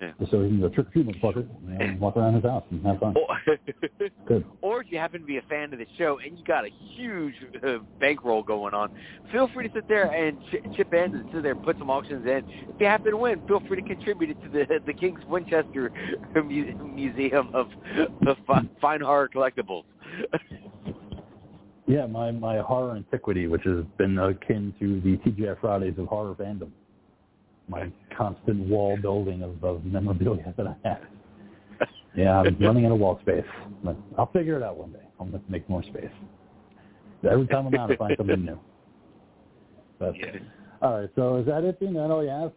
Yeah. 0.00 0.12
So 0.30 0.42
he 0.42 0.48
can 0.48 0.60
go 0.60 0.68
trick 0.70 0.86
or 0.86 0.90
treat 0.90 1.06
motherfucker, 1.06 1.46
you 1.68 1.76
and 1.78 2.00
walk 2.00 2.16
around 2.16 2.34
his 2.34 2.44
house 2.44 2.64
and 2.70 2.84
have 2.86 3.00
fun. 3.00 3.14
Or, 3.16 3.58
Good. 4.26 4.46
or 4.62 4.80
if 4.80 4.86
you 4.90 4.96
happen 4.96 5.20
to 5.20 5.26
be 5.26 5.36
a 5.36 5.42
fan 5.42 5.74
of 5.74 5.78
the 5.78 5.86
show 5.98 6.18
and 6.24 6.38
you 6.38 6.44
got 6.44 6.64
a 6.64 6.70
huge 6.96 7.34
uh, 7.62 7.78
bankroll 7.98 8.42
going 8.42 8.72
on, 8.72 8.90
feel 9.30 9.50
free 9.52 9.68
to 9.68 9.74
sit 9.74 9.88
there 9.88 10.06
and 10.06 10.40
ch- 10.44 10.76
chip 10.76 10.94
in 10.94 11.14
and 11.14 11.28
sit 11.34 11.42
there 11.42 11.52
and 11.52 11.62
put 11.62 11.78
some 11.78 11.90
auctions 11.90 12.24
in. 12.26 12.44
If 12.48 12.80
you 12.80 12.86
happen 12.86 13.10
to 13.10 13.16
win, 13.18 13.46
feel 13.46 13.60
free 13.68 13.80
to 13.82 13.86
contribute 13.86 14.30
it 14.30 14.42
to 14.42 14.48
the 14.48 14.80
the 14.86 14.94
King's 14.94 15.22
Winchester 15.26 15.92
Museum 16.44 17.50
of, 17.54 17.68
of 18.26 18.38
Fine 18.80 19.00
Horror 19.02 19.28
Collectibles. 19.28 19.84
Yeah, 21.90 22.06
my, 22.06 22.30
my 22.30 22.58
horror 22.58 22.94
antiquity, 22.94 23.48
which 23.48 23.64
has 23.64 23.84
been 23.98 24.16
akin 24.16 24.72
to 24.78 25.00
the 25.00 25.16
TGI 25.18 25.60
Fridays 25.60 25.94
of 25.98 26.06
horror 26.06 26.36
fandom. 26.36 26.70
My 27.68 27.90
constant 28.16 28.68
wall 28.68 28.96
building 28.96 29.42
of, 29.42 29.62
of 29.64 29.84
memorabilia 29.84 30.54
that 30.56 30.66
I 30.68 30.76
have. 30.88 31.00
Yeah, 32.14 32.40
I'm 32.40 32.56
running 32.60 32.86
out 32.86 32.92
of 32.92 32.98
wall 32.98 33.18
space. 33.22 33.44
But 33.82 33.96
I'll 34.16 34.30
figure 34.30 34.56
it 34.56 34.62
out 34.62 34.76
one 34.76 34.92
day. 34.92 35.02
I'm 35.18 35.30
going 35.30 35.42
to 35.42 35.50
make 35.50 35.68
more 35.68 35.82
space. 35.82 36.10
Every 37.28 37.46
time 37.48 37.66
I'm 37.66 37.74
out, 37.74 37.90
I 37.90 37.96
find 37.96 38.14
something 38.16 38.44
new. 38.44 38.58
But, 39.98 40.16
Yeah. 40.16 40.38
All 40.82 41.00
right, 41.00 41.10
so 41.14 41.36
is 41.36 41.46
that 41.46 41.62
it? 41.64 41.76
Is 41.80 41.92
that 41.92 42.10
all 42.10 42.22
you 42.22 42.30
have? 42.30 42.52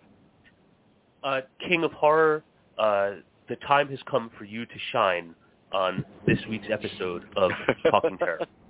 Uh, 1.23 1.41
King 1.67 1.83
of 1.83 1.91
Horror, 1.91 2.43
uh, 2.77 3.15
the 3.49 3.57
time 3.67 3.89
has 3.89 3.99
come 4.09 4.31
for 4.37 4.45
you 4.45 4.65
to 4.65 4.75
shine 4.91 5.35
on 5.71 6.05
this 6.25 6.39
week's 6.49 6.67
episode 6.71 7.25
of 7.35 7.51
Talking 7.89 8.17
Terror. 8.17 8.39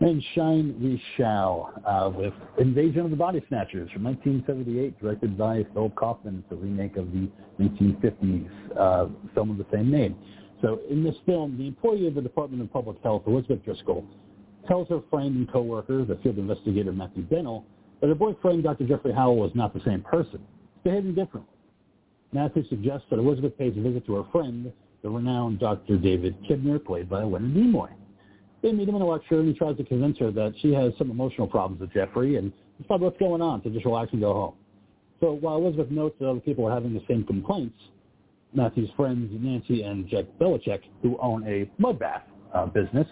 And 0.00 0.22
shine 0.34 0.76
we 0.80 1.02
shall 1.16 1.72
uh, 1.86 2.10
with 2.14 2.34
Invasion 2.58 3.00
of 3.00 3.10
the 3.10 3.16
Body 3.16 3.42
Snatchers 3.48 3.90
from 3.92 4.04
1978, 4.04 5.00
directed 5.00 5.38
by 5.38 5.64
Philip 5.72 5.94
Kaufman. 5.94 6.44
It's 6.44 6.52
a 6.52 6.56
remake 6.56 6.96
of 6.96 7.10
the 7.12 7.30
1950s 7.58 8.48
uh, 8.78 9.06
film 9.34 9.50
of 9.50 9.58
the 9.58 9.66
same 9.72 9.90
name. 9.90 10.14
So 10.60 10.80
in 10.90 11.02
this 11.02 11.14
film, 11.24 11.56
the 11.56 11.66
employee 11.66 12.06
of 12.06 12.14
the 12.14 12.20
Department 12.20 12.62
of 12.62 12.72
Public 12.72 12.98
Health, 13.02 13.22
Elizabeth 13.26 13.64
Driscoll, 13.64 14.04
tells 14.68 14.88
her 14.88 15.00
friend 15.10 15.34
and 15.34 15.50
coworker, 15.50 16.04
the 16.04 16.16
field 16.22 16.38
investigator 16.38 16.92
Matthew 16.92 17.22
Bennell, 17.22 17.64
that 18.00 18.08
her 18.08 18.14
boyfriend, 18.14 18.64
Dr. 18.64 18.86
Jeffrey 18.86 19.12
Howell, 19.12 19.36
was 19.36 19.52
not 19.54 19.72
the 19.72 19.80
same 19.84 20.02
person, 20.02 20.40
behaving 20.84 21.14
differently. 21.14 21.52
Matthew 22.32 22.68
suggests 22.68 23.06
that 23.10 23.18
Elizabeth 23.18 23.56
pays 23.56 23.74
a 23.76 23.80
visit 23.80 24.04
to 24.06 24.14
her 24.14 24.24
friend, 24.30 24.72
the 25.02 25.08
renowned 25.08 25.58
Dr. 25.58 25.96
David 25.96 26.36
Kibner, 26.44 26.84
played 26.84 27.08
by 27.08 27.22
Leonard 27.22 27.54
Nimoy. 27.54 27.88
They 28.66 28.72
meet 28.72 28.88
him 28.88 28.96
in 28.96 29.02
a 29.02 29.06
lecture, 29.06 29.38
and 29.38 29.46
he 29.46 29.54
tries 29.54 29.76
to 29.76 29.84
convince 29.84 30.18
her 30.18 30.32
that 30.32 30.52
she 30.60 30.74
has 30.74 30.92
some 30.98 31.08
emotional 31.08 31.46
problems 31.46 31.80
with 31.80 31.92
Jeffrey, 31.92 32.34
and 32.34 32.52
it's 32.80 32.86
probably 32.88 33.04
what's 33.04 33.18
going 33.20 33.40
on, 33.40 33.62
so 33.62 33.70
just 33.70 33.84
relax 33.84 34.10
and 34.10 34.20
go 34.20 34.32
home. 34.34 34.54
So 35.20 35.34
while 35.34 35.58
Elizabeth 35.58 35.88
notes 35.92 36.16
that 36.18 36.28
other 36.28 36.40
people 36.40 36.66
are 36.66 36.74
having 36.74 36.92
the 36.92 37.02
same 37.06 37.22
complaints, 37.22 37.78
Matthew's 38.54 38.90
friends 38.96 39.30
Nancy 39.40 39.84
and 39.84 40.08
Jack 40.08 40.24
Bellicec, 40.40 40.80
who 41.00 41.16
own 41.22 41.46
a 41.46 41.70
mud 41.80 42.00
bath 42.00 42.22
uh, 42.52 42.66
business, 42.66 43.06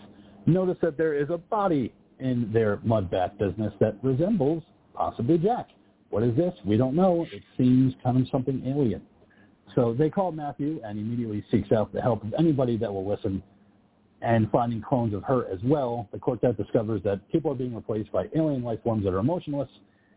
notice 0.46 0.76
that 0.82 0.98
there 0.98 1.14
is 1.14 1.30
a 1.30 1.38
body 1.38 1.94
in 2.18 2.50
their 2.52 2.80
mud 2.82 3.08
bath 3.08 3.30
business 3.38 3.72
that 3.78 3.94
resembles 4.02 4.64
possibly 4.92 5.38
Jack. 5.38 5.68
What 6.10 6.24
is 6.24 6.36
this? 6.36 6.52
We 6.64 6.76
don't 6.76 6.96
know. 6.96 7.28
It 7.30 7.44
seems 7.56 7.94
kind 8.02 8.20
of 8.20 8.26
something 8.28 8.60
alien. 8.66 9.02
So 9.76 9.94
they 9.96 10.10
call 10.10 10.32
Matthew 10.32 10.80
and 10.84 10.98
immediately 10.98 11.44
seeks 11.48 11.70
out 11.70 11.92
the 11.92 12.02
help 12.02 12.24
of 12.24 12.34
anybody 12.36 12.76
that 12.78 12.92
will 12.92 13.08
listen. 13.08 13.40
And 14.24 14.50
finding 14.50 14.80
clones 14.80 15.12
of 15.12 15.22
her 15.24 15.46
as 15.52 15.58
well, 15.62 16.08
the 16.10 16.18
quartet 16.18 16.56
discovers 16.56 17.02
that 17.02 17.20
people 17.30 17.52
are 17.52 17.54
being 17.54 17.74
replaced 17.74 18.10
by 18.10 18.24
alien 18.34 18.62
life 18.62 18.78
forms 18.82 19.04
that 19.04 19.12
are 19.12 19.18
emotionless, 19.18 19.68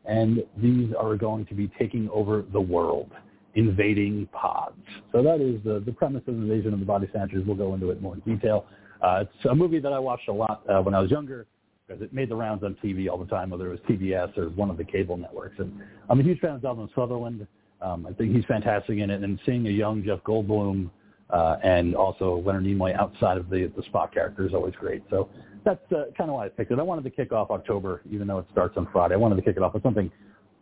and 0.05 0.45
these 0.55 0.93
are 0.97 1.17
going 1.17 1.45
to 1.47 1.53
be 1.53 1.69
taking 1.77 2.09
over 2.09 2.45
the 2.53 2.61
world, 2.61 3.11
invading 3.55 4.25
pods. 4.31 4.79
So 5.11 5.21
that 5.23 5.41
is 5.41 5.61
the, 5.65 5.83
the 5.85 5.91
premise 5.91 6.23
of 6.25 6.35
Invasion 6.35 6.73
of 6.73 6.79
the 6.79 6.85
Body 6.85 7.09
Snatchers. 7.11 7.45
We'll 7.45 7.57
go 7.57 7.73
into 7.73 7.91
it 7.91 8.01
more 8.01 8.15
in 8.15 8.21
detail. 8.21 8.65
Uh, 9.01 9.23
it's 9.23 9.45
a 9.49 9.53
movie 9.53 9.79
that 9.81 9.91
I 9.91 9.99
watched 9.99 10.29
a 10.29 10.33
lot 10.33 10.63
uh, 10.69 10.81
when 10.81 10.95
I 10.95 11.01
was 11.01 11.11
younger 11.11 11.45
because 11.85 12.01
it 12.01 12.13
made 12.13 12.29
the 12.29 12.35
rounds 12.35 12.63
on 12.63 12.77
TV 12.81 13.09
all 13.09 13.17
the 13.17 13.25
time, 13.25 13.49
whether 13.49 13.67
it 13.67 13.71
was 13.71 13.79
TBS 13.89 14.37
or 14.37 14.49
one 14.51 14.69
of 14.69 14.77
the 14.77 14.85
cable 14.85 15.17
networks. 15.17 15.59
And 15.59 15.81
I'm 16.09 16.21
a 16.21 16.23
huge 16.23 16.39
fan 16.39 16.51
of 16.51 16.61
Donald 16.61 16.91
Sutherland. 16.95 17.45
Um, 17.81 18.07
I 18.09 18.13
think 18.13 18.33
he's 18.33 18.45
fantastic 18.45 18.99
in 18.99 19.09
it. 19.09 19.21
And 19.21 19.37
seeing 19.45 19.67
a 19.67 19.71
young 19.71 20.01
Jeff 20.03 20.19
Goldblum 20.23 20.89
uh, 21.30 21.57
and 21.63 21.95
also 21.95 22.41
Leonard 22.45 22.63
Nimoy 22.63 22.97
outside 22.97 23.38
of 23.38 23.49
the 23.49 23.71
the 23.75 23.84
Spock 23.84 24.13
character 24.13 24.45
is 24.45 24.53
always 24.53 24.75
great. 24.75 25.03
So 25.09 25.30
that's 25.65 25.91
uh, 25.91 26.05
kind 26.17 26.30
of 26.30 26.36
why 26.36 26.45
I 26.45 26.49
picked 26.49 26.71
it. 26.71 26.80
I 26.80 26.84
wanted 26.84 27.03
to 27.03 27.09
kick 27.09 27.32
off 27.32 27.51
October, 27.51 28.01
even 28.09 28.28
though 28.28 28.39
it 28.39 28.45
starts 28.51 28.78
on 28.78 28.88
Friday. 28.91 29.15
I 29.15 29.17
wanted 29.17 29.36
to 29.36 29.41
kick 29.41 29.57
it 29.57 29.63
off 29.63 29.73
with 29.73 29.84
something 29.84 30.09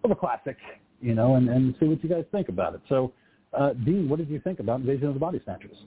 of 0.03 0.11
a 0.11 0.15
classic, 0.15 0.57
you 1.01 1.13
know, 1.13 1.35
and, 1.35 1.49
and 1.49 1.75
see 1.79 1.85
what 1.85 2.03
you 2.03 2.09
guys 2.09 2.25
think 2.31 2.49
about 2.49 2.73
it. 2.73 2.81
So, 2.89 3.13
uh, 3.53 3.73
Dean, 3.73 4.09
what 4.09 4.17
did 4.17 4.29
you 4.29 4.39
think 4.39 4.59
about 4.59 4.79
Invasion 4.79 5.07
of 5.07 5.13
the 5.13 5.19
Body 5.19 5.39
Snatchers? 5.43 5.77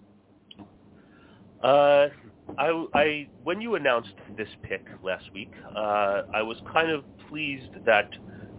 Uh, 1.62 2.08
I, 2.56 2.86
I, 2.94 3.28
when 3.42 3.60
you 3.60 3.74
announced 3.74 4.14
this 4.36 4.48
pick 4.62 4.86
last 5.02 5.24
week, 5.32 5.50
uh, 5.76 6.22
I 6.32 6.42
was 6.42 6.56
kind 6.72 6.90
of 6.90 7.04
pleased 7.28 7.72
that 7.84 8.10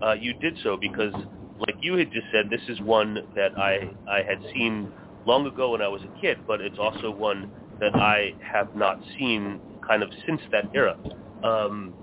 uh, 0.03 0.13
you 0.13 0.34
did 0.34 0.57
so 0.63 0.78
because, 0.78 1.13
like 1.59 1.76
you 1.82 1.93
had 1.95 2.11
just 2.11 2.28
said, 2.32 2.49
this 2.49 2.61
is 2.67 2.82
one 2.82 3.28
that 3.36 3.57
I, 3.57 3.89
I 4.09 4.22
had 4.24 4.41
seen 4.53 4.91
long 5.26 5.45
ago 5.47 5.72
when 5.72 5.82
I 5.82 5.88
was 5.88 6.01
a 6.03 6.22
kid, 6.22 6.38
but 6.47 6.61
it's 6.61 6.78
also 6.80 7.11
one 7.11 7.51
that 7.80 7.95
I 7.95 8.34
have 8.39 8.76
not 8.76 8.99
seen 9.17 9.59
kind 9.88 10.03
of 10.03 10.09
since 10.26 10.41
that 10.51 10.65
era. 10.74 10.97
Um, 11.43 11.93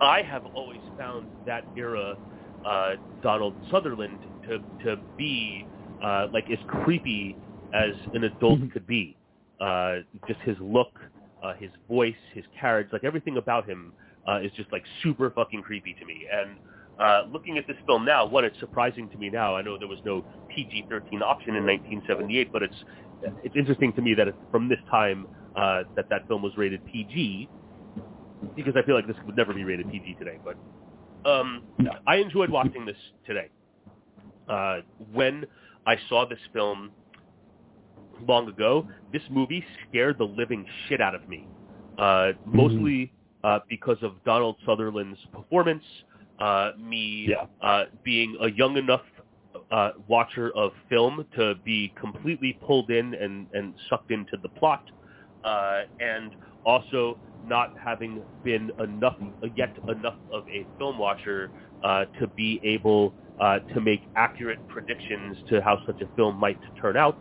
I 0.00 0.22
have 0.22 0.44
always 0.54 0.80
found 0.96 1.28
that 1.46 1.64
era 1.76 2.16
uh, 2.64 2.92
Donald 3.22 3.54
Sutherland 3.70 4.18
to 4.46 4.58
to 4.84 4.96
be 5.16 5.66
uh, 6.02 6.26
like 6.32 6.50
as 6.50 6.58
creepy 6.66 7.36
as 7.74 7.94
an 8.14 8.24
adult 8.24 8.60
could 8.72 8.86
be. 8.86 9.16
Uh, 9.60 9.96
just 10.28 10.40
his 10.40 10.56
look, 10.60 10.92
uh, 11.42 11.54
his 11.54 11.70
voice, 11.88 12.14
his 12.34 12.44
carriage, 12.60 12.88
like 12.92 13.04
everything 13.04 13.38
about 13.38 13.66
him 13.66 13.92
uh, 14.28 14.38
is 14.40 14.52
just 14.56 14.70
like 14.72 14.84
super 15.02 15.30
fucking 15.30 15.62
creepy 15.62 15.94
to 15.98 16.04
me. 16.04 16.26
And 16.30 16.58
uh, 16.98 17.22
looking 17.30 17.58
at 17.58 17.66
this 17.66 17.76
film 17.86 18.04
now, 18.04 18.26
one, 18.26 18.44
it's 18.44 18.58
surprising 18.58 19.08
to 19.10 19.18
me 19.18 19.28
now. 19.28 19.54
I 19.56 19.62
know 19.62 19.78
there 19.78 19.88
was 19.88 19.98
no 20.04 20.24
PG-13 20.54 21.20
option 21.22 21.56
in 21.56 21.66
1978, 21.66 22.52
but 22.52 22.62
it's 22.62 22.74
it's 23.42 23.56
interesting 23.56 23.92
to 23.94 24.02
me 24.02 24.14
that 24.14 24.28
it's 24.28 24.38
from 24.50 24.68
this 24.68 24.78
time 24.90 25.26
uh, 25.56 25.82
that 25.94 26.08
that 26.10 26.26
film 26.28 26.42
was 26.42 26.52
rated 26.56 26.84
PG, 26.86 27.48
because 28.54 28.74
I 28.76 28.82
feel 28.82 28.94
like 28.94 29.06
this 29.06 29.16
would 29.26 29.36
never 29.36 29.52
be 29.52 29.64
rated 29.64 29.90
PG 29.90 30.16
today. 30.18 30.38
But 30.44 30.56
um, 31.28 31.62
No. 31.78 31.92
I 32.06 32.16
enjoyed 32.16 32.50
watching 32.50 32.86
this 32.86 32.96
today. 33.26 33.48
Uh, 34.48 34.78
when 35.12 35.44
I 35.86 35.96
saw 36.08 36.26
this 36.26 36.38
film 36.52 36.92
long 38.26 38.48
ago, 38.48 38.86
this 39.12 39.22
movie 39.30 39.64
scared 39.88 40.18
the 40.18 40.24
living 40.24 40.64
shit 40.88 41.00
out 41.00 41.14
of 41.14 41.28
me. 41.28 41.46
Uh, 41.98 42.32
mostly 42.44 43.12
uh, 43.44 43.60
because 43.68 43.96
of 44.02 44.12
Donald 44.24 44.56
Sutherland's 44.64 45.18
performance, 45.32 45.84
uh, 46.38 46.72
me 46.78 47.28
Yeah. 47.30 47.46
uh, 47.60 47.84
being 48.04 48.36
a 48.40 48.50
young 48.50 48.76
enough 48.76 49.02
uh, 49.70 49.92
watcher 50.06 50.50
of 50.56 50.72
film 50.88 51.26
to 51.36 51.54
be 51.64 51.92
completely 51.98 52.58
pulled 52.60 52.90
in 52.90 53.14
and, 53.14 53.48
and 53.52 53.74
sucked 53.88 54.10
into 54.10 54.36
the 54.42 54.48
plot, 54.50 54.84
uh, 55.44 55.82
and 56.00 56.34
also 56.64 57.18
not 57.42 57.70
having 57.82 58.22
been 58.42 58.70
enough 58.80 59.16
yet 59.54 59.74
enough 59.88 60.16
of 60.32 60.44
a 60.48 60.66
film 60.78 60.98
watcher 60.98 61.50
uh, 61.82 62.04
to 62.18 62.26
be 62.28 62.60
able 62.64 63.14
uh, 63.40 63.58
to 63.74 63.80
make 63.80 64.02
accurate 64.16 64.58
predictions 64.68 65.36
to 65.48 65.60
how 65.62 65.78
such 65.86 66.00
a 66.00 66.06
film 66.16 66.36
might 66.36 66.58
turn 66.80 66.96
out. 66.96 67.18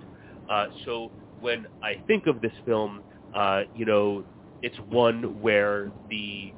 Uh, 0.49 0.65
so 0.85 1.11
when 1.39 1.65
I 1.83 1.95
think 2.07 2.27
of 2.27 2.41
this 2.41 2.53
film, 2.65 3.03
uh, 3.33 3.61
you 3.73 3.85
know, 3.85 4.25
it's 4.61 4.77
one 4.89 5.39
where 5.41 5.91
the 6.09 6.53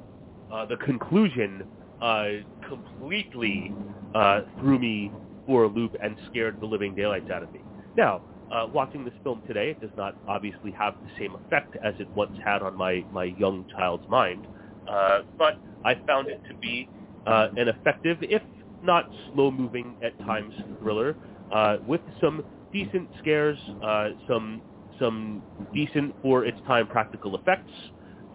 uh, 0.51 0.65
the 0.65 0.77
conclusion 0.77 1.63
uh, 2.01 2.27
completely 2.67 3.73
uh, 4.15 4.41
threw 4.59 4.79
me 4.79 5.11
for 5.45 5.63
a 5.63 5.67
loop 5.67 5.95
and 6.01 6.15
scared 6.29 6.59
the 6.59 6.65
living 6.65 6.93
daylights 6.95 7.29
out 7.29 7.43
of 7.43 7.51
me. 7.53 7.61
Now, 7.95 8.21
uh, 8.51 8.67
watching 8.73 9.03
this 9.03 9.13
film 9.23 9.41
today, 9.47 9.71
it 9.71 9.81
does 9.81 9.91
not 9.97 10.15
obviously 10.27 10.71
have 10.71 10.95
the 11.03 11.09
same 11.19 11.35
effect 11.35 11.75
as 11.83 11.93
it 11.99 12.07
once 12.15 12.37
had 12.43 12.61
on 12.61 12.77
my, 12.77 13.03
my 13.11 13.25
young 13.25 13.65
child's 13.75 14.07
mind, 14.09 14.47
uh, 14.89 15.21
but 15.37 15.59
I 15.83 15.95
found 16.07 16.27
it 16.27 16.41
to 16.49 16.55
be 16.55 16.89
uh, 17.25 17.49
an 17.57 17.67
effective, 17.67 18.17
if 18.21 18.41
not 18.83 19.09
slow-moving 19.33 19.95
at 20.03 20.17
times, 20.19 20.53
thriller 20.81 21.15
uh, 21.51 21.77
with 21.87 22.01
some 22.21 22.43
decent 22.71 23.09
scares, 23.19 23.57
uh, 23.83 24.09
some 24.27 24.61
some 24.99 25.43
decent 25.75 26.13
for 26.23 26.43
its 26.45 26.57
time 26.65 26.87
practical 26.87 27.35
effects, 27.35 27.71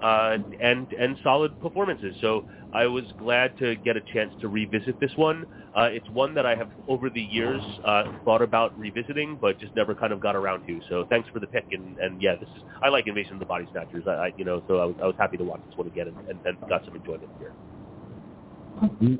uh, 0.03 0.39
and 0.61 0.93
and 0.93 1.17
solid 1.23 1.59
performances. 1.61 2.15
So 2.21 2.45
I 2.73 2.87
was 2.87 3.05
glad 3.19 3.57
to 3.59 3.77
get 3.77 3.97
a 3.97 4.01
chance 4.13 4.33
to 4.41 4.49
revisit 4.49 4.99
this 5.01 5.13
one. 5.17 5.47
Uh, 5.77 5.85
it's 5.85 6.09
one 6.11 6.35
that 6.35 6.45
I 6.45 6.55
have 6.55 6.69
over 6.89 7.09
the 7.09 7.21
years 7.21 7.63
uh, 7.85 8.05
thought 8.25 8.43
about 8.43 8.79
revisiting, 8.79 9.39
but 9.41 9.59
just 9.59 9.75
never 9.75 9.95
kind 9.95 10.13
of 10.13 10.21
got 10.21 10.37
around 10.37 10.67
to. 10.67 10.81
So 10.89 11.07
thanks 11.09 11.29
for 11.33 11.41
the 11.41 11.47
pick, 11.47 11.67
and, 11.73 11.99
and 11.99 12.21
yeah, 12.21 12.35
this 12.35 12.49
is 12.57 12.63
I 12.83 12.89
like 12.89 13.07
Invasion 13.07 13.35
of 13.35 13.39
the 13.39 13.47
Body 13.47 13.67
Snatchers. 13.73 14.05
I, 14.07 14.11
I 14.11 14.33
you 14.37 14.45
know 14.45 14.63
so 14.69 14.79
I 14.79 14.85
was, 14.85 14.97
I 15.03 15.07
was 15.07 15.17
happy 15.19 15.37
to 15.37 15.45
watch 15.45 15.61
this 15.69 15.77
one 15.77 15.87
again 15.87 16.09
and, 16.09 16.29
and, 16.29 16.47
and 16.47 16.69
got 16.69 16.85
some 16.85 16.95
enjoyment 16.95 17.31
here. 17.39 17.53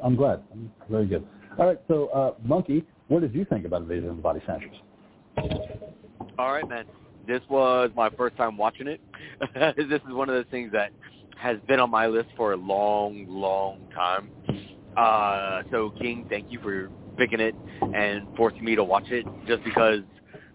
I'm 0.03 0.17
glad. 0.17 0.43
Very 0.91 1.07
good. 1.07 1.27
All 1.59 1.67
right, 1.67 1.81
so 1.87 2.09
uh, 2.09 2.35
Monkey, 2.43 2.85
what 3.09 3.21
did 3.21 3.35
you 3.35 3.45
think 3.45 3.67
about 3.67 3.83
Invasion 3.83 4.09
of 4.09 4.17
the 4.17 4.23
Body 4.23 4.41
Snatchers? 4.45 4.77
All 6.39 6.53
right, 6.53 6.67
man. 6.69 6.87
This 7.27 7.41
was 7.49 7.91
my 7.97 8.11
first 8.11 8.37
time 8.37 8.57
watching 8.57 8.89
it. 8.89 9.01
this 9.77 10.01
is 10.07 10.15
one 10.15 10.29
of 10.29 10.35
those 10.35 10.51
things 10.51 10.73
that 10.73 10.91
has 11.37 11.59
been 11.67 11.81
on 11.81 11.91
my 11.91 12.07
list 12.07 12.29
for 12.37 12.53
a 12.53 12.57
long, 12.57 13.27
long 13.29 13.81
time. 13.95 14.31
Uh, 14.97 15.63
so, 15.71 15.91
King, 16.01 16.27
thank 16.29 16.51
you 16.51 16.61
for 16.61 16.91
picking 17.17 17.41
it 17.41 17.55
and 17.95 18.27
forcing 18.37 18.65
me 18.65 18.77
to 18.77 18.85
watch 18.85 19.07
it 19.09 19.27
just 19.47 19.63
because, 19.65 20.01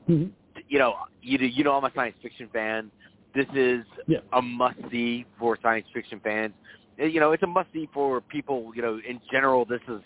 mm-hmm. 0.09 0.27
you 0.67 0.79
know, 0.79 0.95
you, 1.21 1.37
you 1.39 1.63
know 1.63 1.73
I'm 1.73 1.83
a 1.83 1.91
science 1.93 2.15
fiction 2.21 2.49
fan. 2.53 2.91
This 3.35 3.47
is 3.53 3.83
yeah. 4.07 4.19
a 4.33 4.41
must-see 4.41 5.25
for 5.37 5.57
science 5.61 5.87
fiction 5.93 6.19
fans. 6.23 6.53
You 6.97 7.19
know, 7.19 7.31
it's 7.31 7.43
a 7.43 7.47
must-see 7.47 7.89
for 7.93 8.21
people, 8.21 8.71
you 8.75 8.81
know, 8.81 8.99
in 9.07 9.19
general, 9.31 9.65
this 9.65 9.81
is, 9.87 10.01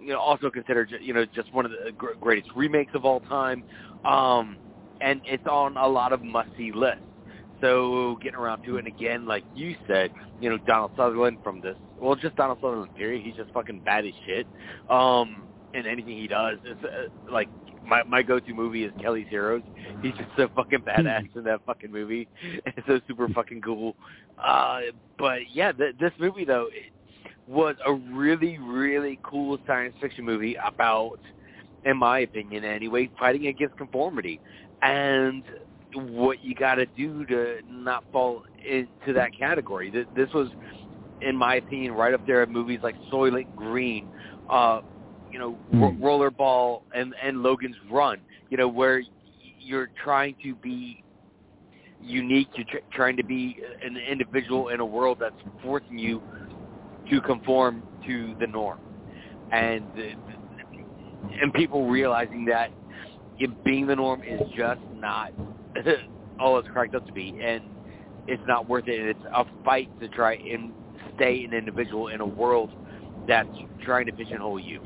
you 0.00 0.08
know, 0.08 0.18
also 0.18 0.50
considered, 0.50 0.92
you 1.00 1.14
know, 1.14 1.24
just 1.24 1.52
one 1.54 1.64
of 1.64 1.70
the 1.70 1.92
greatest 2.20 2.50
remakes 2.54 2.92
of 2.94 3.04
all 3.04 3.20
time. 3.20 3.62
Um, 4.04 4.58
and 5.00 5.20
it's 5.24 5.46
on 5.46 5.76
a 5.76 5.86
lot 5.86 6.12
of 6.12 6.22
must-see 6.22 6.72
lists. 6.72 7.02
So 7.60 8.18
getting 8.22 8.38
around 8.38 8.64
to 8.64 8.76
it, 8.76 8.80
and 8.80 8.88
again, 8.88 9.26
like 9.26 9.44
you 9.54 9.76
said, 9.86 10.12
you 10.40 10.50
know, 10.50 10.58
Donald 10.58 10.92
Sutherland 10.96 11.38
from 11.42 11.60
this, 11.60 11.76
well, 11.98 12.14
just 12.14 12.36
Donald 12.36 12.58
Sutherland 12.60 12.94
period. 12.94 13.24
He's 13.24 13.34
just 13.34 13.50
fucking 13.52 13.80
bad 13.80 14.04
as 14.04 14.12
shit. 14.26 14.46
Um, 14.90 15.46
and 15.72 15.86
anything 15.86 16.18
he 16.18 16.26
does, 16.26 16.58
is 16.64 16.76
uh, 16.84 17.32
like 17.32 17.48
my 17.86 18.02
my 18.04 18.22
go-to 18.22 18.52
movie 18.52 18.84
is 18.84 18.92
Kelly's 19.00 19.26
Heroes. 19.28 19.62
He's 20.02 20.12
just 20.14 20.28
so 20.36 20.48
fucking 20.54 20.80
badass 20.80 21.34
in 21.34 21.44
that 21.44 21.60
fucking 21.66 21.90
movie. 21.92 22.28
It's 22.66 22.86
so 22.86 23.00
super 23.06 23.28
fucking 23.28 23.62
cool. 23.62 23.96
Uh, 24.42 24.80
but 25.18 25.40
yeah, 25.52 25.72
th- 25.72 25.96
this 25.98 26.12
movie 26.18 26.44
though 26.44 26.68
it 26.72 26.92
was 27.46 27.76
a 27.86 27.92
really 27.92 28.58
really 28.58 29.18
cool 29.22 29.58
science 29.66 29.94
fiction 30.00 30.24
movie 30.24 30.56
about, 30.64 31.18
in 31.84 31.96
my 31.96 32.20
opinion 32.20 32.64
anyway, 32.64 33.08
fighting 33.18 33.46
against 33.46 33.76
conformity 33.76 34.40
and 34.82 35.42
what 35.94 36.44
you 36.44 36.54
got 36.54 36.76
to 36.76 36.86
do 36.86 37.24
to 37.26 37.58
not 37.68 38.04
fall 38.12 38.44
into 38.68 39.12
that 39.14 39.36
category. 39.36 39.90
This 39.90 40.28
was, 40.34 40.48
in 41.22 41.36
my 41.36 41.56
opinion, 41.56 41.92
right 41.92 42.12
up 42.12 42.26
there 42.26 42.42
at 42.42 42.50
movies 42.50 42.80
like 42.82 42.96
Soylent 43.12 43.54
Green, 43.56 44.08
uh, 44.50 44.80
you 45.32 45.38
know, 45.38 45.58
mm. 45.72 45.98
Rollerball, 46.00 46.82
and 46.94 47.14
and 47.22 47.42
Logan's 47.42 47.76
Run. 47.90 48.20
You 48.50 48.56
know, 48.56 48.68
where 48.68 49.02
you're 49.58 49.90
trying 50.02 50.36
to 50.42 50.54
be 50.54 51.02
unique. 52.02 52.48
You're 52.54 52.66
tr- 52.66 52.86
trying 52.94 53.16
to 53.16 53.24
be 53.24 53.58
an 53.84 53.96
individual 53.96 54.68
in 54.68 54.80
a 54.80 54.86
world 54.86 55.18
that's 55.20 55.34
forcing 55.62 55.98
you 55.98 56.22
to 57.10 57.20
conform 57.20 57.82
to 58.06 58.34
the 58.38 58.46
norm, 58.46 58.78
and 59.52 59.84
and 61.40 61.52
people 61.54 61.88
realizing 61.88 62.44
that 62.46 62.70
being 63.64 63.86
the 63.86 63.96
norm 63.96 64.22
is 64.22 64.40
just 64.56 64.80
not 64.94 65.32
all 66.40 66.58
it's 66.58 66.68
cracked 66.68 66.94
up 66.94 67.06
to 67.06 67.12
be, 67.12 67.38
and 67.42 67.62
it's 68.26 68.42
not 68.46 68.68
worth 68.68 68.88
it. 68.88 68.98
And 69.00 69.08
it's 69.08 69.24
a 69.34 69.44
fight 69.64 69.88
to 70.00 70.08
try 70.08 70.34
and 70.34 70.72
stay 71.16 71.44
an 71.44 71.52
individual 71.52 72.08
in 72.08 72.20
a 72.20 72.26
world 72.26 72.70
that's 73.28 73.48
trying 73.84 74.06
to 74.06 74.12
pigeonhole 74.12 74.60
you. 74.60 74.80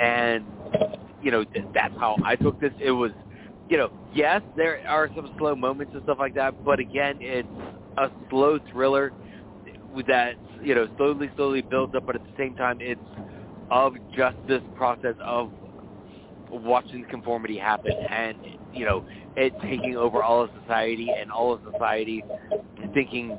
And 0.00 0.44
you 1.22 1.30
know 1.30 1.44
th- 1.44 1.66
that's 1.74 1.94
how 1.98 2.16
I 2.24 2.36
took 2.36 2.60
this. 2.60 2.72
It 2.80 2.92
was, 2.92 3.12
you 3.68 3.76
know, 3.76 3.90
yes, 4.14 4.42
there 4.56 4.78
are 4.88 5.10
some 5.14 5.32
slow 5.38 5.54
moments 5.54 5.92
and 5.94 6.02
stuff 6.04 6.18
like 6.18 6.34
that, 6.34 6.64
but 6.64 6.78
again, 6.78 7.18
it's 7.20 7.48
a 7.96 8.10
slow 8.30 8.58
thriller 8.70 9.12
that 10.06 10.34
you 10.62 10.74
know 10.74 10.86
slowly, 10.96 11.30
slowly 11.36 11.62
builds 11.62 11.94
up, 11.94 12.06
but 12.06 12.14
at 12.14 12.22
the 12.22 12.32
same 12.38 12.54
time, 12.54 12.78
it's 12.80 13.00
of 13.70 13.94
just 14.16 14.36
this 14.46 14.62
process 14.76 15.14
of 15.24 15.50
watching 16.50 17.04
conformity 17.10 17.58
happen 17.58 17.92
and 17.92 18.36
you 18.72 18.84
know 18.84 19.04
it 19.36 19.52
taking 19.62 19.96
over 19.96 20.22
all 20.22 20.42
of 20.42 20.50
society 20.62 21.08
and 21.16 21.30
all 21.30 21.52
of 21.52 21.60
society 21.72 22.24
thinking 22.94 23.38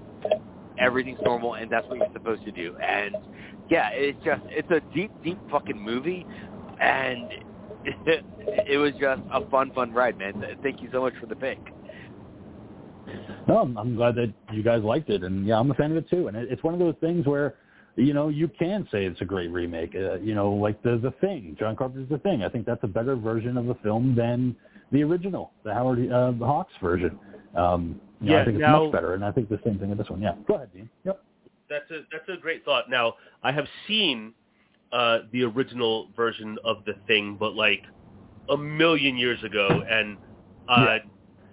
everything's 0.80 1.20
normal 1.24 1.56
and 1.56 1.72
that's 1.72 1.86
what 1.88 1.98
you're 1.98 2.14
supposed 2.14 2.44
to 2.46 2.52
do. 2.52 2.76
And 2.78 3.16
yeah 3.70 3.90
it's 3.92 4.18
just 4.24 4.42
it's 4.48 4.70
a 4.72 4.82
deep 4.94 5.12
deep 5.24 5.40
fucking 5.52 5.80
movie 5.80 6.26
and 6.82 7.32
it, 7.86 8.26
it 8.70 8.78
was 8.78 8.94
just 9.00 9.22
a 9.32 9.48
fun 9.50 9.72
fun 9.74 9.92
ride 9.94 10.18
man. 10.18 10.44
Thank 10.64 10.82
you 10.82 10.90
so 10.92 11.02
much 11.02 11.14
for 11.20 11.26
the 11.26 11.36
pick. 11.36 11.60
No 13.48 13.58
I'm, 13.58 13.96
glad 13.96 14.16
that 14.16 14.32
you 14.54 14.62
guys 14.62 14.84
liked 14.84 15.10
it 15.10 15.24
and 15.24 15.46
yeah 15.46 15.60
I'm 15.60 15.72
a 15.72 15.74
fan 15.74 15.92
of 15.92 15.98
it 15.98 16.10
too. 16.10 16.28
And 16.28 16.38
it, 16.38 16.52
it's 16.52 16.64
one 16.64 16.74
of 16.74 16.80
those 16.80 16.96
things 17.02 17.26
where 17.26 17.56
you 18.00 18.14
know, 18.14 18.30
you 18.30 18.48
can 18.48 18.88
say 18.92 19.06
it's 19.06 19.22
a 19.22 19.26
great 19.26 19.52
remake. 19.52 19.94
Uh, 19.96 20.16
you 20.16 20.34
know, 20.34 20.52
like 20.52 20.82
the 20.84 20.98
the 20.98 21.12
Thing, 21.22 21.56
John 21.60 21.76
Carpenter's 21.76 22.10
The 22.10 22.18
Thing. 22.20 22.44
I 22.44 22.50
think 22.50 22.66
that's 22.66 22.84
a 22.84 22.88
better 22.88 23.16
version 23.16 23.58
of 23.58 23.66
the 23.66 23.76
film 23.84 24.16
than 24.16 24.56
the 24.92 25.04
original, 25.04 25.52
the 25.64 25.74
Howard 25.74 26.00
uh, 26.12 26.32
the 26.32 26.46
Hawks 26.46 26.74
version. 26.82 27.20
Um, 27.56 28.00
you 28.22 28.30
know, 28.30 28.36
yeah, 28.36 28.42
I 28.42 28.46
think 28.46 28.56
it's 28.56 28.62
now, 28.62 28.84
much 28.84 28.92
better, 28.92 29.14
and 29.14 29.24
I 29.24 29.32
think 29.32 29.50
the 29.50 29.60
same 29.66 29.80
thing 29.80 29.90
with 29.90 29.98
this 29.98 30.10
one. 30.10 30.22
Yeah, 30.22 30.36
go 30.48 30.56
ahead, 30.56 30.74
Dean. 30.74 30.90
Yep. 31.06 31.24
That's 31.70 31.92
a 31.92 32.02
that's 32.12 32.30
a 32.30 32.42
great 32.42 32.66
thought. 32.66 32.90
Now, 32.90 33.16
I 33.44 33.52
have 33.52 33.68
seen 33.88 34.34
uh, 34.92 35.20
the 35.32 35.44
original 35.44 36.10
version 36.16 36.58
of 36.64 36.78
the 36.86 36.94
Thing, 37.08 37.38
but 37.40 37.54
like 37.54 37.84
a 38.50 38.58
million 38.58 39.18
years 39.18 39.44
ago, 39.44 39.68
and 39.90 40.18
uh, 40.68 40.86
yeah. 40.86 40.98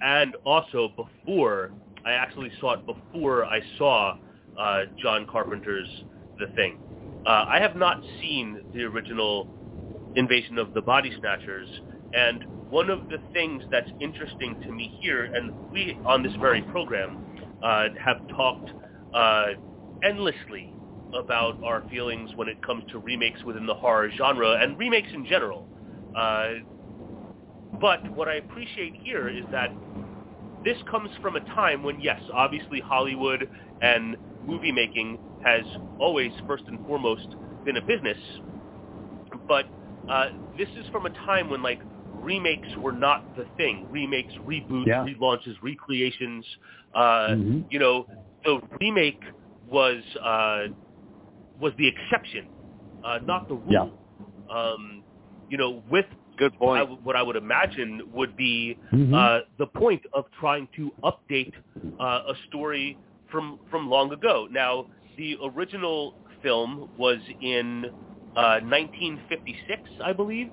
and 0.03 0.37
also 0.45 0.91
before 0.97 1.73
I 2.05 2.13
actually 2.13 2.51
saw 2.61 2.75
it 2.75 2.87
before 2.87 3.45
I 3.45 3.61
saw 3.79 4.17
uh, 4.59 4.83
John 4.99 5.27
Carpenter's 5.27 5.89
the 6.39 6.47
thing. 6.55 6.79
Uh, 7.27 7.47
I 7.49 7.59
have 7.61 7.77
not 7.77 8.03
seen 8.21 8.63
the 8.73 8.83
original 8.85 9.49
Invasion 10.15 10.59
of 10.59 10.75
the 10.75 10.81
Body 10.81 11.13
Snatchers, 11.19 11.69
and 12.15 12.45
one 12.71 12.91
of 12.91 13.09
the 13.09 13.19
things 13.33 13.63
that's 13.71 13.91
interesting 14.01 14.57
to 14.63 14.73
me 14.73 14.97
here, 15.01 15.25
and 15.25 15.53
we 15.73 15.99
on 16.07 16.23
this 16.23 16.33
very 16.41 16.63
program 16.63 17.25
uh, 17.63 17.89
have 18.03 18.27
talked 18.29 18.71
uh, 19.15 19.47
endlessly 20.03 20.73
about 21.15 21.63
our 21.65 21.83
feelings 21.91 22.31
when 22.37 22.49
it 22.49 22.63
comes 22.63 22.85
to 22.91 22.99
remakes 22.99 23.43
within 23.45 23.67
the 23.67 23.75
horror 23.75 24.11
genre 24.17 24.57
and 24.61 24.79
remakes 24.79 25.09
in 25.13 25.27
general. 25.27 25.67
Uh, 26.17 26.55
but 27.81 28.09
what 28.13 28.29
I 28.29 28.35
appreciate 28.37 28.95
here 29.03 29.29
is 29.29 29.45
that 29.53 29.71
this 30.65 30.77
comes 30.91 31.11
from 31.23 31.37
a 31.37 31.41
time 31.41 31.83
when, 31.83 32.01
yes, 32.01 32.21
obviously 32.33 32.81
Hollywood 32.81 33.49
and 33.83 34.17
movie 34.47 34.73
making 34.73 35.19
has 35.47 35.65
always 36.01 36.33
first 36.49 36.65
and 36.67 36.79
foremost 36.87 37.29
been 37.65 37.77
a 37.77 37.81
business, 37.83 38.19
but 39.49 39.67
uh, 40.11 40.27
this 40.59 40.69
is 40.77 40.85
from 40.93 41.07
a 41.07 41.11
time 41.25 41.49
when 41.51 41.63
like 41.63 41.81
remakes 42.23 42.69
were 42.83 42.93
not 42.93 43.35
the 43.37 43.47
thing. 43.57 43.87
Remakes, 43.91 44.35
reboots, 44.45 44.87
yeah. 44.87 45.05
relaunches, 45.05 45.55
recreations. 45.63 46.45
Uh, 46.95 47.01
mm-hmm. 47.31 47.61
You 47.71 47.79
know, 47.79 48.07
the 48.45 48.61
remake 48.81 49.23
was 49.71 50.03
uh, 50.23 50.65
was 51.61 51.73
the 51.79 51.89
exception, 51.89 52.47
uh, 53.05 53.19
not 53.25 53.49
the 53.49 53.55
rule. 53.55 53.91
Yeah. 54.51 54.57
Um, 54.57 55.03
you 55.49 55.59
know, 55.59 55.83
with 55.91 56.07
Good 56.39 56.53
I, 56.55 56.59
point. 56.59 56.81
w- 56.81 57.01
what 57.03 57.17
I 57.17 57.23
would 57.23 57.37
imagine 57.37 58.03
would 58.13 58.37
be 58.37 58.77
Mhm. 58.93 59.15
uh, 59.15 59.41
the 59.59 59.67
point 59.67 60.03
of 60.13 60.25
trying 60.39 60.69
to 60.77 60.93
update 61.03 61.55
uh, 61.99 62.21
a 62.29 62.35
story 62.49 62.99
from 63.31 63.59
from 63.71 63.89
long 63.89 64.13
ago. 64.13 64.47
Now, 64.51 64.87
the 65.17 65.37
original 65.45 66.15
film 66.43 66.89
was 66.97 67.19
in 67.41 67.87
uh, 68.37 68.61
1956, 68.63 69.83
I 70.05 70.13
believe. 70.13 70.49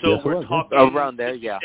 So 0.00 0.14
Yes, 0.14 0.22
we're 0.24 0.44
talking 0.46 0.78
Around 0.78 1.16
there, 1.16 1.34
yeah. 1.34 1.58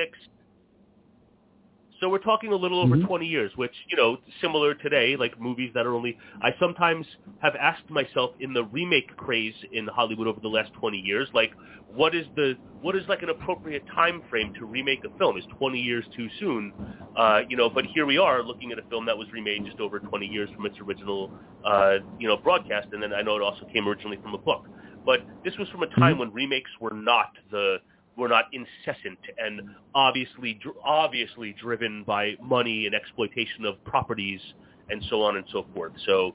56. 1.97 2.01
So 2.01 2.09
we're 2.09 2.19
talking 2.19 2.51
a 2.51 2.55
little 2.55 2.81
over 2.81 2.97
Mhm. 2.97 3.07
20 3.07 3.25
years, 3.27 3.51
which 3.55 3.75
you 3.89 3.97
know, 3.97 4.17
similar 4.41 4.73
today, 4.75 5.15
like 5.17 5.39
movies 5.39 5.71
that 5.73 5.85
are 5.85 5.95
only. 5.95 6.17
I 6.41 6.53
sometimes 6.59 7.07
have 7.39 7.55
asked 7.55 7.89
myself 7.89 8.31
in 8.39 8.53
the 8.53 8.63
remake 8.65 9.15
craze 9.17 9.55
in 9.71 9.87
Hollywood 9.87 10.27
over 10.27 10.39
the 10.41 10.49
last 10.49 10.73
20 10.73 10.97
years, 10.97 11.29
like, 11.33 11.53
what 11.87 12.15
is 12.15 12.27
the 12.35 12.57
what 12.81 12.95
is 12.95 13.07
like 13.09 13.23
an 13.23 13.29
appropriate 13.29 13.85
time 13.93 14.21
frame 14.29 14.51
to 14.59 14.65
remake 14.65 15.03
a 15.05 15.09
film? 15.17 15.37
Is 15.37 15.45
20 15.57 15.79
years 15.79 16.05
too 16.15 16.29
soon? 16.39 16.73
Uh, 17.15 17.41
you 17.49 17.57
know, 17.57 17.69
but 17.69 17.85
here 17.85 18.05
we 18.05 18.17
are 18.17 18.43
looking 18.43 18.71
at 18.71 18.79
a 18.79 18.83
film 18.83 19.05
that 19.05 19.17
was 19.17 19.31
remade 19.33 19.65
just 19.65 19.79
over 19.79 19.99
20 19.99 20.25
years 20.27 20.49
from 20.55 20.65
its 20.65 20.79
original, 20.81 21.31
uh, 21.63 21.99
you 22.19 22.27
know, 22.27 22.37
broadcast, 22.37 22.87
and 22.93 23.01
then 23.01 23.13
I 23.13 23.21
know 23.21 23.35
it 23.37 23.41
also 23.43 23.65
came 23.65 23.87
originally 23.87 24.17
from 24.17 24.33
a 24.35 24.37
book. 24.39 24.69
But 25.05 25.25
this 25.43 25.57
was 25.57 25.69
from 25.69 25.83
a 25.83 25.87
time 25.87 26.17
Mhm. 26.17 26.19
when 26.19 26.33
remakes 26.33 26.71
were 26.79 26.93
not 26.93 27.35
the 27.51 27.81
were 28.17 28.27
not 28.27 28.45
incessant 28.51 29.19
and 29.37 29.61
obviously 29.95 30.59
obviously 30.83 31.55
driven 31.61 32.03
by 32.03 32.35
money 32.41 32.85
and 32.85 32.95
exploitation 32.95 33.65
of 33.65 33.83
properties 33.85 34.41
and 34.89 35.03
so 35.09 35.21
on 35.21 35.37
and 35.37 35.45
so 35.51 35.65
forth. 35.73 35.91
So, 36.05 36.33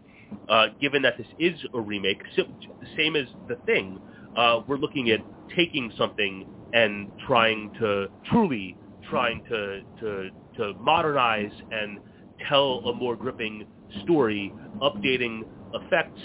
uh, 0.48 0.68
given 0.80 1.02
that 1.02 1.16
this 1.18 1.26
is 1.38 1.58
a 1.74 1.80
remake, 1.80 2.22
same 2.96 3.16
as 3.16 3.26
the 3.48 3.56
thing, 3.66 3.98
uh, 4.36 4.60
we're 4.66 4.76
looking 4.78 5.10
at 5.10 5.20
taking 5.54 5.90
something 5.98 6.46
and 6.72 7.10
trying 7.26 7.70
to 7.78 8.08
truly 8.30 8.76
trying 9.10 9.42
to 9.48 9.82
to 10.00 10.30
to 10.56 10.74
modernize 10.80 11.52
and 11.70 11.98
tell 12.48 12.82
a 12.86 12.94
more 12.94 13.16
gripping 13.16 13.66
story, 14.02 14.52
updating 14.80 15.42
effects, 15.74 16.20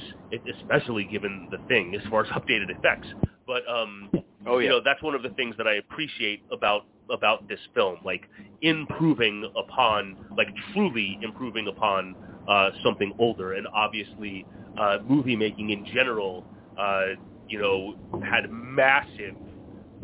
especially 0.61 1.03
given 1.05 1.47
the 1.51 1.57
thing 1.67 1.95
as 1.95 2.09
far 2.09 2.25
as 2.25 2.27
updated 2.31 2.69
effects. 2.69 3.07
But 3.45 3.63
um, 3.69 4.09
Oh 4.47 4.59
yeah. 4.59 4.63
you 4.63 4.69
know 4.69 4.81
that's 4.83 5.01
one 5.03 5.15
of 5.15 5.23
the 5.23 5.29
things 5.29 5.55
that 5.57 5.67
I 5.67 5.75
appreciate 5.75 6.41
about 6.51 6.85
about 7.09 7.47
this 7.47 7.59
film, 7.73 7.97
like 8.03 8.23
improving 8.61 9.49
upon, 9.57 10.17
like 10.37 10.47
truly 10.73 11.17
improving 11.21 11.67
upon 11.67 12.15
uh, 12.47 12.71
something 12.83 13.13
older, 13.17 13.53
and 13.53 13.67
obviously 13.73 14.45
uh, 14.77 14.97
movie 15.07 15.35
making 15.35 15.69
in 15.69 15.85
general, 15.93 16.45
uh, 16.77 17.07
you 17.47 17.59
know, 17.59 17.95
had 18.23 18.49
massive 18.51 19.35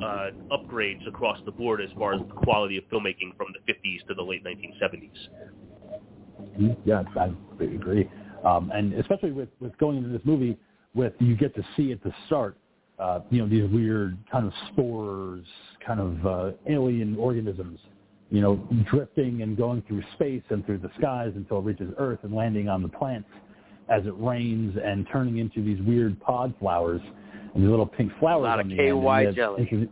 uh, 0.01 0.29
upgrades 0.51 1.05
across 1.07 1.37
the 1.45 1.51
board 1.51 1.81
as 1.81 1.89
far 1.97 2.13
as 2.13 2.21
the 2.21 2.33
quality 2.33 2.77
of 2.77 2.83
filmmaking 2.85 3.35
from 3.37 3.47
the 3.53 3.73
50s 3.73 4.05
to 4.07 4.13
the 4.13 4.21
late 4.21 4.43
1970s. 4.43 5.09
Mhm. 6.57 6.77
Yeah, 6.85 7.03
I 7.15 7.25
I 7.59 7.63
agree. 7.63 8.09
Um, 8.43 8.71
and 8.73 8.93
especially 8.93 9.31
with, 9.31 9.49
with 9.59 9.77
going 9.77 9.97
into 9.97 10.09
this 10.09 10.21
movie, 10.25 10.57
with 10.93 11.13
you 11.19 11.35
get 11.35 11.55
to 11.55 11.63
see 11.75 11.91
at 11.91 12.03
the 12.03 12.13
start, 12.27 12.57
uh, 12.99 13.19
you 13.29 13.39
know, 13.41 13.47
these 13.47 13.69
weird 13.71 14.17
kind 14.31 14.45
of 14.45 14.53
spores, 14.71 15.45
kind 15.85 15.99
of 15.99 16.25
uh, 16.25 16.51
alien 16.69 17.15
organisms, 17.17 17.79
you 18.29 18.41
know, 18.41 18.55
drifting 18.89 19.41
and 19.41 19.57
going 19.57 19.81
through 19.87 20.03
space 20.15 20.43
and 20.49 20.65
through 20.65 20.77
the 20.79 20.89
skies 20.97 21.31
until 21.35 21.57
it 21.59 21.63
reaches 21.63 21.91
Earth 21.97 22.19
and 22.23 22.33
landing 22.33 22.69
on 22.69 22.81
the 22.81 22.87
plants 22.89 23.29
as 23.89 24.05
it 24.05 24.13
rains 24.17 24.77
and 24.83 25.05
turning 25.11 25.37
into 25.37 25.63
these 25.63 25.81
weird 25.85 26.19
pod 26.21 26.53
flowers 26.59 27.01
and 27.53 27.63
these 27.63 27.69
little 27.69 27.85
pink 27.85 28.11
flowers 28.19 28.41
A 28.45 28.47
lot 28.49 28.59
on 28.59 28.71
of 28.71 28.77
the 28.77 28.83
end. 28.83 29.01
KY 29.03 29.25
have- 29.25 29.35
jelly. 29.35 29.89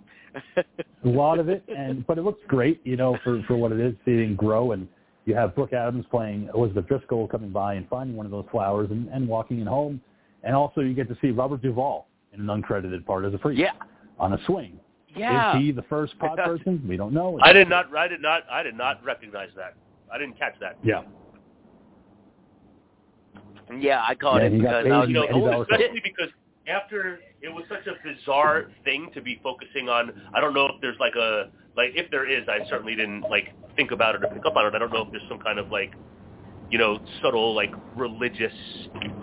a 0.56 0.64
lot 1.08 1.40
of 1.40 1.50
it, 1.50 1.62
and 1.68 2.08
but 2.08 2.18
it 2.18 2.22
looks 2.22 2.40
great, 2.48 2.80
you 2.86 2.96
know, 2.96 3.18
for 3.24 3.44
for 3.48 3.58
what 3.58 3.74
it 3.74 3.80
is, 3.82 3.94
seeing 4.06 4.34
grow. 4.36 4.72
And 4.72 4.88
you 5.26 5.36
have 5.36 5.54
Brooke 5.56 5.74
Adams 5.74 6.06
playing 6.10 6.50
Elizabeth 6.56 6.88
Driscoll 6.88 7.28
coming 7.28 7.52
by 7.52 7.74
and 7.74 7.86
finding 7.90 8.16
one 8.16 8.26
of 8.26 8.32
those 8.32 8.46
flowers 8.50 8.90
and, 8.92 9.10
and 9.10 9.28
walking 9.28 9.60
it 9.60 9.68
home, 9.68 10.00
and 10.44 10.56
also 10.56 10.80
you 10.82 10.94
get 10.94 11.10
to 11.10 11.18
see 11.22 11.32
Robert 11.32 11.62
Duvall 11.62 12.08
in 12.34 12.50
an 12.50 12.62
uncredited 12.62 13.06
part 13.06 13.26
as 13.26 13.34
a 13.34 13.38
priest 13.38 13.60
yeah. 13.60 13.72
on 14.20 14.34
a 14.34 14.46
swing. 14.46 14.80
Yeah. 15.16 15.58
Is 15.58 15.62
he 15.62 15.72
the 15.72 15.84
first 15.84 16.18
pod 16.20 16.38
person? 16.46 16.84
We 16.88 16.98
don't 16.98 17.14
know. 17.14 17.38
I 17.42 17.54
did 17.54 17.70
not, 17.70 17.96
I 17.96 18.08
did 18.08 18.22
not, 18.22 18.44
I 18.50 18.64
did 18.64 18.76
not 18.76 19.04
recognize 19.04 19.50
that. 19.56 19.76
I 20.14 20.18
didn't 20.18 20.38
catch 20.38 20.56
that. 20.60 20.78
Yeah, 20.84 21.04
Yeah, 23.80 24.04
I 24.06 24.16
caught 24.16 24.42
Yeah, 24.42 24.48
it 24.48 24.54
he 24.54 24.60
got 24.60 24.84
because 24.84 24.92
I 24.94 25.00
was 25.00 25.08
You 25.08 25.14
know, 25.14 25.24
Eddie 25.24 25.40
Bauer 25.40 25.64
especially 25.64 26.02
because 26.04 26.30
after 26.68 27.20
it 27.42 27.50
was 27.50 27.66
such 27.70 27.88
a 27.88 27.94
bizarre 28.04 28.72
thing 28.84 29.10
to 29.14 29.22
be 29.22 29.40
focusing 29.44 29.90
on. 29.90 30.22
I 30.34 30.42
don't 30.42 30.54
know 30.54 30.66
if 30.68 30.82
there's 30.82 31.00
like 31.00 31.16
a 31.16 31.50
like 31.76 31.92
if 31.96 32.12
there 32.12 32.30
is, 32.30 32.48
I 32.48 32.68
certainly 32.70 32.96
didn't 32.96 33.22
like 33.22 33.54
think 33.76 33.92
about 33.92 34.16
it 34.16 34.24
or 34.24 34.28
pick 34.28 34.46
up 34.46 34.56
on 34.56 34.66
it. 34.66 34.76
I 34.76 34.80
don't 34.80 34.92
know 34.92 35.04
if 35.04 35.12
there's 35.12 35.24
some 35.28 35.40
kind 35.40 35.60
of 35.60 35.72
like 35.72 35.94
you 36.70 36.78
know 36.78 37.00
subtle 37.22 37.56
like 37.56 37.74
religious 37.96 38.54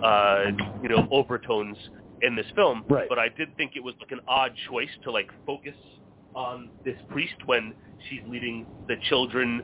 uh, 0.03 0.45
you 0.83 0.89
know 0.89 1.07
overtones 1.11 1.77
in 2.21 2.35
this 2.35 2.45
film. 2.55 2.83
Right. 2.89 3.07
But 3.09 3.19
I 3.19 3.29
did 3.29 3.55
think 3.57 3.73
it 3.75 3.83
was 3.83 3.95
like 3.99 4.11
an 4.11 4.19
odd 4.27 4.51
choice 4.69 4.89
to 5.03 5.11
like 5.11 5.29
focus 5.45 5.75
on 6.35 6.69
this 6.85 6.95
priest 7.09 7.33
when 7.45 7.73
she's 8.09 8.21
leading 8.27 8.65
the 8.87 8.95
children 9.09 9.63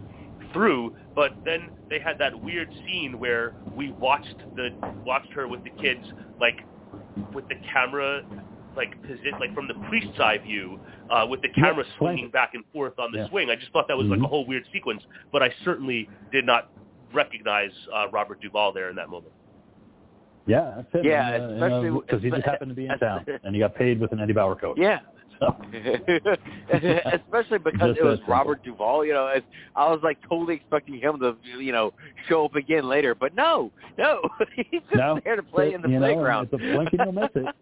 through. 0.54 0.96
But 1.16 1.34
then 1.46 1.70
they 1.90 2.00
had 2.00 2.18
that 2.20 2.42
weird 2.44 2.70
scene 2.86 3.20
where 3.20 3.54
we 3.76 3.92
watched 3.92 4.36
the 4.56 4.70
watched 5.06 5.32
her 5.34 5.48
with 5.48 5.64
the 5.64 5.70
kids 5.82 6.02
like 6.40 6.56
with 7.34 7.48
the 7.50 7.56
camera 7.72 8.22
like 8.76 9.02
posi- 9.04 9.40
like 9.40 9.54
from 9.54 9.68
the 9.70 9.74
priest's 9.88 10.20
eye 10.20 10.38
view 10.38 10.80
uh, 11.10 11.26
with 11.30 11.42
the 11.42 11.48
Yeah, 11.56 11.64
camera 11.70 11.86
swinging 11.98 12.18
slanted. 12.18 12.32
back 12.34 12.54
and 12.56 12.64
forth 12.74 13.00
on 13.00 13.12
the 13.14 13.20
Yeah. 13.20 13.30
swing. 13.30 13.50
I 13.50 13.56
just 13.56 13.72
thought 13.72 13.88
that 13.88 13.98
was 13.98 14.08
like 14.08 14.20
Mhm. 14.20 14.26
a 14.26 14.28
whole 14.28 14.46
weird 14.46 14.66
sequence, 14.74 15.02
but 15.32 15.42
I 15.42 15.50
certainly 15.64 16.10
did 16.32 16.46
not 16.46 16.70
recognize 17.14 17.72
uh, 17.94 18.08
Robert 18.12 18.42
Duvall 18.42 18.74
there 18.74 18.90
in 18.90 18.96
that 18.98 19.08
moment. 19.10 19.32
Yeah, 20.48 20.74
that's 20.78 20.88
it. 20.94 21.06
Yeah, 21.06 21.36
And, 21.36 21.44
uh, 21.44 21.66
especially 21.66 22.02
because 22.02 22.24
he 22.24 22.30
just 22.30 22.46
happened 22.46 22.70
to 22.70 22.76
be 22.76 22.88
in 22.88 22.98
town 23.00 23.26
and 23.44 23.56
he 23.56 23.60
got 23.60 23.76
paid 23.76 24.00
with 24.00 24.12
an 24.12 24.20
Eddie 24.20 24.34
Bauer 24.34 24.56
coat. 24.56 24.78
Yeah. 24.78 25.00
So, 25.38 25.48
Especially 26.72 27.60
because 27.60 27.90
Just 27.90 28.00
it 28.00 28.04
was. 28.06 28.20
Robert 28.26 28.64
Duvall, 28.64 29.06
you 29.06 29.12
know, 29.12 29.28
it's, 29.28 29.46
I 29.76 29.90
was 29.90 30.00
like 30.02 30.18
totally 30.30 30.56
expecting 30.56 30.98
him 30.98 31.20
to, 31.20 31.36
you 31.60 31.74
know, 31.74 31.92
show 32.30 32.46
up 32.46 32.56
again 32.56 32.88
later, 32.88 33.14
but 33.14 33.36
no, 33.36 33.70
no, 33.98 34.22
he's 34.56 34.80
just 34.84 34.96
no, 34.96 35.20
there 35.26 35.36
to 35.36 35.44
play 35.44 35.74
in 35.74 35.82
the 35.82 35.90
you 35.90 36.00
know, 36.00 36.08
playground. 36.08 36.46
It's 36.46 36.54
a 36.54 36.58
blink 36.58 36.94
and 36.94 37.02
you'll 37.04 37.12
miss 37.12 37.32
it. 37.36 37.54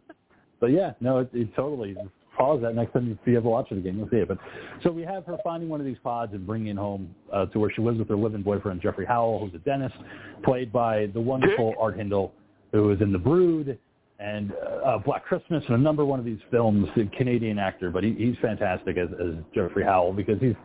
But 0.60 0.68
yeah, 0.68 0.92
no, 1.02 1.18
it, 1.18 1.30
it 1.34 1.56
totally 1.56 1.96
pause 2.38 2.62
that 2.62 2.76
next 2.76 2.94
time 2.94 3.08
you 3.08 3.18
see 3.26 3.36
ever 3.36 3.50
watch 3.50 3.68
it 3.72 3.78
again, 3.78 3.98
you'll 3.98 4.10
see 4.10 4.18
it. 4.18 4.28
But 4.28 4.38
so 4.84 4.92
we 4.92 5.04
have 5.04 5.26
her 5.26 5.38
finding 5.44 5.70
one 5.70 5.80
of 5.80 5.86
these 5.86 5.98
pods 6.04 6.34
and 6.34 6.46
bringing 6.46 6.68
it 6.68 6.78
home 6.78 7.14
uh, 7.32 7.46
to 7.48 7.60
where 7.60 7.72
she 7.72 7.82
lives 7.82 8.00
with 8.00 8.10
her 8.10 8.16
living 8.16 8.42
boyfriend 8.42 8.82
Jeffrey 8.82 9.06
Howell, 9.06 9.40
who's 9.40 9.54
a 9.54 9.64
dentist, 9.64 9.96
played 10.44 10.72
by 10.72 11.08
the 11.08 11.22
wonderful 11.22 11.74
Art 11.80 11.98
Hindle, 11.98 12.34
who 12.74 12.84
was 12.84 13.00
in 13.00 13.14
The 13.14 13.20
Brood 13.20 13.80
and 14.20 14.52
uh, 14.86 14.98
Black 14.98 15.24
Christmas 15.24 15.64
and 15.68 15.78
a 15.78 15.80
number 15.80 16.04
one 16.04 16.20
of 16.20 16.26
these 16.26 16.40
films. 16.52 16.90
A 16.98 17.06
Canadian 17.16 17.58
actor, 17.58 17.90
but 17.90 18.04
he, 18.04 18.14
he's 18.14 18.36
fantastic 18.42 18.98
as, 18.98 19.08
as 19.22 19.36
Jeffrey 19.56 19.86
Howell 19.86 20.14
because 20.14 20.40
he's 20.42 20.56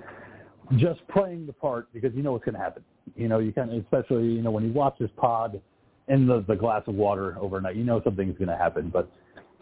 just 0.77 1.07
playing 1.09 1.47
the 1.47 1.53
part 1.53 1.89
because 1.93 2.13
you 2.15 2.23
know 2.23 2.33
what's 2.33 2.45
going 2.45 2.55
to 2.55 2.61
happen. 2.61 2.83
You 3.15 3.29
know, 3.29 3.39
you 3.39 3.53
kind 3.53 3.71
of, 3.73 3.83
especially 3.83 4.27
you 4.27 4.43
know 4.43 4.51
when 4.51 4.65
you 4.65 4.73
watch 4.73 4.97
this 4.99 5.11
pod 5.17 5.61
in 6.09 6.27
the 6.27 6.45
the 6.49 6.57
glass 6.57 6.83
of 6.89 6.95
water 6.95 7.37
overnight, 7.41 7.77
you 7.77 7.85
know 7.85 8.01
something's 8.03 8.37
going 8.37 8.49
to 8.49 8.57
happen. 8.57 8.91
But 8.91 9.11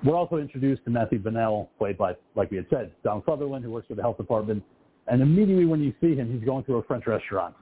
we're 0.04 0.16
also 0.16 0.36
introduced 0.36 0.84
to 0.84 0.90
Matthew 0.90 1.18
Bennell, 1.18 1.70
played 1.78 1.96
by, 1.96 2.14
like 2.34 2.50
we 2.50 2.58
had 2.58 2.66
said, 2.70 2.92
Don 3.02 3.22
Sutherland, 3.26 3.64
who 3.64 3.70
works 3.70 3.86
for 3.88 3.94
the 3.94 4.02
health 4.02 4.18
department. 4.18 4.62
And 5.08 5.22
immediately 5.22 5.64
when 5.64 5.80
you 5.80 5.94
see 6.00 6.14
him, 6.14 6.32
he's 6.32 6.44
going 6.44 6.64
through 6.64 6.78
a 6.78 6.82
French 6.82 7.06
restaurant, 7.06 7.54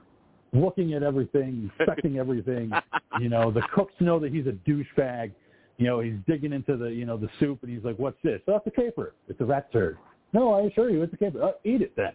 looking 0.63 0.93
at 0.93 1.03
everything, 1.03 1.71
inspecting 1.79 2.17
everything. 2.17 2.71
You 3.19 3.29
know, 3.29 3.51
the 3.51 3.61
cooks 3.73 3.93
know 3.99 4.19
that 4.19 4.31
he's 4.31 4.47
a 4.47 4.51
douchebag. 4.69 5.31
You 5.77 5.87
know, 5.87 5.99
he's 5.99 6.15
digging 6.27 6.53
into 6.53 6.77
the, 6.77 6.87
you 6.87 7.05
know, 7.05 7.17
the 7.17 7.29
soup, 7.39 7.59
and 7.63 7.71
he's 7.71 7.83
like, 7.83 7.97
"What's 7.97 8.17
this? 8.23 8.41
Oh, 8.47 8.55
it's 8.55 8.67
a 8.67 8.71
caper. 8.71 9.13
It's 9.27 9.39
a 9.41 9.45
rat 9.45 9.71
turd." 9.73 9.97
No, 10.33 10.53
I 10.53 10.61
assure 10.61 10.89
you, 10.89 11.01
it's 11.03 11.13
a 11.13 11.17
caper. 11.17 11.41
Oh, 11.41 11.53
eat 11.63 11.81
it 11.81 11.95
then. 11.95 12.13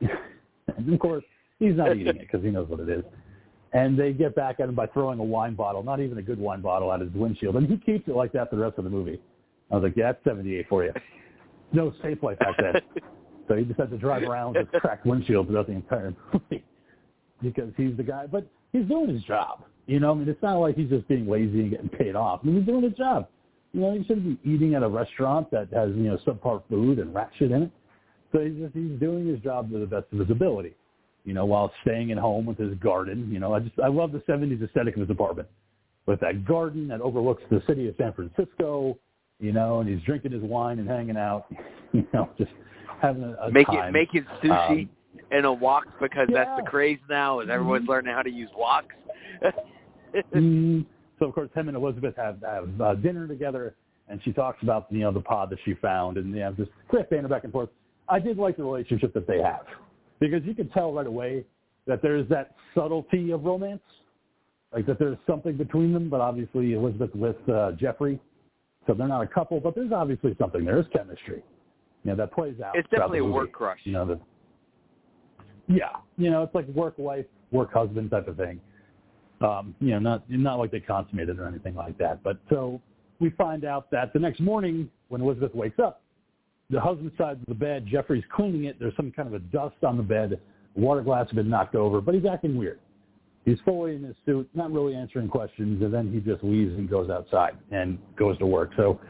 and 0.76 0.92
of 0.92 1.00
course, 1.00 1.24
he's 1.58 1.76
not 1.76 1.96
eating 1.96 2.16
it 2.16 2.20
because 2.20 2.42
he 2.42 2.50
knows 2.50 2.68
what 2.68 2.80
it 2.80 2.88
is. 2.88 3.04
And 3.72 3.98
they 3.98 4.12
get 4.12 4.34
back 4.34 4.60
at 4.60 4.68
him 4.68 4.74
by 4.74 4.86
throwing 4.86 5.18
a 5.18 5.24
wine 5.24 5.54
bottle, 5.54 5.82
not 5.82 6.00
even 6.00 6.18
a 6.18 6.22
good 6.22 6.38
wine 6.38 6.60
bottle, 6.60 6.92
at 6.92 7.00
his 7.00 7.12
windshield, 7.12 7.56
and 7.56 7.66
he 7.66 7.76
keeps 7.78 8.06
it 8.06 8.14
like 8.14 8.32
that 8.32 8.50
for 8.50 8.56
the 8.56 8.62
rest 8.62 8.78
of 8.78 8.84
the 8.84 8.90
movie. 8.90 9.20
I 9.70 9.76
was 9.76 9.84
like, 9.84 9.96
"Yeah, 9.96 10.12
that's 10.12 10.24
78 10.24 10.68
for 10.68 10.84
you." 10.84 10.92
No 11.72 11.92
safe 12.02 12.22
life 12.22 12.38
back 12.38 12.56
then. 12.58 12.82
So 13.48 13.56
he 13.56 13.64
just 13.64 13.78
had 13.78 13.90
to 13.90 13.98
drive 13.98 14.22
around 14.22 14.54
with 14.54 14.70
cracked 14.80 15.04
windshield 15.04 15.48
throughout 15.48 15.66
the 15.66 15.72
entire 15.72 16.14
movie 16.32 16.64
because 17.42 17.72
he's 17.76 17.96
the 17.96 18.02
guy. 18.02 18.26
But 18.26 18.46
he's 18.72 18.86
doing 18.86 19.08
his 19.08 19.22
job. 19.24 19.64
You 19.86 20.00
know, 20.00 20.12
I 20.12 20.14
mean, 20.14 20.28
it's 20.28 20.42
not 20.42 20.58
like 20.58 20.76
he's 20.76 20.88
just 20.88 21.08
being 21.08 21.28
lazy 21.28 21.60
and 21.60 21.70
getting 21.70 21.88
paid 21.88 22.14
off. 22.14 22.40
I 22.42 22.46
mean, 22.46 22.56
he's 22.56 22.66
doing 22.66 22.82
his 22.82 22.92
job. 22.94 23.28
You 23.72 23.80
know, 23.80 23.94
he 23.94 24.04
shouldn't 24.04 24.42
be 24.42 24.50
eating 24.50 24.74
at 24.74 24.82
a 24.82 24.88
restaurant 24.88 25.50
that 25.50 25.68
has 25.72 25.90
you 25.90 26.04
know 26.04 26.18
subpar 26.26 26.62
food 26.68 26.98
and 26.98 27.14
rat 27.14 27.30
shit 27.38 27.50
in 27.50 27.64
it. 27.64 27.70
So 28.32 28.40
he's 28.40 28.54
just 28.54 28.74
he's 28.74 28.98
doing 29.00 29.26
his 29.26 29.40
job 29.40 29.70
to 29.72 29.78
the 29.78 29.86
best 29.86 30.06
of 30.12 30.18
his 30.18 30.30
ability. 30.30 30.74
You 31.24 31.34
know, 31.34 31.46
while 31.46 31.72
staying 31.82 32.10
at 32.12 32.18
home 32.18 32.46
with 32.46 32.58
his 32.58 32.74
garden. 32.78 33.30
You 33.32 33.38
know, 33.38 33.54
I 33.54 33.60
just 33.60 33.78
I 33.78 33.88
love 33.88 34.12
the 34.12 34.18
'70s 34.20 34.62
aesthetic 34.62 34.94
of 34.94 35.00
his 35.00 35.10
apartment 35.10 35.48
with 36.06 36.20
that 36.20 36.44
garden 36.44 36.88
that 36.88 37.00
overlooks 37.00 37.42
the 37.50 37.62
city 37.66 37.88
of 37.88 37.94
San 37.96 38.12
Francisco 38.12 38.98
you 39.42 39.52
know, 39.52 39.80
and 39.80 39.88
he's 39.88 40.00
drinking 40.06 40.32
his 40.32 40.42
wine 40.42 40.78
and 40.78 40.88
hanging 40.88 41.16
out, 41.18 41.46
you 41.92 42.06
know, 42.14 42.30
just 42.38 42.52
having 43.02 43.24
a, 43.24 43.32
a 43.42 43.50
making 43.50 43.74
time. 43.74 43.92
making 43.92 44.24
sushi 44.42 44.82
Um, 44.82 44.90
in 45.32 45.44
a 45.44 45.52
wok 45.52 45.84
because 46.00 46.28
that's 46.32 46.60
the 46.62 46.68
craze 46.68 46.98
now 47.08 47.40
is 47.40 47.48
everyone's 47.48 47.86
Mhm. 47.86 47.88
learning 47.88 48.14
how 48.14 48.22
to 48.22 48.30
use 48.30 48.50
woks. 48.52 48.92
Mhm. 50.14 50.84
So 51.18 51.26
of 51.26 51.34
course, 51.34 51.50
him 51.54 51.68
and 51.68 51.76
Elizabeth 51.76 52.14
have 52.16 52.42
have 52.42 52.80
uh, 52.80 52.94
dinner 52.96 53.26
together, 53.26 53.74
and 54.08 54.22
she 54.22 54.32
talks 54.32 54.62
about 54.62 54.86
you 54.90 55.00
know 55.00 55.12
the 55.12 55.20
pod 55.20 55.48
that 55.50 55.58
she 55.64 55.74
found, 55.74 56.18
and 56.18 56.34
they 56.34 56.40
have 56.40 56.56
this 56.56 56.68
quick 56.88 57.08
banter 57.08 57.28
back 57.28 57.44
and 57.44 57.52
forth. 57.52 57.70
I 58.08 58.18
did 58.18 58.36
like 58.36 58.56
the 58.56 58.64
relationship 58.64 59.14
that 59.14 59.26
they 59.26 59.40
have 59.40 59.64
because 60.20 60.44
you 60.44 60.54
can 60.54 60.68
tell 60.68 60.92
right 60.92 61.06
away 61.06 61.46
that 61.86 62.02
there's 62.02 62.28
that 62.28 62.56
subtlety 62.74 63.30
of 63.30 63.44
romance, 63.44 63.82
like 64.74 64.84
that 64.86 64.98
there's 64.98 65.16
something 65.26 65.56
between 65.56 65.92
them. 65.92 66.10
But 66.10 66.20
obviously, 66.20 66.74
Elizabeth 66.74 67.14
with 67.14 67.48
uh, 67.48 67.72
Jeffrey, 67.72 68.20
so 68.86 68.92
they're 68.92 69.08
not 69.08 69.22
a 69.22 69.26
couple, 69.26 69.60
but 69.60 69.74
there's 69.74 69.92
obviously 69.92 70.36
something. 70.38 70.64
There 70.64 70.78
is 70.78 70.86
chemistry, 70.92 71.42
you 72.04 72.10
know, 72.10 72.16
that 72.16 72.32
plays 72.32 72.60
out. 72.60 72.76
It's 72.76 72.88
definitely 72.90 73.20
a 73.20 73.24
work 73.24 73.52
crush. 73.52 73.80
You 73.84 73.92
know, 73.92 74.04
the 74.04 74.20
yeah, 75.74 75.96
you 76.16 76.30
know, 76.30 76.42
it's 76.42 76.54
like 76.54 76.66
work 76.68 76.94
wife, 76.98 77.26
work 77.50 77.72
husband 77.72 78.10
type 78.10 78.28
of 78.28 78.36
thing. 78.36 78.60
Um, 79.40 79.74
you 79.80 79.90
know, 79.90 79.98
not 79.98 80.22
not 80.28 80.58
like 80.58 80.70
they 80.70 80.80
consummated 80.80 81.38
or 81.38 81.46
anything 81.46 81.74
like 81.74 81.98
that. 81.98 82.22
But 82.22 82.38
so 82.48 82.80
we 83.20 83.30
find 83.30 83.64
out 83.64 83.90
that 83.90 84.12
the 84.12 84.18
next 84.18 84.40
morning 84.40 84.88
when 85.08 85.20
Elizabeth 85.20 85.54
wakes 85.54 85.78
up, 85.78 86.02
the 86.70 86.80
husband's 86.80 87.16
side 87.18 87.38
of 87.40 87.46
the 87.46 87.54
bed, 87.54 87.86
Jeffrey's 87.86 88.24
cleaning 88.34 88.64
it. 88.64 88.78
There's 88.78 88.96
some 88.96 89.10
kind 89.10 89.28
of 89.28 89.34
a 89.34 89.40
dust 89.40 89.76
on 89.82 89.96
the 89.96 90.02
bed. 90.02 90.40
Water 90.74 91.02
glass 91.02 91.26
has 91.26 91.34
been 91.34 91.50
knocked 91.50 91.74
over, 91.74 92.00
but 92.00 92.14
he's 92.14 92.24
acting 92.24 92.56
weird. 92.56 92.80
He's 93.44 93.58
fully 93.64 93.96
in 93.96 94.04
his 94.04 94.14
suit, 94.24 94.48
not 94.54 94.72
really 94.72 94.94
answering 94.94 95.28
questions, 95.28 95.82
and 95.82 95.92
then 95.92 96.12
he 96.12 96.20
just 96.20 96.44
leaves 96.44 96.72
and 96.78 96.88
goes 96.88 97.10
outside 97.10 97.56
and 97.72 97.98
goes 98.16 98.38
to 98.38 98.46
work. 98.46 98.70
So 98.76 99.00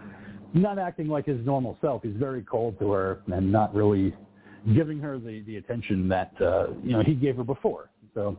not 0.54 0.78
acting 0.78 1.08
like 1.08 1.26
his 1.26 1.44
normal 1.44 1.78
self. 1.80 2.02
He's 2.02 2.16
very 2.16 2.42
cold 2.42 2.78
to 2.80 2.90
her 2.90 3.20
and 3.32 3.52
not 3.52 3.74
really 3.74 4.14
giving 4.74 4.98
her 5.00 5.18
the, 5.18 5.42
the 5.42 5.56
attention 5.56 6.08
that 6.08 6.32
uh, 6.40 6.68
you 6.82 6.92
know 6.92 7.02
he 7.02 7.14
gave 7.14 7.36
her 7.36 7.44
before. 7.44 7.90
So 8.14 8.36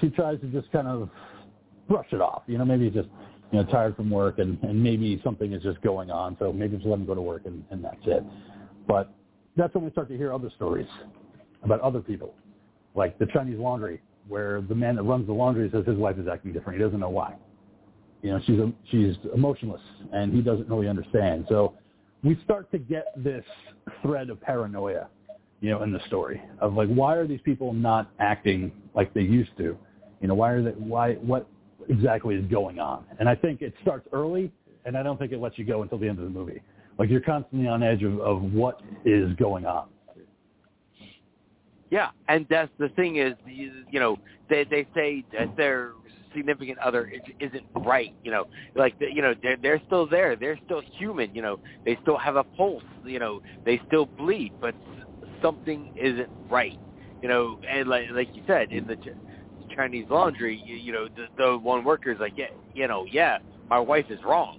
she 0.00 0.08
tries 0.10 0.40
to 0.40 0.46
just 0.46 0.70
kind 0.72 0.88
of 0.88 1.08
brush 1.88 2.06
it 2.12 2.20
off. 2.20 2.42
You 2.46 2.58
know, 2.58 2.64
maybe 2.64 2.84
he's 2.84 2.94
just 2.94 3.08
you 3.52 3.58
know 3.58 3.64
tired 3.70 3.96
from 3.96 4.10
work 4.10 4.38
and, 4.38 4.58
and 4.62 4.82
maybe 4.82 5.20
something 5.22 5.52
is 5.52 5.62
just 5.62 5.80
going 5.82 6.10
on. 6.10 6.36
So 6.38 6.52
maybe 6.52 6.76
just 6.76 6.88
let 6.88 6.98
him 6.98 7.06
go 7.06 7.14
to 7.14 7.22
work 7.22 7.42
and, 7.46 7.64
and 7.70 7.84
that's 7.84 7.96
it. 8.06 8.24
But 8.86 9.12
that's 9.56 9.74
when 9.74 9.84
we 9.84 9.90
start 9.90 10.08
to 10.08 10.16
hear 10.16 10.32
other 10.32 10.50
stories 10.56 10.88
about 11.62 11.80
other 11.80 12.00
people, 12.00 12.34
like 12.94 13.18
the 13.18 13.26
Chinese 13.26 13.58
laundry, 13.58 14.00
where 14.28 14.60
the 14.62 14.74
man 14.74 14.96
that 14.96 15.02
runs 15.02 15.26
the 15.26 15.32
laundry 15.32 15.68
says 15.70 15.84
his 15.86 15.96
wife 15.96 16.18
is 16.18 16.28
acting 16.28 16.52
different. 16.52 16.78
He 16.78 16.84
doesn't 16.84 17.00
know 17.00 17.10
why. 17.10 17.34
You 18.22 18.30
know, 18.30 18.40
she's 18.46 18.58
a, 18.58 18.72
she's 18.90 19.16
emotionless 19.34 19.80
and 20.12 20.32
he 20.32 20.40
doesn't 20.40 20.68
really 20.68 20.88
understand. 20.88 21.46
So 21.48 21.74
we 22.22 22.38
start 22.44 22.70
to 22.72 22.78
get 22.78 23.06
this 23.16 23.44
thread 24.02 24.30
of 24.30 24.40
paranoia 24.40 25.08
you 25.60 25.70
know, 25.70 25.82
in 25.82 25.92
the 25.92 26.00
story 26.06 26.40
of 26.60 26.74
like, 26.74 26.88
why 26.88 27.16
are 27.16 27.26
these 27.26 27.40
people 27.44 27.72
not 27.72 28.10
acting 28.18 28.72
like 28.94 29.12
they 29.14 29.22
used 29.22 29.56
to? 29.58 29.76
You 30.20 30.28
know, 30.28 30.34
why 30.34 30.50
are 30.50 30.62
they, 30.62 30.70
why, 30.70 31.14
what 31.14 31.46
exactly 31.88 32.34
is 32.34 32.44
going 32.46 32.78
on? 32.78 33.04
And 33.18 33.28
I 33.28 33.34
think 33.34 33.62
it 33.62 33.74
starts 33.82 34.06
early 34.12 34.52
and 34.84 34.96
I 34.96 35.02
don't 35.02 35.18
think 35.18 35.32
it 35.32 35.38
lets 35.38 35.58
you 35.58 35.64
go 35.64 35.82
until 35.82 35.98
the 35.98 36.08
end 36.08 36.18
of 36.18 36.24
the 36.24 36.30
movie. 36.30 36.62
Like 36.98 37.08
you're 37.10 37.20
constantly 37.20 37.68
on 37.68 37.82
edge 37.82 38.02
of, 38.02 38.20
of 38.20 38.42
what 38.52 38.80
is 39.04 39.34
going 39.36 39.66
on. 39.66 39.88
Yeah, 41.90 42.10
and 42.28 42.46
that's 42.48 42.70
the 42.78 42.88
thing 42.90 43.16
is, 43.16 43.34
you, 43.46 43.84
you 43.90 43.98
know, 43.98 44.16
they 44.48 44.64
they 44.64 44.86
say 44.94 45.24
that 45.32 45.56
their 45.56 45.92
significant 46.36 46.78
other 46.78 47.08
is, 47.08 47.20
isn't 47.40 47.64
right. 47.84 48.14
You 48.22 48.30
know, 48.30 48.44
like 48.76 48.94
you 49.00 49.22
know 49.22 49.34
they're 49.42 49.56
they're 49.56 49.82
still 49.86 50.06
there. 50.06 50.36
They're 50.36 50.58
still 50.66 50.82
human. 50.98 51.34
You 51.34 51.42
know, 51.42 51.58
they 51.84 51.98
still 52.02 52.16
have 52.16 52.36
a 52.36 52.44
pulse. 52.44 52.84
You 53.04 53.18
know, 53.18 53.42
they 53.64 53.80
still 53.88 54.06
bleed, 54.06 54.52
but 54.60 54.74
something 55.42 55.90
isn't 55.96 56.28
right. 56.50 56.78
You 57.22 57.28
know, 57.28 57.58
and 57.70 57.88
like 57.88 58.06
like 58.12 58.28
you 58.34 58.42
said 58.46 58.70
in 58.72 58.86
the 58.86 58.96
Ch- 58.96 59.16
Chinese 59.76 60.06
laundry, 60.10 60.60
you, 60.64 60.76
you 60.76 60.92
know, 60.92 61.08
the, 61.16 61.26
the 61.36 61.58
one 61.58 61.84
worker 61.84 62.10
is 62.10 62.18
like, 62.18 62.32
yeah, 62.36 62.46
you 62.74 62.88
know, 62.88 63.04
yeah, 63.10 63.38
my 63.68 63.78
wife 63.78 64.06
is 64.08 64.18
wrong. 64.24 64.58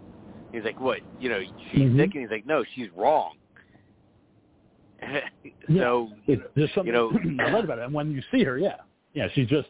He's 0.52 0.64
like, 0.64 0.80
what? 0.80 1.00
You 1.20 1.30
know, 1.30 1.42
she's 1.72 1.82
Mhm. 1.82 1.98
sick, 1.98 2.12
and 2.14 2.22
he's 2.24 2.32
like, 2.32 2.46
no, 2.46 2.64
she's 2.76 2.88
wrong. 2.96 3.34
so 5.76 6.10
It's 6.28 6.42
just 6.56 6.74
something 6.76 6.88
you 6.88 6.92
know- 6.94 7.10
I 7.44 7.52
read 7.52 7.64
about 7.64 7.80
it. 7.80 7.86
And 7.86 7.94
when 7.94 8.12
you 8.12 8.22
see 8.32 8.44
her, 8.44 8.58
yeah, 8.58 8.76
yeah, 9.14 9.28
she's 9.34 9.48
just 9.48 9.70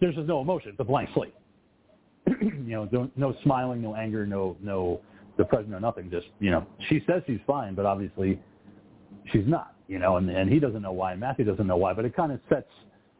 there's 0.00 0.14
just 0.14 0.26
no 0.28 0.40
emotion. 0.40 0.70
It's 0.70 0.80
a 0.80 0.84
blank 0.84 1.10
slate. 1.14 1.34
you 2.40 2.50
know, 2.66 2.88
no, 2.92 3.10
no 3.16 3.34
smiling, 3.42 3.82
no 3.82 3.94
anger, 3.96 4.26
no 4.26 4.56
no 4.62 5.00
depression, 5.36 5.72
or 5.74 5.80
nothing. 5.80 6.10
Just 6.10 6.26
you 6.38 6.50
know, 6.50 6.66
she 6.88 7.02
says 7.06 7.22
she's 7.26 7.40
fine, 7.46 7.74
but 7.74 7.86
obviously 7.86 8.40
she's 9.32 9.46
not. 9.46 9.74
You 9.88 9.98
know, 9.98 10.18
and 10.18 10.30
and 10.30 10.50
he 10.50 10.60
doesn't 10.60 10.82
know 10.82 10.92
why. 10.92 11.12
And 11.12 11.20
Matthew 11.20 11.44
doesn't 11.44 11.66
know 11.66 11.76
why, 11.76 11.94
but 11.94 12.04
it 12.04 12.14
kind 12.14 12.30
of 12.30 12.40
sets 12.48 12.68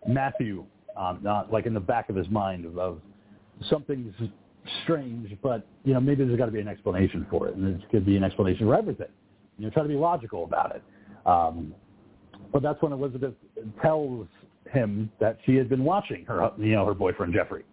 Matthew 0.07 0.65
um, 0.97 1.19
not 1.23 1.53
like 1.53 1.66
in 1.66 1.74
the 1.74 1.81
back 1.81 2.09
of 2.11 2.16
his 2.16 2.28
mind 2.31 2.65
of, 2.65 2.78
of 2.78 3.01
something's 3.69 4.15
strange, 4.85 5.37
but 5.43 5.66
you 5.85 5.95
know 5.95 6.01
maybe 6.01 6.24
there's 6.24 6.39
got 6.39 6.47
to 6.47 6.53
be 6.53 6.61
an 6.61 6.69
explanation 6.69 7.27
for 7.31 7.49
it, 7.49 7.57
and 7.57 7.66
there 7.66 7.89
could 7.91 8.07
be 8.07 8.16
an 8.16 8.24
explanation 8.24 8.66
for 8.66 8.77
everything. 8.77 9.09
You 9.59 9.66
know, 9.66 9.70
try 9.70 9.82
to 9.82 9.89
be 9.89 9.97
logical 9.97 10.45
about 10.45 10.77
it. 10.77 10.82
Um, 11.27 11.74
but 12.53 12.62
that's 12.62 12.81
when 12.82 12.93
Elizabeth 12.93 13.35
tells 13.82 14.27
him 14.70 15.11
that 15.20 15.39
she 15.45 15.57
had 15.57 15.69
been 15.69 15.85
watching 15.85 16.24
her, 16.27 16.51
you 16.59 16.73
know, 16.73 16.87
her 16.87 16.95
boyfriend 16.95 17.35
Jeffrey, 17.35 17.65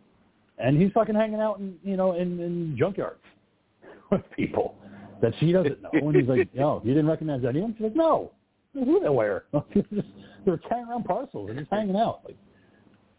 and 0.58 0.82
he's 0.82 0.92
fucking 0.92 1.16
hanging 1.16 1.40
out 1.40 1.60
in, 1.60 1.76
you 1.84 1.98
know, 1.98 2.14
in, 2.14 2.40
in 2.40 2.78
junkyards 2.80 3.16
with 4.12 4.22
people 4.36 4.76
that 5.22 5.34
she 5.40 5.52
doesn't 5.52 5.82
know. 5.82 5.90
And 5.94 6.16
he's 6.16 6.28
like, 6.28 6.50
"No, 6.56 6.82
you 6.84 6.94
didn't 6.94 7.10
recognize 7.10 7.44
anyone?" 7.46 7.74
She's 7.78 7.84
like, 7.84 7.96
"No, 7.96 8.32
who 8.74 9.00
they 9.00 9.10
were? 9.10 9.46
they 9.74 9.84
were 10.46 10.58
carrying 10.58 10.88
around 10.88 11.06
parcels 11.06 11.50
and 11.50 11.60
just 11.60 11.72
hanging 11.72 11.96
out. 11.96 12.22
Like, 12.26 12.38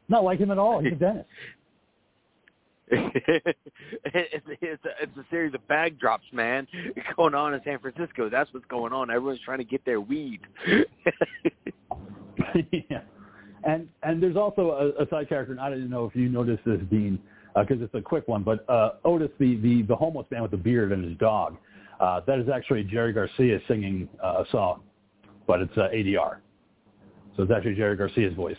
not 0.08 0.24
like 0.24 0.38
him 0.38 0.50
at 0.50 0.58
all. 0.58 0.80
He's 0.80 0.92
a 0.92 0.96
dentist." 0.96 1.28
it's, 2.90 4.46
it's, 4.62 4.84
a, 4.84 4.88
it's 5.02 5.16
a 5.18 5.24
series 5.30 5.52
of 5.52 5.66
bag 5.68 5.98
drops, 5.98 6.24
man, 6.32 6.66
going 7.16 7.34
on 7.34 7.52
in 7.52 7.60
San 7.62 7.78
Francisco. 7.80 8.30
That's 8.30 8.50
what's 8.54 8.64
going 8.66 8.94
on. 8.94 9.10
Everyone's 9.10 9.40
trying 9.44 9.58
to 9.58 9.64
get 9.64 9.84
their 9.84 10.00
weed. 10.00 10.40
yeah. 12.72 13.00
And 13.64 13.88
and 14.02 14.22
there's 14.22 14.36
also 14.36 14.94
a, 14.98 15.02
a 15.02 15.08
side 15.08 15.28
character, 15.28 15.52
and 15.52 15.60
I 15.60 15.68
didn't 15.68 15.90
know 15.90 16.06
if 16.06 16.16
you 16.16 16.28
noticed 16.30 16.64
this, 16.64 16.80
Dean, 16.90 17.18
because 17.54 17.82
it's 17.82 17.94
a 17.94 18.00
quick 18.00 18.26
one. 18.28 18.42
But 18.42 18.64
uh, 18.70 18.92
Otis, 19.04 19.30
the, 19.38 19.56
the 19.56 19.82
the 19.82 19.96
homeless 19.96 20.26
man 20.30 20.42
with 20.42 20.52
the 20.52 20.56
beard 20.56 20.92
and 20.92 21.04
his 21.04 21.18
dog, 21.18 21.58
uh, 22.00 22.20
that 22.26 22.38
is 22.38 22.48
actually 22.48 22.84
Jerry 22.84 23.12
Garcia 23.12 23.60
singing 23.68 24.08
uh, 24.22 24.44
a 24.46 24.50
song, 24.50 24.82
but 25.46 25.60
it's 25.60 25.76
uh, 25.76 25.88
ADR. 25.94 26.36
So 27.36 27.42
it's 27.44 27.52
actually 27.52 27.74
Jerry 27.76 27.96
Garcia's 27.96 28.34
voice. 28.34 28.56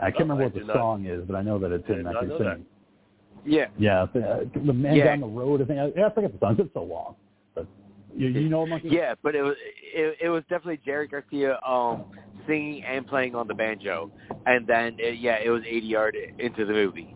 I 0.00 0.10
can't 0.10 0.16
Oh, 0.16 0.34
remember 0.34 0.42
I 0.42 0.46
what 0.46 0.54
the 0.54 0.60
did 0.60 0.66
not- 0.68 0.76
song 0.76 1.06
is, 1.06 1.24
but 1.26 1.34
I 1.36 1.42
know 1.42 1.58
that 1.58 1.72
it's 1.72 1.84
I 1.88 1.92
him 1.94 2.06
actually 2.06 2.28
know 2.28 2.38
that. 2.38 2.44
singing. 2.54 2.66
yeah. 3.44 3.66
Yeah, 3.78 4.06
the, 4.12 4.50
the 4.64 4.72
man 4.72 4.94
Yeah. 4.96 5.04
down 5.04 5.20
the 5.20 5.26
road. 5.26 5.60
I 5.62 5.64
think 5.64 5.78
I, 5.98 6.04
I 6.06 6.10
forget 6.14 6.32
the 6.32 6.38
song. 6.38 6.56
It's 6.58 6.72
so 6.74 6.82
long, 6.84 7.14
but 7.54 7.66
you, 8.16 8.28
you 8.28 8.48
know, 8.48 8.64
Monkey. 8.66 8.88
Yeah, 8.90 9.14
but 9.22 9.34
it 9.34 9.42
was 9.42 9.56
it, 9.82 10.16
it 10.20 10.28
was 10.28 10.42
definitely 10.48 10.80
Jerry 10.84 11.08
Garcia 11.08 11.58
um 11.66 12.04
singing 12.46 12.84
and 12.84 13.06
playing 13.06 13.34
on 13.34 13.46
the 13.48 13.54
banjo, 13.54 14.10
and 14.46 14.66
then 14.66 14.96
it, 14.98 15.18
yeah, 15.18 15.36
it 15.42 15.50
was 15.50 15.62
ADR 15.64 16.12
into 16.38 16.64
the 16.64 16.72
movie. 16.72 17.14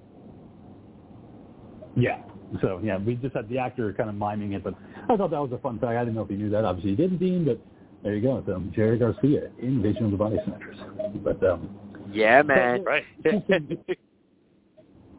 Yeah. 1.97 2.19
So 2.61 2.81
yeah, 2.83 2.99
we 2.99 3.15
just 3.15 3.35
had 3.35 3.49
the 3.49 3.59
actor 3.59 3.93
kind 3.95 4.11
of 4.11 4.17
miming 4.17 4.53
it, 4.53 4.63
but 4.65 4.75
I 5.09 5.17
thought 5.17 5.31
that 5.31 5.41
was 5.41 5.53
a 5.53 5.59
fun 5.59 5.79
fact. 5.79 5.93
I 5.97 6.01
didn't 6.01 6.15
know 6.17 6.23
if 6.23 6.31
you 6.31 6.37
knew 6.37 6.51
that. 6.51 6.65
Obviously, 6.65 6.91
you 6.91 6.97
didn't, 6.97 7.19
Dean, 7.19 7.45
but 7.45 7.59
there 8.03 8.15
you 8.15 8.21
go. 8.23 8.39
It's 8.39 8.49
um, 8.49 8.73
Jerry 8.75 8.99
Garcia, 8.99 9.51
Invasion 9.61 10.07
of 10.07 10.11
the 10.11 10.17
Body 10.17 10.37
Snatchers. 10.45 10.77
But 11.25 11.43
um, 11.45 11.71
Yeah, 12.13 12.43
man. 12.43 12.85
Right. 12.85 13.05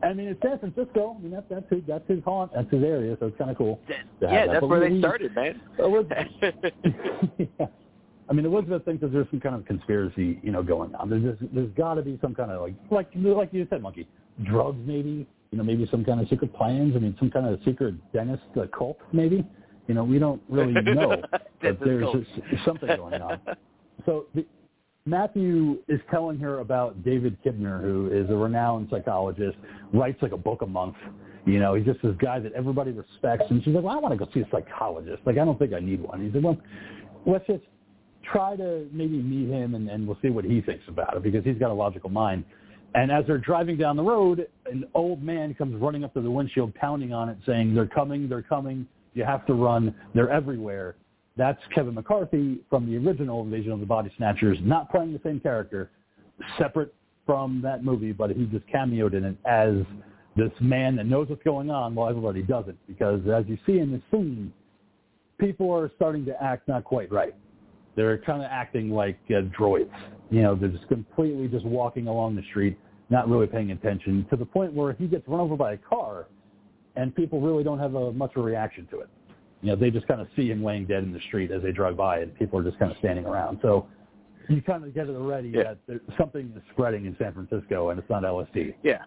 I 0.04 0.12
mean, 0.14 0.28
it's 0.28 0.42
San 0.42 0.60
Francisco. 0.60 1.16
I 1.18 1.22
mean, 1.22 1.32
that's 1.32 1.46
that's 1.50 1.70
his, 1.70 1.82
that's 1.88 2.08
his 2.10 2.22
haunt, 2.26 2.52
that's 2.54 2.70
his 2.70 2.84
area, 2.84 3.16
so 3.20 3.28
it's 3.28 3.38
kind 3.38 3.50
of 3.50 3.58
cool. 3.58 3.80
yeah, 3.88 3.96
that. 4.20 4.48
that's 4.48 4.60
But 4.60 4.68
where 4.68 4.82
we- 4.82 4.90
they 4.96 5.00
started, 5.00 5.34
man. 5.34 5.62
Elizabeth, 5.80 6.28
yeah. 7.38 7.68
I 8.30 8.34
mean, 8.34 8.46
Elizabeth 8.46 8.84
thinks 8.86 9.02
that 9.02 9.12
there's 9.14 9.28
some 9.32 9.40
kind 9.40 9.56
of 9.56 9.66
conspiracy, 9.66 10.40
you 10.44 10.52
know, 10.52 10.62
going 10.64 10.94
on. 10.96 11.10
There's 11.10 11.24
just, 11.38 11.54
there's 11.54 11.72
got 11.72 11.96
to 11.96 12.02
be 12.02 12.18
some 12.22 12.34
kind 12.36 12.52
of 12.52 12.62
like 12.62 12.74
like 12.92 13.10
like 13.16 13.54
you 13.54 13.66
said, 13.70 13.82
monkey, 13.82 14.08
drugs 14.44 14.80
maybe. 14.86 15.26
You 15.54 15.60
know, 15.60 15.64
maybe 15.64 15.88
some 15.92 16.04
kind 16.04 16.20
of 16.20 16.28
secret 16.30 16.52
plans. 16.56 16.96
I 16.96 17.00
mean, 17.00 17.16
some 17.20 17.30
kind 17.30 17.46
of 17.46 17.60
secret 17.64 17.94
dentist 18.12 18.42
uh, 18.60 18.66
cult, 18.76 18.98
maybe. 19.12 19.46
You 19.88 19.94
know, 19.94 20.04
we 20.04 20.18
don't 20.18 20.42
really 20.50 20.74
know, 20.82 21.22
but 21.62 21.80
there's 21.80 22.12
just 22.12 22.66
something 22.66 22.90
going 22.98 23.22
on. 23.22 23.40
So 24.08 24.26
the, 24.34 24.48
Matthew 25.06 25.78
is 25.88 26.00
telling 26.10 26.40
her 26.40 26.58
about 26.58 27.04
David 27.04 27.38
Kibner, 27.46 27.84
who 27.84 28.10
is 28.12 28.32
a 28.32 28.34
renowned 28.34 28.88
psychologist, 28.90 29.56
writes 29.94 30.20
like 30.24 30.32
a 30.32 30.38
book 30.38 30.64
a 30.64 30.66
month. 30.66 30.96
You 31.46 31.60
know, 31.60 31.76
he's 31.76 31.86
just 31.86 32.02
this 32.02 32.16
guy 32.18 32.40
that 32.40 32.52
everybody 32.54 32.90
respects. 32.90 33.46
And 33.52 33.64
she's 33.64 33.76
like, 33.76 33.84
well, 33.84 33.96
I 33.96 34.00
want 34.00 34.18
to 34.18 34.26
go 34.26 34.32
see 34.34 34.40
a 34.40 34.48
psychologist. 34.50 35.22
Like, 35.24 35.38
I 35.38 35.46
don't 35.46 35.60
think 35.60 35.74
I 35.74 35.82
need 35.82 36.02
one. 36.02 36.26
He 36.26 36.32
said, 36.34 36.42
well, 36.42 36.58
let's 37.28 37.46
just 37.46 37.64
try 38.24 38.56
to 38.56 38.88
maybe 38.92 39.18
meet 39.18 39.50
him 39.50 39.76
and, 39.76 39.88
and 39.88 40.08
we'll 40.08 40.18
see 40.24 40.30
what 40.30 40.46
he 40.46 40.62
thinks 40.62 40.86
about 40.88 41.16
it 41.16 41.22
because 41.22 41.44
he's 41.44 41.60
got 41.60 41.70
a 41.70 41.74
logical 41.74 42.10
mind. 42.10 42.44
And 42.96 43.12
as 43.12 43.26
they're 43.26 43.40
driving 43.40 43.78
down 43.78 43.96
the 43.96 44.04
road, 44.04 44.48
an 44.66 44.86
old 44.94 45.24
man 45.24 45.54
comes 45.56 45.76
running 45.82 46.04
up 46.04 46.14
to 46.14 46.22
the 46.22 46.30
windshield, 46.30 46.76
pounding 46.76 47.14
on 47.14 47.30
it, 47.30 47.38
saying, 47.46 47.74
they're 47.74 47.88
coming, 47.88 48.30
they're 48.30 48.44
coming, 48.44 48.88
You 49.14 49.24
have 49.24 49.46
to 49.48 49.54
run. 49.54 49.96
They're 50.14 50.30
everywhere. 50.30 50.96
That's 51.36 51.60
Kevin 51.74 51.96
McCarthy 51.96 52.60
from 52.70 52.86
the 52.86 52.98
original 52.98 53.42
Invasion 53.42 53.72
of 53.72 53.80
the 53.80 53.86
Body 53.86 54.12
Snatchers, 54.18 54.60
not 54.62 54.92
playing 54.92 55.14
the 55.14 55.22
same 55.24 55.40
character, 55.40 55.90
separate 56.58 56.94
from 57.26 57.62
that 57.64 57.84
movie, 57.84 58.12
but 58.12 58.30
he 58.32 58.46
just 58.46 58.66
cameoed 58.68 59.14
in 59.14 59.24
it 59.24 59.38
as 59.46 59.76
this 60.36 60.52
man 60.60 60.96
that 60.96 61.06
knows 61.06 61.30
what's 61.30 61.44
going 61.44 61.72
on 61.72 61.96
while 61.96 62.10
everybody 62.10 62.44
doesn't. 62.44 62.78
Because 62.88 63.22
as 63.28 63.46
you 63.48 63.58
see 63.66 63.80
in 63.80 63.92
the 63.92 64.02
scene, 64.12 64.54
people 65.40 65.72
are 65.72 65.92
starting 65.96 66.26
to 66.26 66.44
act 66.44 66.68
not 66.68 66.84
quite 66.84 67.12
right. 67.12 67.36
They're 67.96 68.18
kind 68.20 68.42
of 68.42 68.50
acting 68.52 68.90
like 68.90 69.20
uh, 69.30 69.42
droids. 69.58 69.90
You 70.30 70.42
know, 70.42 70.56
they're 70.56 70.70
just 70.70 70.88
completely 70.88 71.48
just 71.48 71.66
walking 71.66 72.08
along 72.08 72.36
the 72.36 72.44
street, 72.50 72.78
not 73.10 73.30
really 73.30 73.48
paying 73.48 73.72
attention, 73.72 74.26
to 74.30 74.36
the 74.36 74.46
point 74.46 74.74
where 74.74 74.94
he 74.94 75.08
gets 75.08 75.28
run 75.28 75.40
over 75.40 75.56
by 75.56 75.74
a 75.74 75.78
car, 75.78 76.26
and 76.96 77.16
people 77.16 77.40
really 77.40 77.64
don't 77.64 77.80
have 77.80 77.94
a, 77.96 78.12
much 78.14 78.32
of 78.36 78.42
a 78.42 78.46
reaction 78.46 78.88
to 78.92 79.02
it. 79.02 79.10
You 79.62 79.70
know, 79.70 79.76
they 79.76 79.92
just 79.92 80.08
kind 80.08 80.20
of 80.22 80.28
see 80.36 80.50
him 80.50 80.64
laying 80.64 80.86
dead 80.86 81.04
in 81.04 81.14
the 81.14 81.22
street 81.28 81.52
as 81.52 81.62
they 81.62 81.72
drive 81.72 81.96
by, 81.98 82.20
and 82.20 82.36
people 82.38 82.60
are 82.60 82.64
just 82.64 82.78
kind 82.80 82.92
of 82.92 82.98
standing 82.98 83.26
around. 83.26 83.60
So 83.62 83.88
you 84.50 84.62
kind 84.62 84.84
of 84.84 84.94
get 84.94 85.08
it 85.08 85.16
already 85.16 85.50
Yeah. 85.50 85.64
that 85.64 85.78
there's 85.88 86.02
something 86.18 86.52
is 86.56 86.62
spreading 86.72 87.06
in 87.06 87.16
San 87.18 87.34
Francisco, 87.34 87.90
and 87.90 88.00
it's 88.00 88.10
not 88.10 88.24
LSD. 88.24 88.74
Yeah, 88.84 89.04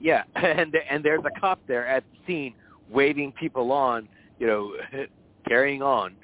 yeah, 0.00 0.22
and 0.36 0.74
and 0.90 1.04
there's 1.04 1.22
a 1.24 1.40
cop 1.40 1.60
there 1.66 1.86
at 1.86 2.04
the 2.12 2.18
scene 2.26 2.54
waving 2.90 3.32
people 3.32 3.70
on, 3.72 4.08
you 4.38 4.46
know, 4.46 4.72
carrying 5.48 5.82
on. 5.82 6.14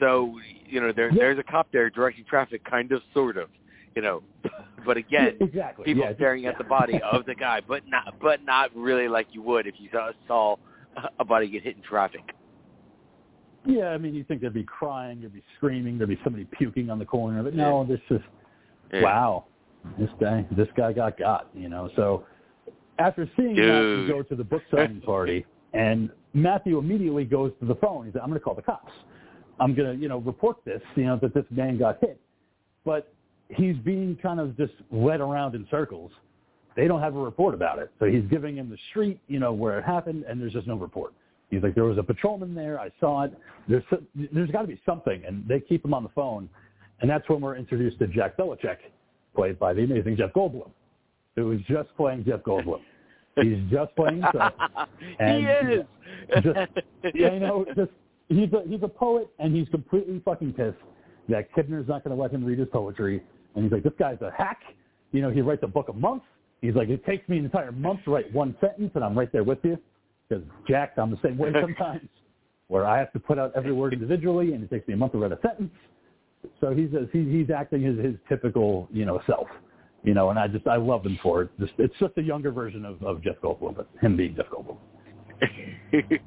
So 0.00 0.38
you 0.66 0.80
know, 0.80 0.92
there 0.92 1.08
Yeah. 1.10 1.16
there's 1.18 1.38
a 1.38 1.42
cop 1.42 1.68
there 1.72 1.88
directing 1.90 2.24
traffic, 2.24 2.62
kind 2.64 2.90
of, 2.92 3.02
sort 3.12 3.36
of, 3.36 3.48
you 3.94 4.02
know. 4.02 4.22
But 4.86 4.98
again, 4.98 5.36
Yeah, 5.40 5.46
exactly. 5.46 5.84
people 5.86 6.04
yeah, 6.04 6.14
staring 6.14 6.44
at 6.44 6.58
the 6.58 6.64
body 6.64 7.00
of 7.10 7.24
the 7.24 7.34
guy, 7.34 7.62
but 7.66 7.82
not 7.88 8.14
but 8.20 8.44
not 8.44 8.70
really 8.76 9.08
like 9.08 9.28
you 9.32 9.40
would 9.40 9.66
if 9.66 9.76
you 9.78 9.88
saw, 9.90 10.10
saw 10.28 10.56
a 11.18 11.24
body 11.24 11.48
get 11.48 11.62
hit 11.62 11.76
in 11.76 11.82
traffic. 11.82 12.34
Yeah, 13.64 13.88
I 13.90 13.98
mean, 13.98 14.14
you 14.14 14.24
think 14.24 14.42
there'd 14.42 14.52
be 14.52 14.62
crying, 14.64 15.20
there'd 15.20 15.32
be 15.32 15.42
screaming, 15.56 15.96
there'd 15.96 16.10
be 16.10 16.20
somebody 16.22 16.44
puking 16.52 16.90
on 16.90 16.98
the 16.98 17.06
corner, 17.06 17.42
but 17.42 17.54
no, 17.54 17.84
this 17.84 17.98
just 18.10 18.24
Yeah. 18.92 19.02
wow, 19.02 19.44
this 19.98 20.10
guy, 20.20 20.44
this 20.50 20.68
guy 20.76 20.92
got 20.92 21.16
got, 21.16 21.48
you 21.54 21.70
know. 21.70 21.88
So 21.96 22.26
after 22.98 23.26
seeing 23.36 23.56
that, 23.56 23.80
Dude. 23.80 24.08
go 24.08 24.22
to 24.22 24.34
the 24.36 24.44
book 24.44 24.62
signing 24.70 25.00
party, 25.00 25.46
and 25.72 26.10
Matthew 26.34 26.76
immediately 26.78 27.24
goes 27.24 27.52
to 27.60 27.64
the 27.64 27.76
phone. 27.76 28.04
He 28.04 28.12
said, 28.12 28.20
"I'm 28.20 28.28
going 28.28 28.38
to 28.38 28.44
call 28.44 28.54
the 28.54 28.60
cops. 28.62 28.92
I'm 29.60 29.74
going 29.74 29.96
to, 29.96 30.02
you 30.02 30.08
know, 30.08 30.18
report 30.18 30.58
this, 30.64 30.82
you 30.96 31.04
know, 31.04 31.18
that 31.22 31.34
this 31.34 31.44
man 31.50 31.78
got 31.78 31.98
hit." 32.00 32.20
But 32.84 33.12
he's 33.48 33.76
being 33.76 34.16
kind 34.22 34.40
of 34.40 34.56
just 34.56 34.72
led 34.90 35.20
around 35.20 35.54
in 35.54 35.66
circles. 35.70 36.10
They 36.76 36.88
don't 36.88 37.00
have 37.00 37.14
a 37.14 37.20
report 37.20 37.54
about 37.54 37.78
it, 37.78 37.90
so 37.98 38.06
he's 38.06 38.24
giving 38.24 38.56
him 38.56 38.68
the 38.68 38.78
street, 38.90 39.20
you 39.28 39.38
know, 39.38 39.52
where 39.52 39.78
it 39.78 39.84
happened, 39.84 40.24
and 40.28 40.40
there's 40.40 40.52
just 40.52 40.66
no 40.66 40.76
report. 40.76 41.12
He's 41.50 41.62
like, 41.62 41.74
there 41.74 41.84
was 41.84 41.98
a 41.98 42.02
patrolman 42.02 42.54
there. 42.54 42.80
I 42.80 42.90
saw 42.98 43.24
it. 43.24 43.38
There's 43.68 43.84
there's 44.32 44.50
got 44.50 44.62
to 44.62 44.68
be 44.68 44.80
something, 44.84 45.22
and 45.26 45.46
they 45.46 45.60
keep 45.60 45.84
him 45.84 45.94
on 45.94 46.02
the 46.02 46.08
phone, 46.10 46.48
and 47.00 47.08
that's 47.08 47.28
when 47.28 47.40
we're 47.40 47.56
introduced 47.56 47.98
to 48.00 48.08
Jack 48.08 48.36
Bellicec, 48.36 48.78
played 49.36 49.58
by 49.58 49.72
the 49.72 49.84
amazing 49.84 50.16
Jeff 50.16 50.32
Goldblum, 50.32 50.70
who 51.36 51.52
is 51.52 51.60
just 51.68 51.94
playing 51.96 52.24
Jeff 52.24 52.40
Goldblum. 52.40 52.80
He's 53.40 53.58
just 53.70 53.94
playing 53.96 54.22
himself. 54.22 54.52
And 55.18 55.38
he 55.38 55.74
is. 55.74 55.84
just 56.42 57.14
you 57.14 57.40
know, 57.40 57.64
just 57.76 57.90
he's 58.28 58.52
a 58.52 58.62
he's 58.68 58.82
a 58.82 58.88
poet, 58.88 59.28
and 59.38 59.54
he's 59.54 59.68
completely 59.68 60.20
fucking 60.24 60.52
pissed 60.54 60.76
that 61.28 61.52
Kibner's 61.54 61.88
not 61.88 62.04
going 62.04 62.16
to 62.16 62.22
let 62.22 62.30
him 62.30 62.44
read 62.44 62.58
his 62.58 62.68
poetry, 62.72 63.22
and 63.54 63.64
he's 63.64 63.72
like, 63.72 63.82
this 63.82 63.92
guy's 63.98 64.20
a 64.20 64.30
hack. 64.36 64.60
You 65.12 65.22
know, 65.22 65.30
he 65.30 65.40
writes 65.40 65.62
a 65.62 65.68
book 65.68 65.88
a 65.88 65.92
month. 65.92 66.22
He's 66.60 66.74
like, 66.74 66.88
it 66.88 67.04
takes 67.04 67.28
me 67.28 67.38
an 67.38 67.44
entire 67.44 67.72
month 67.72 68.00
to 68.04 68.10
write 68.10 68.32
one 68.32 68.56
sentence, 68.60 68.92
and 68.94 69.04
I'm 69.04 69.16
right 69.16 69.30
there 69.32 69.44
with 69.44 69.58
you. 69.62 69.78
Because 70.28 70.44
Jack, 70.68 70.94
I'm 70.96 71.10
the 71.10 71.18
same 71.22 71.38
way 71.38 71.50
sometimes, 71.60 72.08
where 72.68 72.86
I 72.86 72.98
have 72.98 73.12
to 73.12 73.20
put 73.20 73.38
out 73.38 73.52
every 73.54 73.72
word 73.72 73.92
individually, 73.92 74.52
and 74.54 74.64
it 74.64 74.70
takes 74.70 74.88
me 74.88 74.94
a 74.94 74.96
month 74.96 75.12
to 75.12 75.18
write 75.18 75.32
a 75.32 75.38
sentence. 75.42 75.72
So 76.60 76.74
he's 76.74 76.90
he, 77.12 77.24
he's 77.30 77.50
acting 77.50 77.82
his 77.82 77.98
his 77.98 78.14
typical 78.28 78.88
you 78.92 79.06
know 79.06 79.20
self, 79.26 79.46
you 80.02 80.12
know, 80.12 80.28
and 80.28 80.38
I 80.38 80.46
just 80.46 80.66
I 80.66 80.76
love 80.76 81.04
him 81.06 81.18
for 81.22 81.42
it. 81.42 81.50
Just 81.58 81.72
it's 81.78 81.94
just 81.98 82.12
a 82.18 82.22
younger 82.22 82.50
version 82.50 82.84
of 82.84 83.02
of 83.02 83.22
Jeff 83.22 83.36
Goldblum, 83.42 83.76
but 83.76 83.88
him 84.00 84.16
being 84.16 84.36
Jeff 84.36 84.46
Goldblum. 84.46 84.76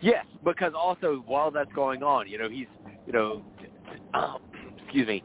yes, 0.00 0.24
because 0.44 0.72
also 0.76 1.22
while 1.26 1.50
that's 1.50 1.72
going 1.72 2.02
on, 2.02 2.28
you 2.28 2.38
know, 2.38 2.48
he's, 2.48 2.66
you 3.06 3.12
know, 3.12 3.42
um, 4.14 4.38
excuse 4.84 5.06
me, 5.06 5.22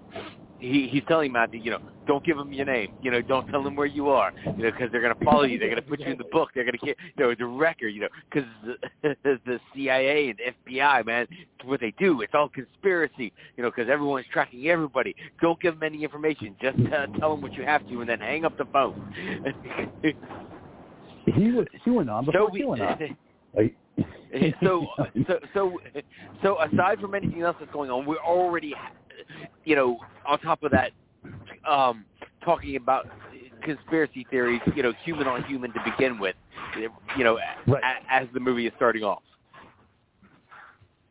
he 0.60 0.90
he's 0.92 1.04
telling 1.08 1.32
Matt, 1.32 1.54
you 1.54 1.72
know, 1.72 1.80
don't 2.06 2.26
give 2.26 2.38
him 2.38 2.52
your 2.52 2.66
name, 2.66 2.94
you 3.02 3.12
know, 3.12 3.22
don't 3.22 3.48
tell 3.48 3.64
them 3.64 3.76
where 3.76 3.86
you 3.86 4.10
are, 4.10 4.32
you 4.58 4.64
know, 4.64 4.72
because 4.72 4.92
they're 4.92 5.02
gonna 5.02 5.16
follow 5.24 5.44
you, 5.44 5.58
they're 5.58 5.70
gonna 5.70 5.82
put 5.82 6.00
you 6.00 6.08
in 6.08 6.18
the 6.18 6.26
book, 6.26 6.50
they're 6.54 6.66
gonna 6.66 6.78
get, 6.78 6.98
you 7.18 7.24
know, 7.24 7.34
the 7.38 7.46
record, 7.46 7.90
you 7.90 8.02
know, 8.02 8.08
because 8.30 8.50
the, 9.04 9.40
the 9.46 9.60
CIA 9.74 10.30
and 10.30 10.40
the 10.40 10.74
FBI, 10.74 11.06
man, 11.06 11.28
it's 11.30 11.66
what 11.66 11.80
they 11.80 11.94
do. 11.98 12.22
It's 12.22 12.34
all 12.34 12.50
conspiracy, 12.50 13.32
you 13.56 13.64
know, 13.64 13.72
because 13.72 13.90
everyone's 13.90 14.26
tracking 14.32 14.68
everybody. 14.68 15.16
Don't 15.42 15.60
give 15.62 15.76
them 15.76 15.84
any 15.84 16.04
information. 16.04 16.56
Just 16.62 16.78
uh, 16.94 17.08
tell 17.20 17.32
them 17.32 17.42
what 17.42 17.54
you 17.54 17.64
have 17.64 17.88
to, 17.88 18.02
and 18.02 18.10
then 18.10 18.20
hang 18.20 18.46
up 18.46 18.58
the 18.58 18.66
phone. 18.66 19.14
He 21.36 21.52
was 21.52 21.68
QAnon 21.86 22.26
so 22.26 22.32
before 22.32 22.50
we, 22.52 22.62
QAnon. 22.62 23.16
Like, 23.56 23.76
so, 24.64 24.88
so, 25.28 25.40
so, 25.54 25.78
so 26.42 26.62
aside 26.62 27.00
from 27.00 27.16
anything 27.16 27.42
else 27.42 27.56
that's 27.60 27.72
going 27.72 27.90
on, 27.90 28.06
we're 28.06 28.18
already, 28.18 28.74
you 29.66 29.76
know, 29.76 30.00
on 30.28 30.40
top 30.40 30.64
of 30.64 30.72
that, 30.72 30.92
um, 31.70 32.06
talking 32.44 32.76
about 32.76 33.08
conspiracy 33.64 34.26
theories, 34.30 34.62
you 34.76 34.84
know, 34.84 34.94
human 35.04 35.28
on 35.28 35.44
human 35.44 35.74
to 35.74 35.80
begin 35.84 36.20
with, 36.20 36.36
you 37.18 37.24
know, 37.24 37.38
Right. 37.68 37.84
a, 37.84 38.14
as 38.14 38.28
the 38.34 38.40
movie 38.40 38.68
is 38.68 38.74
starting 38.76 39.04
off. 39.04 39.22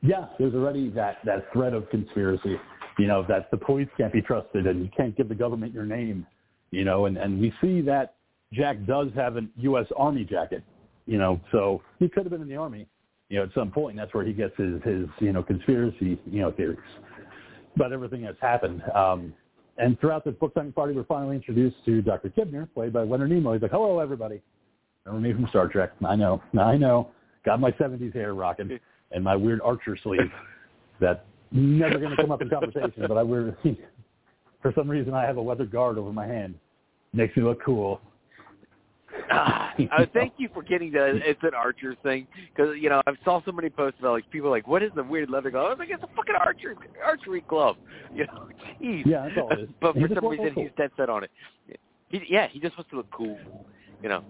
Yeah, 0.00 0.26
there's 0.38 0.54
already 0.54 0.90
that 0.90 1.18
that 1.24 1.52
threat 1.52 1.74
of 1.74 1.90
conspiracy. 1.90 2.56
You 2.98 3.06
know 3.06 3.24
that 3.28 3.50
the 3.50 3.56
police 3.56 3.88
can't 3.96 4.12
be 4.12 4.22
trusted, 4.22 4.66
and 4.66 4.80
you 4.80 4.90
can't 4.96 5.16
give 5.16 5.28
the 5.28 5.34
government 5.34 5.72
your 5.72 5.84
name. 5.84 6.24
You 6.70 6.84
know, 6.84 7.06
and 7.06 7.16
and 7.16 7.40
we 7.40 7.52
see 7.60 7.80
that 7.82 8.14
Jack 8.52 8.84
does 8.86 9.08
have 9.16 9.36
a 9.36 9.42
U.S. 9.56 9.86
Army 9.96 10.24
jacket. 10.24 10.62
You 11.08 11.16
know, 11.16 11.40
so 11.50 11.82
he 11.98 12.08
could 12.08 12.24
have 12.24 12.30
been 12.30 12.42
in 12.42 12.48
the 12.48 12.56
army. 12.56 12.86
You 13.30 13.38
know, 13.38 13.44
at 13.44 13.50
some 13.54 13.70
point, 13.70 13.96
that's 13.96 14.12
where 14.12 14.24
he 14.24 14.34
gets 14.34 14.54
his 14.58 14.82
his 14.84 15.06
you 15.20 15.32
know 15.32 15.42
conspiracy 15.42 16.20
you 16.26 16.40
know 16.40 16.52
theories 16.52 16.78
about 17.74 17.92
everything 17.92 18.22
that's 18.22 18.40
happened. 18.40 18.82
Um, 18.94 19.32
and 19.78 19.98
throughout 20.00 20.24
this 20.24 20.34
book 20.34 20.52
signing 20.54 20.72
party, 20.72 20.92
we're 20.92 21.04
finally 21.04 21.36
introduced 21.36 21.76
to 21.86 22.02
Dr. 22.02 22.28
Kibner, 22.28 22.68
played 22.74 22.92
by 22.92 23.04
Leonard 23.04 23.30
Nimoy. 23.30 23.54
He's 23.54 23.62
like, 23.62 23.70
"Hello, 23.70 24.00
everybody. 24.00 24.42
Remember 25.06 25.26
me 25.26 25.34
from 25.34 25.48
Star 25.48 25.66
Trek? 25.66 25.92
I 26.06 26.14
know, 26.14 26.42
I 26.60 26.76
know. 26.76 27.10
Got 27.44 27.58
my 27.58 27.72
'70s 27.72 28.12
hair 28.12 28.34
rocking 28.34 28.78
and 29.12 29.24
my 29.24 29.34
weird 29.34 29.62
Archer 29.62 29.96
sleeve 30.02 30.30
that 31.00 31.24
never 31.52 31.98
going 31.98 32.10
to 32.10 32.16
come 32.16 32.30
up 32.30 32.42
in 32.42 32.50
conversation, 32.50 33.06
but 33.08 33.16
I 33.16 33.22
wear. 33.22 33.56
For 34.60 34.72
some 34.74 34.90
reason, 34.90 35.14
I 35.14 35.24
have 35.24 35.36
a 35.36 35.40
leather 35.40 35.64
guard 35.64 35.96
over 35.98 36.12
my 36.12 36.26
hand. 36.26 36.56
Makes 37.12 37.36
me 37.36 37.44
look 37.44 37.62
cool. 37.64 38.00
Ah, 39.30 39.72
uh, 39.98 40.06
thank 40.12 40.34
you 40.36 40.48
for 40.52 40.62
getting 40.62 40.92
the 40.92 41.20
it's 41.24 41.42
an 41.42 41.54
Archer 41.54 41.94
thing 42.02 42.26
because 42.54 42.76
you 42.78 42.88
know 42.88 43.00
I 43.06 43.12
saw 43.24 43.42
so 43.44 43.52
many 43.52 43.70
posts 43.70 43.98
about 44.00 44.12
like 44.12 44.30
people 44.30 44.50
like 44.50 44.66
what 44.66 44.82
is 44.82 44.90
the 44.94 45.02
weird 45.02 45.30
leather 45.30 45.50
glove? 45.50 45.66
I 45.66 45.70
was 45.70 45.78
like 45.78 45.90
it's 45.90 46.02
a 46.02 46.08
fucking 46.14 46.34
archer 46.38 46.76
archery 47.04 47.44
glove. 47.48 47.76
You 48.14 48.24
know, 48.24 48.48
jeez. 48.80 49.04
Yeah, 49.04 49.28
that's 49.28 49.38
all 49.38 49.50
it 49.52 49.60
is. 49.60 49.68
but 49.82 49.92
for 49.92 50.08
some 50.14 50.26
reason 50.26 50.54
cool. 50.54 50.62
he's 50.62 50.72
dead 50.78 50.90
set 50.96 51.10
on 51.10 51.24
it. 51.24 51.30
He, 52.08 52.22
yeah, 52.26 52.48
he 52.48 52.58
just 52.58 52.74
wants 52.78 52.88
to 52.90 52.96
look 52.96 53.10
cool. 53.10 53.38
You 54.02 54.08
know. 54.08 54.24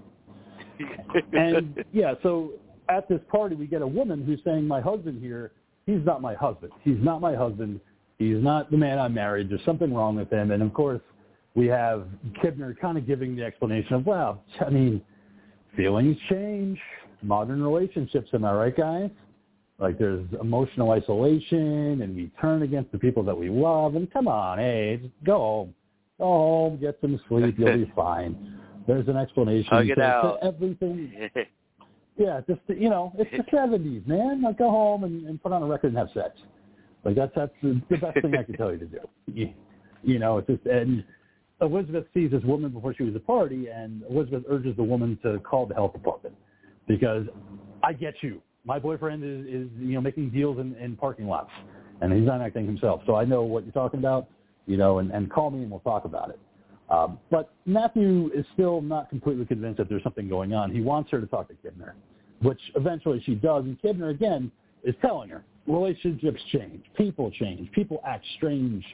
and 1.33 1.85
yeah, 1.93 2.15
so 2.25 2.55
at 2.89 3.09
this 3.09 3.21
party, 3.31 3.55
we 3.55 3.69
get 3.69 3.83
a 3.83 3.87
woman 3.87 4.25
who's 4.25 4.41
saying, 4.45 4.67
"My 4.67 4.81
husband 4.81 5.23
here, 5.23 5.53
he's 5.87 6.05
not 6.05 6.21
my 6.21 6.35
husband. 6.35 6.73
He's 6.83 6.99
not 7.01 7.21
my 7.21 7.37
husband. 7.37 7.81
He's 8.19 8.43
not 8.43 8.69
the 8.73 8.77
man 8.77 8.99
I 8.99 9.07
married. 9.07 9.49
There's 9.49 9.65
something 9.65 9.95
wrong 9.95 10.17
with 10.17 10.31
him." 10.31 10.51
And 10.51 10.61
of 10.61 10.75
course, 10.75 11.01
we 11.55 11.67
have 11.67 12.07
Kibner 12.43 12.79
kind 12.79 12.99
of 12.99 13.07
giving 13.07 13.35
the 13.37 13.45
explanation 13.45 13.95
of, 13.95 14.07
"Well, 14.07 14.43
I 14.61 14.71
mean, 14.71 15.01
feelings 15.77 16.17
change, 16.29 16.79
modern 17.23 17.63
relationships. 17.63 18.29
Am 18.33 18.45
I 18.45 18.53
right, 18.53 18.77
guys? 18.77 19.11
Like 19.79 19.99
there's 19.99 20.27
emotional 20.41 20.91
isolation, 20.91 22.03
and 22.03 22.17
we 22.17 22.31
turn 22.41 22.63
against 22.63 22.91
the 22.93 22.99
people 22.99 23.23
that 23.25 23.37
we 23.37 23.49
love. 23.49 23.95
And 23.95 24.11
come 24.13 24.27
on, 24.29 24.59
hey, 24.59 24.99
just 25.03 25.15
go 25.25 25.39
home, 25.39 25.75
go 26.19 26.25
home, 26.25 26.79
get 26.81 26.99
some 27.01 27.21
sleep. 27.29 27.57
You'll 27.59 27.77
be 27.77 27.93
fine." 27.97 28.61
There's 28.87 29.07
an 29.07 29.19
explanation 29.19 29.69
Hug 29.71 29.85
it 29.87 29.97
to- 29.97 30.01
to 30.01 30.03
out. 30.03 30.39
everyththing 30.43 31.31
yeah, 32.19 32.41
just 32.49 32.61
you 32.69 32.91
know, 32.91 33.13
it's 33.17 33.31
the 33.31 33.45
seventies, 33.55 34.03
man. 34.07 34.43
Like 34.43 34.59
go 34.59 34.71
home 34.71 35.05
and, 35.05 35.27
and 35.27 35.41
put 35.43 35.53
on 35.53 35.63
a 35.63 35.67
record 35.67 35.89
and 35.89 35.99
have 35.99 36.09
sex. 36.13 36.31
Like 37.05 37.15
that's 37.15 37.33
that's 37.37 37.53
the, 37.63 37.81
the 37.89 37.97
best 37.97 38.21
thing 38.21 38.35
I 38.37 38.43
can 38.43 38.57
tell 38.57 38.73
you 38.73 38.79
to 38.79 38.87
do. 38.87 38.99
You, 39.27 39.53
you 40.03 40.19
know, 40.19 40.39
it's 40.39 40.49
just 40.49 40.67
and 40.67 41.05
Elizabeth 41.61 42.07
sees 42.15 42.31
this 42.31 42.43
woman 42.45 42.71
before 42.71 42.95
she 42.95 43.03
was 43.03 43.15
the 43.15 43.21
party, 43.21 43.69
and 43.69 44.03
Elizabeth 44.11 44.45
urges 44.49 44.77
the 44.77 44.83
woman 44.83 45.19
to 45.23 45.39
call 45.41 45.67
the 45.67 45.75
health 45.75 45.93
department 45.93 46.35
because 46.87 47.27
I 47.83 47.93
get 47.93 48.15
you. 48.23 48.41
My 48.65 48.79
boyfriend 48.79 49.25
is, 49.25 49.47
is 49.47 49.69
you 49.79 49.95
know 49.95 50.01
making 50.01 50.31
deals 50.31 50.59
in, 50.59 50.75
in 50.77 50.97
parking 50.97 51.27
lots, 51.27 51.51
and 52.01 52.13
he's 52.13 52.27
not 52.27 52.41
acting 52.41 52.67
himself. 52.67 53.03
So 53.07 53.15
I 53.17 53.25
know 53.25 53.43
what 53.43 53.65
you're 53.65 53.73
talking 53.73 54.01
about. 54.01 54.29
You 54.67 54.77
know, 54.77 54.99
and, 54.99 55.11
and 55.11 55.31
call 55.31 55.51
me 55.51 55.63
and 55.63 55.71
we'll 55.71 55.81
talk 55.81 56.05
about 56.05 56.29
it. 56.29 56.39
Um, 56.91 57.19
but 57.31 57.55
Matthew 57.65 58.31
is 58.35 58.45
still 58.53 58.83
not 58.83 59.09
completely 59.09 59.47
convinced 59.47 59.79
that 59.79 59.89
there's 59.89 60.03
something 60.03 60.29
going 60.29 60.53
on. 60.53 60.71
He 60.71 60.83
wants 60.83 61.11
her 61.11 61.21
to 61.21 61.27
talk 61.27 61.49
to 61.49 61.55
Kibner. 61.55 61.93
which 62.43 62.61
eventually 62.77 63.23
she 63.25 63.35
does. 63.35 63.65
And 63.65 63.81
Kibner 63.81 64.11
again 64.11 64.51
is 64.85 64.95
telling 65.01 65.31
her 65.31 65.45
relationships 65.67 66.41
change, 66.53 66.85
people 66.97 67.31
change, 67.31 67.71
people 67.73 68.01
act 68.07 68.25
strange, 68.37 68.85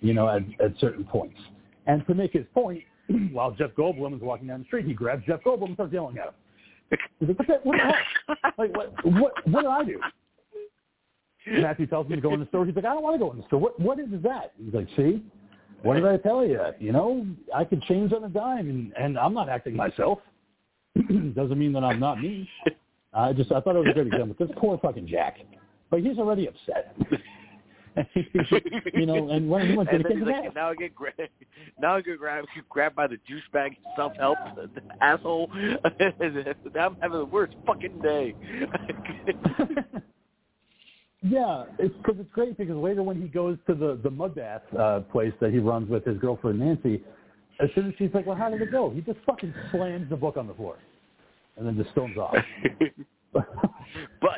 you 0.00 0.14
know, 0.14 0.28
at, 0.28 0.42
at 0.64 0.72
certain 0.80 1.04
points. 1.04 1.38
And 1.86 2.06
to 2.06 2.14
make 2.14 2.32
his 2.32 2.46
point, 2.54 2.82
while 3.32 3.50
Jeff 3.52 3.70
Goldblum 3.76 4.14
is 4.14 4.22
walking 4.22 4.48
down 4.48 4.60
the 4.60 4.66
street, 4.66 4.86
he 4.86 4.94
grabs 4.94 5.24
Jeff 5.26 5.40
Goldblum 5.42 5.66
and 5.66 5.74
starts 5.74 5.92
yelling 5.92 6.18
at 6.18 6.26
him. 6.28 6.98
He's 7.18 7.28
like, 7.28 7.38
what, 7.38 7.48
the, 7.48 7.54
what 7.62 7.76
the 7.76 7.82
heck? 7.82 8.54
Like, 8.58 8.76
what, 8.76 8.92
what, 9.04 9.48
what 9.48 9.62
did 9.62 9.70
I 9.70 9.84
do? 9.84 10.00
Matthew 11.46 11.86
tells 11.86 12.06
him 12.06 12.16
to 12.16 12.20
go 12.20 12.32
in 12.32 12.40
the 12.40 12.46
store. 12.46 12.64
He's 12.64 12.74
like, 12.74 12.84
I 12.84 12.94
don't 12.94 13.02
want 13.02 13.14
to 13.14 13.18
go 13.18 13.30
in 13.32 13.38
the 13.38 13.46
store. 13.46 13.60
What, 13.60 13.78
what 13.78 13.98
is 13.98 14.06
that? 14.22 14.52
He's 14.62 14.72
like, 14.72 14.88
see, 14.96 15.22
what 15.82 15.94
did 15.94 16.06
I 16.06 16.16
tell 16.16 16.46
you? 16.46 16.60
You 16.78 16.92
know, 16.92 17.26
I 17.54 17.64
can 17.64 17.80
change 17.82 18.12
on 18.12 18.24
a 18.24 18.28
dime, 18.28 18.70
and, 18.70 18.92
and 18.98 19.18
I'm 19.18 19.34
not 19.34 19.48
acting 19.48 19.76
myself. 19.76 20.20
Doesn't 20.96 21.58
mean 21.58 21.72
that 21.74 21.84
I'm 21.84 22.00
not 22.00 22.20
me. 22.20 22.48
I 23.12 23.32
just, 23.32 23.52
I 23.52 23.60
thought 23.60 23.76
it 23.76 23.80
was 23.80 23.88
a 23.90 23.94
good 23.94 24.06
example. 24.06 24.34
This 24.38 24.56
poor 24.56 24.78
fucking 24.78 25.06
Jack. 25.06 25.38
But 25.90 26.00
he's 26.00 26.18
already 26.18 26.48
upset. 26.48 26.96
you 28.94 29.06
know, 29.06 29.30
and 29.30 29.48
when 29.48 29.68
he 29.68 29.76
went 29.76 29.88
to 29.90 29.96
and 29.96 30.04
the 30.04 30.08
then 30.08 30.18
kid's 30.18 30.30
he's 30.30 30.42
like, 30.44 30.54
now 30.54 30.70
I 30.70 30.74
get 30.74 30.94
grabbed. 30.94 31.20
Now 31.80 31.96
I 31.96 32.00
get 32.00 32.18
grabbed, 32.18 32.48
grabbed 32.68 32.96
by 32.96 33.06
the 33.06 33.18
douchebag 33.28 33.76
self-help 33.96 34.38
asshole. 35.00 35.48
Now 36.74 36.86
I'm 36.86 36.96
having 37.00 37.18
the 37.18 37.24
worst 37.24 37.54
fucking 37.66 38.00
day. 38.00 38.34
Yeah, 41.26 41.64
it's 41.78 41.94
because 41.96 42.16
it's 42.20 42.30
great 42.32 42.58
because 42.58 42.76
later 42.76 43.02
when 43.02 43.20
he 43.20 43.28
goes 43.28 43.56
to 43.66 43.74
the 43.74 43.98
the 44.02 44.10
mud 44.10 44.34
bath 44.34 44.60
uh, 44.78 45.00
place 45.00 45.32
that 45.40 45.52
he 45.52 45.58
runs 45.58 45.88
with 45.88 46.04
his 46.04 46.18
girlfriend 46.18 46.58
Nancy, 46.58 47.02
as 47.60 47.70
soon 47.74 47.88
as 47.88 47.94
she's 47.96 48.10
like, 48.12 48.26
"Well, 48.26 48.36
how 48.36 48.50
did 48.50 48.60
it 48.60 48.70
go?" 48.70 48.90
He 48.90 49.00
just 49.00 49.18
fucking 49.24 49.54
slams 49.70 50.10
the 50.10 50.16
book 50.16 50.36
on 50.36 50.46
the 50.46 50.52
floor, 50.52 50.76
and 51.56 51.66
then 51.66 51.78
just 51.78 51.90
storms 51.92 52.18
off. 52.18 52.36
but 53.32 53.48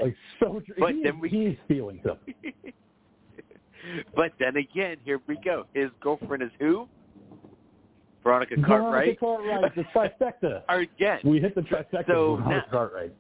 like 0.01 0.15
so, 0.39 0.63
but 0.79 0.95
he, 0.95 1.03
then 1.03 1.19
we- 1.19 1.29
he's 1.29 1.57
feeling 1.67 2.01
something. 2.07 2.35
But 4.15 4.33
then 4.39 4.57
again, 4.57 4.97
here 5.05 5.21
we 5.27 5.37
go. 5.45 5.67
His 5.75 5.91
girlfriend 6.01 6.43
is 6.43 6.51
who? 6.59 6.89
Veronica 8.23 8.57
Cartwright. 8.57 9.19
Veronica 9.21 9.85
Cartwright. 9.95 10.21
The 10.21 10.43
trifecta. 10.43 10.63
Again. 10.69 11.21
We 11.25 11.39
hit 11.41 11.55
the 11.55 11.61
trifecta. 11.63 12.07
So 12.07 12.37
Veronica 12.37 12.49
now- 12.49 12.65
Cartwright. 12.71 13.13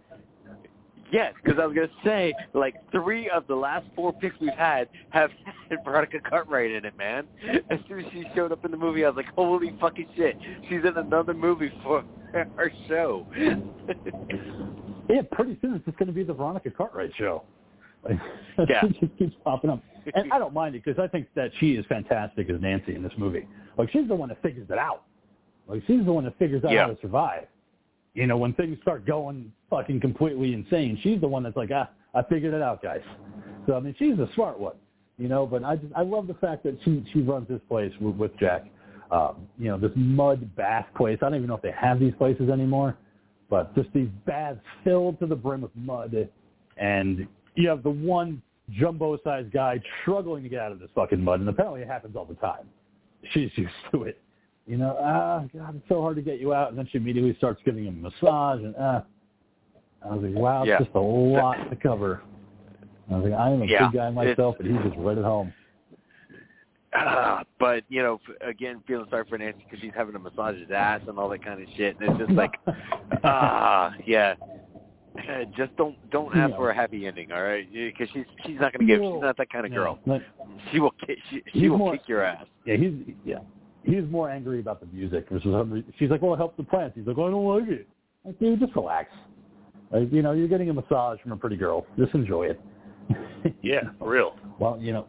Yes, 1.12 1.34
because 1.40 1.60
I 1.60 1.66
was 1.66 1.74
gonna 1.76 1.86
say 2.04 2.34
like 2.52 2.74
three 2.90 3.30
of 3.30 3.46
the 3.46 3.54
last 3.54 3.86
four 3.94 4.12
picks 4.12 4.34
we've 4.40 4.50
had 4.50 4.88
have 5.10 5.30
had 5.70 5.78
Veronica 5.84 6.18
Cartwright 6.18 6.72
in 6.72 6.84
it, 6.84 6.98
man. 6.98 7.26
As 7.70 7.78
soon 7.88 8.00
as 8.04 8.06
she 8.12 8.24
showed 8.34 8.50
up 8.50 8.64
in 8.64 8.72
the 8.72 8.76
movie, 8.76 9.04
I 9.04 9.08
was 9.10 9.16
like, 9.16 9.32
holy 9.36 9.72
fucking 9.80 10.08
shit, 10.16 10.36
she's 10.68 10.80
in 10.84 10.96
another 10.96 11.32
movie 11.32 11.72
for 11.84 12.02
our 12.34 12.72
show. 12.88 13.24
Yeah, 15.08 15.22
pretty 15.30 15.56
soon 15.62 15.74
it's 15.74 15.84
just 15.84 15.96
going 15.98 16.08
to 16.08 16.12
be 16.12 16.24
the 16.24 16.34
Veronica 16.34 16.70
Cartwright 16.70 17.12
show. 17.16 17.44
Like, 18.02 18.18
Yeah. 18.68 18.80
she 18.88 19.06
just 19.06 19.16
keeps 19.16 19.36
popping 19.44 19.70
up, 19.70 19.80
and 20.14 20.32
I 20.32 20.38
don't 20.38 20.54
mind 20.54 20.74
it 20.74 20.84
because 20.84 21.02
I 21.02 21.08
think 21.08 21.28
that 21.34 21.50
she 21.58 21.72
is 21.72 21.84
fantastic 21.86 22.48
as 22.50 22.60
Nancy 22.60 22.94
in 22.94 23.02
this 23.02 23.12
movie. 23.16 23.46
Like 23.76 23.90
she's 23.90 24.08
the 24.08 24.14
one 24.14 24.28
that 24.28 24.40
figures 24.42 24.68
it 24.70 24.78
out. 24.78 25.02
Like 25.68 25.82
she's 25.86 26.04
the 26.04 26.12
one 26.12 26.24
that 26.24 26.38
figures 26.38 26.64
out 26.64 26.72
Yeah. 26.72 26.82
how 26.86 26.92
to 26.92 27.00
survive. 27.00 27.46
You 28.14 28.26
know, 28.26 28.36
when 28.36 28.54
things 28.54 28.78
start 28.82 29.06
going 29.06 29.52
fucking 29.68 30.00
completely 30.00 30.54
insane, 30.54 30.98
she's 31.02 31.20
the 31.20 31.28
one 31.28 31.42
that's 31.42 31.56
like, 31.56 31.70
ah, 31.72 31.90
I 32.14 32.22
figured 32.22 32.54
it 32.54 32.62
out, 32.62 32.82
guys. 32.82 33.02
So 33.66 33.76
I 33.76 33.80
mean, 33.80 33.94
she's 33.98 34.18
a 34.18 34.28
smart 34.34 34.58
one. 34.58 34.76
You 35.18 35.28
know, 35.28 35.46
but 35.46 35.64
I 35.64 35.76
just 35.76 35.92
I 35.94 36.02
love 36.02 36.26
the 36.26 36.34
fact 36.34 36.62
that 36.64 36.78
she 36.84 37.04
she 37.12 37.20
runs 37.20 37.48
this 37.48 37.60
place 37.68 37.92
with, 38.00 38.16
with 38.16 38.36
Jack. 38.38 38.66
Um, 39.10 39.46
you 39.58 39.68
know, 39.68 39.78
this 39.78 39.92
mud 39.94 40.54
bath 40.56 40.86
place. 40.96 41.18
I 41.22 41.26
don't 41.26 41.36
even 41.36 41.48
know 41.48 41.54
if 41.56 41.62
they 41.62 41.70
have 41.72 42.00
these 42.00 42.14
places 42.14 42.50
anymore 42.50 42.96
but 43.48 43.74
just 43.74 43.88
these 43.92 44.08
baths 44.26 44.60
filled 44.84 45.18
to 45.20 45.26
the 45.26 45.36
brim 45.36 45.60
with 45.60 45.74
mud, 45.76 46.28
and 46.76 47.26
you 47.54 47.68
have 47.68 47.82
the 47.82 47.90
one 47.90 48.42
jumbo-sized 48.70 49.52
guy 49.52 49.80
struggling 50.02 50.42
to 50.42 50.48
get 50.48 50.60
out 50.60 50.72
of 50.72 50.78
this 50.78 50.90
fucking 50.94 51.20
mud, 51.22 51.40
and 51.40 51.48
apparently 51.48 51.82
it 51.82 51.88
happens 51.88 52.16
all 52.16 52.24
the 52.24 52.34
time. 52.34 52.68
She's 53.32 53.50
used 53.54 53.72
to 53.92 54.04
it. 54.04 54.20
You 54.66 54.76
know, 54.76 54.96
ah, 55.00 55.44
God, 55.56 55.76
it's 55.76 55.88
so 55.88 56.00
hard 56.00 56.16
to 56.16 56.22
get 56.22 56.40
you 56.40 56.52
out, 56.52 56.70
and 56.70 56.78
then 56.78 56.88
she 56.90 56.98
immediately 56.98 57.34
starts 57.36 57.60
giving 57.64 57.84
him 57.84 58.04
a 58.04 58.10
massage, 58.10 58.60
and 58.62 58.74
ah. 58.78 59.04
I 60.04 60.14
was 60.14 60.22
like, 60.22 60.34
wow, 60.34 60.62
it's 60.62 60.68
Yeah. 60.68 60.78
just 60.78 60.94
a 60.94 61.00
lot 61.00 61.70
to 61.70 61.76
cover. 61.76 62.22
I 63.10 63.16
was 63.16 63.30
like, 63.30 63.38
I 63.40 63.50
am 63.50 63.62
a 63.62 63.66
Yeah, 63.66 63.86
big 63.88 63.98
guy 63.98 64.10
myself, 64.10 64.56
but 64.58 64.66
he's 64.66 64.76
just 64.82 64.96
right 64.98 65.16
at 65.18 65.24
home. 65.24 65.52
Ah, 66.94 67.44
but 67.58 67.84
you 67.88 68.02
know, 68.02 68.20
f- 68.28 68.48
again, 68.48 68.82
feeling 68.86 69.06
sorry 69.10 69.24
for 69.28 69.36
Nancy 69.36 69.64
because 69.64 69.80
she's 69.80 69.92
having 69.94 70.12
to 70.14 70.18
massage 70.18 70.58
his 70.58 70.70
ass 70.70 71.00
and 71.06 71.18
all 71.18 71.28
that 71.28 71.44
kind 71.44 71.60
of 71.60 71.68
shit. 71.76 71.96
And 72.00 72.10
it's 72.10 72.18
just 72.26 72.32
like, 72.32 72.54
ah, 73.24 73.94
yeah. 74.06 74.34
Just 75.56 75.76
don't 75.76 75.96
don't 76.10 76.34
ask 76.36 76.50
Yeah. 76.50 76.56
for 76.56 76.70
a 76.70 76.74
happy 76.74 77.06
ending, 77.06 77.32
all 77.32 77.42
right? 77.42 77.66
Because 77.72 78.08
she's 78.12 78.24
she's 78.44 78.58
not 78.60 78.72
gonna 78.72 78.84
give. 78.86 79.00
She's 79.00 79.20
not 79.22 79.36
that 79.36 79.50
kind 79.50 79.66
of 79.66 79.72
girl. 79.72 79.98
Like, 80.06 80.22
She 80.72 80.80
will 80.80 80.92
kick. 81.06 81.18
She, 81.30 81.42
she 81.52 81.68
will 81.68 81.78
more- 81.78 81.92
kick 81.92 82.08
your 82.08 82.22
ass. 82.22 82.44
Yeah, 82.64 82.76
he's 82.76 82.92
yeah. 83.24 83.38
He's 83.84 84.04
more 84.10 84.28
angry 84.30 84.58
about 84.60 84.80
the 84.80 84.86
music 84.86 85.28
for 85.28 85.38
some 85.40 85.70
reason. 85.72 85.92
She's 85.98 86.10
like, 86.10 86.20
"Well, 86.22 86.34
it 86.34 86.38
helps 86.38 86.56
the 86.56 86.64
plants." 86.64 86.96
He's 86.96 87.06
like, 87.06 87.16
well, 87.16 87.28
"I 87.28 87.30
don't 87.30 87.46
like 87.46 87.68
it." 87.68 87.86
Like, 88.24 88.38
dude, 88.40 88.58
just 88.58 88.74
relax. 88.74 89.10
Like, 89.92 90.12
you 90.12 90.22
know, 90.22 90.32
you're 90.32 90.48
getting 90.48 90.68
a 90.70 90.74
massage 90.74 91.20
from 91.20 91.30
a 91.32 91.36
pretty 91.36 91.56
girl. 91.56 91.86
Just 91.98 92.12
enjoy 92.14 92.46
it. 92.46 92.60
Yeah, 93.62 93.82
for 94.00 94.10
real. 94.10 94.34
Well, 94.58 94.76
you 94.80 94.92
know, 94.92 95.06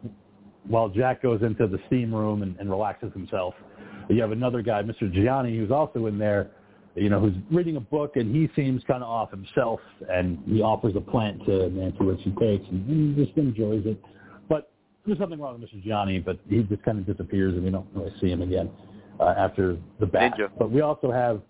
while 0.68 0.88
Jack 0.88 1.22
goes 1.22 1.42
into 1.42 1.66
the 1.66 1.80
steam 1.88 2.14
room 2.14 2.42
and, 2.42 2.56
and 2.60 2.70
relaxes 2.70 3.12
himself, 3.12 3.54
you 4.08 4.20
have 4.20 4.30
another 4.30 4.62
guy, 4.62 4.80
Mr. 4.82 5.12
Gianni, 5.12 5.56
who's 5.58 5.72
also 5.72 6.06
in 6.06 6.18
there. 6.18 6.50
You 6.98 7.10
know, 7.10 7.20
who's 7.20 7.34
reading 7.50 7.76
a 7.76 7.80
book 7.80 8.16
and 8.16 8.34
he 8.34 8.48
seems 8.54 8.82
kind 8.84 9.02
of 9.02 9.08
off 9.08 9.30
himself, 9.30 9.80
and 10.10 10.38
he 10.46 10.62
offers 10.62 10.94
a 10.96 11.00
plant 11.00 11.44
to 11.46 11.68
Nancy, 11.70 12.04
which 12.04 12.20
she 12.24 12.30
takes, 12.30 12.64
and 12.68 13.14
he 13.16 13.24
just 13.24 13.36
enjoys 13.36 13.84
it. 13.86 14.02
But 14.48 14.70
there's 15.06 15.18
something 15.18 15.40
wrong 15.40 15.60
with 15.60 15.70
Mr. 15.70 15.82
Gianni, 15.82 16.18
but 16.18 16.38
he 16.48 16.62
just 16.62 16.82
kind 16.82 16.98
of 16.98 17.06
disappears, 17.06 17.54
and 17.54 17.64
we 17.64 17.70
don't 17.70 17.86
really 17.94 18.12
see 18.20 18.30
him 18.30 18.42
again 18.42 18.70
uh, 19.20 19.34
after 19.36 19.76
the 20.00 20.06
bath. 20.06 20.34
Ninja. 20.38 20.50
But 20.58 20.70
we 20.70 20.80
also 20.80 21.10
have, 21.10 21.40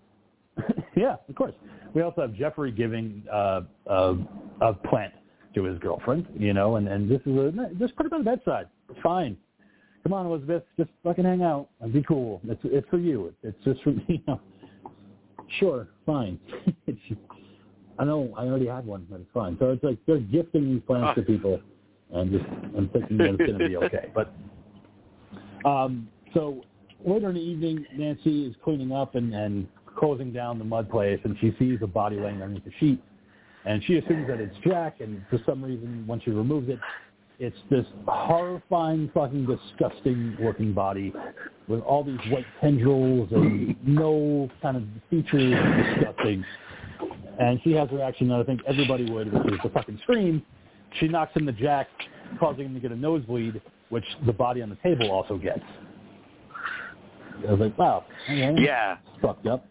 yeah, 0.95 1.15
of 1.27 1.35
course, 1.35 1.53
we 1.93 2.01
also 2.01 2.21
have 2.21 2.33
Jeffrey 2.35 2.71
giving 2.71 3.23
uh, 3.31 3.61
a, 3.87 4.15
a 4.61 4.73
plant 4.73 5.13
to 5.55 5.63
his 5.63 5.79
girlfriend, 5.79 6.27
you 6.37 6.53
know, 6.53 6.75
and 6.75 6.87
and 6.87 7.09
this 7.09 7.21
is 7.25 7.35
a 7.35 7.51
just 7.79 7.95
put 7.95 8.05
it 8.05 8.13
on 8.13 8.23
the 8.23 8.31
bedside. 8.31 8.67
It's 8.89 8.99
fine. 9.01 9.35
Come 10.03 10.13
on, 10.13 10.25
Elizabeth, 10.27 10.63
just 10.77 10.89
fucking 11.03 11.25
hang 11.25 11.41
out 11.41 11.69
and 11.81 11.91
be 11.91 12.03
cool. 12.03 12.41
It's 12.47 12.61
it's 12.65 12.87
for 12.89 12.99
you. 12.99 13.33
It's 13.43 13.57
just 13.63 13.81
for 13.83 13.91
you 14.07 14.19
know. 14.27 14.39
Sure, 15.57 15.87
fine. 16.05 16.39
I 17.99 18.05
know 18.05 18.33
I 18.37 18.43
already 18.43 18.67
had 18.67 18.85
one, 18.85 19.05
but 19.09 19.19
it's 19.19 19.29
fine. 19.33 19.57
So 19.59 19.71
it's 19.71 19.83
like 19.83 19.97
they're 20.07 20.19
gifting 20.19 20.73
these 20.73 20.81
plants 20.87 21.15
to 21.15 21.21
people, 21.21 21.59
and 22.13 22.31
just 22.31 22.45
I'm 22.77 22.89
thinking 22.89 23.17
that 23.17 23.31
it's 23.31 23.37
going 23.37 23.59
to 23.59 23.67
be 23.67 23.77
okay. 23.85 24.11
But 24.13 24.33
um, 25.65 26.07
so 26.33 26.63
later 27.05 27.29
in 27.29 27.35
the 27.35 27.41
evening, 27.41 27.85
Nancy 27.97 28.45
is 28.45 28.55
cleaning 28.63 28.91
up 28.91 29.15
and 29.15 29.33
and 29.33 29.67
closing 29.97 30.31
down 30.31 30.59
the 30.59 30.65
mud 30.65 30.89
place, 30.89 31.19
and 31.23 31.35
she 31.41 31.53
sees 31.59 31.79
a 31.81 31.87
body 31.87 32.17
laying 32.17 32.41
underneath 32.41 32.63
the 32.63 32.71
sheet, 32.79 33.03
and 33.65 33.83
she 33.83 33.97
assumes 33.97 34.27
that 34.27 34.39
it's 34.39 34.55
Jack, 34.63 35.01
and 35.01 35.21
for 35.29 35.39
some 35.45 35.63
reason, 35.63 36.05
when 36.07 36.21
she 36.21 36.29
removes 36.29 36.69
it, 36.69 36.79
it's 37.39 37.55
this 37.69 37.85
horrifying, 38.07 39.09
fucking 39.13 39.45
disgusting 39.45 40.35
looking 40.41 40.73
body 40.73 41.13
with 41.67 41.81
all 41.81 42.03
these 42.03 42.19
white 42.29 42.45
tendrils 42.59 43.29
and 43.31 43.75
no 43.87 44.49
kind 44.61 44.77
of 44.77 44.83
features. 45.09 45.55
Disgusting. 45.95 46.43
And 47.39 47.59
she 47.63 47.71
has 47.71 47.87
a 47.91 47.95
reaction 47.95 48.27
that 48.29 48.39
I 48.39 48.43
think 48.43 48.59
everybody 48.67 49.09
would, 49.09 49.31
which 49.31 49.53
is 49.53 49.59
the 49.63 49.69
fucking 49.69 49.99
scream. 50.03 50.43
She 50.99 51.07
knocks 51.07 51.33
him 51.35 51.45
the 51.45 51.53
jack, 51.53 51.87
causing 52.39 52.65
him 52.65 52.73
to 52.73 52.79
get 52.81 52.91
a 52.91 52.95
nosebleed, 52.95 53.61
which 53.89 54.03
the 54.25 54.33
body 54.33 54.61
on 54.61 54.69
the 54.69 54.75
table 54.77 55.09
also 55.09 55.37
gets. 55.37 55.61
I 57.47 57.51
was 57.51 57.59
like, 57.61 57.77
wow, 57.77 58.05
okay, 58.25 58.53
Yeah. 58.61 58.97
fucked 59.21 59.47
up. 59.47 59.65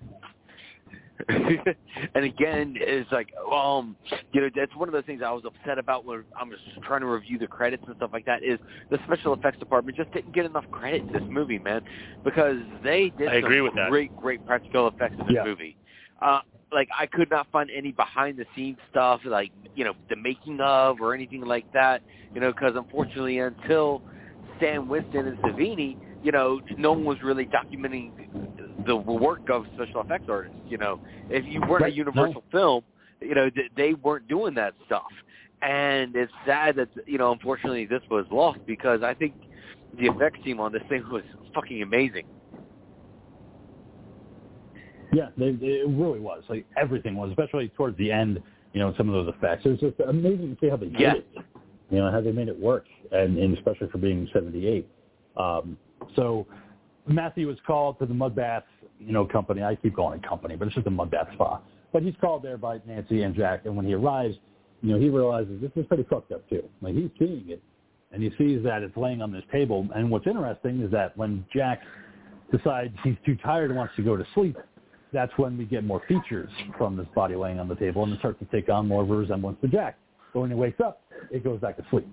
and 1.29 2.25
again, 2.25 2.75
it's 2.77 3.11
like, 3.11 3.29
um, 3.53 3.97
you 4.33 4.41
know, 4.41 4.49
that's 4.55 4.75
one 4.77 4.89
of 4.89 4.95
the 4.95 5.03
things 5.03 5.23
I 5.25 5.31
was 5.33 5.45
upset 5.45 5.79
about 5.79 6.05
when 6.05 6.25
I'm 6.41 6.51
just 6.51 6.63
trying 6.85 7.01
to 7.01 7.07
review 7.07 7.39
the 7.39 7.47
credits 7.47 7.83
and 7.87 7.97
stuff 7.97 8.11
like 8.13 8.25
that. 8.27 8.43
Is 8.43 8.59
the 8.91 8.99
special 9.05 9.35
effects 9.35 9.59
department 9.59 9.97
just 9.97 10.13
didn't 10.13 10.35
get 10.35 10.45
enough 10.47 10.65
credit 10.71 11.05
in 11.07 11.13
this 11.13 11.23
movie, 11.29 11.59
man, 11.59 11.83
because 12.25 12.59
they 12.85 13.13
did 13.19 13.29
I 13.29 13.35
agree 13.35 13.61
some 13.61 13.65
with 13.65 13.75
that. 13.77 13.91
great, 13.91 14.15
great 14.17 14.45
practical 14.45 14.89
effects 14.89 15.17
in 15.19 15.27
this 15.27 15.35
Yeah. 15.35 15.45
movie. 15.45 15.77
Uh, 16.21 16.41
like 16.73 16.89
I 16.99 17.07
could 17.07 17.31
not 17.31 17.47
find 17.51 17.71
any 17.71 17.93
behind 17.93 18.39
the 18.39 18.47
scenes 18.55 18.79
stuff, 18.91 19.21
like 19.25 19.53
you 19.75 19.85
know, 19.85 19.95
the 20.11 20.17
making 20.17 20.61
of 20.61 21.01
or 21.01 21.15
anything 21.15 21.43
like 21.43 21.67
that. 21.73 22.03
You 22.35 22.41
know, 22.41 22.51
because 22.51 22.75
unfortunately, 22.77 23.39
until 23.39 24.03
Stan 24.57 24.89
Winston 24.89 25.27
and 25.29 25.39
Savini, 25.39 25.97
you 26.23 26.33
know, 26.33 26.61
no 26.77 26.93
one 26.93 27.05
was 27.05 27.19
really 27.23 27.47
documenting 27.47 28.13
the 28.89 28.97
work 28.97 29.49
of 29.51 29.65
special 29.75 30.01
effects 30.01 30.27
artists. 30.29 30.59
You 30.69 30.79
know, 30.79 31.01
if 31.31 31.45
you 31.47 31.61
weren't 31.61 31.83
Right, 31.83 31.93
a 31.93 31.97
Universal 31.97 32.45
film, 32.51 32.85
you 33.21 33.35
know, 33.35 33.51
th- 33.51 33.71
they 33.77 33.95
weren't 33.95 34.29
doing 34.29 34.55
that 34.55 34.75
stuff. 34.87 35.11
And 35.63 36.15
it's 36.15 36.33
sad 36.47 36.77
that 36.77 36.89
you 37.07 37.19
know, 37.19 37.33
unfortunately, 37.33 37.87
this 37.87 38.03
was 38.11 38.27
lost 38.31 38.61
because 38.67 39.03
I 39.03 39.15
think 39.15 39.35
the 39.99 40.07
effects 40.07 40.39
team 40.45 40.61
on 40.61 40.73
this 40.73 40.83
thing 40.89 41.05
was 41.11 41.25
fucking 41.55 41.83
amazing. 41.83 42.25
Yeah, 45.13 45.29
they, 45.39 45.47
it 45.47 45.89
really 45.89 46.21
was. 46.21 46.43
Like 46.49 46.67
everything 46.77 47.17
was, 47.17 47.31
especially 47.31 47.69
towards 47.71 47.97
the 47.97 48.13
end 48.13 48.43
you 48.73 48.81
know, 48.81 48.95
some 48.97 49.09
of 49.09 49.15
those 49.15 49.35
effects. 49.35 49.65
It 49.65 49.71
was 49.71 49.81
just 49.81 50.01
amazing 50.01 50.55
to 50.55 50.61
see 50.61 50.69
how 50.69 50.77
they 50.77 50.87
did 50.87 51.01
Yeah. 51.01 51.15
it. 51.15 51.27
You 51.91 51.99
know, 51.99 52.11
how 52.11 52.21
they 52.21 52.33
made 52.33 52.49
it 52.49 52.59
work, 52.59 52.87
and, 53.13 53.39
and 53.39 53.57
especially 53.57 53.89
for 53.89 53.97
being 53.99 54.29
78. 54.33 54.87
Um, 55.37 55.79
so 56.15 56.47
Matthew 57.07 57.47
was 57.47 57.57
called 57.67 57.99
to 58.01 58.07
the 58.07 58.13
Mud 58.13 58.35
Bath, 58.37 58.65
you 58.99 59.13
know, 59.13 59.25
company. 59.25 59.63
I 59.63 59.75
keep 59.75 59.97
calling 59.97 60.19
it 60.19 60.29
company, 60.29 60.57
but 60.57 60.67
it's 60.67 60.75
just 60.75 60.87
a 60.87 60.91
Mud 60.91 61.11
Bath 61.11 61.29
spa. 61.35 61.61
But 61.93 62.03
he's 62.03 62.15
called 62.21 62.43
there 62.43 62.59
by 62.59 62.81
Nancy 62.87 63.23
and 63.23 63.35
Jack, 63.35 63.63
and 63.65 63.77
when 63.77 63.87
he 63.87 63.95
arrives, 63.95 64.37
you 64.83 64.93
know, 64.93 65.01
he 65.01 65.09
realizes 65.09 65.61
this 65.61 65.71
is 65.75 65.87
pretty 65.87 66.05
fucked 66.05 66.33
up 66.33 66.49
too. 66.49 66.63
Like 66.81 66.95
he's 66.95 67.11
seeing 67.19 67.45
it, 67.49 67.63
and 68.13 68.23
he 68.23 68.31
sees 68.39 68.63
that 68.65 68.83
it's 68.83 68.97
laying 68.97 69.23
on 69.23 69.33
this 69.33 69.45
table. 69.51 69.89
And 69.95 70.11
what's 70.11 70.27
interesting 70.27 70.83
is 70.83 70.91
that 70.93 71.17
when 71.17 71.45
Jack 71.53 71.81
decides 72.53 72.95
he's 73.05 73.17
too 73.25 73.37
tired 73.37 73.71
and 73.71 73.79
wants 73.79 73.95
to 73.97 74.03
go 74.03 74.17
to 74.17 74.27
sleep, 74.35 74.57
that's 75.13 75.33
when 75.37 75.57
we 75.57 75.65
get 75.65 75.85
more 75.85 76.03
features 76.07 76.51
from 76.77 76.97
this 76.97 77.07
body 77.15 77.35
laying 77.35 77.59
on 77.59 77.69
the 77.69 77.77
table, 77.77 78.05
and 78.05 78.13
it 78.13 78.19
starts 78.19 78.39
to 78.41 78.45
take 78.47 78.69
on 78.69 78.87
more 78.87 79.03
of 79.03 79.11
a 79.11 79.17
resemblance 79.17 79.59
to 79.63 79.69
Jack. 79.69 79.97
But 80.35 80.41
when 80.41 80.51
he 80.51 80.57
wakes 80.57 80.81
up, 80.81 81.01
it 81.31 81.43
goes 81.43 81.61
back 81.61 81.77
to 81.79 81.85
sleep. 81.91 82.07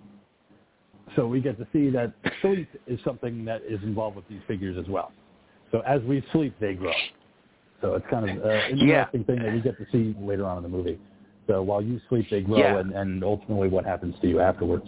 So 1.15 1.27
we 1.27 1.41
get 1.41 1.57
to 1.59 1.67
see 1.71 1.89
that 1.91 2.13
sleep 2.41 2.67
is 2.87 2.99
something 3.03 3.45
that 3.45 3.61
is 3.67 3.81
involved 3.83 4.15
with 4.15 4.27
these 4.27 4.41
figures 4.47 4.77
as 4.77 4.89
well. 4.89 5.11
So 5.75 5.81
as 5.81 6.01
we 6.03 6.23
sleep, 6.31 6.55
they 6.61 6.73
grow. 6.73 6.93
So 7.81 7.95
it's 7.95 8.05
kind 8.09 8.29
of 8.29 8.45
uh, 8.45 8.47
an 8.71 8.79
Yeah. 8.79 9.09
interesting 9.09 9.25
thing 9.25 9.43
that 9.43 9.51
we 9.51 9.59
get 9.59 9.77
to 9.77 9.85
see 9.91 10.15
later 10.17 10.45
on 10.45 10.55
in 10.55 10.63
the 10.63 10.69
movie. 10.69 10.97
So 11.47 11.61
while 11.61 11.81
you 11.81 11.99
sleep, 12.07 12.29
they 12.29 12.39
grow, 12.39 12.61
Yeah. 12.61 12.77
and, 12.77 12.93
and 12.93 13.25
ultimately 13.25 13.67
what 13.67 13.83
happens 13.83 14.15
to 14.21 14.27
you 14.29 14.39
afterwards. 14.39 14.87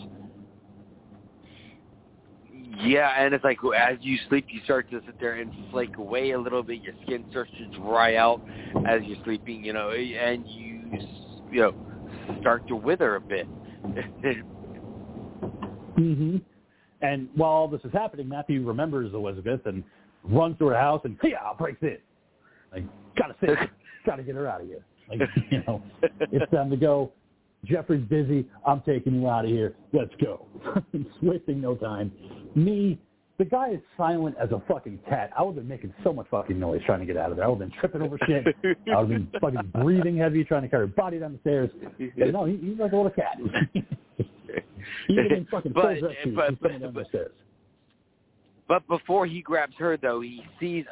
Yeah, 2.80 3.10
and 3.22 3.34
it's 3.34 3.44
like 3.44 3.58
as 3.76 3.98
you 4.00 4.18
sleep, 4.30 4.46
you 4.50 4.62
start 4.62 4.90
to 4.92 5.02
sit 5.06 5.20
there 5.20 5.34
and 5.34 5.52
flake 5.72 5.98
away 5.98 6.32
a 6.32 6.40
little 6.40 6.64
bit. 6.64 6.82
Your 6.82 6.94
skin 7.04 7.26
starts 7.32 7.52
to 7.58 7.66
dry 7.82 8.16
out 8.16 8.42
as 8.88 9.02
you're 9.04 9.18
sleeping, 9.26 9.66
you 9.66 9.74
know, 9.74 9.92
and 9.92 10.48
you, 10.48 10.90
you 11.52 11.60
know, 11.60 11.76
start 12.40 12.66
to 12.70 12.78
wither 12.78 13.16
a 13.16 13.22
bit. 13.22 13.46
hmm 15.96 16.38
And 17.02 17.28
while 17.36 17.52
all 17.52 17.68
this 17.68 17.82
is 17.84 17.92
happening, 17.92 18.30
Matthew 18.30 18.66
remembers 18.66 19.14
Elizabeth 19.14 19.66
and 19.66 19.84
runs 20.30 20.58
to 20.60 20.68
her 20.68 20.76
house 20.76 21.02
and 21.04 21.18
yeah, 21.24 21.38
breaks 21.58 21.82
in. 21.82 21.98
Like, 22.72 22.84
gotta 23.18 23.36
sit, 23.40 23.58
gotta 24.06 24.24
get 24.24 24.36
her 24.36 24.48
out 24.48 24.62
of 24.62 24.68
here. 24.68 24.84
Like, 25.10 25.22
you 25.52 25.64
know, 25.68 25.82
it's 26.32 26.52
time 26.52 26.70
to 26.70 26.78
go. 26.78 27.12
Jeffrey's 27.66 28.08
busy. 28.08 28.46
I'm 28.66 28.82
taking 28.82 29.16
you 29.22 29.28
out 29.30 29.46
of 29.46 29.52
here. 29.52 29.76
Let's 29.92 30.14
go. 30.24 30.46
it's 30.94 31.10
wasting 31.22 31.60
no 31.60 31.76
time. 31.76 32.12
Me, 32.56 33.00
the 33.40 33.46
guy 33.46 33.70
is 33.72 33.80
silent 33.98 34.36
as 34.40 34.52
a 34.52 34.62
fucking 34.68 35.00
cat. 35.10 35.32
I 35.38 35.42
would 35.44 35.56
have 35.56 35.68
been 35.68 35.68
making 35.68 35.94
so 36.04 36.14
much 36.14 36.28
fucking 36.30 36.60
noise 36.60 36.82
trying 36.86 37.00
to 37.00 37.06
get 37.06 37.18
out 37.18 37.32
of 37.32 37.38
there. 37.38 37.46
I 37.46 37.50
would 37.50 37.60
have 37.60 37.70
been 37.70 37.80
tripping 37.80 38.02
over 38.04 38.18
shit. 38.28 38.46
I 38.94 39.02
would 39.02 39.10
have 39.12 39.32
been 39.32 39.40
fucking 39.42 39.72
breathing 39.82 40.18
heavy, 40.18 40.44
trying 40.44 40.64
to 40.64 40.68
carry 40.70 40.88
her 40.88 40.94
body 40.94 41.20
down 41.20 41.34
the 41.34 41.40
stairs. 41.40 41.70
But 42.18 42.32
no, 42.32 42.46
he, 42.46 42.58
he's 42.58 42.78
like 42.80 42.92
a 42.94 42.96
little 42.96 43.12
cat. 43.12 43.38
Even 45.10 45.26
in 45.32 45.48
fucking 45.52 45.74
But- 45.74 45.82
full 45.84 46.00
dress 46.00 46.16
shoes, 46.24 46.36
but- 46.36 46.50
he's 46.50 46.60
coming 46.62 46.80
down 46.80 46.94
the 46.94 47.00
but- 47.02 47.08
stairs. 47.10 47.32
But 48.68 48.86
before 48.88 49.26
he 49.26 49.42
grabs 49.42 49.76
her, 49.78 49.98
though, 49.98 50.22
he 50.22 50.44
sees 50.60 50.86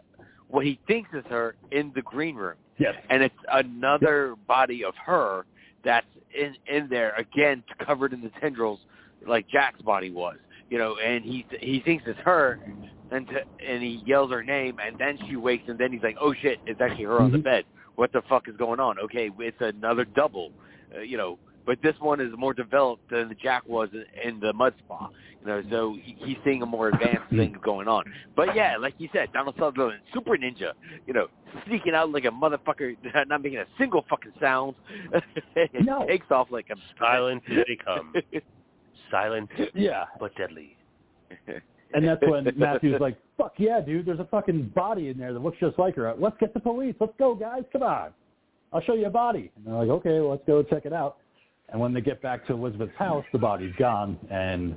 what 0.48 0.66
he 0.66 0.80
thinks 0.88 1.10
is 1.14 1.24
her 1.30 1.56
in 1.72 1.92
the 1.96 2.02
green 2.04 2.36
room, 2.36 2.56
Yes. 2.78 2.96
and 3.10 3.24
it's 3.24 3.36
another 3.52 4.36
body 4.48 4.84
of 4.84 4.94
her 5.04 5.46
that's 5.84 6.08
in 6.38 6.56
in 6.68 6.88
there 6.90 7.14
again, 7.18 7.64
covered 7.86 8.14
in 8.14 8.22
the 8.22 8.32
tendrils, 8.42 8.80
like 9.26 9.48
Jack's 9.48 9.82
body 9.82 10.10
was. 10.12 10.38
You 10.70 10.78
know, 10.78 10.98
and 10.98 11.24
he 11.24 11.46
he 11.60 11.80
thinks 11.82 12.04
it's 12.08 12.20
her, 12.22 12.60
and 13.12 13.28
to, 13.28 13.42
and 13.68 13.84
he 13.84 14.02
yells 14.06 14.32
her 14.32 14.44
name, 14.44 14.78
and 14.86 14.98
then 14.98 15.18
she 15.28 15.36
wakes, 15.36 15.66
and 15.68 15.78
then 15.78 15.92
he's 15.92 16.02
like, 16.02 16.18
"Oh 16.20 16.34
shit, 16.34 16.60
it's 16.66 16.82
actually 16.82 17.04
her 17.06 17.20
on 17.22 17.32
the 17.32 17.38
Mhm. 17.38 17.44
bed. 17.44 17.66
What 17.96 18.12
the 18.12 18.24
fuck 18.24 18.48
is 18.48 18.56
going 18.58 18.80
on?" 18.80 18.98
Okay, 19.00 19.30
it's 19.40 19.62
another 19.62 20.06
double. 20.06 20.54
Uh, 20.96 21.02
you 21.02 21.18
know, 21.18 21.38
but 21.66 21.80
this 21.82 21.96
one 22.00 22.20
is 22.22 22.32
more 22.38 22.54
developed 22.54 23.10
than 23.10 23.30
the 23.30 23.36
Jack 23.36 23.68
was 23.68 23.90
in, 23.94 24.06
in 24.24 24.40
the 24.40 24.54
mud 24.54 24.74
spa. 24.80 25.10
You 25.42 25.48
know, 25.48 25.64
so 25.70 25.98
he's 26.02 26.38
seeing 26.44 26.62
a 26.62 26.66
more 26.66 26.90
advanced 26.90 27.30
things 27.30 27.54
mm-hmm. 27.54 27.64
going 27.64 27.88
on. 27.88 28.06
But 28.36 28.56
yeah, 28.56 28.78
like 28.78 28.96
you 28.98 29.10
said, 29.14 29.32
Donald 29.32 29.56
Sutherland, 29.60 30.00
super 30.14 30.38
ninja. 30.38 30.72
You 31.06 31.14
know, 31.14 31.28
sneaking 31.68 31.94
out 31.94 32.10
like 32.12 32.26
a 32.26 32.30
motherfucker, 32.30 32.96
not 33.28 33.44
making 33.44 33.60
a 33.60 33.66
single 33.78 34.06
fucking 34.10 34.34
sound. 34.40 34.76
No. 35.82 36.06
takes 36.08 36.30
off 36.32 36.48
like 36.52 36.68
a 36.70 36.76
Silent 37.00 37.44
as 37.50 37.64
they 37.68 37.78
come. 37.84 38.14
Silent 39.12 39.50
Yeah. 39.74 40.06
but 40.20 40.36
deadly. 40.36 40.76
And 41.94 42.06
that's 42.06 42.22
when 42.28 42.46
Matthew's 42.58 43.00
like, 43.00 43.18
fuck 43.38 43.54
yeah, 43.58 43.80
dude, 43.80 44.06
there's 44.06 44.20
a 44.20 44.26
fucking 44.26 44.72
body 44.76 45.10
in 45.10 45.18
there 45.18 45.32
that 45.32 45.40
looks 45.40 45.58
just 45.60 45.78
like 45.80 45.96
her. 45.96 46.14
Let's 46.18 46.36
get 46.40 46.54
the 46.54 46.60
police. 46.60 46.96
Let's 47.00 47.14
go, 47.18 47.36
guys. 47.36 47.64
Come 47.72 47.84
on. 47.84 48.10
I'll 48.74 48.82
show 48.82 48.96
you 48.96 49.06
a 49.06 49.12
body. 49.12 49.52
And 49.56 49.66
they're 49.66 49.74
like, 49.76 49.90
okay, 49.90 50.20
well, 50.20 50.32
let's 50.32 50.44
go 50.46 50.62
check 50.64 50.86
it 50.86 50.94
out. 50.94 51.18
And 51.70 51.80
when 51.80 51.94
they 51.94 52.02
get 52.02 52.22
back 52.22 52.46
to 52.48 52.54
Elizabeth's 52.54 52.96
house, 52.98 53.26
the 53.32 53.40
body's 53.40 53.74
gone. 53.78 54.18
And, 54.30 54.76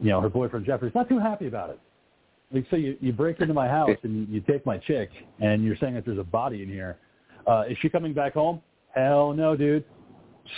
you 0.00 0.10
know, 0.10 0.20
her 0.20 0.28
boyfriend 0.28 0.66
Jeffrey's 0.66 0.94
not 0.94 1.08
too 1.08 1.18
happy 1.18 1.46
about 1.46 1.70
it. 1.70 1.80
Like, 2.52 2.66
so 2.70 2.76
you, 2.76 2.96
you 3.00 3.12
break 3.12 3.40
into 3.40 3.54
my 3.54 3.66
house 3.66 3.96
and 4.02 4.28
you 4.28 4.40
take 4.40 4.64
my 4.64 4.78
chick 4.78 5.10
and 5.40 5.64
you're 5.64 5.76
saying 5.76 5.94
that 5.94 6.04
there's 6.04 6.18
a 6.18 6.24
body 6.24 6.62
in 6.62 6.68
here. 6.68 6.98
Uh, 7.46 7.64
is 7.68 7.76
she 7.80 7.88
coming 7.88 8.12
back 8.12 8.34
home? 8.34 8.60
Hell 8.94 9.32
no, 9.32 9.56
dude. 9.56 9.84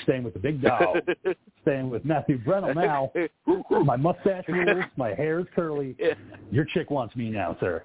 Staying 0.03 0.23
with 0.23 0.35
the 0.35 0.39
big 0.39 0.61
dog. 0.61 0.99
Staying 1.63 1.89
with 1.89 2.05
Matthew 2.05 2.39
Bennell 2.39 2.75
now. 2.75 3.11
My 3.85 3.97
mustache 3.97 4.45
rules. 4.49 4.85
My 4.97 5.15
hair 5.15 5.41
is 5.41 5.47
curly. 5.55 5.97
Your 6.51 6.67
chick 6.67 6.91
wants 6.91 7.17
me 7.17 7.31
now, 7.31 7.57
sir. 7.61 7.85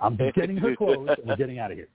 I'm 0.00 0.16
getting 0.34 0.56
her 0.58 0.76
clothes 0.76 1.10
and 1.18 1.26
we're 1.26 1.36
getting 1.36 1.58
out 1.58 1.70
of 1.70 1.78
here. 1.78 1.88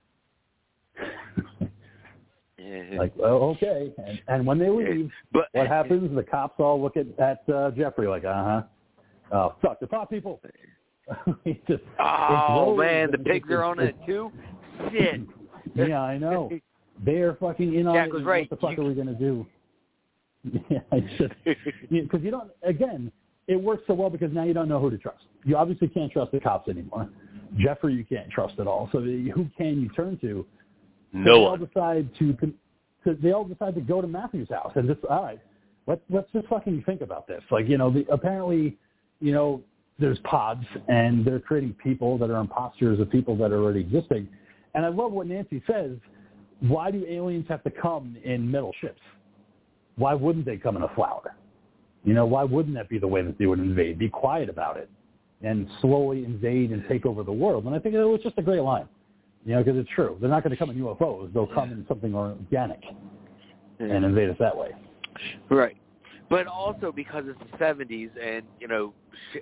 Like, 2.98 3.14
oh, 3.24 3.50
okay. 3.52 3.92
And, 3.98 4.22
and 4.28 4.46
when 4.48 4.58
they 4.60 4.70
leave, 4.70 5.12
but 5.32 5.48
what 5.54 5.68
happens? 5.68 6.14
The 6.16 6.24
cops 6.24 6.56
all 6.60 6.82
look 6.82 6.98
at 6.98 7.08
at 7.20 7.48
uh, 7.54 7.72
Jeffrey 7.72 8.08
like, 8.08 8.26
uh 8.26 8.44
huh. 8.44 8.62
Oh, 9.32 9.56
fuck 9.62 9.80
the 9.80 9.88
pod 9.88 10.10
people. 10.10 10.40
Just, 11.68 11.84
Oh 12.00 12.76
man, 12.76 13.12
the 13.12 13.18
pigs 13.18 13.50
are 13.52 13.64
on 13.64 13.80
it 13.80 13.96
too. 14.06 14.32
Shit. 14.92 15.22
Yeah, 15.76 16.02
I 16.02 16.18
know. 16.18 16.50
They 17.04 17.16
are 17.18 17.34
fucking 17.36 17.74
in 17.76 17.88
on 17.88 17.94
Jack 17.96 18.08
it. 18.08 18.14
was 18.14 18.24
right. 18.24 18.50
What 18.50 18.62
the 18.62 18.68
fuck 18.68 18.78
You- 18.78 18.84
are 18.84 18.88
we 18.88 18.94
gonna 18.94 19.14
do? 19.16 19.46
Yeah, 20.70 20.80
because 21.92 22.22
you 22.22 22.32
don't. 22.32 22.50
Again, 22.64 23.12
it 23.48 23.56
works 23.62 23.84
so 23.88 23.94
well 23.96 24.10
because 24.10 24.32
now 24.32 24.44
you 24.44 24.54
don't 24.54 24.70
know 24.70 24.80
who 24.80 24.90
to 24.90 24.98
trust. 24.98 25.26
You 25.44 25.58
obviously 25.58 25.88
can't 25.90 26.12
trust 26.12 26.32
the 26.32 26.40
cops 26.40 26.70
anymore. 26.70 27.10
Jeffrey, 27.58 27.94
you 27.94 28.06
can't 28.06 28.30
trust 28.30 28.60
at 28.60 28.68
all. 28.68 28.88
So 28.92 29.02
the, 29.02 29.30
who 29.36 29.48
can 29.58 29.82
you 29.82 29.90
turn 29.90 30.18
to? 30.22 30.46
So 31.16 31.20
No 31.22 31.40
they 31.40 31.46
all 31.46 31.58
decide 31.58 32.10
to, 32.20 32.34
to 32.34 33.18
they 33.22 33.32
all 33.32 33.46
decide 33.46 33.76
to 33.76 33.82
go 33.82 34.02
to 34.02 34.08
Matthew's 34.08 34.50
house 34.50 34.74
and 34.76 34.88
just 34.88 35.04
all 35.06 35.24
right. 35.24 35.40
Let's 35.88 36.02
let's 36.10 36.30
just 36.34 36.48
fucking 36.48 36.84
think 36.86 37.02
about 37.02 37.28
this. 37.28 37.42
Like 37.52 37.68
you 37.68 37.78
know, 37.78 37.90
the, 37.90 38.06
apparently, 38.12 38.78
you 39.22 39.32
know, 39.32 39.62
there's 39.98 40.20
pods 40.20 40.66
and 40.88 41.24
they're 41.24 41.40
creating 41.40 41.76
people 41.82 42.18
that 42.18 42.30
are 42.30 42.40
imposters 42.42 43.00
of 43.00 43.10
people 43.10 43.38
that 43.38 43.52
are 43.52 43.64
already 43.64 43.80
existing. 43.80 44.28
And 44.74 44.86
I 44.86 44.90
love 44.90 45.12
what 45.14 45.28
Nancy 45.28 45.64
says. 45.68 45.92
Why 46.62 46.92
do 46.92 47.06
aliens 47.08 47.46
have 47.50 47.64
to 47.64 47.70
come 47.70 48.18
in 48.24 48.50
metal 48.50 48.74
ships? 48.82 49.02
Why 49.98 50.14
wouldn't 50.14 50.46
they 50.46 50.58
come 50.58 50.76
in 50.76 50.84
a 50.84 50.96
flower? 50.96 51.36
You 52.04 52.14
know, 52.14 52.26
why 52.26 52.44
wouldn't 52.44 52.76
that 52.76 52.90
be 52.90 52.98
the 52.98 53.08
way 53.08 53.22
that 53.22 53.38
they 53.38 53.46
would 53.46 53.60
invade? 53.60 54.00
Be 54.00 54.10
quiet 54.10 54.50
about 54.50 54.78
it 54.78 54.90
and 55.42 55.68
slowly 55.82 56.24
invade 56.24 56.72
and 56.72 56.84
take 56.88 57.06
over 57.06 57.24
the 57.24 57.32
world. 57.32 57.66
And 57.66 57.76
I 57.76 57.80
think 57.80 57.96
it 57.96 58.04
was 58.04 58.22
just 58.22 58.38
a 58.38 58.42
great 58.42 58.62
line. 58.62 58.88
You 59.46 59.54
know, 59.54 59.64
because 59.64 59.80
it's 59.80 59.90
true. 59.94 60.18
They're 60.20 60.30
not 60.30 60.44
going 60.44 60.52
to 60.52 60.58
come 60.58 60.72
in 60.72 60.78
UFOs. 60.78 61.32
They'll 61.32 61.46
come 61.46 61.72
in 61.72 61.86
something 61.88 62.16
organic 62.16 62.82
and 63.80 64.04
invade 64.04 64.30
us 64.30 64.38
that 64.40 64.56
way. 64.56 64.72
Right. 65.50 65.78
But 66.30 66.48
also 66.48 66.92
because 66.92 67.26
it's 67.28 67.40
the 67.52 67.58
70s 67.58 68.10
and, 68.20 68.44
you 68.60 68.68
know, 68.68 68.94
sh- 69.32 69.38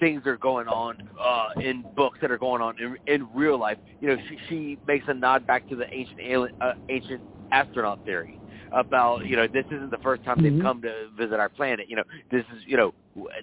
things 0.00 0.26
are 0.26 0.36
going 0.36 0.66
on 0.66 1.08
uh, 1.20 1.60
in 1.60 1.84
books 1.94 2.18
that 2.20 2.32
are 2.32 2.38
going 2.38 2.60
on 2.60 2.74
in, 2.80 2.96
in 3.06 3.28
real 3.32 3.58
life. 3.58 3.78
You 4.00 4.08
know, 4.08 4.16
she, 4.28 4.38
she 4.48 4.78
makes 4.88 5.04
a 5.06 5.14
nod 5.14 5.46
back 5.46 5.68
to 5.68 5.76
the 5.76 5.86
ancient 5.94 6.18
alien, 6.20 6.56
uh, 6.60 6.72
ancient 6.88 7.20
astronaut 7.52 8.04
theory 8.04 8.40
about, 8.72 9.26
you 9.26 9.36
know, 9.36 9.46
this 9.46 9.66
isn't 9.70 9.90
the 9.90 9.98
first 9.98 10.22
time 10.24 10.38
Mhm. 10.38 10.42
they've 10.42 10.62
come 10.62 10.82
to 10.82 11.08
visit 11.16 11.38
our 11.38 11.48
planet. 11.48 11.88
You 11.88 11.96
know, 11.96 12.04
this 12.30 12.44
is, 12.54 12.64
you 12.66 12.76
know, 12.76 12.94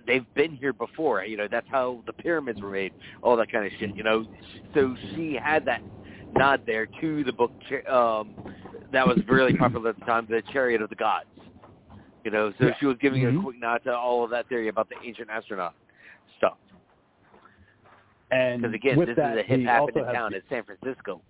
they've 0.05 0.25
been 0.33 0.55
here 0.55 0.73
before. 0.73 1.23
You 1.23 1.37
know, 1.37 1.47
that's 1.47 1.67
how 1.69 2.03
the 2.05 2.13
pyramids 2.13 2.61
were 2.61 2.71
made, 2.71 2.93
all 3.21 3.35
that 3.37 3.49
kind 3.51 3.65
of 3.65 3.71
shit. 3.73 3.95
You 3.95 4.03
know, 4.03 4.25
so 4.73 4.95
she 5.13 5.35
had 5.35 5.65
that 5.65 5.81
nod 6.31 6.63
there 6.65 6.87
to 7.01 7.23
the 7.23 7.33
book 7.33 7.51
um, 7.87 8.35
that 8.91 9.05
was 9.07 9.17
really 9.27 9.53
popular 9.55 9.89
at 9.89 9.99
the 9.99 10.05
time, 10.05 10.25
The 10.29 10.41
Chariot 10.51 10.81
of 10.81 10.89
the 10.89 10.95
Gods. 10.95 11.25
You 12.23 12.31
know, 12.31 12.51
so 12.59 12.67
Yeah. 12.67 12.75
she 12.79 12.85
was 12.85 12.97
giving 12.97 13.23
Mhm. 13.23 13.39
a 13.39 13.41
quick 13.43 13.57
nod 13.59 13.83
to 13.83 13.95
all 13.95 14.23
of 14.23 14.29
that 14.31 14.47
theory 14.47 14.67
about 14.67 14.89
the 14.89 14.95
ancient 15.03 15.29
astronaut 15.29 15.73
stuff. 16.37 16.57
And 18.31 18.61
Because 18.61 18.75
again, 18.75 18.97
this 18.99 19.15
that, 19.15 19.33
is 19.33 19.39
a 19.39 19.43
hip 19.43 19.61
happening 19.61 20.05
town. 20.05 20.33
in 20.33 20.41
San 20.49 20.63
Francisco. 20.63 21.21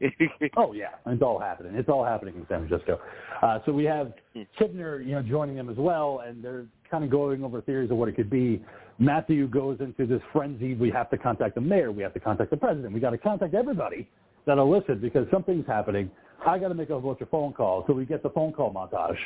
Oh 0.56 0.72
yeah, 0.72 0.88
it's 1.06 1.22
all 1.22 1.38
happening. 1.38 1.74
It's 1.74 1.88
all 1.88 2.04
happening 2.04 2.34
in 2.34 2.46
San 2.48 2.66
Francisco. 2.68 3.00
Uh, 3.42 3.58
so 3.66 3.72
we 3.72 3.84
have 3.84 4.12
Kibner, 4.60 5.04
you 5.04 5.12
know, 5.12 5.22
joining 5.22 5.56
them 5.56 5.68
as 5.68 5.76
well, 5.76 6.22
and 6.26 6.42
they're 6.42 6.66
kind 6.90 7.04
of 7.04 7.10
going 7.10 7.42
over 7.44 7.60
theories 7.62 7.90
of 7.90 7.96
what 7.96 8.08
it 8.08 8.16
could 8.16 8.30
be. 8.30 8.62
Matthew 8.98 9.48
goes 9.48 9.78
into 9.80 10.06
this 10.06 10.22
frenzy. 10.32 10.74
We 10.74 10.90
have 10.90 11.10
to 11.10 11.18
contact 11.18 11.56
the 11.56 11.60
mayor. 11.60 11.90
We 11.90 12.02
have 12.02 12.14
to 12.14 12.20
contact 12.20 12.50
the 12.50 12.56
president. 12.56 12.92
We 12.92 13.00
got 13.00 13.10
to 13.10 13.18
contact 13.18 13.54
everybody 13.54 14.08
that'll 14.46 14.70
listen 14.70 15.00
because 15.00 15.26
something's 15.32 15.66
happening. 15.66 16.10
I 16.46 16.58
got 16.58 16.68
to 16.68 16.74
make 16.74 16.90
a 16.90 16.98
bunch 16.98 17.20
of 17.20 17.30
phone 17.30 17.52
calls. 17.52 17.84
So 17.86 17.92
we 17.92 18.04
get 18.04 18.22
the 18.22 18.30
phone 18.30 18.52
call 18.52 18.72
montage 18.72 19.16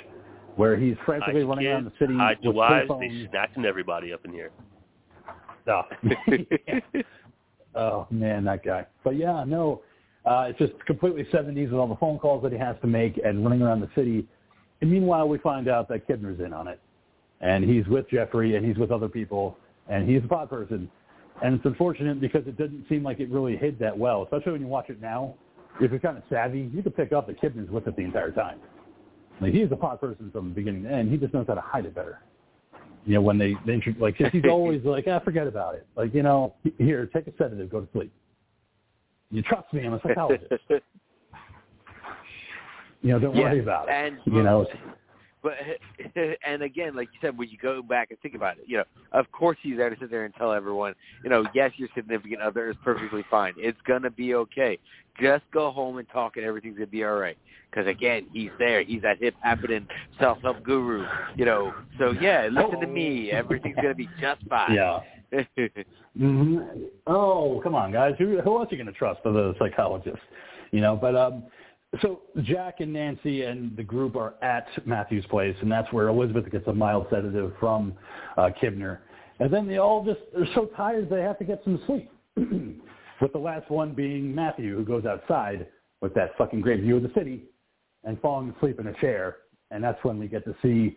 where 0.56 0.76
he's 0.76 0.96
frantically 1.04 1.44
running 1.44 1.66
around 1.66 1.84
the 1.84 1.92
city 1.98 2.14
hide 2.16 2.38
your 2.40 2.52
with 2.52 2.58
wives. 2.58 2.88
two 2.88 2.98
They 3.00 3.08
phones. 3.08 3.28
snatching 3.30 3.64
everybody 3.64 4.12
up 4.12 4.24
in 4.24 4.32
here. 4.32 4.50
Oh. 5.66 5.82
oh 7.74 8.06
man, 8.10 8.44
that 8.44 8.64
guy. 8.64 8.86
But 9.04 9.16
yeah, 9.16 9.44
no, 9.46 9.82
uh, 10.28 10.44
it's 10.48 10.58
just 10.58 10.72
completely 10.86 11.24
70s 11.32 11.70
with 11.70 11.80
all 11.80 11.86
the 11.86 11.96
phone 11.96 12.18
calls 12.18 12.42
that 12.42 12.52
he 12.52 12.58
has 12.58 12.76
to 12.82 12.86
make 12.86 13.18
and 13.24 13.42
running 13.42 13.62
around 13.62 13.80
the 13.80 13.88
city. 13.94 14.26
And 14.80 14.90
meanwhile, 14.90 15.28
we 15.28 15.38
find 15.38 15.68
out 15.68 15.88
that 15.88 16.06
Kibner's 16.06 16.40
in 16.40 16.52
on 16.52 16.68
it, 16.68 16.78
and 17.40 17.64
he's 17.64 17.86
with 17.86 18.08
Jeffrey 18.10 18.56
and 18.56 18.64
he's 18.64 18.76
with 18.76 18.90
other 18.90 19.08
people, 19.08 19.56
and 19.88 20.08
he's 20.08 20.22
a 20.24 20.28
pod 20.28 20.50
person. 20.50 20.90
And 21.42 21.54
it's 21.54 21.64
unfortunate 21.64 22.20
because 22.20 22.46
it 22.46 22.58
didn't 22.58 22.84
seem 22.88 23.02
like 23.02 23.20
it 23.20 23.30
really 23.30 23.56
hid 23.56 23.78
that 23.78 23.96
well, 23.96 24.24
especially 24.24 24.52
when 24.52 24.60
you 24.60 24.66
watch 24.66 24.90
it 24.90 25.00
now. 25.00 25.34
If 25.80 25.92
you're 25.92 26.00
kind 26.00 26.16
of 26.16 26.24
savvy, 26.28 26.68
you 26.74 26.82
can 26.82 26.92
pick 26.92 27.12
up 27.12 27.28
that 27.28 27.40
Kibner's 27.40 27.70
with 27.70 27.86
it 27.86 27.96
the 27.96 28.02
entire 28.02 28.32
time. 28.32 28.58
Like 29.40 29.54
he's 29.54 29.70
a 29.70 29.76
pod 29.76 30.00
person 30.00 30.30
from 30.32 30.48
the 30.48 30.54
beginning 30.54 30.82
to 30.82 30.90
end. 30.90 31.10
He 31.10 31.16
just 31.16 31.32
knows 31.32 31.46
how 31.46 31.54
to 31.54 31.60
hide 31.60 31.86
it 31.86 31.94
better. 31.94 32.20
You 33.06 33.14
know, 33.14 33.22
when 33.22 33.38
they, 33.38 33.54
they 33.64 33.80
like, 33.98 34.18
'cause 34.18 34.28
he's 34.32 34.42
always 34.50 34.84
like, 34.84 35.06
ah, 35.08 35.20
forget 35.20 35.46
about 35.46 35.76
it. 35.76 35.86
Like, 35.96 36.12
you 36.12 36.22
know, 36.22 36.54
here, 36.76 37.06
take 37.06 37.28
a 37.28 37.32
sedative, 37.38 37.70
go 37.70 37.80
to 37.80 37.88
sleep. 37.92 38.12
You 39.30 39.42
trust 39.42 39.72
me, 39.72 39.84
I'm 39.86 39.94
a 39.94 40.00
psychologist. 40.02 40.52
You 43.00 43.10
know, 43.12 43.20
don't 43.20 43.36
worry 43.36 43.60
about 43.60 43.88
it. 43.88 43.92
and- 43.92 44.18
you 44.26 44.42
know, 44.42 44.66
But 45.40 45.52
and 46.46 46.62
again, 46.62 46.96
like 46.96 47.08
you 47.12 47.18
said, 47.20 47.38
when 47.38 47.48
you 47.48 47.56
go 47.56 47.80
back 47.80 48.10
and 48.10 48.18
think 48.20 48.34
about 48.34 48.58
it, 48.58 48.64
you 48.66 48.76
know, 48.78 48.84
of 49.12 49.30
course 49.30 49.56
he's 49.62 49.76
there 49.76 49.88
to 49.88 49.96
sit 50.00 50.10
there 50.10 50.24
and 50.24 50.34
tell 50.34 50.52
everyone, 50.52 50.94
you 51.22 51.30
know, 51.30 51.44
yes, 51.54 51.70
your 51.76 51.88
significant 51.94 52.40
other 52.42 52.68
is 52.70 52.76
perfectly 52.82 53.24
fine. 53.30 53.54
It's 53.56 53.78
gonna 53.86 54.10
be 54.10 54.34
okay. 54.34 54.80
Just 55.20 55.44
go 55.52 55.70
home 55.70 55.98
and 55.98 56.08
talk, 56.08 56.36
and 56.36 56.44
everything's 56.44 56.74
gonna 56.76 56.88
be 56.88 57.04
all 57.04 57.14
right. 57.16 57.38
Because 57.70 57.86
again, 57.86 58.26
he's 58.32 58.50
there. 58.58 58.82
He's 58.82 59.02
that 59.02 59.18
hip 59.18 59.34
happening 59.42 59.86
self 60.18 60.38
help 60.42 60.64
guru. 60.64 61.06
You 61.36 61.44
know, 61.44 61.72
so 62.00 62.10
yeah, 62.20 62.48
listen 62.50 62.80
to 62.80 62.86
me. 62.88 63.30
Oh. 63.32 63.36
Everything's 63.36 63.76
gonna 63.76 63.94
be 63.94 64.08
just 64.20 64.42
fine. 64.48 64.74
yeah. 64.74 64.98
Hmm 66.16 66.58
Oh, 67.06 67.60
come 67.62 67.74
on, 67.74 67.92
guys. 67.92 68.14
Who, 68.18 68.40
who 68.40 68.58
else 68.58 68.68
are 68.70 68.76
you 68.76 68.82
going 68.82 68.92
to 68.92 68.98
trust 68.98 69.20
but 69.24 69.32
the 69.32 69.54
psychologist? 69.58 70.18
You 70.70 70.80
know, 70.80 70.96
but 70.96 71.16
um, 71.16 71.44
so 72.02 72.22
Jack 72.42 72.80
and 72.80 72.92
Nancy 72.92 73.42
and 73.42 73.76
the 73.76 73.82
group 73.82 74.16
are 74.16 74.34
at 74.42 74.66
Matthew's 74.86 75.26
place, 75.26 75.56
and 75.60 75.70
that's 75.70 75.92
where 75.92 76.08
Elizabeth 76.08 76.50
gets 76.50 76.66
a 76.66 76.72
mild 76.72 77.06
sedative 77.10 77.52
from 77.58 77.94
uh, 78.36 78.50
Kibner. 78.60 78.98
And 79.40 79.52
then 79.52 79.66
they 79.66 79.78
all 79.78 80.04
just 80.04 80.20
are 80.36 80.46
so 80.54 80.66
tired 80.76 81.08
they 81.08 81.22
have 81.22 81.38
to 81.38 81.44
get 81.44 81.60
some 81.64 81.80
sleep. 81.86 82.10
with 83.20 83.32
the 83.32 83.38
last 83.38 83.70
one 83.70 83.92
being 83.92 84.34
Matthew, 84.34 84.76
who 84.76 84.84
goes 84.84 85.04
outside 85.04 85.66
with 86.00 86.14
that 86.14 86.36
fucking 86.38 86.60
great 86.60 86.80
view 86.80 86.96
of 86.96 87.02
the 87.02 87.10
city 87.14 87.44
and 88.04 88.20
falling 88.20 88.54
asleep 88.56 88.78
in 88.80 88.86
a 88.86 88.94
chair. 89.00 89.38
And 89.70 89.82
that's 89.82 90.02
when 90.04 90.18
we 90.18 90.28
get 90.28 90.44
to 90.44 90.54
see 90.62 90.96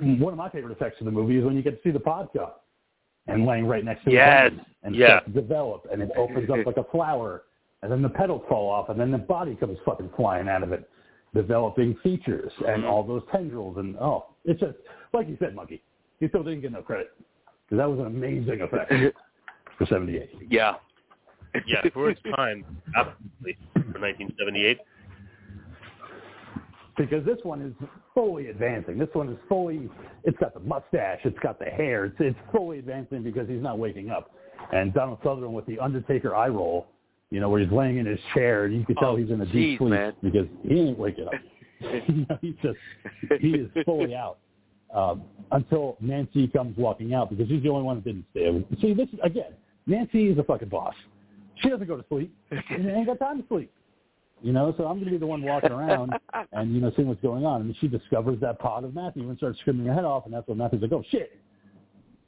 one 0.00 0.32
of 0.32 0.38
my 0.38 0.50
favorite 0.50 0.72
effects 0.72 0.96
of 1.00 1.04
the 1.04 1.12
movie 1.12 1.38
is 1.38 1.44
when 1.44 1.54
you 1.54 1.62
get 1.62 1.82
to 1.82 1.88
see 1.88 1.92
the 1.92 2.00
pod 2.00 2.28
and 3.28 3.46
laying 3.46 3.66
right 3.66 3.84
next 3.84 4.04
to 4.04 4.10
Yes. 4.10 4.52
the 4.52 4.64
and 4.82 4.94
Yeah. 4.94 5.06
starts 5.06 5.26
to 5.26 5.32
develop 5.32 5.86
and 5.90 6.02
it 6.02 6.10
opens 6.16 6.48
up 6.50 6.64
like 6.64 6.76
a 6.76 6.84
flower 6.84 7.44
and 7.82 7.90
then 7.90 8.02
the 8.02 8.08
petals 8.08 8.42
fall 8.48 8.70
off 8.70 8.88
and 8.88 8.98
then 8.98 9.10
the 9.10 9.18
body 9.18 9.54
comes 9.56 9.78
fucking 9.84 10.10
flying 10.16 10.48
out 10.48 10.62
of 10.62 10.72
it 10.72 10.88
developing 11.34 11.94
features 11.96 12.52
and 12.66 12.82
mm-hmm. 12.82 12.86
all 12.86 13.02
those 13.02 13.22
tendrils 13.30 13.76
and 13.78 13.96
oh 13.98 14.26
it's 14.44 14.60
just 14.60 14.76
like 15.12 15.28
you 15.28 15.36
said 15.38 15.54
monkey 15.54 15.82
you 16.20 16.28
still 16.28 16.42
didn't 16.42 16.60
get 16.60 16.72
no 16.72 16.82
credit 16.82 17.12
because 17.66 17.78
that 17.78 17.90
was 17.90 17.98
an 17.98 18.06
amazing 18.06 18.60
effect 18.60 18.92
for 19.78 19.86
78 19.86 20.30
yeah. 20.48 20.76
Yeah, 21.66 21.80
for 21.94 22.10
its 22.10 22.20
time, 22.36 22.64
absolutely. 22.96 23.56
For 23.72 24.00
1978. 24.00 24.78
Because 26.96 27.24
this 27.24 27.38
one 27.42 27.60
is 27.62 27.72
fully 28.14 28.48
advancing. 28.48 28.98
This 28.98 29.08
one 29.12 29.28
is 29.28 29.38
fully, 29.48 29.88
it's 30.24 30.38
got 30.38 30.54
the 30.54 30.60
mustache, 30.60 31.20
it's 31.24 31.38
got 31.40 31.58
the 31.58 31.66
hair, 31.66 32.06
it's, 32.06 32.16
it's 32.18 32.38
fully 32.54 32.78
advancing 32.78 33.22
because 33.22 33.48
he's 33.48 33.62
not 33.62 33.78
waking 33.78 34.10
up. 34.10 34.30
And 34.72 34.92
Donald 34.94 35.18
Sutherland 35.22 35.54
with 35.54 35.66
the 35.66 35.78
Undertaker 35.78 36.34
eye 36.34 36.48
roll, 36.48 36.86
you 37.30 37.40
know, 37.40 37.48
where 37.48 37.60
he's 37.60 37.72
laying 37.72 37.98
in 37.98 38.06
his 38.06 38.18
chair, 38.34 38.64
and 38.64 38.74
you 38.74 38.84
can 38.84 38.94
tell 38.96 39.10
Oh, 39.10 39.16
he's 39.16 39.30
in 39.30 39.40
a 39.40 39.46
deep 39.46 39.78
sleep 39.78 39.90
man. 39.90 40.14
because 40.22 40.46
he 40.66 40.80
ain't 40.80 40.98
waking 40.98 41.26
up. 41.26 41.34
you 41.80 42.26
know, 42.28 42.38
he's 42.40 42.54
just, 42.62 42.78
he 43.40 43.50
is 43.50 43.70
fully 43.84 44.14
out. 44.14 44.38
Um, 44.94 45.24
until 45.50 45.96
Nancy 46.00 46.46
comes 46.48 46.76
walking 46.78 47.12
out 47.12 47.28
because 47.28 47.48
she's 47.48 47.62
the 47.62 47.68
only 47.68 47.82
one 47.82 47.96
that 47.96 48.04
didn't 48.04 48.24
stay. 48.30 48.80
See, 48.80 48.94
this 48.94 49.08
is, 49.12 49.18
again, 49.22 49.52
Nancy 49.86 50.28
is 50.28 50.38
a 50.38 50.44
fucking 50.44 50.68
boss. 50.68 50.94
She 51.56 51.68
doesn't 51.68 51.86
go 51.86 51.96
to 51.96 52.04
sleep. 52.08 52.34
and 52.50 52.88
ain't 52.88 53.06
got 53.06 53.18
time 53.18 53.42
to 53.42 53.48
sleep. 53.48 53.72
You 54.42 54.52
know, 54.52 54.74
so 54.76 54.84
I'm 54.84 54.96
going 54.96 55.06
to 55.06 55.10
be 55.12 55.18
the 55.18 55.26
one 55.26 55.42
walking 55.42 55.72
around 55.72 56.12
and, 56.52 56.74
you 56.74 56.80
know, 56.80 56.92
seeing 56.94 57.08
what's 57.08 57.22
going 57.22 57.46
on. 57.46 57.62
And 57.62 57.74
she 57.80 57.88
discovers 57.88 58.38
that 58.40 58.58
pod 58.58 58.84
of 58.84 58.94
Matthew 58.94 59.28
and 59.28 59.36
starts 59.38 59.58
screaming 59.60 59.86
her 59.86 59.94
head 59.94 60.04
off. 60.04 60.26
And 60.26 60.34
that's 60.34 60.46
when 60.46 60.58
Matthew's 60.58 60.82
like, 60.82 60.92
oh, 60.92 61.02
shit. 61.10 61.40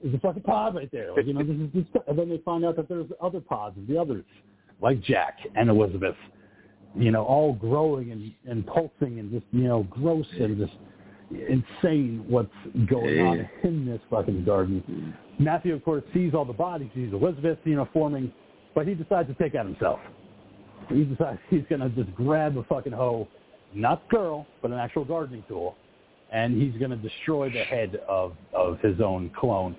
There's 0.02 0.14
a 0.14 0.18
fucking 0.18 0.42
pod 0.42 0.74
right 0.74 0.90
there. 0.90 1.12
Like, 1.14 1.26
you 1.26 1.34
know, 1.34 1.42
this 1.42 1.56
is, 1.56 1.68
this, 1.74 2.02
and 2.06 2.18
then 2.18 2.28
they 2.28 2.38
find 2.38 2.64
out 2.64 2.76
that 2.76 2.88
there's 2.88 3.10
other 3.20 3.40
pods 3.40 3.76
of 3.76 3.86
the 3.86 3.98
others, 3.98 4.24
like 4.80 5.02
Jack 5.02 5.38
and 5.54 5.68
Elizabeth, 5.68 6.16
you 6.96 7.10
know, 7.10 7.24
all 7.24 7.52
growing 7.52 8.12
and, 8.12 8.32
and 8.48 8.66
pulsing 8.66 9.18
and 9.18 9.30
just, 9.30 9.44
you 9.52 9.64
know, 9.64 9.82
gross 9.90 10.26
and 10.40 10.56
just 10.56 10.72
insane 11.30 12.24
what's 12.28 12.48
going 12.88 13.20
on 13.20 13.48
in 13.64 13.84
this 13.84 14.00
fucking 14.08 14.44
garden. 14.44 14.82
Mm. 14.88 15.44
Matthew, 15.44 15.74
of 15.74 15.84
course, 15.84 16.02
sees 16.14 16.32
all 16.32 16.44
the 16.44 16.52
bodies. 16.52 16.90
Sees 16.94 17.12
Elizabeth, 17.12 17.58
you 17.64 17.76
know, 17.76 17.88
forming, 17.92 18.32
but 18.74 18.86
he 18.86 18.94
decides 18.94 19.28
to 19.28 19.34
take 19.34 19.54
out 19.54 19.66
himself. 19.66 20.00
He 20.88 21.04
decides 21.04 21.38
he's 21.48 21.64
going 21.68 21.80
to 21.80 21.88
just 21.90 22.14
grab 22.14 22.56
a 22.56 22.64
fucking 22.64 22.92
hoe, 22.92 23.28
not 23.74 24.08
the 24.08 24.16
girl, 24.16 24.46
but 24.62 24.70
an 24.70 24.78
actual 24.78 25.04
gardening 25.04 25.44
tool, 25.48 25.76
and 26.32 26.60
he's 26.60 26.78
going 26.78 26.90
to 26.90 26.96
destroy 26.96 27.50
the 27.50 27.64
head 27.64 28.00
of, 28.08 28.34
of 28.54 28.78
his 28.80 29.00
own 29.00 29.30
clone 29.38 29.76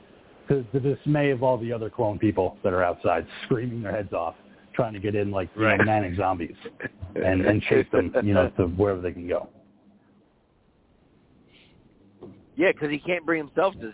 to 0.47 0.65
the 0.73 0.79
dismay 0.79 1.29
of 1.29 1.43
all 1.43 1.57
the 1.57 1.71
other 1.71 1.89
clone 1.89 2.17
people 2.17 2.57
that 2.63 2.73
are 2.73 2.83
outside 2.83 3.25
screaming 3.45 3.83
their 3.83 3.91
heads 3.91 4.13
off, 4.13 4.35
trying 4.73 4.93
to 4.93 4.99
get 4.99 5.15
in 5.15 5.31
like 5.31 5.49
you 5.55 5.63
Right. 5.63 5.77
know, 5.77 5.85
manic 5.85 6.17
zombies 6.17 6.55
and, 7.15 7.45
and 7.45 7.61
chase 7.63 7.85
them, 7.91 8.13
you 8.23 8.33
know, 8.33 8.49
to 8.57 8.65
wherever 8.65 8.99
they 8.99 9.11
can 9.11 9.27
go. 9.27 9.47
Yeah, 12.55 12.73
because 12.73 12.89
he 12.89 12.99
can't 12.99 13.25
bring 13.25 13.39
himself 13.39 13.73
to 13.79 13.93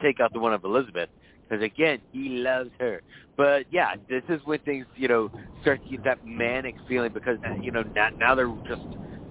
take 0.00 0.20
out 0.20 0.32
the 0.32 0.38
one 0.38 0.54
of 0.54 0.64
Elizabeth. 0.64 1.10
Because 1.48 1.62
again, 1.62 2.00
he 2.12 2.28
loves 2.28 2.70
her. 2.78 3.02
But 3.36 3.66
yeah, 3.70 3.94
this 4.08 4.22
is 4.28 4.40
when 4.44 4.58
things 4.60 4.86
you 4.96 5.08
know 5.08 5.30
start 5.62 5.82
to 5.84 5.90
get 5.90 6.04
that 6.04 6.24
manic 6.24 6.74
feeling 6.88 7.12
because 7.12 7.38
you 7.62 7.70
know 7.70 7.84
now, 7.94 8.08
now 8.18 8.34
they're 8.34 8.52
just 8.66 8.82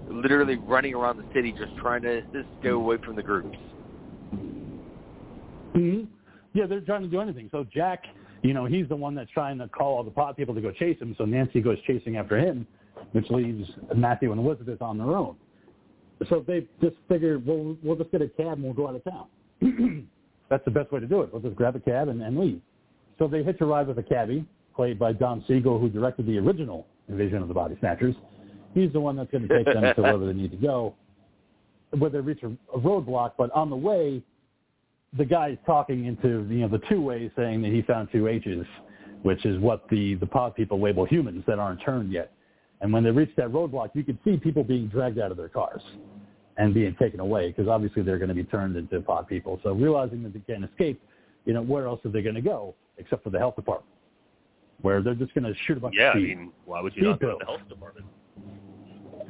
literally 0.08 0.56
running 0.56 0.94
around 0.94 1.16
the 1.16 1.24
city 1.34 1.52
just 1.52 1.76
trying 1.76 2.02
to 2.02 2.22
just 2.32 2.46
stay 2.60 2.68
away 2.70 2.96
from 3.04 3.16
the 3.16 3.22
groups. 3.22 3.58
hmm 5.72 6.04
Yeah, 6.54 6.66
they're 6.66 6.80
trying 6.80 7.02
to 7.02 7.08
do 7.08 7.20
anything. 7.20 7.48
So 7.50 7.66
Jack, 7.74 8.04
you 8.42 8.54
know, 8.54 8.64
he's 8.64 8.88
the 8.88 8.96
one 8.96 9.14
that's 9.14 9.30
trying 9.30 9.58
to 9.58 9.68
call 9.68 9.96
all 9.96 10.04
the 10.04 10.10
pod 10.10 10.36
people 10.36 10.54
to 10.54 10.60
go 10.60 10.70
chase 10.70 11.00
him. 11.00 11.14
So 11.18 11.24
Nancy 11.24 11.60
goes 11.60 11.78
chasing 11.86 12.16
after 12.16 12.38
him, 12.38 12.66
which 13.12 13.28
leaves 13.30 13.68
Matthew 13.94 14.30
and 14.30 14.40
Elizabeth 14.40 14.80
on 14.80 14.98
their 14.98 15.08
own. 15.08 15.36
So 16.28 16.42
they 16.46 16.66
just 16.80 16.96
figure, 17.08 17.38
well, 17.44 17.76
we'll 17.82 17.96
just 17.96 18.10
get 18.10 18.22
a 18.22 18.28
cab 18.28 18.54
and 18.54 18.62
we'll 18.62 18.72
go 18.72 18.88
out 18.88 18.94
of 18.94 19.04
town. 19.04 20.08
that's 20.48 20.64
the 20.64 20.70
best 20.70 20.92
way 20.92 21.00
to 21.00 21.06
do 21.06 21.22
it. 21.22 21.32
We'll 21.32 21.42
just 21.42 21.56
grab 21.56 21.76
a 21.76 21.80
cab 21.80 22.08
and, 22.08 22.22
and 22.22 22.38
leave. 22.38 22.60
So 23.18 23.26
they 23.26 23.42
hitch 23.42 23.58
a 23.60 23.66
ride 23.66 23.86
with 23.86 23.98
a 23.98 24.02
cabbie, 24.02 24.44
played 24.74 24.98
by 24.98 25.12
Don 25.12 25.44
Siegel, 25.48 25.78
who 25.78 25.88
directed 25.88 26.26
the 26.26 26.38
original 26.38 26.86
Invasion 27.08 27.42
of 27.42 27.48
the 27.48 27.54
Body 27.54 27.76
Snatchers. 27.80 28.14
He's 28.74 28.92
the 28.92 29.00
one 29.00 29.16
that's 29.16 29.30
going 29.30 29.48
to 29.48 29.56
take 29.56 29.66
them 29.66 29.82
to 29.82 30.02
wherever 30.02 30.26
they 30.26 30.34
need 30.34 30.50
to 30.50 30.56
go, 30.56 30.94
where 31.98 32.10
they 32.10 32.20
reach 32.20 32.42
a, 32.42 32.48
a 32.76 32.78
roadblock. 32.78 33.32
But 33.38 33.50
on 33.52 33.70
the 33.70 33.76
way, 33.76 34.22
the 35.16 35.24
guy's 35.24 35.56
talking 35.64 36.04
into 36.04 36.46
you 36.50 36.60
know 36.60 36.68
the 36.68 36.82
two 36.88 37.00
ways, 37.00 37.30
saying 37.36 37.62
that 37.62 37.72
he 37.72 37.82
found 37.82 38.08
two 38.12 38.28
H's, 38.28 38.66
which 39.22 39.46
is 39.46 39.58
what 39.60 39.88
the 39.88 40.14
the 40.16 40.26
pod 40.26 40.54
people 40.54 40.80
label 40.80 41.06
humans 41.06 41.42
that 41.46 41.58
aren't 41.58 41.82
turned 41.82 42.12
yet. 42.12 42.32
And 42.82 42.92
when 42.92 43.02
they 43.02 43.10
reach 43.10 43.30
that 43.36 43.48
roadblock, 43.48 43.90
you 43.94 44.04
can 44.04 44.18
see 44.22 44.36
people 44.36 44.62
being 44.62 44.88
dragged 44.88 45.18
out 45.18 45.30
of 45.30 45.38
their 45.38 45.48
cars 45.48 45.80
and 46.58 46.72
being 46.72 46.94
taken 46.98 47.20
away 47.20 47.48
because 47.48 47.68
obviously 47.68 48.02
they're 48.02 48.18
going 48.18 48.28
to 48.28 48.34
be 48.34 48.44
turned 48.44 48.76
into 48.76 49.00
pod 49.00 49.28
people. 49.28 49.60
So 49.62 49.72
realizing 49.72 50.22
that 50.22 50.32
they 50.32 50.40
can't 50.40 50.64
escape, 50.64 51.00
you 51.44 51.52
know, 51.52 51.62
where 51.62 51.86
else 51.86 52.00
are 52.04 52.10
they 52.10 52.22
going 52.22 52.34
to 52.34 52.40
go 52.40 52.74
except 52.98 53.22
for 53.24 53.30
the 53.30 53.38
health 53.38 53.56
department, 53.56 53.92
where 54.80 55.02
they're 55.02 55.14
just 55.14 55.34
going 55.34 55.44
to 55.44 55.54
shoot 55.66 55.76
a 55.76 55.80
bunch 55.80 55.94
Yeah, 55.98 56.10
of 56.10 56.16
I 56.16 56.20
mean, 56.20 56.52
why 56.64 56.80
would 56.80 56.94
you 56.96 57.02
Speed 57.02 57.08
not 57.10 57.20
go 57.20 57.32
to 57.32 57.36
the 57.40 57.44
health 57.44 57.68
department? 57.68 58.06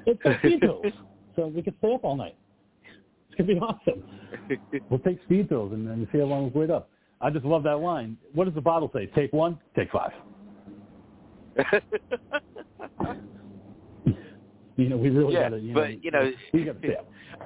It's 0.06 0.20
a 0.24 0.38
speed 0.38 0.60
pills, 0.60 0.86
so 1.34 1.48
we 1.48 1.62
could 1.62 1.74
stay 1.78 1.92
up 1.92 2.04
all 2.04 2.16
night. 2.16 2.36
It's 3.28 3.36
gonna 3.36 3.54
be 3.54 3.58
awesome. 3.58 4.02
We'll 4.90 5.00
take 5.00 5.22
speed 5.24 5.48
pills 5.48 5.72
and 5.72 5.86
then 5.86 6.06
see 6.12 6.18
how 6.18 6.24
long 6.24 6.52
we 6.52 6.60
wait 6.60 6.70
up. 6.70 6.90
I 7.20 7.30
just 7.30 7.44
love 7.44 7.62
that 7.64 7.78
line. 7.78 8.16
What 8.34 8.44
does 8.44 8.54
the 8.54 8.60
bottle 8.60 8.90
say? 8.94 9.06
Take 9.06 9.32
one, 9.32 9.58
take 9.74 9.90
five. 9.90 10.12
You 14.82 14.90
know, 14.90 14.96
we 14.98 15.08
really 15.08 15.32
Yeah, 15.34 15.44
gotta. 15.48 15.58
You 15.58 15.74
but, 15.74 15.90
know, 15.90 15.96
you 16.02 16.10
know, 16.10 16.32
we 16.52 16.70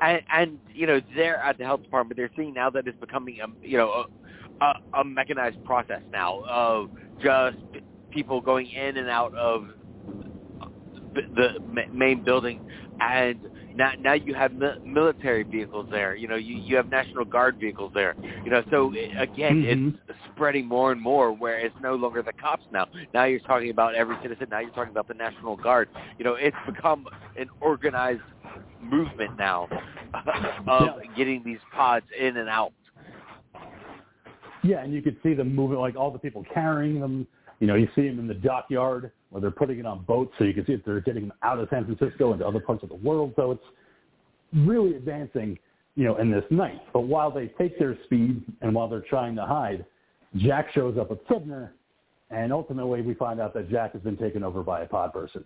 and, 0.02 0.20
and 0.32 0.58
you 0.74 0.86
know 0.86 1.00
they're 1.14 1.38
at 1.38 1.58
the 1.58 1.64
health 1.64 1.82
department. 1.82 2.16
They're 2.16 2.30
seeing 2.36 2.54
now 2.54 2.70
that 2.70 2.86
it's 2.88 2.98
becoming 2.98 3.38
a 3.40 3.46
you 3.66 3.76
know 3.78 4.04
a, 4.60 4.64
a, 4.64 5.00
a 5.00 5.04
mechanized 5.04 5.62
process 5.64 6.00
now 6.12 6.42
of 6.48 6.90
just 7.22 7.58
people 8.10 8.40
going 8.40 8.66
in 8.70 8.96
and 8.96 9.08
out 9.08 9.34
of 9.36 9.68
the 11.14 11.60
ma- 11.66 11.82
main 11.92 12.24
building, 12.24 12.60
and 13.00 13.38
now 13.74 13.92
now 13.98 14.12
you 14.14 14.34
have 14.34 14.52
mi- 14.52 14.78
military 14.84 15.42
vehicles 15.42 15.86
there. 15.90 16.14
You 16.14 16.28
know, 16.28 16.36
you 16.36 16.56
you 16.56 16.76
have 16.76 16.88
National 16.90 17.24
Guard 17.24 17.56
vehicles 17.58 17.92
there. 17.94 18.14
You 18.44 18.50
know, 18.50 18.62
so 18.70 18.92
i- 18.94 19.22
again, 19.22 19.62
Mhm. 19.62 19.98
it's 20.08 20.18
spreading 20.34 20.66
more 20.66 20.92
and 20.92 21.00
more 21.00 21.32
where 21.32 21.58
it's 21.58 21.74
no 21.80 21.94
longer 21.94 22.22
the 22.22 22.32
cops 22.32 22.64
now. 22.72 22.86
Now 23.14 23.24
you're 23.24 23.40
talking 23.40 23.70
about 23.70 23.94
every 23.94 24.16
citizen. 24.22 24.48
Now 24.50 24.60
you're 24.60 24.70
talking 24.70 24.90
about 24.90 25.08
the 25.08 25.14
National 25.14 25.56
Guard. 25.56 25.88
You 26.18 26.24
know, 26.24 26.34
it's 26.34 26.56
become 26.66 27.06
an 27.36 27.48
organized 27.60 28.22
movement 28.80 29.36
now 29.38 29.68
of 30.66 30.90
getting 31.16 31.42
these 31.44 31.60
pods 31.72 32.06
in 32.18 32.36
and 32.36 32.48
out. 32.48 32.72
Yeah, 34.62 34.82
and 34.82 34.92
you 34.92 35.00
could 35.00 35.16
see 35.22 35.32
them 35.34 35.54
moving, 35.54 35.78
like 35.78 35.96
all 35.96 36.10
the 36.10 36.18
people 36.18 36.44
carrying 36.52 37.00
them. 37.00 37.26
You 37.60 37.66
know, 37.66 37.74
you 37.74 37.88
see 37.94 38.08
them 38.08 38.18
in 38.18 38.26
the 38.26 38.34
dockyard 38.34 39.12
where 39.28 39.40
they're 39.40 39.50
putting 39.50 39.78
it 39.78 39.86
on 39.86 40.02
boats, 40.04 40.32
so 40.38 40.44
you 40.44 40.54
can 40.54 40.66
see 40.66 40.72
if 40.72 40.84
they're 40.84 41.00
getting 41.00 41.28
them 41.28 41.32
out 41.42 41.58
of 41.58 41.68
San 41.70 41.84
Francisco 41.84 42.32
into 42.32 42.46
other 42.46 42.60
parts 42.60 42.82
of 42.82 42.88
the 42.88 42.96
world. 42.96 43.32
So 43.36 43.52
it's 43.52 43.64
really 44.54 44.96
advancing, 44.96 45.58
you 45.94 46.04
know, 46.04 46.16
in 46.16 46.30
this 46.30 46.44
night. 46.50 46.80
But 46.92 47.02
while 47.02 47.30
they 47.30 47.46
take 47.46 47.78
their 47.78 47.96
speed 48.04 48.42
and 48.62 48.74
while 48.74 48.88
they're 48.88 49.04
trying 49.08 49.36
to 49.36 49.44
hide, 49.46 49.84
Jack 50.36 50.72
shows 50.72 50.96
up 50.98 51.10
with 51.10 51.24
Kibner, 51.26 51.70
and 52.30 52.52
ultimately 52.52 53.02
we 53.02 53.14
find 53.14 53.40
out 53.40 53.52
that 53.54 53.70
Jack 53.70 53.92
has 53.92 54.02
been 54.02 54.16
taken 54.16 54.42
over 54.42 54.62
by 54.62 54.80
a 54.82 54.86
pod 54.86 55.12
person. 55.12 55.44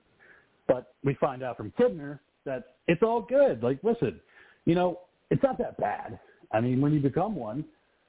But 0.67 0.95
we 1.03 1.15
find 1.15 1.43
out 1.43 1.57
from 1.57 1.73
Kibner 1.79 2.21
that 2.45 2.75
it's 2.87 3.03
all 3.03 3.23
good. 3.23 3.63
Like, 3.63 3.79
listen, 3.83 4.21
you 4.67 4.75
know, 4.75 5.01
it's 5.31 5.43
not 5.43 5.59
that 5.59 5.77
bad. 5.79 6.19
I 6.53 6.61
mean, 6.61 6.81
when 6.81 6.93
you 6.93 7.01
become 7.01 7.35
one, 7.35 7.65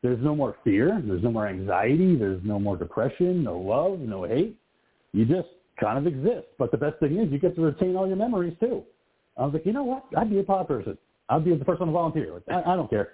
there's 0.06 0.24
no 0.24 0.36
more 0.36 0.56
fear. 0.64 1.02
There's 1.04 1.24
no 1.24 1.32
more 1.32 1.48
anxiety. 1.48 2.16
There's 2.16 2.40
no 2.44 2.60
more 2.60 2.78
depression, 2.78 3.44
no 3.44 3.58
love, 3.58 4.00
no 4.00 4.24
hate. 4.24 4.56
You 5.14 5.26
just 5.26 5.48
kind 5.80 5.98
of 5.98 6.06
exist. 6.06 6.46
But 6.60 6.70
the 6.70 6.78
best 6.78 7.00
thing 7.00 7.18
is 7.18 7.32
you 7.32 7.40
get 7.40 7.56
to 7.56 7.62
retain 7.62 7.96
all 7.96 8.06
your 8.06 8.16
memories 8.16 8.56
too. 8.60 8.84
I 9.36 9.46
was 9.46 9.54
like, 9.54 9.66
you 9.66 9.74
know 9.74 9.84
what? 9.84 10.06
I'd 10.16 10.30
be 10.30 10.38
a 10.38 10.44
pod 10.44 10.68
person. 10.68 10.96
I'd 11.28 11.44
be 11.44 11.56
the 11.56 11.66
first 11.66 11.80
one 11.80 11.88
to 11.88 11.94
volunteer. 11.94 12.40
I, 12.48 12.74
I 12.74 12.76
don't 12.76 12.88
care. 12.88 13.14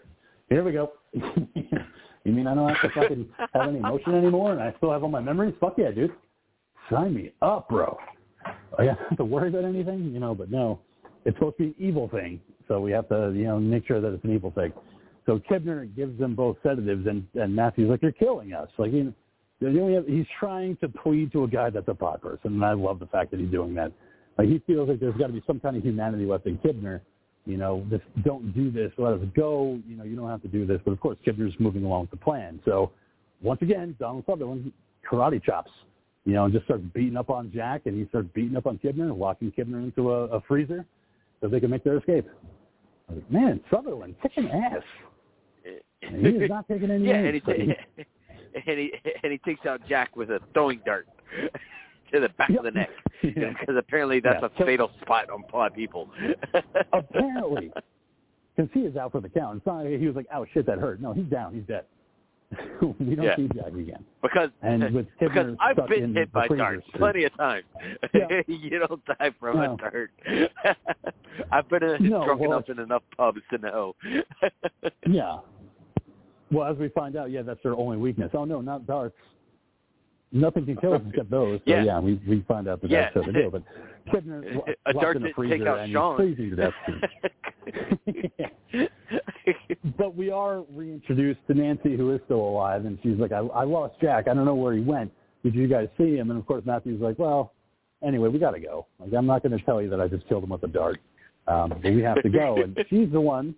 Here 0.49 0.65
we 0.65 0.73
go. 0.73 0.91
you 1.13 1.23
mean 2.25 2.45
I 2.45 2.53
don't 2.53 2.67
have 2.67 2.81
to 2.81 2.99
fucking 2.99 3.29
have 3.53 3.69
any 3.69 3.77
emotion 3.77 4.13
anymore 4.13 4.51
and 4.51 4.61
I 4.61 4.73
still 4.75 4.91
have 4.91 5.01
all 5.01 5.09
my 5.09 5.21
memories? 5.21 5.55
Fuck 5.61 5.75
yeah, 5.77 5.91
dude. 5.91 6.11
Sign 6.91 7.13
me 7.13 7.31
up, 7.41 7.69
bro. 7.69 7.97
I 8.77 8.83
don't 8.83 8.97
have 8.97 9.17
to 9.17 9.23
worry 9.23 9.47
about 9.47 9.63
anything, 9.63 10.11
you 10.13 10.19
know, 10.19 10.35
but 10.35 10.51
no. 10.51 10.81
It's 11.23 11.37
supposed 11.37 11.55
to 11.57 11.63
be 11.63 11.69
an 11.69 11.75
evil 11.79 12.09
thing. 12.09 12.41
So 12.67 12.81
we 12.81 12.91
have 12.91 13.07
to, 13.09 13.31
you 13.33 13.45
know, 13.45 13.59
make 13.59 13.87
sure 13.87 14.01
that 14.01 14.13
it's 14.13 14.23
an 14.25 14.33
evil 14.33 14.51
thing. 14.51 14.73
So 15.25 15.39
Kibner 15.39 15.93
gives 15.95 16.17
them 16.19 16.35
both 16.35 16.57
sedatives, 16.63 17.05
and, 17.07 17.25
and 17.35 17.55
Matthew's 17.55 17.89
like, 17.89 18.01
"You're 18.01 18.11
killing 18.11 18.53
us." 18.53 18.69
Like, 18.77 18.91
you 18.91 19.13
know, 19.59 20.03
he's 20.07 20.25
trying 20.39 20.77
to 20.77 20.89
plead 20.89 21.31
to 21.33 21.43
a 21.43 21.47
guy 21.47 21.69
that's 21.69 21.87
a 21.87 21.93
pod 21.93 22.21
person, 22.21 22.53
and 22.53 22.65
I 22.65 22.73
love 22.73 22.99
the 22.99 23.05
fact 23.05 23.31
that 23.31 23.39
he's 23.39 23.51
doing 23.51 23.75
that. 23.75 23.91
Like, 24.37 24.47
he 24.47 24.59
feels 24.65 24.89
like 24.89 24.99
there's 24.99 25.15
got 25.15 25.27
to 25.27 25.33
be 25.33 25.43
some 25.45 25.59
kind 25.59 25.77
of 25.77 25.83
humanity 25.83 26.25
left 26.25 26.47
in 26.47 26.57
Kibner. 26.57 27.01
You 27.45 27.57
know, 27.57 27.85
just 27.89 28.03
don't 28.23 28.53
do 28.53 28.71
this. 28.71 28.91
Let 28.97 29.13
us 29.13 29.19
go. 29.35 29.79
You 29.87 29.95
know, 29.95 30.03
you 30.03 30.15
don't 30.15 30.29
have 30.29 30.41
to 30.43 30.47
do 30.47 30.65
this. 30.65 30.79
But 30.83 30.91
of 30.91 30.99
course, 30.99 31.17
Kibner's 31.25 31.55
moving 31.59 31.83
along 31.83 32.01
with 32.01 32.11
the 32.11 32.17
plan. 32.17 32.59
So 32.65 32.91
once 33.41 33.61
again, 33.61 33.95
Donald 33.99 34.23
Sutherland 34.27 34.71
karate 35.09 35.43
chops. 35.43 35.71
You 36.23 36.33
know, 36.33 36.45
and 36.45 36.53
just 36.53 36.65
starts 36.65 36.83
beating 36.93 37.17
up 37.17 37.31
on 37.31 37.51
Jack, 37.51 37.81
and 37.85 37.99
he 37.99 38.07
starts 38.09 38.29
beating 38.35 38.55
up 38.55 38.67
on 38.67 38.77
Kibner, 38.77 39.17
locking 39.17 39.51
Kibner 39.51 39.83
into 39.83 40.11
a, 40.11 40.25
a 40.25 40.41
freezer 40.41 40.85
so 41.41 41.47
they 41.47 41.59
can 41.59 41.71
make 41.71 41.83
their 41.83 41.97
escape. 41.97 42.27
Man, 43.29 43.59
Sutherland, 43.71 44.15
kicking 44.21 44.49
ass. 44.49 44.83
And 46.01 46.25
he 46.25 46.33
is 46.33 46.49
not 46.49 46.67
taking 46.67 46.91
any 46.91 47.07
yeah, 47.07 47.15
and 47.15 47.35
he, 47.35 47.41
he- 47.45 48.05
and 48.67 48.79
he 48.79 48.91
and 49.23 49.31
he 49.31 49.37
takes 49.39 49.65
out 49.65 49.81
Jack 49.87 50.15
with 50.15 50.29
a 50.31 50.39
throwing 50.53 50.81
dart 50.85 51.07
to 52.13 52.19
the 52.19 52.29
back 52.29 52.49
of 52.51 52.63
the 52.63 52.71
neck 52.71 52.89
Yeah. 53.23 53.53
because 53.59 53.75
apparently 53.77 54.19
that's 54.19 54.41
Yeah. 54.41 54.49
a 54.63 54.65
fatal 54.65 54.91
spot 55.01 55.29
on 55.29 55.43
a 55.51 55.55
lot 55.55 55.71
of 55.71 55.75
people. 55.75 56.09
Apparently. 56.91 57.71
Because 58.55 58.69
he 58.73 58.81
is 58.81 58.97
out 58.97 59.13
for 59.13 59.21
the 59.21 59.29
count. 59.29 59.57
It's 59.57 59.65
not 59.65 59.85
he 59.85 60.05
was 60.07 60.15
like, 60.15 60.27
oh, 60.33 60.45
shit, 60.53 60.65
that 60.65 60.77
hurt. 60.79 60.99
No, 61.01 61.13
he's 61.13 61.25
down. 61.25 61.53
He's 61.53 61.63
dead. 61.63 61.85
we 62.99 63.15
don't 63.15 63.23
Yeah. 63.23 63.35
see 63.37 63.47
Jack 63.55 63.67
again. 63.67 64.03
because 64.21 64.49
And 64.61 64.93
with 64.93 65.07
because 65.21 65.55
I've 65.61 65.87
been 65.87 66.13
hit 66.13 66.33
by 66.33 66.49
darts 66.49 66.85
plenty 66.95 67.23
of 67.23 67.35
times. 67.37 67.63
Yeah. 68.13 68.41
you 68.47 68.79
don't 68.79 69.05
die 69.05 69.31
from 69.39 69.55
No. 69.57 69.73
a 69.75 69.77
dart. 69.77 70.11
I've 71.49 71.69
been 71.69 71.83
uh, 71.83 71.97
No, 72.01 72.25
drunk 72.25 72.41
well- 72.41 72.51
enough 72.51 72.69
in 72.69 72.79
enough 72.79 73.03
pubs 73.15 73.39
to 73.51 73.57
know. 73.59 73.95
Yeah. 75.07 75.37
Well, 76.51 76.67
as 76.71 76.77
we 76.77 76.89
find 76.89 77.15
out, 77.15 77.31
yeah, 77.31 77.41
that's 77.43 77.61
their 77.63 77.75
only 77.75 77.97
weakness. 77.97 78.31
Oh, 78.33 78.45
no, 78.45 78.61
not 78.61 78.85
darts. 78.85 79.15
Nothing 80.33 80.65
can 80.65 80.77
kill 80.77 80.93
us 80.93 81.01
except 81.09 81.29
those. 81.39 81.59
So, 81.65 81.71
Yeah. 81.71 81.83
yeah, 81.83 81.99
we, 81.99 82.19
we 82.27 82.41
find 82.47 82.67
out 82.67 82.81
that 82.81 82.89
Yeah. 82.91 83.09
that's 83.13 83.25
how 83.25 83.31
they 83.31 83.39
do. 83.39 83.49
But 83.51 83.63
Kibner 84.13 84.55
a 84.85 84.91
locked 84.93 85.01
dart 85.01 85.17
in 85.17 85.25
a 85.25 85.33
freezer 85.33 85.57
take 85.57 85.67
out 85.67 85.79
and 85.79 85.91
Sean. 85.93 86.17
freezing 86.17 86.49
to 86.51 86.55
death. 86.55 86.73
but 89.97 90.15
we 90.15 90.29
are 90.31 90.63
reintroduced 90.73 91.39
to 91.47 91.53
Nancy, 91.53 91.95
who 91.95 92.11
is 92.13 92.21
still 92.25 92.39
alive, 92.41 92.85
and 92.85 92.97
she's 93.03 93.17
like, 93.17 93.31
I, 93.31 93.39
I 93.39 93.63
lost 93.63 93.95
Jack. 94.01 94.27
I 94.27 94.33
don't 94.33 94.45
know 94.45 94.55
where 94.55 94.73
he 94.73 94.81
went. 94.81 95.11
Did 95.43 95.55
you 95.55 95.67
guys 95.67 95.87
see 95.97 96.15
him? 96.15 96.29
And 96.31 96.39
of 96.39 96.45
course, 96.45 96.63
Matthew's 96.65 97.01
like, 97.01 97.17
well, 97.19 97.53
anyway, 98.03 98.29
we 98.29 98.39
got 98.39 98.51
to 98.51 98.59
go. 98.59 98.87
Like, 98.99 99.13
I'm 99.13 99.25
not 99.25 99.43
going 99.43 99.57
to 99.57 99.63
tell 99.65 99.81
you 99.81 99.89
that 99.89 99.99
I 100.01 100.07
just 100.07 100.27
killed 100.27 100.43
him 100.43 100.49
with 100.49 100.63
a 100.63 100.67
dart, 100.67 100.99
um, 101.47 101.69
but 101.69 101.83
we 101.83 102.01
have 102.03 102.21
to 102.23 102.29
go. 102.29 102.57
And 102.61 102.77
she's 102.89 103.11
the 103.11 103.21
one. 103.21 103.55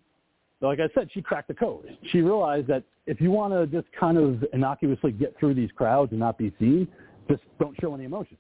Like 0.64 0.80
I 0.80 0.88
said, 0.96 1.10
she 1.14 1.22
cracked 1.22 1.50
the 1.50 1.54
code. 1.54 1.98
She 2.12 2.22
realized 2.22 2.68
that 2.68 2.84
if 3.06 3.20
you 3.20 3.32
want 3.32 3.54
to 3.54 3.68
just 3.68 3.94
kind 4.00 4.18
of 4.18 4.46
innocuously 4.54 5.12
get 5.12 5.38
through 5.38 5.56
these 5.56 5.70
crowds 5.76 6.12
and 6.12 6.20
not 6.20 6.38
be 6.38 6.54
seen, 6.58 6.88
just 7.30 7.44
don't 7.60 7.76
show 7.82 7.94
any 7.94 8.06
emotion. 8.06 8.38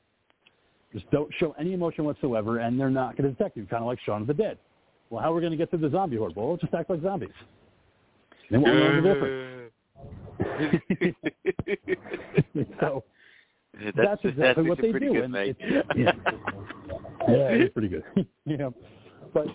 Just 0.93 1.09
don't 1.11 1.29
show 1.37 1.53
any 1.59 1.73
emotion 1.73 2.05
whatsoever, 2.05 2.59
and 2.59 2.79
they're 2.79 2.89
not 2.89 3.17
going 3.17 3.29
to 3.29 3.35
detect 3.35 3.57
you, 3.57 3.65
kind 3.65 3.81
of 3.83 3.87
like 3.87 3.99
Shaun 4.05 4.21
of 4.21 4.27
the 4.27 4.33
Dead. 4.33 4.57
Well, 5.09 5.21
how 5.21 5.31
are 5.31 5.35
we 5.35 5.41
going 5.41 5.51
to 5.51 5.57
get 5.57 5.69
through 5.69 5.79
the 5.79 5.89
zombie 5.89 6.15
horde? 6.15 6.33
Well, 6.35 6.55
just 6.55 6.73
act 6.73 6.89
like 6.89 7.01
zombies. 7.01 7.29
They 8.49 8.57
won't 8.57 8.73
know 8.73 9.01
the 9.01 9.13
difference. 9.13 9.71
so 12.79 13.03
that's, 13.83 13.97
that's 13.97 14.21
exactly 14.23 14.63
that's 14.63 14.69
what 14.69 14.77
they 14.81 14.91
do. 14.93 14.99
Good, 15.13 15.23
and 15.23 15.35
it's, 15.35 15.59
yeah, 15.61 16.11
yeah, 17.27 17.47
it's 17.49 17.73
pretty 17.73 17.89
good. 17.89 18.03
yeah, 18.45 18.69
but 19.33 19.47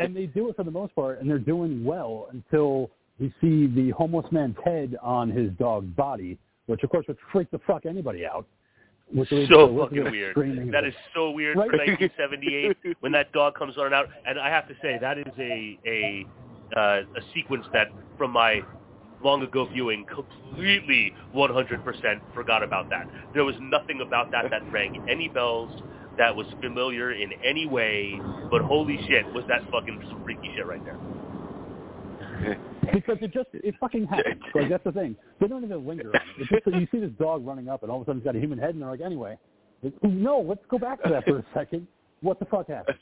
and 0.00 0.16
they 0.16 0.26
do 0.26 0.48
it 0.48 0.56
for 0.56 0.64
the 0.64 0.70
most 0.70 0.94
part, 0.94 1.20
and 1.20 1.28
they're 1.28 1.38
doing 1.38 1.84
well 1.84 2.28
until 2.32 2.90
we 3.18 3.32
see 3.40 3.66
the 3.66 3.90
homeless 3.90 4.26
man's 4.30 4.56
head 4.64 4.96
on 5.02 5.30
his 5.30 5.50
dog's 5.58 5.90
body, 5.96 6.38
which 6.66 6.82
of 6.82 6.90
course 6.90 7.06
would 7.08 7.16
freak 7.32 7.50
the 7.50 7.60
fuck 7.66 7.86
anybody 7.86 8.26
out. 8.26 8.46
Which 9.12 9.30
leads 9.30 9.48
to 9.50 9.54
so 9.54 9.78
fucking 9.78 10.10
weird. 10.10 10.36
That 10.72 10.84
so 11.14 11.30
weird 11.30 11.56
Right? 11.56 11.70
for 11.70 11.76
1978 11.76 12.96
when 13.00 13.12
that 13.12 13.32
dog 13.32 13.54
comes 13.54 13.76
running 13.76 13.94
out. 13.94 14.08
And 14.26 14.38
I 14.38 14.50
have 14.50 14.66
to 14.68 14.74
say 14.82 14.98
that 15.00 15.16
is 15.18 15.32
a 15.38 15.78
a 15.86 16.26
uh, 16.76 16.80
a 16.80 17.20
sequence 17.32 17.64
that 17.72 17.88
from 18.18 18.32
my 18.32 18.62
long 19.22 19.42
ago 19.42 19.66
viewing 19.72 20.04
completely 20.06 21.14
100% 21.34 22.20
forgot 22.34 22.62
about 22.62 22.90
that. 22.90 23.08
There 23.32 23.44
was 23.44 23.54
nothing 23.60 24.00
about 24.00 24.30
that 24.32 24.50
that 24.50 24.70
rang 24.72 25.04
any 25.08 25.28
bells. 25.28 25.70
That 26.18 26.34
was 26.34 26.46
familiar 26.60 27.12
in 27.12 27.30
any 27.44 27.66
way, 27.66 28.18
but 28.50 28.62
holy 28.62 28.98
shit, 29.06 29.26
was 29.34 29.44
that 29.48 29.62
fucking 29.70 30.02
some 30.08 30.24
freaky 30.24 30.50
shit 30.56 30.66
right 30.66 30.82
there. 30.84 30.98
because 32.92 33.18
it 33.20 33.32
just 33.32 33.48
it 33.52 33.74
fucking 33.80 34.06
happens. 34.10 34.42
Like 34.54 34.68
that's 34.68 34.84
the 34.84 34.92
thing. 34.92 35.16
They 35.40 35.48
don't 35.48 35.64
even 35.64 35.86
linger 35.86 36.10
on 36.10 36.16
it. 36.16 36.22
It's 36.38 36.50
just 36.50 36.64
that 36.64 36.74
you 36.74 36.86
see 36.90 37.00
this 37.00 37.10
dog 37.18 37.46
running 37.46 37.68
up, 37.68 37.82
and 37.82 37.90
all 37.90 38.00
of 38.00 38.06
a 38.06 38.10
sudden 38.10 38.20
he's 38.20 38.24
got 38.24 38.36
a 38.36 38.40
human 38.40 38.58
head, 38.58 38.70
and 38.70 38.82
they're 38.82 38.90
like, 38.90 39.00
anyway, 39.00 39.38
no, 40.02 40.40
let's 40.40 40.64
go 40.68 40.78
back 40.78 41.02
to 41.02 41.10
that 41.10 41.24
for 41.24 41.38
a 41.38 41.44
second. 41.54 41.86
What 42.20 42.38
the 42.38 42.46
fuck 42.46 42.68
happened? 42.68 42.98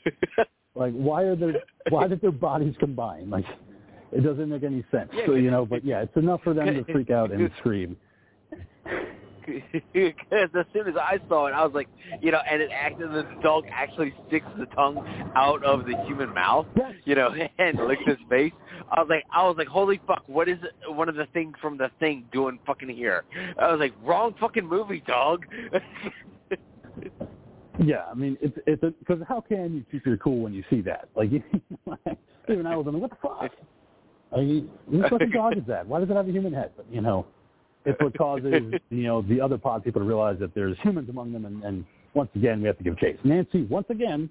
Like, 0.75 0.93
why 0.93 1.23
are 1.23 1.35
their 1.35 1.53
why 1.89 2.07
did 2.07 2.21
their 2.21 2.31
bodies 2.31 2.75
combine? 2.79 3.29
Like, 3.29 3.45
it 4.11 4.21
doesn't 4.21 4.49
make 4.49 4.63
any 4.63 4.83
sense. 4.91 5.09
So 5.25 5.35
you 5.35 5.51
know, 5.51 5.65
but 5.65 5.85
yeah, 5.85 6.01
it's 6.01 6.15
enough 6.17 6.41
for 6.43 6.53
them 6.53 6.65
to 6.67 6.83
freak 6.91 7.11
out 7.11 7.31
and 7.31 7.49
scream. 7.59 7.95
Because 9.45 10.49
as 10.57 10.65
soon 10.73 10.87
as 10.87 10.95
I 10.95 11.19
saw 11.27 11.47
it, 11.47 11.51
I 11.51 11.63
was 11.63 11.73
like, 11.73 11.87
you 12.21 12.31
know, 12.31 12.39
and 12.49 12.61
it 12.61 12.69
acted, 12.71 13.11
the 13.11 13.25
dog 13.41 13.65
actually 13.71 14.13
sticks 14.27 14.47
the 14.57 14.65
tongue 14.67 14.97
out 15.35 15.63
of 15.63 15.85
the 15.85 15.95
human 16.05 16.33
mouth, 16.33 16.67
you 17.05 17.15
know, 17.15 17.33
and 17.59 17.79
licks 17.87 18.03
his 18.05 18.17
face. 18.29 18.53
I 18.91 19.01
was 19.01 19.07
like, 19.09 19.23
I 19.33 19.43
was 19.47 19.55
like, 19.57 19.67
holy 19.67 19.99
fuck, 20.07 20.23
what 20.27 20.47
is 20.49 20.57
one 20.87 21.09
of 21.09 21.15
the 21.15 21.27
things 21.33 21.55
from 21.61 21.77
the 21.77 21.89
thing 21.99 22.25
doing 22.31 22.59
fucking 22.65 22.89
here? 22.89 23.23
I 23.59 23.71
was 23.71 23.79
like, 23.79 23.93
wrong 24.03 24.35
fucking 24.39 24.65
movie, 24.65 25.03
dog. 25.05 25.45
Yeah, 27.83 28.05
I 28.09 28.13
mean, 28.13 28.37
it's 28.41 28.57
it's 28.65 28.81
because 28.99 29.21
how 29.27 29.41
can 29.41 29.75
you 29.75 29.85
keep 29.91 30.05
your 30.05 30.17
cool 30.17 30.39
when 30.39 30.53
you 30.53 30.63
see 30.69 30.81
that? 30.81 31.09
Like, 31.15 31.29
even 32.49 32.65
I 32.65 32.77
was 32.77 32.85
like, 32.85 32.95
what 32.95 33.09
the 33.09 33.17
fuck? 33.21 33.51
I 34.31 34.37
mean, 34.37 34.69
what 34.85 35.09
fucking 35.09 35.31
dog 35.31 35.57
is 35.57 35.63
that? 35.67 35.85
Why 35.85 35.99
does 35.99 36.09
it 36.09 36.15
have 36.15 36.27
a 36.27 36.31
human 36.31 36.53
head? 36.53 36.71
But 36.77 36.85
you 36.91 37.01
know, 37.01 37.25
it's 37.85 38.01
what 38.01 38.17
causes 38.17 38.53
you 38.89 39.03
know 39.03 39.21
the 39.21 39.39
other 39.39 39.57
pod 39.57 39.83
people 39.83 40.01
to 40.01 40.07
realize 40.07 40.37
that 40.39 40.53
there's 40.55 40.77
humans 40.81 41.09
among 41.09 41.31
them, 41.31 41.45
and, 41.45 41.63
and 41.63 41.85
once 42.13 42.29
again 42.35 42.61
we 42.61 42.67
have 42.67 42.77
to 42.77 42.83
give 42.83 42.97
chase. 42.97 43.17
Nancy 43.23 43.63
once 43.63 43.87
again 43.89 44.29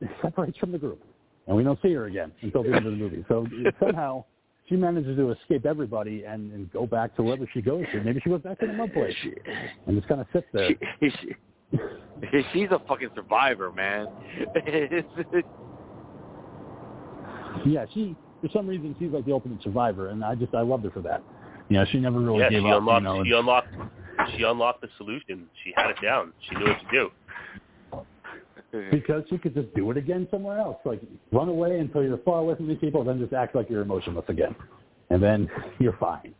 separates 0.22 0.58
from 0.58 0.72
the 0.72 0.78
group, 0.78 1.02
and 1.46 1.56
we 1.56 1.62
don't 1.62 1.80
see 1.82 1.92
her 1.92 2.06
again 2.06 2.32
until 2.42 2.62
the 2.62 2.74
end 2.74 2.86
of 2.86 2.92
the 2.92 2.98
movie. 2.98 3.24
So 3.28 3.46
somehow 3.80 4.24
she 4.68 4.76
manages 4.76 5.16
to 5.16 5.30
escape 5.32 5.66
everybody 5.66 6.24
and, 6.24 6.52
and 6.52 6.72
go 6.72 6.86
back 6.86 7.14
to 7.16 7.22
wherever 7.22 7.48
she 7.52 7.60
goes 7.60 7.84
to. 7.92 8.02
Maybe 8.02 8.20
she 8.20 8.30
goes 8.30 8.40
back 8.40 8.58
to 8.60 8.66
the 8.66 8.72
mud 8.72 8.92
place 8.92 9.14
and 9.86 9.96
just 9.96 10.08
kind 10.08 10.20
of 10.20 10.26
sits 10.32 10.46
there. 10.52 10.70
she, 11.00 11.10
she, 11.10 11.34
She's 12.52 12.68
a 12.70 12.80
fucking 12.86 13.10
survivor, 13.14 13.72
man. 13.72 14.06
Yeah, 17.64 17.86
she 17.94 18.16
for 18.42 18.48
some 18.52 18.66
reason 18.66 18.94
she's 18.98 19.10
like 19.10 19.24
the 19.24 19.32
ultimate 19.32 19.62
survivor, 19.62 20.10
and 20.10 20.24
I 20.24 20.34
just 20.34 20.54
I 20.54 20.60
loved 20.60 20.84
her 20.84 20.90
for 20.90 21.00
that. 21.02 21.22
You 21.68 21.78
know, 21.78 21.84
she 21.90 21.98
never 21.98 22.20
really 22.20 22.40
yeah, 22.40 22.50
gave 22.50 22.62
she 22.62 22.70
up. 22.70 22.78
unlocked. 22.78 23.02
you 23.02 23.08
know, 23.08 23.24
she 23.24 23.32
unlocked. 23.32 23.74
She 24.36 24.42
unlocked 24.42 24.80
the 24.80 24.88
solution. 24.96 25.46
She 25.62 25.72
had 25.74 25.90
it 25.90 25.96
down. 26.02 26.32
She 26.48 26.56
knew 26.56 26.66
what 26.66 26.78
to 26.80 26.86
do. 26.90 27.10
because 28.90 29.22
she 29.30 29.38
could 29.38 29.54
just 29.54 29.74
do 29.74 29.90
it 29.90 29.96
again 29.96 30.28
somewhere 30.30 30.58
else. 30.58 30.78
Like 30.84 31.00
run 31.32 31.48
away 31.48 31.78
until 31.78 32.02
you're 32.02 32.18
far 32.18 32.40
away 32.40 32.54
from 32.54 32.68
these 32.68 32.78
people, 32.78 33.04
then 33.04 33.18
just 33.18 33.32
act 33.32 33.54
like 33.54 33.70
you're 33.70 33.82
emotionless 33.82 34.24
again, 34.28 34.54
and 35.10 35.22
then 35.22 35.48
you're 35.78 35.96
fine. 35.98 36.34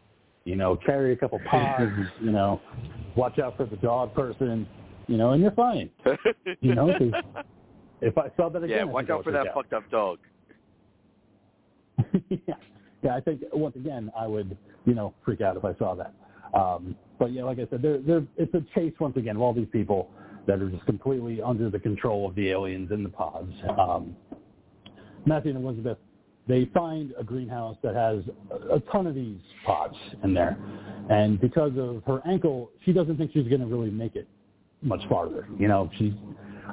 You 0.44 0.56
know, 0.56 0.76
carry 0.76 1.12
a 1.12 1.16
couple 1.16 1.40
pods. 1.48 1.90
you 2.20 2.30
know, 2.30 2.60
watch 3.16 3.38
out 3.38 3.56
for 3.56 3.66
the 3.66 3.76
dog 3.76 4.14
person. 4.14 4.66
You 5.06 5.16
know, 5.16 5.32
and 5.32 5.42
you're 5.42 5.52
fine. 5.52 5.90
You 6.60 6.74
know, 6.74 6.88
if 8.00 8.16
I 8.16 8.30
saw 8.36 8.48
that 8.50 8.62
again, 8.62 8.76
yeah, 8.76 8.82
I 8.82 8.84
watch 8.84 9.06
think 9.06 9.18
out 9.18 9.24
for 9.24 9.32
would 9.32 9.40
freak 9.40 9.46
that 9.46 9.54
fucked 9.54 9.72
up 9.72 9.90
dog. 9.90 10.18
yeah, 12.30 12.54
yeah. 13.04 13.14
I 13.14 13.20
think 13.20 13.42
once 13.52 13.76
again, 13.76 14.10
I 14.18 14.26
would, 14.26 14.56
you 14.86 14.94
know, 14.94 15.14
freak 15.24 15.40
out 15.40 15.56
if 15.56 15.64
I 15.64 15.74
saw 15.78 15.94
that. 15.94 16.14
Um, 16.58 16.96
but 17.18 17.32
yeah, 17.32 17.44
like 17.44 17.58
I 17.58 17.66
said, 17.70 17.82
there, 17.82 17.98
there, 17.98 18.24
it's 18.36 18.54
a 18.54 18.64
chase 18.74 18.92
once 18.98 19.16
again 19.16 19.36
of 19.36 19.42
all 19.42 19.52
these 19.52 19.68
people 19.72 20.10
that 20.46 20.60
are 20.60 20.68
just 20.68 20.84
completely 20.86 21.40
under 21.42 21.70
the 21.70 21.78
control 21.78 22.28
of 22.28 22.34
the 22.34 22.50
aliens 22.50 22.90
in 22.90 23.02
the 23.02 23.08
pods. 23.08 23.52
Um, 23.78 24.16
Matthew 25.26 25.54
and 25.54 25.64
Elizabeth, 25.64 25.98
they 26.46 26.66
find 26.74 27.14
a 27.18 27.24
greenhouse 27.24 27.76
that 27.82 27.94
has 27.94 28.22
a, 28.70 28.80
ton 28.92 29.06
of 29.06 29.14
these 29.14 29.38
pods 29.64 29.96
in 30.22 30.34
there, 30.34 30.58
and 31.08 31.40
because 31.40 31.72
of 31.78 32.02
her 32.06 32.20
ankle, 32.26 32.70
she 32.84 32.92
doesn't 32.92 33.16
think 33.16 33.32
she's 33.32 33.48
going 33.48 33.62
to 33.62 33.66
really 33.66 33.90
make 33.90 34.14
it 34.16 34.28
much 34.82 35.00
farther. 35.08 35.48
You 35.58 35.68
know, 35.68 35.90
she's. 35.98 36.12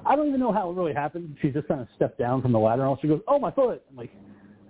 I 0.06 0.16
don't 0.16 0.28
even 0.28 0.40
know 0.40 0.52
how 0.52 0.70
it 0.70 0.74
really 0.74 0.94
happened. 0.94 1.38
She 1.42 1.52
just 1.52 1.68
kind 1.68 1.80
of 1.80 1.88
stepped 1.96 2.20
down 2.20 2.42
from 2.42 2.52
the 2.52 2.60
ladder, 2.60 2.82
and 2.82 2.90
all 2.90 3.00
she 3.02 3.08
goes, 3.08 3.22
"Oh, 3.28 3.40
my 3.40 3.52
foot!" 3.52 3.82
I'm 3.90 3.96
like, 3.96 4.12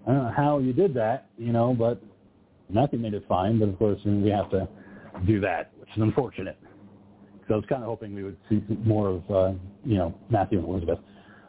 I 0.08 0.12
don't 0.12 0.24
know 0.24 0.34
how 0.36 0.60
you 0.60 0.74
did 0.74 0.94
that, 0.96 1.28
you 1.38 1.52
know, 1.52 1.76
but 1.78 2.02
nothing 2.70 3.02
made 3.02 3.14
it 3.14 3.26
fine. 3.28 3.60
But 3.60 3.70
of 3.70 3.78
course, 3.78 4.00
we 4.06 4.30
have 4.30 4.50
to 4.52 4.68
do 5.26 5.40
that, 5.42 5.72
which 5.80 5.90
is 5.96 6.02
unfortunate. 6.02 6.58
So 7.48 7.56
I 7.56 7.58
was 7.58 7.66
kind 7.68 7.84
of 7.84 7.90
hoping 7.90 8.16
we 8.16 8.24
would 8.24 8.38
see 8.50 8.64
more 8.84 9.10
of, 9.10 9.32
uh, 9.32 9.54
you 9.84 9.98
know, 9.98 10.14
Matthew 10.30 10.60
and 10.60 10.68
Elizabeth. 10.68 11.00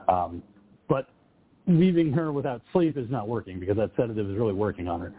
Um, 0.08 0.42
but 0.88 1.08
leaving 1.66 2.12
her 2.12 2.32
without 2.32 2.60
sleep 2.72 2.96
is 2.96 3.08
not 3.08 3.28
working 3.28 3.60
because 3.60 3.76
that 3.76 3.90
sedative 3.96 4.28
is 4.28 4.36
really 4.36 4.52
working 4.52 4.88
on 4.88 5.00
her. 5.00 5.12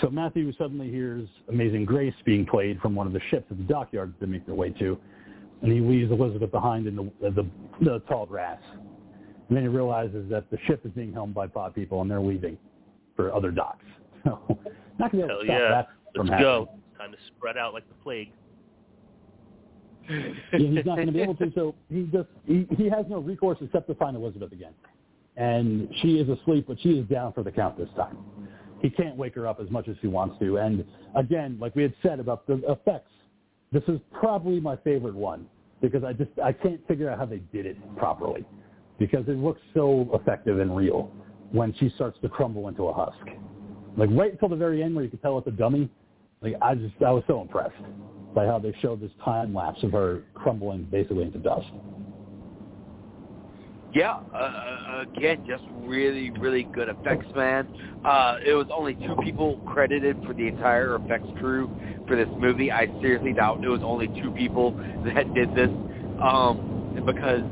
So 0.00 0.08
Matthew 0.08 0.52
suddenly 0.54 0.90
hears 0.90 1.28
Amazing 1.48 1.84
Grace 1.84 2.14
being 2.24 2.46
played 2.46 2.80
from 2.80 2.94
one 2.94 3.06
of 3.06 3.12
the 3.12 3.20
ships 3.30 3.46
at 3.50 3.58
the 3.58 3.64
dockyard 3.64 4.14
they 4.20 4.26
make 4.26 4.46
their 4.46 4.54
way 4.54 4.70
to, 4.70 4.98
and 5.60 5.70
he 5.70 5.80
leaves 5.80 6.10
Elizabeth 6.10 6.50
behind 6.50 6.86
in 6.86 6.96
the 6.96 7.30
the, 7.30 7.46
the 7.82 7.98
tall 8.08 8.24
grass. 8.24 8.60
And 9.48 9.56
then 9.56 9.64
he 9.64 9.68
realizes 9.68 10.28
that 10.30 10.50
the 10.50 10.58
ship 10.66 10.84
is 10.84 10.92
being 10.92 11.12
helmed 11.12 11.34
by 11.34 11.46
pod 11.46 11.74
people 11.74 12.00
and 12.00 12.10
they're 12.10 12.20
leaving 12.20 12.56
for 13.16 13.32
other 13.34 13.50
docks. 13.50 13.84
So 14.24 14.38
not 15.00 15.10
going 15.10 15.26
to 15.26 15.28
be 15.28 15.32
able 15.32 15.40
to 15.40 15.46
stop 15.46 15.60
yeah. 15.60 15.68
that 15.68 15.88
from 16.14 16.26
Let's 16.28 16.40
happening. 16.40 16.66
go. 16.66 16.68
Time 16.96 17.10
to 17.10 17.18
spread 17.36 17.56
out 17.56 17.74
like 17.74 17.88
the 17.88 17.94
plague. 18.04 18.30
yeah, 20.08 20.18
he's 20.52 20.86
not 20.86 20.96
going 20.96 21.06
to 21.06 21.12
be 21.12 21.20
able 21.22 21.34
to. 21.36 21.50
So 21.54 21.74
he 21.90 22.08
just 22.12 22.28
he, 22.46 22.66
he 22.76 22.88
has 22.88 23.04
no 23.08 23.18
recourse 23.18 23.58
except 23.60 23.88
to 23.88 23.94
find 23.94 24.16
Elizabeth 24.16 24.52
again, 24.52 24.74
and 25.36 25.88
she 26.02 26.18
is 26.18 26.28
asleep, 26.28 26.66
but 26.68 26.78
she 26.80 26.90
is 26.90 27.08
down 27.08 27.32
for 27.32 27.42
the 27.42 27.50
count 27.50 27.76
this 27.78 27.88
time. 27.96 28.16
He 28.80 28.90
can't 28.90 29.16
wake 29.16 29.34
her 29.34 29.46
up 29.46 29.58
as 29.60 29.70
much 29.70 29.88
as 29.88 29.96
he 30.00 30.08
wants 30.08 30.38
to, 30.40 30.58
and 30.58 30.84
again, 31.16 31.56
like 31.60 31.74
we 31.74 31.82
had 31.82 31.94
said 32.02 32.20
about 32.20 32.46
the 32.46 32.60
effects, 32.68 33.10
this 33.72 33.82
is 33.88 33.98
probably 34.12 34.60
my 34.60 34.76
favorite 34.76 35.14
one 35.14 35.46
because 35.80 36.04
I 36.04 36.12
just 36.12 36.30
I 36.42 36.52
can't 36.52 36.86
figure 36.86 37.08
out 37.10 37.18
how 37.18 37.26
they 37.26 37.38
did 37.52 37.66
it 37.66 37.76
properly 37.96 38.44
because 39.02 39.26
it 39.26 39.36
looks 39.36 39.60
so 39.74 40.08
effective 40.14 40.60
and 40.60 40.76
real 40.76 41.10
when 41.50 41.74
she 41.80 41.90
starts 41.96 42.16
to 42.22 42.28
crumble 42.28 42.68
into 42.68 42.84
a 42.84 42.92
husk. 42.92 43.26
Like 43.96 44.08
right 44.12 44.30
until 44.30 44.48
the 44.48 44.54
very 44.54 44.80
end 44.80 44.94
where 44.94 45.02
you 45.02 45.10
can 45.10 45.18
tell 45.18 45.36
it's 45.38 45.48
a 45.48 45.50
dummy. 45.50 45.90
Like 46.40 46.54
I 46.62 46.76
just 46.76 46.94
I 47.04 47.10
was 47.10 47.24
so 47.26 47.42
impressed 47.42 47.82
by 48.32 48.46
how 48.46 48.60
they 48.60 48.72
showed 48.80 49.00
this 49.00 49.10
time 49.24 49.52
lapse 49.52 49.82
of 49.82 49.90
her 49.90 50.22
crumbling 50.34 50.84
basically 50.84 51.24
into 51.24 51.38
dust. 51.38 51.66
Yeah, 53.92 54.20
uh, 54.34 55.04
again, 55.16 55.44
just 55.48 55.64
really, 55.80 56.30
really 56.30 56.62
good 56.62 56.88
effects, 56.88 57.26
man. 57.34 57.66
Uh, 58.04 58.38
it 58.46 58.54
was 58.54 58.68
only 58.72 58.94
two 58.94 59.16
people 59.22 59.60
credited 59.66 60.16
for 60.24 60.32
the 60.32 60.46
entire 60.46 60.94
effects 60.94 61.26
crew 61.40 61.70
for 62.06 62.16
this 62.16 62.28
movie. 62.38 62.70
I 62.70 62.86
seriously 63.02 63.32
doubt 63.32 63.64
it 63.64 63.68
was 63.68 63.82
only 63.82 64.06
two 64.22 64.30
people 64.30 64.70
that 65.04 65.34
did 65.34 65.54
this, 65.54 65.68
um, 66.22 67.02
because 67.04 67.42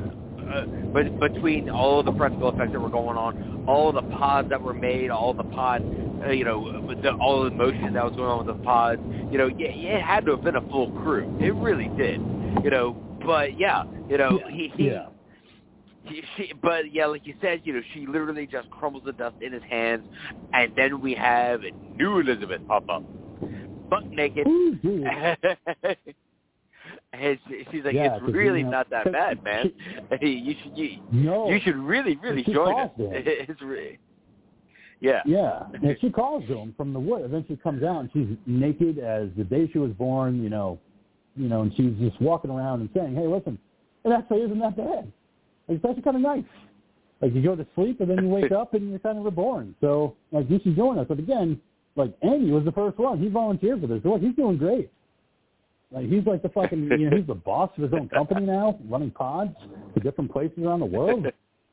uh, 0.51 0.65
but 0.93 1.19
between 1.21 1.71
all 1.71 2.01
of 2.01 2.07
the 2.07 2.13
practical 2.13 2.49
effects 2.51 2.73
that 2.73 2.81
were 2.81 2.91
going 2.91 3.17
on, 3.17 3.65
all 3.69 3.89
of 3.89 3.95
the 3.95 4.17
pods 4.17 4.49
that 4.49 4.61
were 4.61 4.75
made, 4.75 5.11
all 5.11 5.33
the 5.33 5.45
pods, 5.45 5.85
uh, 6.25 6.31
you 6.31 6.45
know, 6.45 6.83
with 6.87 7.03
the, 7.03 7.13
all 7.15 7.45
the 7.45 7.51
motion 7.51 7.93
that 7.95 8.05
was 8.05 8.15
going 8.17 8.29
on 8.29 8.47
with 8.47 8.57
the 8.57 8.63
pods, 8.63 9.01
you 9.31 9.39
know, 9.39 9.47
yeah, 9.47 9.69
it 9.69 10.03
had 10.03 10.25
to 10.27 10.33
have 10.33 10.43
been 10.43 10.57
a 10.57 10.69
full 10.69 10.91
crew. 11.03 11.37
It 11.41 11.55
really 11.55 11.89
did, 11.97 12.21
you 12.65 12.71
know. 12.71 12.93
But 13.25 13.59
yeah, 13.59 13.85
you 14.09 14.19
know, 14.19 14.41
he, 14.49 14.73
he 14.75 14.89
yeah. 14.89 15.07
she, 16.09 16.23
she, 16.37 16.53
but 16.61 16.93
yeah, 16.93 17.07
like 17.07 17.27
you 17.27 17.35
said, 17.41 17.61
you 17.65 17.75
know, 17.75 17.83
she 17.95 18.07
literally 18.07 18.47
just 18.47 18.71
crumbles 18.71 19.05
the 19.05 19.13
dust 19.13 19.37
in 19.41 19.53
his 19.53 19.63
hands, 19.69 20.03
and 20.53 20.73
then 20.77 21.01
we 21.01 21.15
have 21.15 21.61
a 21.63 21.71
new 21.97 22.19
Elizabeth 22.19 22.61
pop 22.67 22.89
up, 22.89 23.05
buck 23.89 24.05
naked, 24.07 24.47
And 27.13 27.39
she's 27.73 27.85
like, 27.85 27.95
Yeah, 27.95 28.17
"It's 28.17 28.33
really 28.35 28.63
not 28.63 28.89
that 28.91 29.11
bad, 29.13 29.43
man. 29.45 29.73
You 30.21 30.55
should 30.63 30.79
you, 30.79 30.99
No. 31.13 31.51
you 31.51 31.59
should 31.65 31.77
really 31.77 32.17
really 32.17 32.45
join 32.45 32.79
us. 32.79 32.91
It's 32.99 33.61
really, 33.63 33.99
yeah, 35.01 35.23
Yeah, 35.27 35.65
and 35.73 35.97
she 36.01 36.11
calls 36.11 36.47
to 36.47 36.55
him 36.59 36.75
from 36.77 36.93
the 36.93 37.01
wood. 37.01 37.23
Eventually 37.25 37.57
comes 37.57 37.83
out 37.83 38.01
and 38.01 38.11
she's 38.13 38.29
naked 38.47 38.99
as 38.99 39.29
the 39.37 39.45
day 39.45 39.69
she 39.73 39.79
was 39.79 39.93
born. 39.93 40.43
You 40.43 40.51
know, 40.51 40.79
you 41.37 41.49
know, 41.49 41.63
and 41.63 41.73
she's 41.77 41.95
just 41.99 42.21
walking 42.21 42.51
around 42.51 42.81
and 42.81 42.91
saying, 42.95 43.15
"Hey, 43.15 43.27
listen, 43.27 43.59
it 44.05 44.13
actually 44.13 44.43
isn't 44.43 44.59
that 44.59 44.77
bad. 44.77 45.11
Like, 45.67 45.77
it's 45.79 45.85
actually 45.85 46.03
kind 46.03 46.17
of 46.17 46.23
nice. 46.23 46.45
Like 47.21 47.35
you 47.35 47.43
go 47.43 47.55
to 47.55 47.67
sleep 47.75 48.01
and 48.01 48.09
then 48.11 48.25
you 48.25 48.29
wake 48.29 48.53
up 48.53 48.75
and 48.75 48.89
you're 48.89 48.99
kind 48.99 49.19
of 49.19 49.25
reborn. 49.25 49.75
So 49.81 50.17
like 50.33 50.49
you 50.49 50.59
should 50.63 50.77
join 50.77 50.99
us. 50.99 51.07
But 51.09 51.19
again, 51.19 51.61
like 51.97 52.15
Andy 52.23 52.51
was 52.51 52.65
the 52.65 52.73
first 52.73 52.99
one. 52.99 53.19
He 53.19 53.29
volunteered 53.29 53.81
for 53.81 53.87
this. 53.87 54.03
So 54.03 54.11
like 54.11 54.23
he's 54.23 54.35
doing 54.35 54.57
great. 54.57 54.91
Like 55.93 56.07
he's 56.07 56.25
like 56.25 56.43
the 56.43 56.49
fucking 56.51 56.89
you 56.99 57.11
know 57.11 57.17
he's 57.17 57.27
the 57.27 57.35
boss 57.35 57.71
of 57.77 57.83
his 57.83 57.93
own 57.93 58.09
company 58.09 58.47
now, 58.47 58.79
running 58.89 59.11
pods 59.11 59.57
to 59.95 60.01
different 60.01 60.31
places 60.31 60.59
around 60.59 60.81
the 60.81 60.87
world. 60.87 61.27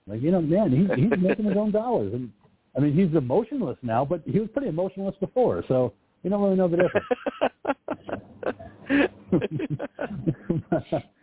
Like 0.08 0.22
you 0.22 0.32
know, 0.32 0.42
man, 0.42 0.72
he's 0.72 0.90
he's 0.96 1.12
making 1.22 1.46
his 1.46 1.58
own 1.58 1.72
dollars, 1.72 2.14
and 2.14 2.32
I 2.76 2.80
mean 2.80 2.94
he's 2.94 3.16
emotionless 3.16 3.78
now, 3.84 4.04
but 4.04 4.24
he 4.26 4.40
was 4.40 4.50
pretty 4.50 4.70
emotionless 4.70 5.16
before, 5.20 5.64
so 5.68 5.94
you 6.24 6.30
don't 6.30 6.42
really 6.42 6.56
know 6.56 6.68
the 6.68 6.78
difference. 6.78 7.06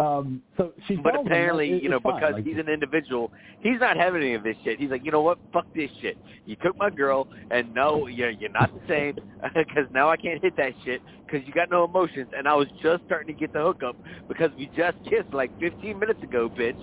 um, 0.00 0.42
so 0.56 0.72
she 0.88 0.96
but 0.96 1.12
tells 1.12 1.26
him 1.26 1.32
apparently, 1.32 1.82
you 1.82 1.88
know, 1.88 2.00
fine. 2.00 2.14
because 2.14 2.32
Like, 2.34 2.44
he's 2.44 2.56
an 2.58 2.68
individual, 2.68 3.30
he's 3.60 3.78
not 3.80 3.96
having 3.96 4.22
any 4.22 4.34
of 4.34 4.42
this 4.42 4.56
shit. 4.64 4.78
He's 4.78 4.90
like, 4.90 5.04
you 5.04 5.10
know 5.10 5.20
what? 5.20 5.38
Fuck 5.52 5.66
this 5.74 5.90
shit. 6.00 6.16
You 6.46 6.56
took 6.62 6.78
my 6.78 6.90
girl, 6.90 7.28
and 7.50 7.72
no, 7.74 8.06
you're 8.06 8.30
you're 8.30 8.50
not 8.50 8.72
the 8.74 8.80
same 8.88 9.14
because 9.54 9.84
now 9.92 10.08
I 10.10 10.16
can't 10.16 10.42
hit 10.42 10.54
that 10.56 10.72
shit 10.84 11.02
because 11.26 11.46
you 11.46 11.52
got 11.52 11.70
no 11.70 11.84
emotions. 11.84 12.28
And 12.36 12.48
I 12.48 12.54
was 12.54 12.68
just 12.82 13.04
starting 13.04 13.34
to 13.34 13.38
get 13.38 13.52
the 13.52 13.60
hookup 13.60 13.96
because 14.28 14.50
we 14.56 14.70
just 14.76 14.96
kissed 15.04 15.32
like 15.32 15.50
15 15.60 15.98
minutes 15.98 16.22
ago, 16.22 16.50
bitch, 16.58 16.74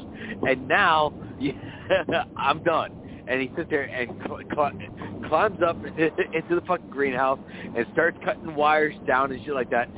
and 0.47 0.67
now 0.67 1.13
I'm 2.37 2.59
done. 2.61 2.89
And 3.29 3.41
he 3.41 3.51
sits 3.57 3.69
there 3.69 3.89
and 3.93 4.09
cl- 4.25 4.39
cl- 4.53 4.71
climbs 5.27 5.59
up 5.61 5.77
into 5.97 6.55
the 6.55 6.61
fucking 6.65 6.89
greenhouse 6.89 7.39
and 7.75 7.85
starts 7.91 8.17
cutting 8.23 8.55
wires 8.55 8.95
down 9.05 9.31
and 9.33 9.41
shit 9.43 9.53
like 9.53 9.69
that, 9.69 9.89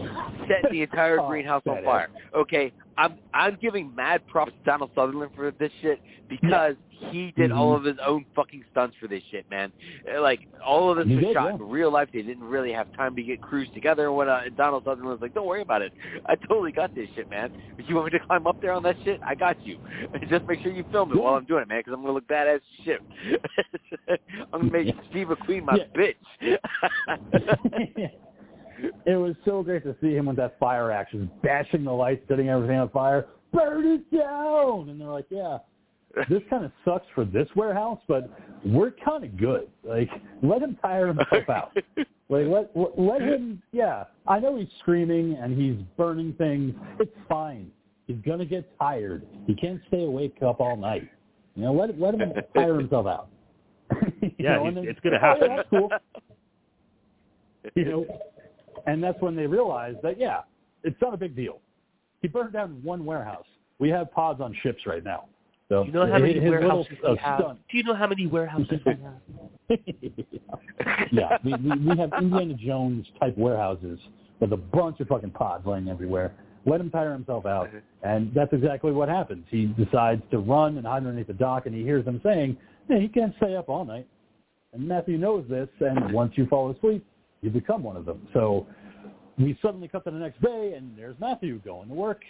setting 0.48 0.72
the 0.72 0.82
entire 0.82 1.20
Oh, 1.20 1.28
greenhouse 1.28 1.62
on 1.68 1.84
fire. 1.84 2.10
Okay, 2.36 2.74
I'm 3.00 3.14
I'm 3.34 3.58
giving 3.62 3.96
mad 3.96 4.28
props 4.28 4.52
to 4.52 4.64
Donald 4.66 4.92
Sutherland 4.94 5.32
for 5.36 5.52
this 5.58 5.72
shit 5.82 6.00
because 6.30 6.76
he 7.12 7.32
did 7.38 7.50
all 7.50 7.72
Mhm. 7.74 7.78
of 7.78 7.84
his 7.86 7.98
own 8.06 8.26
fucking 8.36 8.66
stunts 8.72 8.98
for 9.00 9.08
this 9.08 9.24
shit, 9.32 9.50
man. 9.50 9.72
Uh, 10.14 10.22
Like 10.22 10.42
all 10.64 10.92
of 10.92 10.98
this 10.98 11.08
He 11.08 11.16
was 11.16 11.24
did, 11.26 11.34
shot 11.34 11.46
yeah. 11.48 11.56
in 11.56 11.70
real 11.70 11.90
life. 11.92 12.10
They 12.12 12.22
didn't 12.24 12.44
really 12.44 12.74
have 12.74 12.92
time 12.98 13.16
to 13.16 13.24
get 13.24 13.42
crews 13.42 13.70
together 13.74 14.08
and 14.08 14.16
whatnot. 14.18 14.46
And 14.48 14.58
Donald 14.58 14.84
Sutherland 14.84 15.12
was 15.14 15.22
like, 15.22 15.34
"Don't 15.34 15.48
worry 15.48 15.62
about 15.62 15.82
it. 15.82 15.94
I 16.26 16.36
totally 16.36 16.74
got 16.74 16.94
this 16.94 17.08
shit, 17.16 17.30
man. 17.30 17.54
If 17.78 17.88
you 17.88 17.96
want 17.96 18.12
me 18.12 18.20
to 18.20 18.26
climb 18.26 18.46
up 18.48 18.60
there 18.60 18.74
on 18.74 18.84
that 18.84 18.98
shit, 19.06 19.22
I 19.26 19.34
got 19.34 19.56
you. 19.66 19.78
Just 20.30 20.46
make 20.46 20.60
sure 20.62 20.74
you 20.74 20.84
film 20.92 21.12
it 21.14 21.16
Yeah. 21.16 21.22
while 21.24 21.36
I'm 21.36 21.46
doing 21.46 21.62
it, 21.62 21.70
man, 21.70 21.80
because 21.80 21.94
I'm 21.94 22.02
gonna 22.02 22.14
look 22.14 22.28
badass 22.28 22.56
as 22.56 22.62
shit. 22.84 23.02
I'm 24.54 24.60
gonna 24.68 24.72
make 24.74 24.88
Yeah. 24.88 25.02
Steve 25.10 25.28
McQueen 25.28 25.64
my 25.64 25.80
bitch." 25.96 26.18
it 29.06 29.16
was 29.16 29.36
so 29.46 29.64
great 29.64 29.84
to 29.84 29.96
see 30.02 30.14
him 30.14 30.28
with 30.28 30.38
that 30.38 30.60
fire 30.60 30.92
action, 30.92 31.30
bashing 31.44 31.84
the 31.84 31.92
lights, 31.92 32.24
setting 32.28 32.50
everything 32.50 32.78
on 32.78 32.90
fire. 32.90 33.28
Burn 33.52 33.86
it 33.88 34.16
down! 34.16 34.90
And 34.90 35.02
they're 35.02 35.08
like, 35.08 35.26
yeah, 35.30 35.58
this 36.30 36.42
kind 36.50 36.66
of 36.66 36.72
sucks 36.86 37.06
for 37.16 37.26
this 37.26 37.48
warehouse, 37.56 38.00
but 38.08 38.30
we're 38.66 38.92
kind 38.92 39.24
of 39.24 39.38
good. 39.38 39.70
Like, 39.84 40.10
let 40.42 40.62
him 40.62 40.78
tire 40.82 41.08
himself 41.08 41.50
out. 41.50 41.76
Like, 42.30 42.46
let, 42.48 42.72
let 42.76 43.00
let 43.00 43.22
him, 43.22 43.62
yeah. 43.72 44.06
I 44.28 44.40
know 44.40 44.56
he's 44.58 44.68
screaming 44.80 45.38
and 45.42 45.60
he's 45.60 45.84
burning 45.98 46.34
things. 46.34 46.74
It's 47.00 47.16
fine. 47.28 47.72
He's 48.08 48.18
gonna 48.26 48.46
get 48.46 48.70
tired. 48.80 49.26
He 49.46 49.56
can't 49.56 49.82
stay 49.88 50.04
awake 50.04 50.38
up 50.46 50.60
all 50.60 50.76
night. 50.76 51.10
You 51.56 51.64
know, 51.64 51.74
let 51.74 52.00
let 52.00 52.16
him 52.16 52.34
tire 52.56 52.80
himself 52.80 53.08
out. 53.08 53.28
Yeah, 54.38 54.56
know, 54.56 54.84
it's 54.84 55.00
gonna 55.02 55.18
oh, 55.18 55.20
yeah, 55.22 55.34
happen. 55.34 55.56
that's 55.56 55.70
cool. 55.70 55.90
You 57.76 57.86
know, 57.86 58.06
and 58.88 59.04
that's 59.04 59.22
when 59.22 59.36
they 59.36 59.48
realize 59.48 59.96
that 60.04 60.20
yeah, 60.20 60.42
it's 60.84 61.00
not 61.02 61.14
a 61.14 61.18
big 61.18 61.36
deal. 61.36 61.60
He 62.22 62.28
burned 62.28 62.54
down 62.54 62.80
one 62.84 63.06
warehouse. 63.06 63.46
We 63.80 63.90
have 63.90 64.12
pods 64.12 64.42
on 64.42 64.56
ships 64.62 64.86
right 64.86 65.04
now. 65.04 65.26
So 65.70 65.84
Do 65.84 65.88
you 65.88 65.94
know 65.94 66.08
how 66.08 66.18
many 66.18 66.34
little, 66.34 66.50
warehouses 66.50 66.98
uh, 67.08 67.12
we 67.12 67.18
have? 67.18 67.40
stunt- 67.40 67.60
Do 67.70 67.78
you 67.78 67.84
know 67.84 67.94
how 67.94 68.08
many 68.08 68.28
warehouses 68.28 68.80
we 68.86 68.92
have? 68.92 69.80
yeah, 71.12 71.38
we, 71.44 71.54
we, 71.54 71.78
we 71.90 71.98
have 71.98 72.12
Indiana 72.20 72.56
Jones 72.56 73.06
type 73.20 73.38
warehouses 73.38 74.00
with 74.40 74.52
a 74.52 74.58
bunch 74.58 75.00
of 75.00 75.08
fucking 75.08 75.32
pods 75.32 75.66
laying 75.66 75.88
everywhere. 75.88 76.34
Let 76.66 76.82
him 76.82 76.90
tire 76.90 77.14
himself 77.14 77.46
out, 77.46 77.70
and 78.04 78.34
that's 78.34 78.52
exactly 78.52 78.92
what 78.92 79.08
happens. 79.10 79.46
He 79.50 79.68
decides 79.68 80.22
to 80.32 80.40
run 80.40 80.78
and 80.78 80.86
hide 80.86 80.98
underneath 80.98 81.28
the 81.28 81.34
dock, 81.34 81.68
and 81.68 81.74
he 81.74 81.84
hears 81.84 82.04
them 82.04 82.20
saying, 82.24 82.58
"Yeah, 82.90 83.00
he 83.00 83.08
can't 83.08 83.34
stay 83.38 83.56
up 83.56 83.70
all 83.70 83.86
night." 83.86 84.08
And 84.74 84.88
Matthew 84.88 85.18
knows 85.18 85.46
this, 85.50 85.70
and 85.80 86.12
once 86.12 86.34
you 86.36 86.48
fall 86.48 86.70
asleep, 86.72 87.06
you 87.42 87.50
become 87.50 87.84
one 87.84 87.96
of 87.96 88.06
them. 88.06 88.28
So 88.34 88.68
we 89.38 89.58
suddenly 89.62 89.88
cut 89.88 90.04
to 90.06 90.12
the 90.12 90.18
next 90.18 90.42
day, 90.42 90.74
and 90.76 90.98
there's 90.98 91.16
Matthew 91.20 91.60
going 91.60 91.88
to 91.90 91.94
work, 91.94 92.22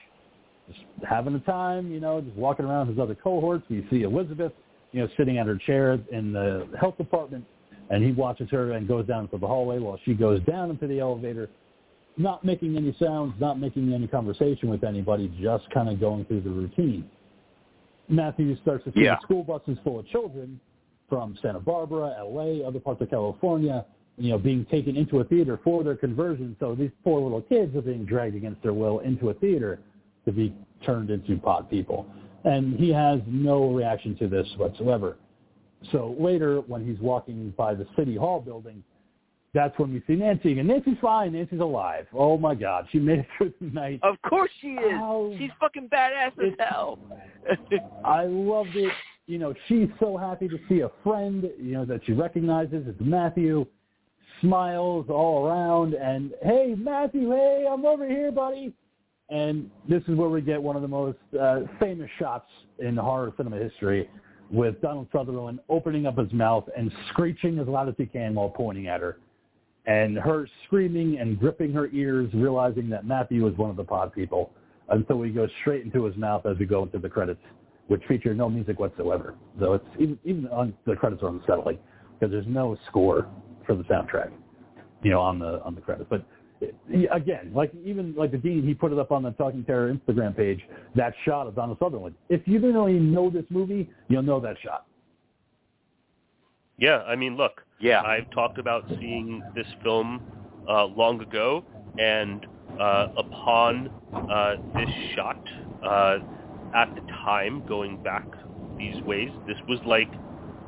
just 0.68 0.80
having 1.08 1.34
a 1.36 1.40
time, 1.40 1.92
you 1.92 2.00
know, 2.00 2.22
just 2.22 2.36
walking 2.36 2.66
around 2.66 2.88
his 2.88 3.00
other 3.00 3.16
cohorts. 3.16 3.64
We 3.70 3.86
see 3.90 4.04
Elizabeth, 4.04 4.54
you 4.92 5.02
know, 5.02 5.10
sitting 5.18 5.38
at 5.38 5.48
her 5.48 5.58
chair 5.58 6.00
in 6.12 6.32
the 6.32 6.68
health 6.80 6.98
department, 6.98 7.46
and 7.90 8.04
he 8.04 8.12
watches 8.12 8.50
her 8.52 8.74
and 8.74 8.88
goes 8.88 9.08
down 9.08 9.26
into 9.26 9.38
the 9.38 9.48
hallway 9.48 9.80
while 9.80 10.00
she 10.06 10.14
goes 10.14 10.42
down 10.44 10.70
into 10.70 10.86
the 10.86 11.00
elevator, 11.00 11.50
not 12.18 12.44
making 12.46 12.78
any 12.78 12.96
sounds, 13.02 13.34
not 13.40 13.60
making 13.60 13.92
any 13.94 14.06
conversation 14.06 14.70
with 14.70 14.84
anybody, 14.84 15.34
just 15.42 15.70
kind 15.72 15.90
of 15.90 16.00
going 16.00 16.26
through 16.26 16.42
the 16.42 16.50
routine. 16.50 17.10
Matthew 18.08 18.56
starts 18.58 18.84
to 18.86 18.92
see 18.92 19.06
Yeah. 19.06 19.16
the 19.16 19.22
school 19.22 19.44
buses 19.44 19.78
full 19.84 20.00
of 20.00 20.08
children 20.08 20.60
from 21.08 21.36
Santa 21.42 21.60
Barbara, 21.60 22.16
LA, 22.20 22.66
other 22.68 22.80
parts 22.80 23.02
of 23.02 23.10
California, 23.10 23.86
you 24.20 24.30
know, 24.32 24.38
being 24.38 24.66
taken 24.66 24.96
into 24.96 25.20
a 25.20 25.24
theater 25.24 25.60
for 25.64 25.84
their 25.84 25.96
conversion. 25.96 26.56
So 26.60 26.76
these 26.76 26.92
poor 27.04 27.22
little 27.22 27.42
kids 27.42 27.76
are 27.76 27.82
being 27.82 28.06
dragged 28.06 28.36
against 28.36 28.62
their 28.62 28.74
will 28.74 29.00
into 29.00 29.30
a 29.30 29.34
theater 29.36 29.80
to 30.26 30.32
be 30.32 30.54
turned 30.86 31.10
into 31.10 31.38
pod 31.38 31.70
people. 31.70 32.06
And 32.44 32.78
he 32.80 32.90
has 32.94 33.20
no 33.28 33.70
reaction 33.72 34.16
to 34.18 34.28
this 34.28 34.48
whatsoever. 34.58 35.18
So 35.92 36.16
later, 36.20 36.60
when 36.62 36.86
he's 36.86 37.00
walking 37.00 37.54
by 37.58 37.74
the 37.74 37.88
city 37.98 38.16
hall 38.16 38.40
building, 38.42 38.84
that's 39.54 39.78
when 39.80 39.92
we 39.94 40.04
see 40.06 40.16
Nancy. 40.16 40.60
And 40.60 40.68
Nancy's 40.68 40.98
fine. 41.02 41.34
Nancy's 41.34 41.60
alive. 41.62 42.06
Oh 42.14 42.38
my 42.38 42.54
God, 42.54 42.86
she 42.92 43.00
made 43.00 43.20
it 43.20 43.28
through 43.38 43.54
the 43.60 43.68
night. 43.68 44.00
Of 44.04 44.22
course 44.22 44.52
she 44.62 44.68
is. 44.74 44.92
How- 44.92 45.34
She's 45.38 45.50
fucking 45.60 45.90
badass 45.90 46.32
as 46.46 46.54
hell. 46.60 47.00
I 48.06 48.26
loved 48.26 48.76
it. 48.76 48.92
You 49.28 49.38
know, 49.38 49.54
she's 49.68 49.88
so 50.00 50.18
happy 50.18 50.48
to 50.48 50.58
see 50.68 50.82
a 50.82 50.90
friend, 51.04 51.50
you 51.60 51.74
know, 51.74 51.86
that 51.86 52.02
she 52.06 52.14
recognizes. 52.14 52.86
It's 52.88 53.00
Matthew. 53.00 53.66
Smiles 54.42 55.06
all 55.10 55.46
around 55.46 55.94
and, 55.94 56.34
hey, 56.42 56.76
Matthew, 56.78 57.30
hey, 57.32 57.68
I'm 57.70 57.86
over 57.86 58.08
here, 58.08 58.32
buddy. 58.32 58.74
And 59.30 59.70
this 59.88 60.02
is 60.08 60.16
where 60.16 60.30
we 60.30 60.42
get 60.42 60.62
one 60.62 60.76
of 60.76 60.82
the 60.82 60.88
most 60.88 61.18
uh, 61.40 61.62
famous 61.80 62.10
shots 62.18 62.48
in 62.80 62.98
horror 62.98 63.34
cinema 63.38 63.58
history 63.58 64.10
with 64.50 64.82
Donald 64.82 65.08
Sutherland 65.12 65.60
opening 65.70 66.06
up 66.06 66.18
his 66.18 66.32
mouth 66.34 66.68
and 66.76 66.92
screeching 67.10 67.60
as 67.60 67.68
loud 67.68 67.88
as 67.88 67.96
he 67.98 68.06
can 68.06 68.34
while 68.34 68.50
pointing 68.50 68.88
at 68.88 69.02
her. 69.02 69.18
And 69.86 70.18
her 70.18 70.48
screaming 70.66 71.20
and 71.20 71.40
gripping 71.40 71.72
her 71.74 71.90
ears, 71.94 72.30
realizing 72.34 72.90
that 72.90 73.06
Matthew 73.06 73.48
is 73.48 73.58
one 73.58 73.70
of 73.70 73.76
the 73.76 73.84
pod 73.84 74.14
people 74.14 74.52
until 74.90 75.18
we 75.18 75.30
go 75.30 75.48
straight 75.62 75.84
into 75.84 76.06
his 76.06 76.16
mouth 76.18 76.46
as 76.46 76.58
we 76.58 76.66
go 76.66 76.84
into 76.84 76.98
the 76.98 77.10
credits, 77.10 77.42
which 77.88 78.02
feature 78.08 78.34
no 78.34 78.50
music 78.50 78.80
whatsoever. 78.80 79.36
So 79.60 79.74
it's 79.74 79.86
even 80.00 80.20
even 80.24 80.48
on 80.48 80.74
the 80.86 80.96
credits 80.96 81.22
are 81.24 81.30
unsettling 81.30 81.78
because 82.20 82.32
there's 82.32 82.48
no 82.48 82.78
score 82.88 83.28
for 83.70 83.76
the 83.76 83.84
soundtrack, 83.84 84.32
you 85.04 85.12
know, 85.12 85.22
on 85.22 85.38
the 85.38 85.62
on 85.64 85.76
the 85.76 85.82
credits. 85.82 86.10
But 86.10 86.26
again, 87.12 87.52
like 87.54 87.72
even 87.86 88.16
like 88.16 88.32
the 88.32 88.38
dean, 88.38 88.64
he 88.66 88.74
put 88.74 88.92
it 88.92 88.98
up 88.98 89.12
on 89.12 89.22
the 89.22 89.32
Talking 89.32 89.64
Terror 89.64 89.94
Instagram 89.94 90.36
page. 90.36 90.60
That 90.96 91.14
shot 91.24 91.46
of 91.46 91.56
Donald 91.56 91.78
Sutherland. 91.80 92.16
If 92.30 92.42
you 92.46 92.58
didn't 92.58 92.76
really 92.76 93.00
know 93.00 93.30
this 93.30 93.46
movie, 93.50 93.88
you'll 94.08 94.24
know 94.24 94.40
that 94.40 94.56
shot. 94.64 94.88
Yeah, 96.80 97.04
I 97.04 97.16
mean, 97.16 97.38
look, 97.38 97.62
Yeah. 97.80 98.02
I've 98.02 98.30
talked 98.32 98.58
about 98.58 98.86
seeing 99.00 99.44
this 99.54 99.68
film 99.84 100.22
uh, 100.68 100.86
long 100.86 101.22
ago, 101.22 101.64
and 102.00 102.46
uh, 102.80 103.08
upon 103.18 103.90
uh, 104.14 104.56
this 104.76 104.90
shot, 105.16 105.44
uh, 105.86 106.18
at 106.74 106.96
the 106.96 107.02
time, 107.24 107.64
going 107.68 108.02
back 108.02 108.26
these 108.78 109.02
ways, 109.04 109.30
this 109.46 109.58
was 109.68 109.80
like 109.86 110.10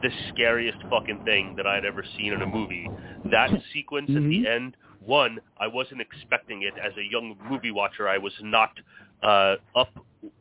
the 0.01 0.09
scariest 0.29 0.77
fucking 0.89 1.19
thing 1.25 1.53
that 1.57 1.67
I'd 1.67 1.85
ever 1.85 2.03
seen 2.17 2.33
in 2.33 2.41
a 2.41 2.45
movie. 2.47 2.87
That 3.31 3.49
sequence 3.73 4.09
at 4.15 4.23
the 4.23 4.47
end, 4.47 4.75
one, 5.05 5.39
I 5.59 5.67
wasn't 5.67 6.01
expecting 6.01 6.63
it 6.63 6.73
as 6.83 6.93
a 6.97 7.03
young 7.11 7.35
movie 7.49 7.71
watcher. 7.71 8.07
I 8.07 8.17
was 8.17 8.33
not 8.41 8.71
uh, 9.23 9.55
up 9.75 9.89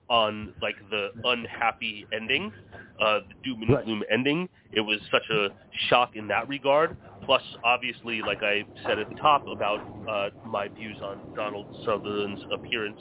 on 0.08 0.54
like 0.60 0.76
the 0.90 1.08
unhappy 1.24 2.06
ending, 2.12 2.52
uh, 3.00 3.20
the 3.28 3.34
doom 3.44 3.62
and 3.62 3.70
Right. 3.70 3.84
gloom 3.84 4.02
ending. 4.10 4.48
It 4.72 4.80
was 4.80 5.00
such 5.10 5.28
a 5.30 5.48
shock 5.88 6.16
in 6.16 6.28
that 6.28 6.48
regard. 6.48 6.96
Plus, 7.24 7.42
obviously, 7.64 8.22
like 8.22 8.42
I 8.42 8.64
said 8.86 8.98
at 8.98 9.08
the 9.08 9.14
top 9.16 9.44
about 9.46 9.80
uh, 10.08 10.30
my 10.44 10.68
views 10.68 10.96
on 11.02 11.18
Donald 11.34 11.66
Sutherland's 11.84 12.40
appearance 12.52 12.98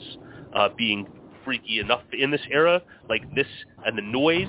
uh, 0.54 0.68
being 0.76 1.06
freaky 1.44 1.80
enough 1.80 2.02
in 2.12 2.30
this 2.30 2.40
era, 2.50 2.82
like 3.08 3.22
this 3.34 3.46
and 3.84 3.96
the 3.96 4.02
noise 4.02 4.48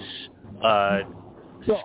uh, 0.64 1.00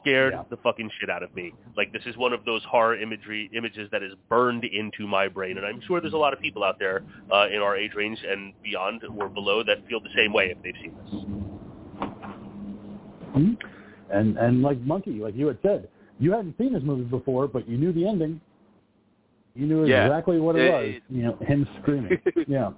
scared 0.01 0.32
yeah. 0.35 0.43
the 0.51 0.57
fucking 0.59 0.90
shit 1.01 1.11
out 1.11 1.23
of 1.23 1.35
me. 1.35 1.53
Like 1.77 1.93
this 1.93 2.03
is 2.07 2.16
one 2.16 2.32
of 2.32 2.44
those 2.44 2.62
horror 2.65 2.98
imagery 3.01 3.51
images 3.57 3.89
that 3.93 4.03
is 4.03 4.12
burned 4.28 4.65
into 4.65 5.07
my 5.07 5.28
brain, 5.28 5.57
and 5.59 5.66
I'm 5.66 5.81
sure 5.86 6.01
there's 6.01 6.12
a 6.15 6.19
lot 6.19 6.32
of 6.32 6.40
people 6.40 6.65
out 6.65 6.78
there 6.78 7.03
uh, 7.32 7.48
in 7.48 7.61
our 7.61 7.77
age 7.77 7.93
range 7.94 8.19
and 8.28 8.53
beyond 8.62 9.03
or 9.19 9.28
below 9.28 9.62
that 9.65 9.86
feel 9.89 10.01
the 10.01 10.09
same 10.16 10.32
way 10.32 10.55
if 10.57 10.62
they've 10.62 10.74
seen 10.82 10.94
this. 11.05 11.15
Mhm. 13.36 13.57
And 14.11 14.36
and 14.39 14.62
like 14.62 14.78
Monkey, 14.81 15.12
like 15.20 15.35
you 15.36 15.47
had 15.48 15.59
said, 15.62 15.89
you 16.19 16.32
hadn't 16.32 16.57
seen 16.59 16.73
this 16.73 16.82
movie 16.82 17.05
before, 17.05 17.47
but 17.48 17.69
you 17.69 17.77
knew 17.77 17.93
the 17.93 18.07
ending. 18.07 18.40
You 19.55 19.66
knew 19.66 19.86
Yeah. 19.86 20.07
exactly 20.07 20.39
what 20.40 20.57
it 20.57 20.62
It- 20.66 20.73
was. 20.73 21.03
You 21.11 21.23
know, 21.24 21.36
him 21.47 21.66
screaming. 21.82 22.19
yeah. 22.47 22.70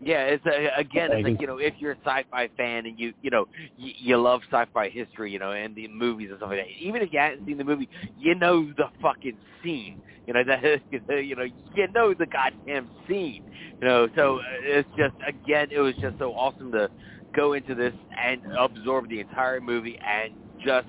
Yeah, 0.00 0.24
it's 0.26 0.46
uh, 0.46 0.50
again, 0.80 1.10
it's 1.12 1.24
like 1.24 1.40
you 1.40 1.46
know, 1.48 1.58
if 1.58 1.74
you're 1.78 1.92
a 1.92 1.98
sci-fi 2.04 2.48
fan 2.56 2.86
and 2.86 2.98
you 2.98 3.12
you 3.20 3.30
know 3.30 3.46
you, 3.76 3.92
you 3.98 4.16
love 4.16 4.42
sci-fi 4.50 4.88
history, 4.90 5.32
you 5.32 5.38
know, 5.40 5.52
and 5.52 5.74
the 5.74 5.88
movies 5.88 6.28
and 6.30 6.38
stuff 6.38 6.50
like 6.50 6.60
that. 6.60 6.66
Even 6.80 7.02
if 7.02 7.12
you 7.12 7.18
hadn't 7.18 7.46
seen 7.46 7.58
the 7.58 7.64
movie, 7.64 7.88
you 8.16 8.34
know 8.36 8.70
the 8.76 8.84
fucking 9.02 9.36
scene. 9.62 10.00
You 10.26 10.34
know 10.34 10.44
that 10.46 10.80
you 11.24 11.34
know 11.34 11.44
you 11.74 11.88
know 11.94 12.14
the 12.14 12.26
goddamn 12.26 12.88
scene. 13.08 13.42
You 13.80 13.88
know, 13.88 14.08
so 14.14 14.36
uh, 14.36 14.42
it's 14.62 14.88
just 14.96 15.14
again, 15.26 15.68
it 15.72 15.80
was 15.80 15.94
just 16.00 16.16
so 16.18 16.32
awesome 16.32 16.70
to 16.72 16.88
go 17.34 17.54
into 17.54 17.74
this 17.74 17.94
and 18.24 18.40
absorb 18.58 19.08
the 19.08 19.20
entire 19.20 19.60
movie 19.60 19.98
and 20.06 20.32
just 20.64 20.86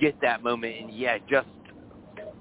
get 0.00 0.16
that 0.22 0.42
moment. 0.42 0.74
And 0.80 0.90
yeah, 0.92 1.18
just 1.28 1.48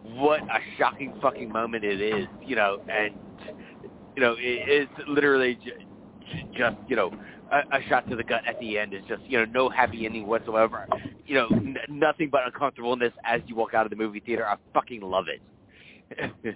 what 0.03 0.41
a 0.41 0.60
shocking 0.77 1.14
fucking 1.22 1.52
moment 1.52 1.84
it 1.84 2.02
is. 2.02 2.26
You 2.44 2.56
know, 2.56 2.80
and 2.88 3.14
you 4.15 4.23
know, 4.23 4.34
it, 4.34 4.40
it's 4.41 4.91
literally 5.07 5.60
just, 6.56 6.76
you 6.88 6.95
know, 6.95 7.11
a, 7.51 7.77
a 7.77 7.81
shot 7.88 8.10
to 8.10 8.15
the 8.15 8.23
gut 8.23 8.41
at 8.47 8.60
the 8.60 8.77
end 8.77 8.93
is 8.93 9.01
just, 9.07 9.22
you 9.23 9.39
know, 9.39 9.45
no 9.45 9.69
happy 9.69 10.06
ending 10.06 10.27
whatsoever. 10.27 10.88
You 11.26 11.35
know, 11.35 11.47
n- 11.51 11.77
nothing 11.89 12.30
but 12.30 12.41
uncomfortableness 12.45 13.14
as 13.26 13.41
you 13.47 13.56
walk 13.56 13.73
out 13.73 13.85
of 13.85 13.89
the 13.89 13.95
movie 13.95 14.19
theater. 14.19 14.45
I 14.45 14.56
fucking 14.73 15.01
love 15.01 15.26
it. 15.27 15.41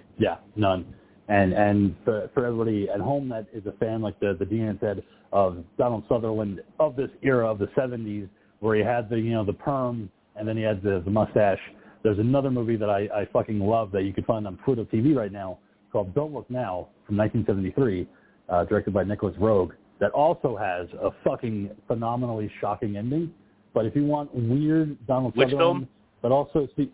Yeah, 0.18 0.36
none. 0.56 0.94
And 1.28 1.52
and 1.54 1.94
for 2.04 2.28
for 2.34 2.44
everybody 2.44 2.88
at 2.92 3.00
home 3.00 3.28
that 3.28 3.46
is 3.52 3.64
a 3.66 3.72
fan, 3.72 4.02
like 4.02 4.18
the 4.20 4.36
the 4.38 4.44
Dean 4.44 4.76
said, 4.80 5.02
of 5.32 5.64
Donald 5.78 6.04
Sutherland 6.08 6.60
of 6.80 6.96
this 6.96 7.10
era 7.22 7.50
of 7.50 7.58
the 7.58 7.66
'70s, 7.68 8.28
where 8.60 8.76
he 8.76 8.82
had 8.82 9.08
the 9.08 9.16
you 9.16 9.32
know 9.32 9.44
the 9.44 9.52
perm 9.52 10.10
and 10.36 10.46
then 10.46 10.56
he 10.56 10.62
had 10.62 10.82
the 10.82 11.02
the 11.04 11.10
mustache. 11.10 11.60
There's 12.02 12.18
another 12.18 12.50
movie 12.50 12.76
that 12.76 12.90
I, 12.90 13.08
I 13.14 13.28
fucking 13.32 13.58
love 13.58 13.90
that 13.92 14.02
you 14.02 14.12
can 14.12 14.24
find 14.24 14.46
on 14.46 14.58
Pluto 14.64 14.84
TV 14.84 15.16
right 15.16 15.32
now 15.32 15.58
called 15.90 16.14
Don't 16.14 16.34
Look 16.34 16.50
Now 16.50 16.88
from 17.06 17.16
1973, 17.16 18.06
uh, 18.48 18.64
directed 18.64 18.92
by 18.94 19.04
Nicolas 19.04 19.36
Roeg. 19.36 19.70
That 20.00 20.10
also 20.12 20.56
has 20.56 20.88
a 21.00 21.10
fucking 21.24 21.70
phenomenally 21.86 22.50
shocking 22.60 22.96
ending. 22.96 23.32
But 23.72 23.86
if 23.86 23.94
you 23.96 24.04
want 24.04 24.34
weird 24.34 24.96
Donald 25.06 25.36
Which 25.36 25.50
Sutherland, 25.50 25.86
film? 25.86 25.88
but 26.22 26.32
also 26.32 26.68
see, 26.76 26.92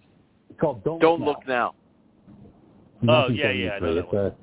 called 0.60 0.84
Don't 0.84 1.00
Don't 1.00 1.20
Look 1.22 1.46
Now. 1.46 1.74
look 3.02 3.02
now. 3.02 3.26
Oh, 3.26 3.28
yeah, 3.30 3.50
yeah, 3.50 3.70
I 3.72 3.78
know 3.80 3.94
that 3.94 4.04
It's 4.04 4.12
a- 4.12 4.34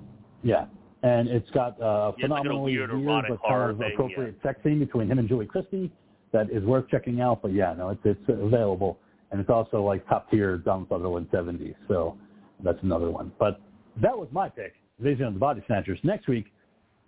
yeah, 0.43 0.65
and 1.03 1.27
it's 1.27 1.49
got 1.51 1.79
uh, 1.81 1.85
a 1.85 1.87
Yeah, 1.87 2.09
it's 2.09 2.17
like 2.17 2.23
a 2.23 2.43
phenomenally 2.43 2.73
weird 2.77 2.91
weird, 2.91 3.25
but 3.29 3.39
kind 3.47 3.71
of 3.71 3.77
thing, 3.77 3.91
appropriate 3.93 4.35
sex 4.41 4.59
scene 4.63 4.79
between 4.79 5.09
him 5.11 5.19
and 5.19 5.27
Julie 5.27 5.45
Christie 5.45 5.91
that 6.31 6.49
is 6.49 6.63
worth 6.63 6.87
checking 6.89 7.21
out. 7.21 7.41
But 7.41 7.53
yeah, 7.53 7.73
no, 7.77 7.89
it's 7.89 8.01
it's 8.03 8.19
available, 8.27 8.97
and 9.31 9.39
it's 9.39 9.49
also 9.49 9.83
like 9.83 10.07
top 10.07 10.29
tier 10.31 10.57
Donald 10.57 10.87
Sutherland 10.89 11.27
70s. 11.31 11.75
So 11.87 12.17
that's 12.63 12.81
another 12.81 13.11
one. 13.11 13.31
But 13.37 13.59
that 14.01 14.17
was 14.17 14.27
my 14.31 14.49
pick, 14.49 14.73
Vision 14.99 15.25
of 15.25 15.33
the 15.33 15.39
Body 15.39 15.61
Snatchers. 15.67 15.99
Next 16.03 16.27
week, 16.27 16.45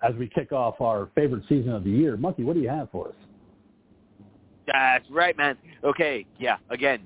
as 0.01 0.15
we 0.15 0.27
kick 0.27 0.51
off 0.51 0.79
our 0.81 1.09
favorite 1.15 1.43
season 1.49 1.73
of 1.73 1.83
the 1.83 1.89
year. 1.89 2.15
Monkey, 2.17 2.43
what 2.43 2.55
do 2.55 2.61
you 2.61 2.69
have 2.69 2.89
for 2.91 3.09
us? 3.09 3.15
That's 4.67 5.09
right, 5.09 5.35
man. 5.37 5.57
Okay, 5.83 6.25
yeah. 6.37 6.57
Again, 6.69 7.01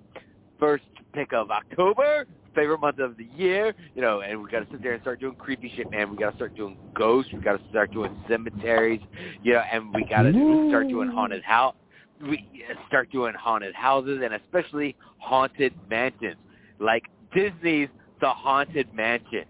first 0.60 0.84
pick 1.14 1.32
of 1.34 1.50
October, 1.50 2.26
favorite 2.54 2.80
month 2.80 3.00
of 3.00 3.16
the 3.18 3.26
year. 3.36 3.74
You 3.96 4.02
know, 4.02 4.22
and 4.22 4.42
we 4.44 4.50
got 4.50 4.60
to 4.60 4.68
sit 4.72 4.84
there 4.84 4.94
and 4.94 5.02
start 5.02 5.22
doing 5.22 5.36
creepy 5.36 5.72
shit, 5.76 5.90
man. 5.90 6.12
We 6.12 6.18
got 6.18 6.32
to 6.32 6.36
start 6.36 6.56
doing 6.56 6.78
ghosts. 6.94 7.32
We 7.32 7.40
got 7.40 7.58
to 7.58 7.70
start 7.70 7.92
doing 7.94 8.16
cemeteries. 8.30 9.02
You 9.44 9.54
know, 9.54 9.64
and 9.72 9.94
we 9.94 10.06
got 10.06 10.24
to 10.24 10.68
start 10.70 10.90
doing 10.90 11.10
haunted 11.10 11.44
house. 11.44 11.76
We 12.22 12.48
start 12.88 13.12
doing 13.12 13.34
haunted 13.34 13.74
houses 13.76 14.22
and 14.24 14.34
especially 14.34 14.96
haunted 15.18 15.74
mansions, 15.90 16.36
like 16.80 17.04
Disney's 17.34 17.90
The 18.22 18.30
Haunted 18.30 18.94
Mansion. 18.94 19.46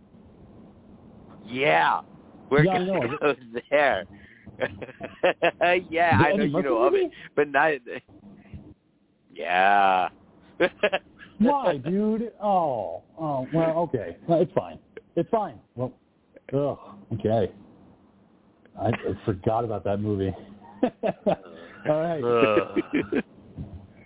Yeah, 1.46 2.02
we're 2.54 2.64
Yeah, 2.66 2.74
I 2.74 2.86
gonna 2.86 3.18
go 3.22 3.36
there. 3.70 4.06
yeah, 5.90 6.18
The 6.18 6.24
I 6.28 6.34
know 6.36 6.44
you 6.44 6.62
know 6.62 6.78
of 6.84 6.94
movie? 6.94 7.06
it, 7.06 7.12
but 7.36 7.50
not. 7.50 7.74
Yeah. 9.36 10.10
Why, 11.40 11.78
dude? 11.78 12.32
Oh, 12.40 13.02
oh, 13.20 13.48
well, 13.52 13.80
okay. 13.80 14.16
Well, 14.28 14.42
it's 14.42 14.52
fine. 14.54 14.78
It's 15.16 15.28
fine. 15.32 15.56
Well, 15.76 15.92
ugh, 16.54 16.78
okay. 17.16 17.52
I, 18.80 18.90
I 18.90 19.26
forgot 19.26 19.66
about 19.66 19.84
that 19.86 19.98
movie. 20.00 20.32
All 20.94 22.00
right. 22.00 23.24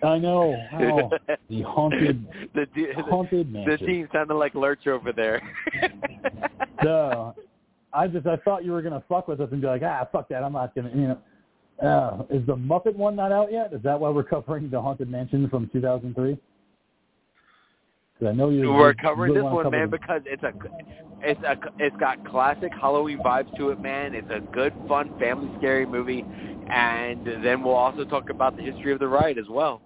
I 0.02 0.16
know. 0.18 0.56
Oh, 0.72 1.10
the 1.50 1.60
haunted, 1.60 2.26
the, 2.54 2.66
the, 2.74 2.86
haunted 3.02 3.48
the 3.52 3.58
mansion. 3.58 3.86
team 3.86 4.08
sounded 4.10 4.34
like 4.34 4.54
Lurch 4.54 4.86
over 4.86 5.12
there. 5.12 5.42
Duh. 6.82 7.32
I 7.92 8.06
just 8.06 8.26
I 8.26 8.36
thought 8.36 8.64
you 8.64 8.72
were 8.72 8.82
gonna 8.82 9.02
fuck 9.08 9.28
with 9.28 9.40
us 9.40 9.48
and 9.50 9.60
be 9.60 9.66
like, 9.66 9.82
ah, 9.84 10.06
fuck 10.10 10.28
that. 10.28 10.42
I'm 10.42 10.52
not 10.52 10.74
gonna. 10.74 10.90
You 10.90 11.08
know. 11.08 11.18
Uh, 11.82 12.24
is 12.30 12.44
the 12.46 12.56
Muppet 12.56 12.96
one 12.96 13.14
not 13.14 13.30
out 13.30 13.52
yet? 13.52 13.72
Is 13.72 13.82
that 13.84 13.98
why 13.98 14.10
we're 14.10 14.24
covering 14.24 14.68
the 14.68 14.80
haunted 14.80 15.08
mansion 15.08 15.48
from 15.48 15.70
2003? 15.72 16.36
Because 18.18 18.32
I 18.32 18.36
know 18.36 18.50
you. 18.50 18.72
We're 18.72 18.94
covering 18.94 19.32
really 19.32 19.46
this 19.46 19.54
one, 19.54 19.70
man, 19.70 19.88
because 19.88 20.22
it's 20.26 20.42
a, 20.42 20.52
it's 21.20 21.40
a, 21.44 21.56
it's 21.78 21.96
got 21.98 22.26
classic 22.28 22.72
Halloween 22.72 23.20
vibes 23.20 23.56
to 23.56 23.70
it, 23.70 23.80
man. 23.80 24.14
It's 24.14 24.28
a 24.28 24.40
good, 24.52 24.72
fun, 24.88 25.16
family 25.20 25.50
scary 25.58 25.86
movie, 25.86 26.24
and 26.68 27.24
then 27.44 27.62
we'll 27.62 27.74
also 27.74 28.04
talk 28.04 28.28
about 28.28 28.56
the 28.56 28.62
history 28.62 28.92
of 28.92 28.98
the 28.98 29.06
ride 29.06 29.38
as 29.38 29.46
well. 29.48 29.80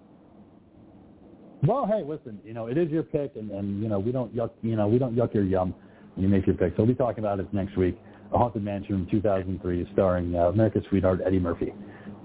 Well, 1.65 1.85
hey, 1.85 2.03
listen, 2.03 2.39
you 2.43 2.53
know, 2.53 2.67
it 2.67 2.77
is 2.77 2.89
your 2.89 3.03
pick, 3.03 3.35
and, 3.35 3.51
and 3.51 3.81
you 3.81 3.87
know, 3.87 3.99
we 3.99 4.11
don't 4.11 4.35
yuck, 4.35 4.49
you 4.63 4.75
know, 4.75 4.87
we 4.87 4.97
don't 4.97 5.15
yuck 5.15 5.33
your 5.33 5.43
yum 5.43 5.75
you 6.15 6.27
make 6.27 6.45
your 6.45 6.55
pick. 6.55 6.73
So 6.73 6.83
we'll 6.83 6.87
be 6.87 6.95
talking 6.95 7.23
about 7.23 7.39
it 7.39 7.51
next 7.53 7.77
week. 7.77 7.99
A 8.33 8.37
Haunted 8.37 8.63
Mansion 8.63 9.05
from 9.05 9.11
2003, 9.11 9.89
starring 9.93 10.35
uh, 10.35 10.49
America's 10.49 10.83
sweetheart 10.89 11.21
Eddie 11.25 11.39
Murphy. 11.39 11.73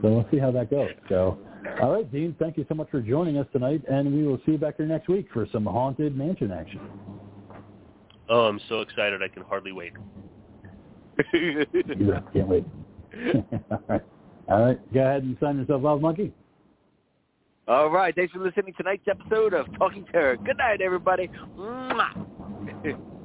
So 0.00 0.08
we'll 0.08 0.26
see 0.30 0.38
how 0.38 0.50
that 0.52 0.70
goes. 0.70 0.90
So, 1.08 1.38
all 1.82 1.92
right, 1.92 2.10
Dean, 2.10 2.34
thank 2.38 2.56
you 2.56 2.64
so 2.68 2.74
much 2.74 2.88
for 2.90 3.00
joining 3.00 3.36
us 3.36 3.46
tonight, 3.52 3.82
and 3.90 4.14
we 4.14 4.26
will 4.26 4.38
see 4.46 4.52
you 4.52 4.58
back 4.58 4.76
here 4.76 4.86
next 4.86 5.08
week 5.08 5.28
for 5.32 5.46
some 5.52 5.66
Haunted 5.66 6.16
Mansion 6.16 6.52
action. 6.52 6.80
oh, 8.28 8.42
I'm 8.46 8.60
so 8.68 8.80
excited. 8.80 9.22
I 9.22 9.28
can 9.28 9.42
hardly 9.44 9.72
wait. 9.72 9.92
Yeah, 11.34 12.20
can't 12.32 12.46
wait. 12.46 12.64
all 13.70 13.82
right, 13.88 14.02
all 14.48 14.64
right, 14.64 14.94
go 14.94 15.00
ahead 15.00 15.24
and 15.24 15.36
sign 15.40 15.58
yourself 15.58 15.84
off, 15.84 16.00
Monkey. 16.00 16.32
All 17.66 17.90
right, 17.90 18.14
thanks 18.14 18.32
for 18.32 18.38
listening 18.38 18.72
to 18.72 18.82
tonight's 18.82 19.08
episode 19.08 19.52
of 19.52 19.66
Talking 19.76 20.06
Terror. 20.12 20.36
Good 20.36 20.56
night, 20.58 20.80
everybody. 20.80 21.28
Mwah. 21.58 23.04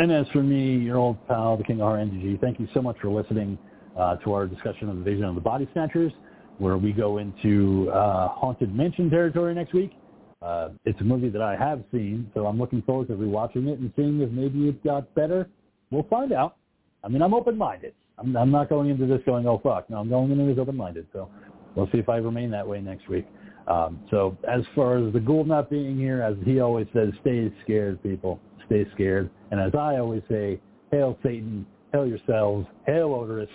And 0.00 0.10
as 0.10 0.26
for 0.32 0.42
me, 0.42 0.76
your 0.76 0.96
old 0.96 1.28
pal, 1.28 1.58
the 1.58 1.62
King 1.62 1.82
of 1.82 1.88
RNG, 1.88 2.40
thank 2.40 2.58
you 2.58 2.66
so 2.72 2.80
much 2.80 2.96
for 3.02 3.10
listening 3.10 3.58
uh, 3.98 4.16
to 4.16 4.32
our 4.32 4.46
discussion 4.46 4.88
of 4.88 4.96
the 4.96 5.02
Vision 5.02 5.24
of 5.24 5.34
the 5.34 5.42
Body 5.42 5.68
Snatchers, 5.74 6.10
where 6.56 6.78
we 6.78 6.90
go 6.90 7.18
into 7.18 7.90
uh, 7.90 8.28
Haunted 8.28 8.74
Mansion 8.74 9.10
territory 9.10 9.54
next 9.54 9.74
week. 9.74 9.92
Uh, 10.40 10.70
it's 10.86 10.98
a 11.02 11.04
movie 11.04 11.28
that 11.28 11.42
I 11.42 11.54
have 11.54 11.84
seen, 11.92 12.30
so 12.32 12.46
I'm 12.46 12.58
looking 12.58 12.80
forward 12.80 13.08
to 13.08 13.12
rewatching 13.12 13.68
it 13.68 13.78
and 13.78 13.92
seeing 13.94 14.22
if 14.22 14.30
maybe 14.30 14.70
it 14.70 14.82
got 14.82 15.14
better. 15.14 15.50
We'll 15.90 16.06
find 16.08 16.32
out. 16.32 16.56
I 17.04 17.08
mean, 17.08 17.20
I'm 17.20 17.34
open-minded. 17.34 17.92
I'm, 18.16 18.34
I'm 18.38 18.50
not 18.50 18.70
going 18.70 18.88
into 18.88 19.04
this 19.04 19.20
going, 19.26 19.46
oh, 19.46 19.60
fuck. 19.62 19.90
No, 19.90 19.98
I'm 19.98 20.08
going 20.08 20.30
into 20.30 20.46
this 20.46 20.58
open-minded. 20.58 21.08
So 21.12 21.28
we'll 21.76 21.90
see 21.92 21.98
if 21.98 22.08
I 22.08 22.16
remain 22.16 22.50
that 22.52 22.66
way 22.66 22.80
next 22.80 23.06
week. 23.10 23.26
Um, 23.68 24.00
so 24.10 24.38
as 24.50 24.62
far 24.74 24.96
as 24.96 25.12
the 25.12 25.20
Gould 25.20 25.46
not 25.46 25.68
being 25.68 25.98
here, 25.98 26.22
as 26.22 26.36
he 26.46 26.60
always 26.60 26.86
says, 26.94 27.10
stay 27.20 27.52
scared, 27.64 28.02
people. 28.02 28.40
Stay 28.70 28.86
scared. 28.94 29.28
And 29.50 29.60
as 29.60 29.74
I 29.74 29.96
always 29.96 30.22
say, 30.30 30.60
hail 30.92 31.18
Satan, 31.24 31.66
hail 31.92 32.06
yourselves, 32.06 32.68
hail 32.86 33.12
Odorous. 33.14 33.50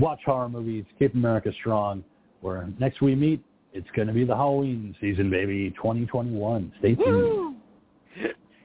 Watch 0.00 0.18
horror 0.26 0.48
movies, 0.48 0.84
keep 0.98 1.14
America 1.14 1.52
strong. 1.60 2.02
Where 2.40 2.68
next 2.80 3.00
we 3.00 3.14
meet, 3.14 3.40
it's 3.72 3.86
going 3.94 4.08
to 4.08 4.14
be 4.14 4.24
the 4.24 4.34
Halloween 4.34 4.94
season, 5.00 5.30
baby, 5.30 5.70
2021. 5.76 6.72
Stay 6.80 6.96
tuned. 6.96 7.06
Woo! 7.06 7.54